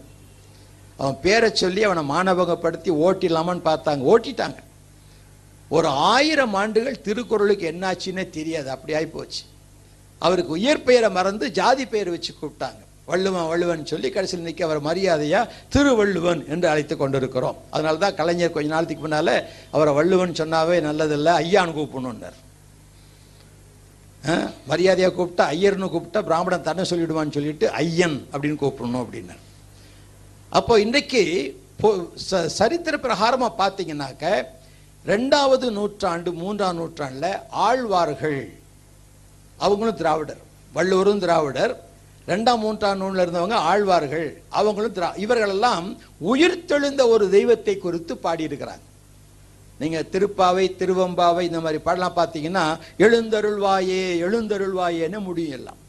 அவன் 0.99 1.19
பேரை 1.25 1.49
சொல்லி 1.61 1.81
அவனை 1.87 2.03
மாணவகப்படுத்தி 2.15 2.91
ஓட்டிடலாமான்னு 3.05 3.63
பார்த்தாங்க. 3.69 4.01
ஓட்டிட்டாங்க. 4.13 4.59
ஒரு 5.77 5.89
ஆயிரம் 6.13 6.55
ஆண்டுகள் 6.61 7.03
திருக்குறளுக்கு 7.07 7.65
என்னாச்சுன்னே 7.73 8.25
தெரியாது. 8.37 8.69
அப்படி 8.75 8.93
ஆகி 8.99 9.09
போச்சு 9.15 9.43
அவருக்கு 10.25 10.51
உயர்பெயரை 10.59 11.09
மறந்து 11.17 11.45
ஜாதி 11.59 11.83
பெயர் 11.91 12.13
வச்சு 12.13 12.31
கூப்பிட்டாங்க. 12.33 12.81
வள்ளுவன் 13.11 13.49
வள்ளுவன் 13.51 13.89
சொல்லி 13.91 14.09
கடைசியில் 14.15 14.47
நிற்க 14.47 14.61
அவர் 14.67 14.81
மரியாதையாக 14.87 15.51
திருவள்ளுவன் 15.73 16.41
என்று 16.53 16.67
அழைத்து 16.71 16.95
கொண்டிருக்கிறோம். 16.97 17.57
அதனால 17.75 17.99
தான் 18.03 18.17
கலைஞர் 18.19 18.55
கொஞ்ச 18.55 18.69
நாளத்துக்கு 18.73 19.05
முன்னால் 19.05 19.35
அவரை 19.75 19.93
வள்ளுவன் 19.99 20.39
சொன்னாவே 20.41 20.77
நல்லதில்லை 20.87 21.33
ஐயான்னு 21.43 21.77
கூப்பிடணுன்னார் 21.77 22.37
மரியாதையாக 24.67 25.23
கூப்பிட்டா 25.23 25.55
ஐயர்னு 25.55 25.89
கூப்பிட்டா 25.89 26.21
பிராமணன் 26.21 26.61
தன்னை 26.61 26.85
சொல்லிடுவான்னு 26.89 27.31
சொல்லிட்டு 27.31 27.69
ஐயன் 27.69 28.27
அப்படின்னு 28.33 28.55
கூப்பிடணும் 28.61 29.07
அப்படின்னார். 29.09 29.37
அப்போ 30.49 30.79
இன்றைக்கு 30.79 31.55
ச- 32.31 32.45
சரித்திர 32.45 32.97
பிரகாரமாக 32.97 33.51
பார்த்தீங்கன்னாக்க 33.57 34.43
ரெண்டாவது 35.05 35.71
நூற்றாண்டு 35.71 36.33
மூன்றாம் 36.33 36.75
நூற்றாண்டில் 36.75 37.35
ஆழ்வார்கள். 37.49 38.53
அவங்களும் 39.57 39.95
திராவிடர். 39.95 40.37
வள்ளுவரும் 40.73 41.19
திராவிடர். 41.19 41.87
ரெண்டாம் 42.27 42.57
மூன்றாம் 42.57 42.97
நூலில் 42.97 43.27
இருந்தவங்க 43.27 43.53
ஆழ்வார்கள். 43.53 44.41
அவங்களும் 44.49 44.93
திரா 44.93 45.17
இவர்களெல்லாம் 45.17 45.97
உயிர்த்தெழுந்த 46.33 47.07
ஒரு 47.07 47.29
தெய்வத்தை 47.29 47.77
குறித்து 47.77 48.15
பாடியிருக்கிறாங்க. 48.15 48.87
நீங்க 49.79 49.99
திருப்பாவை 50.13 50.65
திருவம்பாவை 50.79 51.41
இந்த 51.41 51.59
மாதிரி 51.59 51.79
பாடலாம் 51.87 52.15
பார்த்தீங்கன்னா 52.15 52.65
எழுந்தருள்வாயே 53.05 54.01
எழுந்தருள்வாயேன்னு 54.25 55.19
முடியும் 55.19 55.57
எல்லாம். 55.57 55.79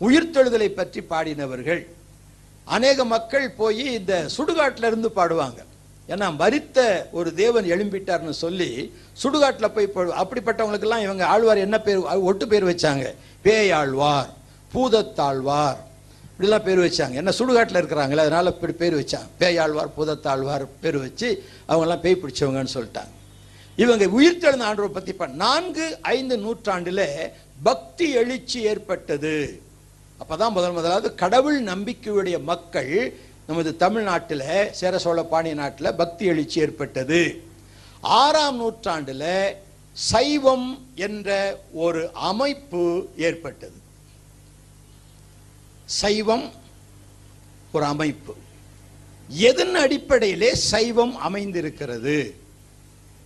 உயிர்த்தெழுதலை 0.00 0.68
பற்றி 0.68 1.00
பாடினவர்கள். 1.12 1.82
அநேக 2.64 3.04
மக்கள் 3.04 3.46
போய் 3.50 3.84
இந்த 3.98 4.28
சுடுகாட்டில் 4.36 4.86
இருந்து 4.90 5.08
பாடுவாங்க. 5.16 5.60
ஏன்னா 6.08 6.26
மறித்த 6.40 6.78
ஒரு 7.12 7.34
தேவன் 7.34 7.64
எழும்பிட்டார்னு 7.64 8.34
சொல்லி 8.44 8.92
சுடுகாட்டில் 9.22 9.74
போய் 9.74 9.88
அப்படிப்பட்டவங்களுக்கெல்லாம் 10.22 11.04
இவங்க 11.06 11.26
ஆழ்வார் 11.26 11.64
என்ன 11.66 11.80
பேர் 11.80 12.00
ஒட்டு 12.30 12.48
பேர் 12.48 12.64
வச்சாங்க? 12.64 13.06
பேயாழ்வார் 13.44 14.30
பூதத்தாழ்வார். 14.74 15.80
இப்படிலாம் 16.28 16.66
பேர் 16.68 16.78
வச்சாங்க. 16.78 17.14
என்ன 17.22 17.32
சுடுகாட்டில் 17.38 17.80
இருக்கிறாங்களே 17.80 18.24
அதனால 18.26 18.52
இப்படி 18.54 18.72
பேர் 18.72 19.00
வச்சாங்க. 19.00 19.28
பேயாழ்வார் 19.40 19.92
பூதத்தாழ்வார் 19.98 20.64
பேர் 20.80 20.98
வச்சு 20.98 21.28
அவங்கெல்லாம் 21.68 22.04
பேய் 22.06 22.20
பிடிச்சவங்கன்னு 22.22 22.74
சொல்லிட்டாங்க. 22.74 23.12
இவங்க 23.76 24.04
உயிர்த்தெழுந்த 24.06 24.66
ஆண்டவர் 24.68 24.90
பற்றி 24.90 25.14
நான்கு 25.26 25.98
ஐந்து 26.02 26.38
நூற்றாண்டில் 26.38 27.32
பக்தி 27.62 28.10
எழுச்சி 28.10 28.62
ஏற்பட்டது. 28.62 29.62
அப்பதான் 30.20 30.50
முதல் 30.50 30.72
முதலாவது 30.72 31.14
கடவுள் 31.14 31.62
நம்பிக்கையுடைய 31.62 32.42
மக்கள் 32.42 33.14
நமது 33.46 33.76
தமிழ்நாட்டில் 33.76 34.72
சேர 34.72 34.98
சோழ 34.98 35.22
பாண்டிய 35.22 35.54
நாட்டில் 35.54 35.94
பக்தி 35.94 36.24
எழுச்சி 36.24 36.60
ஏற்பட்டது. 36.60 37.42
ஆறாம் 38.00 38.56
நூற்றாண்டில் 38.56 39.56
சைவம் 39.92 40.86
என்ற 40.94 41.58
ஒரு 41.72 42.10
அமைப்பு 42.12 43.08
ஏற்பட்டது. 43.16 43.78
சைவம் 45.84 46.52
ஒரு 47.72 47.84
அமைப்பு. 47.84 48.34
எதன் 49.28 49.74
அடிப்படையிலே 49.74 50.54
சைவம் 50.54 51.16
அமைந்திருக்கிறது? 51.16 52.42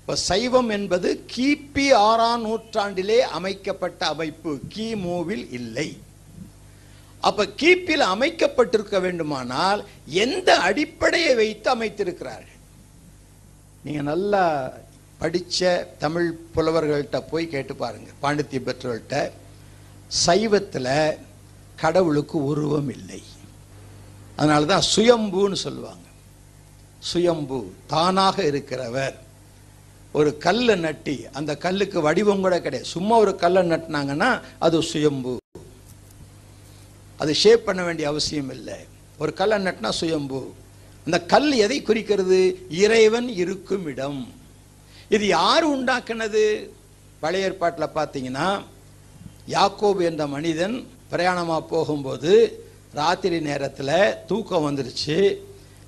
இப்போ 0.09 0.21
சைவம் 0.21 0.69
என்பது 0.69 1.25
கிபி 1.37 1.93
ஆறாம் 1.93 2.45
நூற்றாண்டிலே 2.45 3.19
அமைக்கப்பட்ட 3.19 4.07
அமைப்பு. 4.07 4.61
கிமுவில் 4.75 5.53
இல்லை. 5.53 5.99
அப்ப 7.21 7.49
கிபியில் 7.49 8.01
அமைக்கப்பட்டிருக்க 8.01 8.99
வேண்டுமானால் 8.99 9.85
எந்த 10.07 10.59
அடிப்படையை 10.59 11.35
வைத்து 11.35 11.75
அமைத்திருக்கிறார்கள்? 11.75 12.59
நீங்க 13.83 14.03
நல்லா 14.03 14.73
படித்த 15.19 15.93
தமிழ் 15.99 16.39
புலவர்கள்ட்ட 16.55 17.23
போய் 17.31 17.49
கேட்டு 17.49 17.77
பாருங்க. 17.77 18.11
பாண்டித்ய 18.23 18.61
பெற்றோர்கிட்ட 18.61 19.31
சைவத்தில் 20.27 21.19
கடவுளுக்கு 21.77 22.45
உருவம் 22.45 22.89
இல்லை. 22.89 23.23
அதனால 24.37 24.65
தான் 24.65 24.91
சுயம்புன்னு 24.97 25.53
சொல்லுவாங்க. 25.53 26.07
சுயம்பு 26.99 27.73
தானாக 27.87 28.43
இருக்கிறவர். 28.43 29.27
ஒரு 30.19 30.39
கல்லை 30.39 30.75
நட்டி 30.75 31.27
அந்த 31.33 31.57
கல்லுக்கு 31.57 32.01
வடிவம் 32.01 32.41
கூட 32.41 32.61
கிடையாது. 32.61 32.91
சும்மா 32.91 33.17
ஒரு 33.17 33.37
கல்லை 33.37 33.63
நட்டினாங்கன்னா 33.63 34.41
அது 34.59 34.83
சுயம்பு. 34.83 35.37
அது 37.19 37.35
ஷேப் 37.35 37.65
பண்ண 37.65 37.83
வேண்டிய 37.83 38.09
அவசியம் 38.09 38.51
இல்லை. 38.51 38.75
ஒரு 39.19 39.33
கல்லை 39.33 39.59
நட்டினா 39.59 39.89
சுயம்பு. 39.89 40.53
அந்த 41.05 41.21
கல் 41.23 41.53
எதை 41.53 41.83
குறிக்கிறது? 41.83 42.67
இறைவன் 42.71 43.29
இருக்கும் 43.29 43.87
இடம். 43.87 44.33
இது 45.09 45.27
யார் 45.27 45.69
உண்டாக்குனது? 45.69 46.69
பழைய 47.21 47.47
ஏற்பாட்டில் 47.47 47.95
பார்த்தீங்கன்னா 47.95 48.63
யாக்கோபு 49.49 50.03
என்ற 50.03 50.27
மனிதன் 50.27 50.89
பிரயாணமாக 51.11 51.61
போகும்போது 51.61 52.65
ராத்திரி 52.93 53.41
நேரத்தில் 53.41 54.15
தூக்கம் 54.27 54.67
வந்துருச்சு. 54.67 55.37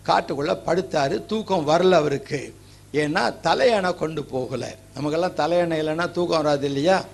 காட்டுக்குள்ளே 0.07 0.59
படுத்தாரு. 0.66 1.27
தூக்கம் 1.27 1.69
வரல 1.69 1.90
அவருக்கு. 1.90 2.55
ஏன்னா 2.93 3.41
தலையணை 3.41 3.95
கொண்டு 3.95 4.23
போகலை. 4.33 4.71
நமக்கெல்லாம் 4.95 5.35
தலையணை 5.35 5.81
இல்லைன்னா 5.81 6.11
தூக்கம் 6.11 6.43
வராது 6.43 6.67
இல்லையா? 6.67 7.05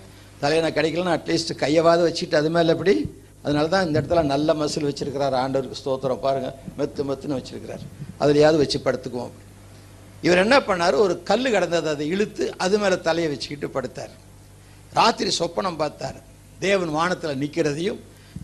தலையணை 0.40 0.70
கிடைக்கலன்னா 0.72 1.14
அட்லீஸ்ட் 1.18 1.52
கையவாது 1.58 2.02
வச்சுட்டு 2.08 2.34
அது 2.34 2.50
மேலே 2.50 2.68
எப்படி? 2.68 3.14
அதனால 3.42 3.68
தான் 3.68 3.86
இந்த 3.86 4.00
இடத்துல 4.00 4.22
நல்ல 4.22 4.54
மசில் 4.54 4.88
வச்சுருக்கிறார். 4.88 5.34
ஆண்டவருக்கு 5.42 5.80
ஸ்தோத்திரம். 5.84 6.20
பாருங்கள் 6.20 6.54
மெத்து 6.78 7.02
மெத்துன்னு 7.08 7.38
வச்சுருக்கிறார். 7.40 7.82
அதுலையாவது 8.20 8.56
வச்சு 8.56 8.78
படுத்துக்குவோம். 8.78 9.34
இவர் 10.22 10.38
என்ன 10.38 10.58
பண்ணாரு? 10.58 10.94
ஒரு 10.94 11.22
கல் 11.22 11.50
கடந்தது 11.50 11.88
அதை 11.88 12.08
இழுத்து 12.08 12.56
அது 12.56 12.78
மேலே 12.78 13.00
தலையை 13.00 13.30
வச்சுக்கிட்டு 13.32 13.80
படுத்தார். 13.80 14.10
ராத்திரி 14.92 15.30
சொப்பனம் 15.38 15.76
பார்த்தார். 15.76 16.20
தேவன் 16.58 16.88
வானத்தில் 16.88 17.40
நிற்கிறதையும் 17.42 17.98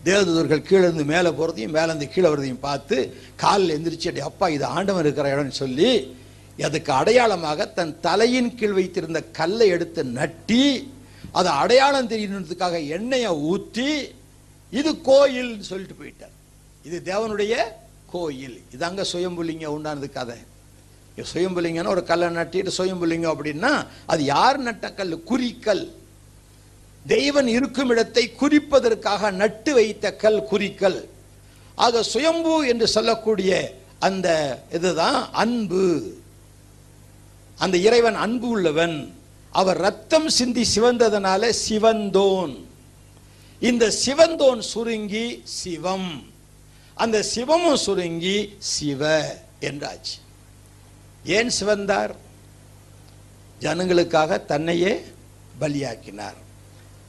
தேவதூதர்கள் 0.05 0.61
கீழே 0.61 0.83
இருந்து 0.83 1.03
மேலே 1.03 1.29
போகிறதையும் 1.29 1.75
மேலேருந்து 1.77 2.09
கீழே 2.13 2.27
வரதையும் 2.27 2.59
பார்த்து 2.59 3.17
காலில் 3.35 3.73
எந்திரிச்சு 3.77 4.07
அப்படி 4.07 4.19
அப்பா 4.19 4.47
இது 4.47 4.65
ஆண்டவன் 4.65 5.03
இருக்கிற 5.03 5.27
இடம்னு 5.35 5.47
சொல்லி 5.47 6.17
அதுக்கு 6.61 6.91
அடையாளமாக 6.91 7.67
தன் 7.67 7.99
தலையின் 7.99 8.55
கீழ் 8.55 8.71
வைத்திருந்த 8.71 9.23
கல்லை 9.23 9.67
எடுத்து 9.67 10.03
நட்டி 10.03 10.91
அதை 11.31 11.51
அடையாளம் 11.51 12.09
தெரியணுன்றதுக்காக 12.09 12.87
எண்ணெயை 12.87 13.29
ஊற்றி 13.29 13.89
இது 14.71 15.01
கோயில் 15.01 15.61
சொல்லிட்டு 15.61 15.95
போயிட்டார். 15.99 16.35
இது 16.83 17.01
தேவனுடைய 17.05 17.53
கோயில். 18.11 18.61
இதாங்க 18.75 19.03
சுயம்புலிங்கம் 19.13 19.75
உண்டானது 19.77 20.09
கதை. 20.11 20.37
சுயம்புலிங்கன்னு 21.33 21.87
ஒரு 21.87 22.03
கல்லை 22.03 22.27
நட்டிட்டு 22.27 22.71
சுயம்புலிங்கம் 22.77 23.33
அப்படின்னா 23.33 23.87
அது 24.05 24.23
யார் 24.23 24.59
நட்ட 24.59 24.93
கல்? 24.93 25.23
குறிக்கல் 25.23 25.93
தெய்வன் 27.07 27.47
இருக்கும் 27.47 27.89
இடத்தை 27.89 28.31
குறிப்பதற்காக 28.41 29.31
நட்டு 29.31 29.73
வைத்த 29.73 30.15
கல் 30.15 30.43
குறிக்கல் 30.43 31.09
ஆக 31.75 32.03
சுயம்பு 32.03 32.67
என்று 32.67 32.87
சொல்லக்கூடிய 32.87 33.79
அந்த 33.99 34.59
இதுதான் 34.71 35.31
அன்பு. 35.31 36.21
அந்த 37.63 37.77
இறைவன் 37.77 38.15
அன்பு 38.15 38.47
உள்ளவன். 38.47 39.15
அவர் 39.51 39.77
ரத்தம் 39.77 40.29
சிந்தி 40.29 40.65
சிவந்ததனால 40.75 41.49
சிவந்தோன். 41.69 42.65
இந்த 43.59 43.91
சிவந்தோன் 44.05 44.61
சுருங்கி 44.61 45.41
சிவம். 45.43 46.23
அந்த 46.93 47.25
சிவமும் 47.35 47.73
சுருங்கி 47.73 48.55
சிவ 48.57 49.33
என்றாச்சு. 49.61 50.15
ஏன் 51.25 51.51
சிவந்தார்? 51.61 52.15
ஜனங்களுக்காக 53.61 54.45
தன்னையே 54.45 55.03
பலியாக்கினார். 55.61 56.39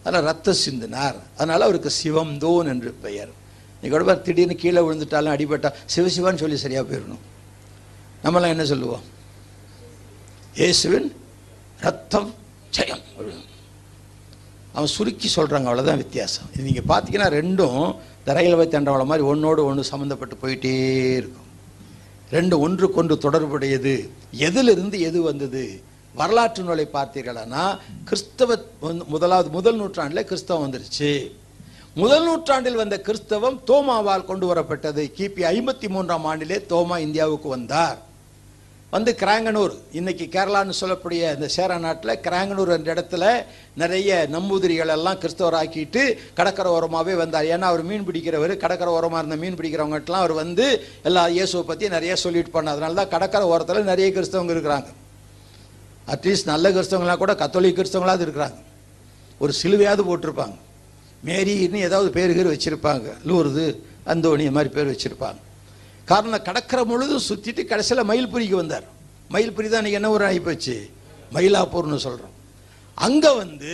அதனால் 0.04 0.24
ரத்தம் 0.24 0.62
சிந்தினார். 0.66 1.16
அதனால் 1.36 1.60
அவருக்கு 1.60 1.92
சிவம்தோன் 2.04 2.68
என்று 2.68 2.92
பெயர். 2.92 3.28
நீ 3.82 3.88
கூட 3.88 4.14
திடீர்னு 4.14 4.54
கீழே 4.54 4.80
விழுந்துட்டாலும் 4.80 5.34
அடிபட்டா 5.36 5.72
சிவசிவான்னு 5.96 6.36
சொல்லி 6.36 6.56
சரியாக 6.56 6.96
போயிடணும். 6.96 7.24
நம்மளாம் 8.24 8.48
என்ன 8.48 8.64
சொல்லுவோம்? 8.64 9.12
இயேசுவின் 10.58 11.06
ரத்தம் 11.80 12.34
ஜெயம். 12.76 13.00
அவன் 14.72 14.86
சுருக்கி 14.86 15.28
சொல்கிறாங்க 15.36 15.68
அவ்வளோதான் 15.70 15.96
வித்தியாசம். 15.96 16.46
இது 16.52 16.66
நீங்கள் 16.68 16.88
பார்த்தீங்கன்னா 16.90 17.28
ரெண்டும் 17.38 17.94
இந்த 18.18 18.34
ரயில்வே 18.38 18.64
தண்டவாளம் 18.64 19.10
மாதிரி 19.10 19.26
ஒன்றோடு 19.26 19.64
ஒன்று 19.64 19.84
சம்மந்தப்பட்டு 19.90 20.36
போயிட்டே 20.42 20.74
இருக்கும். 21.16 21.48
ரெண்டு 22.30 22.58
ஒன்றுக்கொன்று 22.60 23.18
தொடர்புடையது. 23.18 24.10
எதிலிருந்து 24.30 25.00
எது 25.00 25.22
வந்தது? 25.22 25.82
வரலாற்று 26.14 26.62
நூலை 26.62 26.88
பார்த்தீர்களானா? 26.92 27.78
கிறிஸ்தவ 28.04 28.58
வந்து 28.80 29.04
முதலாவது 29.04 29.50
முதல் 29.50 29.76
நூற்றாண்டில் 29.76 30.24
கிறிஸ்தவம் 30.24 30.64
வந்துருச்சு. 30.66 31.30
முதல் 31.94 32.24
நூற்றாண்டில் 32.24 32.80
வந்த 32.84 33.00
கிறிஸ்தவம் 33.00 33.60
தோமாவால் 33.66 34.24
கொண்டு 34.24 34.54
வரப்பட்டது. 34.54 35.04
கிபி 35.18 35.42
ஐம்பத்தி 35.54 35.88
மூன்றாம் 35.88 36.26
ஆண்டிலே 36.26 36.60
தோமா 36.74 36.98
இந்தியாவுக்கு 36.98 37.48
வந்தார். 37.48 38.03
வந்து 38.94 39.12
கிராங்கனூர் 39.20 39.72
இன்னைக்கு 39.98 40.24
கேரளான்னு 40.34 40.74
சொல்லக்கூடிய 40.80 41.30
இந்த 41.36 41.46
சேர 41.54 41.76
நாட்டில் 41.84 42.20
கிராங்கனூர் 42.26 42.70
என்ற 42.74 42.88
இடத்துல 42.94 43.24
நிறைய 43.82 44.10
நம்பூதிரிகள் 44.34 44.92
எல்லாம் 44.96 45.18
கிறிஸ்தவராக்கிட்டு 45.22 46.02
கடற்கரை 46.38 46.70
ஓரமாகவே 46.76 47.14
வந்தார். 47.20 47.46
ஏன்னா 47.54 47.68
அவர் 47.70 47.82
மீன் 47.88 48.04
பிடிக்கிறவர் 48.08 48.52
கடற்கரை 48.64 48.92
ஓரமாக 48.98 49.20
இருந்த 49.22 49.36
மீன் 49.42 49.56
பிடிக்கிறவங்கட்டெல்லாம் 49.60 50.24
அவர் 50.24 50.34
வந்து 50.42 50.66
எல்லா 51.10 51.22
இயேசுவை 51.36 51.64
பற்றி 51.70 51.88
நிறைய 51.96 52.16
சொல்லிட்டு 52.24 52.52
பண்ண 52.56 52.74
அதனால 52.74 52.98
தான் 53.00 53.10
கடற்கரை 53.14 53.48
ஓரத்தில் 53.54 53.90
நிறைய 53.92 54.08
கிறிஸ்தவங்க 54.18 54.54
இருக்கிறாங்க. 54.56 54.90
அட்லீஸ்ட் 56.14 56.50
நல்ல 56.52 56.72
கிறிஸ்தவங்களாம் 56.76 57.22
கூட 57.24 57.34
கத்தோலிக் 57.42 57.78
கிறிஸ்தவங்களாவது 57.80 58.26
இருக்கிறாங்க. 58.26 58.58
ஒரு 59.44 59.54
சிலுவையாவது 59.62 60.04
போட்டிருப்பாங்க. 60.10 60.56
மேரின்னு 61.30 61.84
ஏதாவது 61.88 62.10
பேர் 62.18 62.36
கீர் 62.38 62.52
வச்சுருப்பாங்க. 62.54 63.08
லூர்து 63.30 63.66
அந்தோணி 64.14 64.46
மாதிரி 64.58 64.72
பேர் 64.78 64.92
வச்சுருப்பாங்க. 64.94 65.40
காரணம் 66.10 66.46
கடற்கரை 66.46 66.82
முழுதும் 66.90 67.26
சுற்றிட்டு 67.28 67.62
கடைசியில் 67.70 68.08
மயில்புரிக்கு 68.10 68.56
வந்தார். 68.62 68.86
மயில்புரி 69.34 69.68
தான் 69.68 69.82
இன்னைக்கு 69.82 70.00
என்ன 70.00 70.10
ஒரு 70.16 70.24
ஆகிப்போச்சு 70.30 70.74
மயிலாப்பூர்னு 71.34 72.04
சொல்கிறோம் 72.06 72.34
அங்கே 73.06 73.30
வந்து 73.42 73.72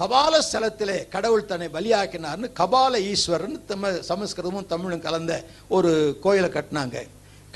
கபால 0.00 0.38
ஸ்தலத்திலே 0.46 0.96
கடவுள் 1.14 1.48
தன்னை 1.50 1.66
பலியாக்கினார்னு 1.76 2.48
கபால 2.60 3.00
ஈஸ்வரன் 3.10 3.58
தம 3.68 3.92
சமஸ்கிருதமும் 4.08 4.70
தமிழும் 4.72 5.04
கலந்த 5.06 5.32
ஒரு 5.76 5.90
கோயிலை 6.24 6.48
கட்டினாங்க. 6.56 6.96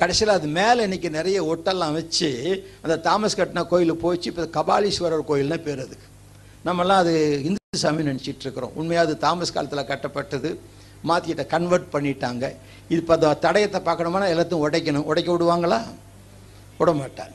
கடைசியில் 0.01 0.37
அது 0.37 0.49
மேலே 0.59 0.81
இன்னைக்கு 0.89 1.09
நிறைய 1.19 1.39
ஒட்டெல்லாம் 1.53 1.97
வச்சு 1.99 2.29
அந்த 2.85 2.97
தாமஸ் 3.07 3.39
கட்டின 3.41 3.67
கோயில் 3.73 4.01
போச்சு. 4.05 4.27
இப்போ 4.33 4.45
கபாலீஸ்வரர் 4.59 5.29
கோயில்னு 5.31 5.59
பேர் 5.67 5.85
அதுக்கு. 5.87 6.07
நம்மலாம் 6.69 7.03
அது 7.05 7.15
இந்து 7.49 7.81
சாமி 7.85 8.09
நினச்சிட்டு 8.11 8.45
இருக்கிறோம். 8.47 8.75
உண்மையாக 8.81 9.07
அது 9.09 9.17
தாமஸ் 9.25 9.55
காலத்தில் 9.57 9.89
கட்டப்பட்டது. 9.91 10.51
மாற்றிட்ட 11.09 11.47
கன்வெர்ட் 11.55 11.89
பண்ணிட்டாங்க. 11.95 12.45
இது 12.91 13.01
இப்போ 13.03 13.15
அந்த 13.15 13.35
தடயத்தை 13.47 13.81
பார்க்கணுமானா 13.89 14.29
எல்லாத்தையும் 14.35 14.65
உடைக்கணும். 14.67 15.09
உடைக்க 15.11 15.29
விடுவாங்களா? 15.33 15.81
விட 16.79 16.91
மாட்டாங்க. 16.93 17.35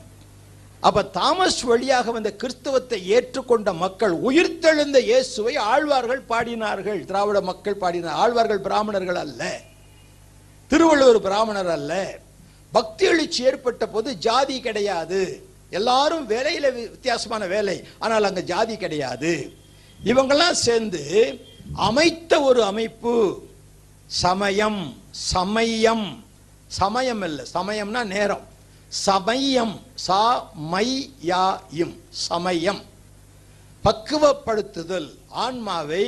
தாமஸ் 1.16 1.62
வழியாக 1.62 2.10
வந்த 2.10 2.30
கிறிஸ்தவத்தை 2.40 2.98
ஏற்றுக்கொண்ட 3.16 3.72
மக்கள் 3.84 4.14
உயிர்த்தெழுந்த 4.28 4.98
இயேசுவை 5.10 5.56
ஆழ்வார்கள் 5.56 6.20
பாடினார்கள். 6.32 7.00
திராவிட 7.10 7.40
மக்கள் 7.40 7.80
பாடினார் 7.82 8.18
ஆழ்வார்கள் 8.22 8.60
பிராமணர்கள் 8.66 9.20
அல்ல. 9.24 9.42
திருவள்ளுவர் 10.70 11.20
பிராமணர் 11.28 11.72
அல்ல. 11.78 12.20
பக்தி 12.72 13.04
எழுச்சி 13.06 13.42
ஏற்பட்ட 13.48 13.86
போது 13.86 14.18
ஜாதி 14.18 14.60
கிடையாது. 14.60 15.22
எல்லாரும் 15.70 16.26
வேலையில் 16.26 16.68
வித்தியாசமான 16.72 17.46
வேலை. 17.46 17.76
ஆனால் 17.98 18.28
அங்கே 18.28 18.42
ஜாதி 18.52 18.76
கிடையாது. 18.76 19.32
இவங்கெல்லாம் 20.10 20.62
சேர்ந்து 20.66 21.02
அமைத்த 21.88 22.42
ஒரு 22.42 22.62
அமைப்பு. 22.64 23.14
சமயம் 24.22 24.82
சமயம். 25.30 26.06
சமயம் 26.80 27.22
இல்லை 27.28 27.44
சமயம்னா 27.54 28.02
நேரம். 28.14 28.44
சமயம் 29.06 29.74
சா 30.06 30.20
மை 30.72 30.88
யா 31.30 31.44
இம் 31.82 31.94
சமயம். 32.26 32.82
பக்குவப்படுத்துதல் 33.84 35.08
ஆன்மாவை 35.44 36.04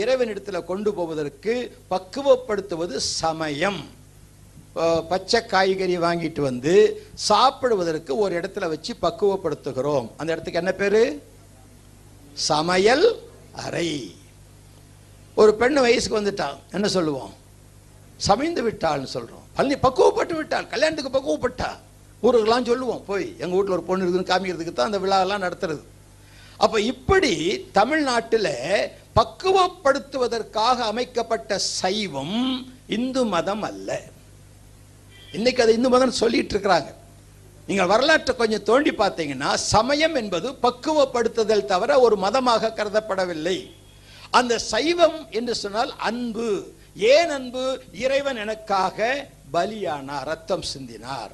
இறைவனிடத்தில் 0.00 0.68
கொண்டு 0.70 0.90
போவதற்கு 0.98 1.54
பக்குவப்படுத்துவது 1.92 2.96
சமயம். 3.20 3.80
பச்சை 5.10 5.40
காய்கறி 5.52 5.96
வாங்கிட்டு 6.04 6.40
வந்து 6.48 6.74
சாப்பிடுவதற்கு 7.28 8.12
ஒரு 8.24 8.32
இடத்துல 8.40 8.68
வச்சு 8.72 8.92
பக்குவப்படுத்துகிறோம். 9.06 10.08
அந்த 10.16 10.30
இடத்துக்கு 10.32 10.62
என்ன 10.62 10.72
பேரு? 10.82 11.04
சமையல் 12.50 13.06
அறை. 13.64 13.88
ஒரு 15.40 15.52
பெண்ணு 15.60 15.80
வயசுக்கு 15.86 16.20
வந்துட்டான் 16.20 16.58
என்ன 16.76 16.88
சொல்லுவோம்? 16.96 17.32
சமைந்து 18.26 18.62
விட்டாள்னு 18.66 19.14
சொல்கிறோம் 19.16 19.46
பள்ளி 19.56 19.74
பக்குவப்பட்டு 19.86 20.34
விட்டாள். 20.38 20.70
கல்யாணத்துக்கு 20.72 21.16
பக்குவப்பட்டா 21.16 21.70
ஊருக்கெல்லாம் 22.26 22.68
சொல்லுவோம் 22.70 23.04
போய் 23.10 23.26
எங்கள் 23.42 23.56
வீட்டில் 23.56 23.76
ஒரு 23.76 23.84
பொண்ணு 23.88 24.04
இருக்குதுன்னு 24.04 24.30
காமிக்கிறதுக்கு 24.30 24.74
தான் 24.76 24.90
அந்த 24.90 25.00
விழாவெல்லாம் 25.04 25.44
நடத்துறது. 25.46 25.82
அப்போ 26.64 26.78
இப்படி 26.92 27.32
தமிழ்நாட்டில் 27.78 28.52
பக்குவப்படுத்துவதற்காக 29.18 30.76
அமைக்கப்பட்ட 30.92 31.58
சைவம் 31.80 32.36
இந்து 32.96 33.22
மதம் 33.34 33.64
அல்ல. 33.70 33.90
இன்னைக்கு 35.38 35.62
அது 35.64 35.76
இந்து 35.78 35.90
மதம் 35.94 36.18
சொல்லிட்டு 36.22 36.54
இருக்கிறாங்க 36.54 36.90
நீங்கள் 37.68 37.90
வரலாற்றை 37.92 38.32
கொஞ்சம் 38.40 38.66
தோண்டி 38.70 38.92
பார்த்தீங்கன்னா 39.02 39.50
சமயம் 39.74 40.16
என்பது 40.22 40.48
பக்குவப்படுத்துதல் 40.64 41.68
தவிர 41.72 41.90
ஒரு 42.06 42.16
மதமாக 42.24 42.72
கருதப்படவில்லை. 42.78 43.58
அந்த 44.38 44.54
சைவம் 44.72 45.18
என்று 45.38 45.54
சொன்னால் 45.62 45.92
அன்பு. 46.08 46.48
ஏன் 46.96 47.30
அன்பு? 47.30 47.82
இறைவன் 47.92 48.36
எனக்காக 48.36 49.26
பலியானார் 49.52 50.24
ரத்தம் 50.24 50.64
சிந்தினார். 50.74 51.32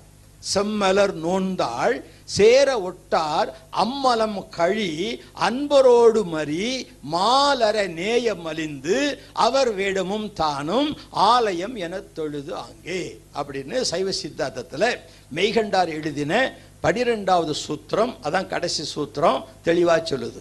செம்மலர் 0.55 1.13
நோந்தாள் 1.25 2.03
சேர 2.25 2.69
ஒட்டார் 2.89 3.49
அம்மலம் 3.83 4.49
கழி 4.51 5.21
அன்பரோடு 5.49 6.25
மறி 6.25 6.69
மாலர 7.13 7.89
நேயம் 7.89 8.45
அழிந்து 8.45 9.19
அவர் 9.33 9.75
வேடமும் 9.75 10.33
தானும் 10.33 10.97
ஆலயம் 11.11 11.77
என 11.77 12.01
தொழுது 12.01 12.57
அங்கே 12.57 13.21
அப்படின்னு 13.35 13.81
சைவ 13.81 14.11
சித்தாந்தத்தில் 14.23 14.99
மெய்கண்டார் 15.35 15.93
எழுதின 15.99 16.57
பனிரெண்டாவது 16.81 17.55
சூத்திரம் 17.67 18.15
அதான் 18.23 18.47
கடைசி 18.47 18.85
சூத்திரம் 18.95 19.45
தெளிவாக 19.63 20.17
சொல்லுது. 20.17 20.41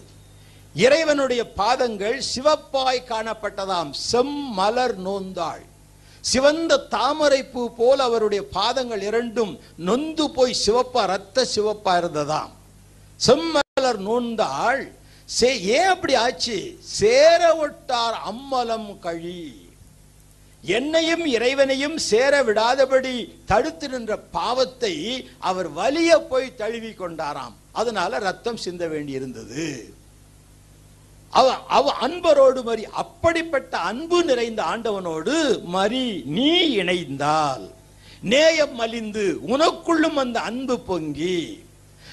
இறைவனுடைய 0.85 1.41
பாதங்கள் 1.60 2.18
சிவப்பாய் 2.34 3.07
காணப்பட்டதாம். 3.11 3.91
செம்மலர் 4.11 4.95
நோந்தாள். 5.07 5.64
சிவந்த 6.31 6.77
தாமரை 6.93 7.41
பூ 7.43 7.61
போல் 7.80 8.01
அவருடைய 8.07 8.41
பாதங்கள் 8.57 9.03
இரண்டும் 9.10 9.53
நொந்து 9.88 10.26
போய் 10.38 10.56
சிவப்பா 10.65 11.03
ரத்த 11.14 11.45
சிவப்பா 11.56 11.93
இருந்ததாம். 12.01 12.51
செம்மலர் 13.27 13.99
நோந்தாள். 14.10 14.84
சே 15.38 15.49
ஏன் 15.77 15.91
அப்படி 15.93 16.14
ஆச்சு? 16.26 16.57
சேர 16.99 17.41
ஒட்டார் 17.65 18.18
அம்மலம் 18.31 18.89
கழி. 18.99 19.43
என்னையும் 20.64 21.26
இறைவனையும் 21.35 21.97
சேர 22.11 22.34
விடாதபடி 22.47 23.15
தடுத்து 23.51 23.88
நின்ற 23.89 24.14
பாவத்தை 24.38 24.95
அவர் 25.49 25.69
வலிய 25.80 26.11
போய் 26.31 26.57
தழுவி 26.61 26.91
கொண்டாராம். 26.91 27.56
அதனால 27.72 28.11
ரத்தம் 28.30 28.64
சிந்த 28.65 28.84
வேண்டி 28.93 29.11
இருந்தது 29.11 29.65
அவ 31.30 31.47
அவ 31.77 31.93
அன்பரோடு 32.01 32.64
மறி 32.64 32.85
அப்படிப்பட்ட 32.85 33.77
அன்பு 33.77 34.23
நிறைந்த 34.23 34.64
ஆண்டவனோடு 34.64 35.64
மறி 35.64 36.22
நீ 36.26 36.77
இணைந்தால். 36.77 37.65
நேயம் 38.22 38.76
மலிந்து 38.76 39.39
உனக்குள்ளும் 39.47 40.18
அந்த 40.23 40.39
அன்பு 40.39 40.80
பொங்கி. 40.80 41.64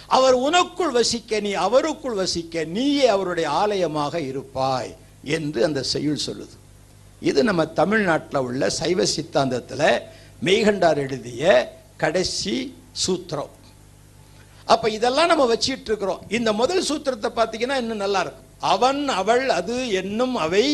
அவர் 0.07 0.35
உனக்குள் 0.35 0.93
வசிக்க 0.99 1.41
நீ 1.41 1.53
அவருக்குள் 1.53 2.21
வசிக்க 2.23 2.65
நீயே 2.65 3.07
அவருடைய 3.07 3.51
ஆலயமாக 3.51 4.21
இருப்பாய் 4.21 4.95
என்று 5.25 5.65
அந்த 5.65 5.83
செய்யுள் 5.83 6.25
சொல்லுது. 6.27 6.57
இது 7.21 7.45
நம்ம 7.45 7.67
தமிழ்நாட்டில் 7.67 8.45
உள்ள 8.49 8.71
சைவ 8.71 9.03
சித்தாந்தத்தில் 9.17 10.03
மெய்கண்டார் 10.45 10.97
எழுதிய 10.97 11.75
கடைசி 11.97 12.77
சூத்திரம். 13.07 13.53
அப்போ 14.65 14.91
இதெல்லாம் 14.91 15.27
நம்ம 15.27 15.55
வச்சிட்டு 15.55 15.89
இருக்கிறோம். 15.91 16.23
இந்த 16.29 16.53
முதல் 16.53 16.83
சூத்திரத்தை 16.83 17.31
பார்த்தீங்கன்னா 17.37 17.77
இன்னும் 17.77 18.05
நல்லா 18.05 18.21
இருக்கும். 18.21 18.46
அவன் 18.73 19.01
அவள் 19.21 19.47
அது 19.59 19.77
என்னும் 19.91 20.37
அவை 20.45 20.67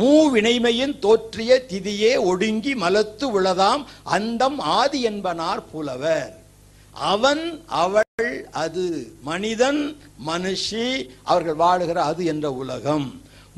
மூவினைமையின் 0.00 0.94
தோற்றிய 0.98 1.50
திதியே 1.68 2.12
ஒடுங்கி 2.20 2.72
மலத்து 2.74 3.26
உளதாம் 3.38 3.82
அந்தம் 4.16 4.58
ஆதி 4.78 5.00
என்பனார் 5.06 5.64
புலவர். 5.72 6.32
அவன் 6.92 7.44
அவள் 7.66 8.30
அது 8.52 8.84
மனிதன் 9.22 9.80
மனுஷி 10.26 10.86
அவர்கள் 11.22 11.60
வாழுகிற 11.64 11.98
அது 12.10 12.22
என்ற 12.24 12.46
உலகம். 12.52 13.06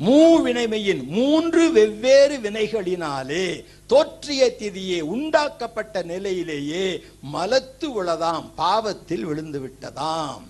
மூவினைமையின் 0.05 1.03
மூன்று 1.07 1.71
வெவ்வேறு 1.71 2.37
வினைகளினாலே 2.37 3.47
தோற்றிய 3.87 4.41
திதியே 4.59 4.99
உண்டாக்கப்பட்ட 5.13 6.01
நிலையிலேயே 6.01 6.85
மலத்து 7.33 7.87
உளதாம் 7.99 8.47
பாவத்தில் 8.55 9.25
விழுந்து 9.25 9.59
விட்டதாம். 9.65 10.43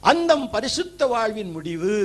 அந்தம் 0.00 0.46
பரிசுத்த 0.50 1.06
வாழ்வின் 1.06 1.50
முடிவு. 1.50 1.96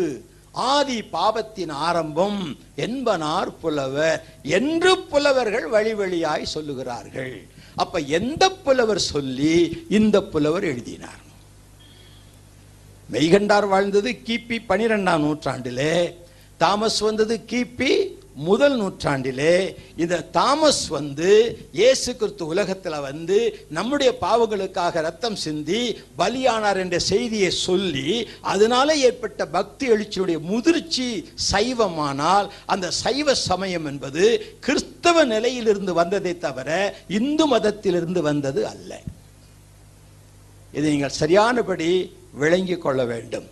ஆதி 0.57 1.01
பாவத்தின் 1.01 1.69
ஆரம்பம் 1.69 2.57
என்பனார் 2.77 3.49
புலவர் 3.61 4.23
என்று 4.43 4.97
புலவர்கள் 4.97 5.67
வழி 5.67 5.93
வழியாய் 5.93 6.53
சொல்லுகிறார்கள். 6.53 7.35
அப்ப 7.75 7.99
எந்த 7.99 8.43
புலவர் 8.51 8.99
சொல்லி 8.99 9.85
இந்த 9.89 10.23
புலவர் 10.23 10.63
எழுதினார்? 10.63 11.23
மெய்கண்டார் 13.11 13.67
வாழ்ந்தது 13.67 14.11
கிபி 14.25 14.57
பனிரெண்டாம் 14.69 15.23
நூற்றாண்டிலே. 15.25 16.25
தாமஸ் 16.63 16.99
வந்தது 16.99 17.35
கிபி 17.51 17.91
முதல் 18.49 18.75
நூற்றாண்டிலே. 18.81 19.53
இந்த 20.03 20.15
தாமஸ் 20.37 20.81
வந்து 20.87 21.29
இயேசு 21.79 22.09
கிறிஸ்து 22.15 22.43
உலகத்தில் 22.53 23.05
வந்து 23.05 23.37
நம்முடைய 23.77 24.09
பாவங்களுக்காக 24.21 25.01
ரத்தம் 25.07 25.37
சிந்தி 25.43 25.81
பலியானார் 26.19 26.79
என்ற 26.83 26.99
செய்தியை 26.99 27.49
சொல்லி 27.49 28.27
அதனால 28.53 28.95
ஏற்பட்ட 29.07 29.47
பக்தி 29.57 29.87
எழுச்சியுடைய 29.89 30.39
முதிர்ச்சி 30.51 31.09
சைவமானால் 31.51 32.49
அந்த 32.65 32.91
சைவ 32.91 33.35
சமயம் 33.49 33.85
என்பது 33.85 34.23
கிறிஸ்தவ 34.59 35.25
நிலையிலிருந்து 35.33 35.93
வந்ததை 35.93 36.37
தவிர 36.37 36.69
இந்து 37.07 37.47
மதத்திலிருந்து 37.47 38.21
வந்தது 38.21 38.67
அல்ல. 38.67 39.01
இதை 40.77 40.87
நீங்கள் 40.91 41.19
சரியானபடி 41.21 41.91
விளங்கிக் 42.33 42.81
கொள்ள 42.81 43.01
வேண்டும். 43.05 43.47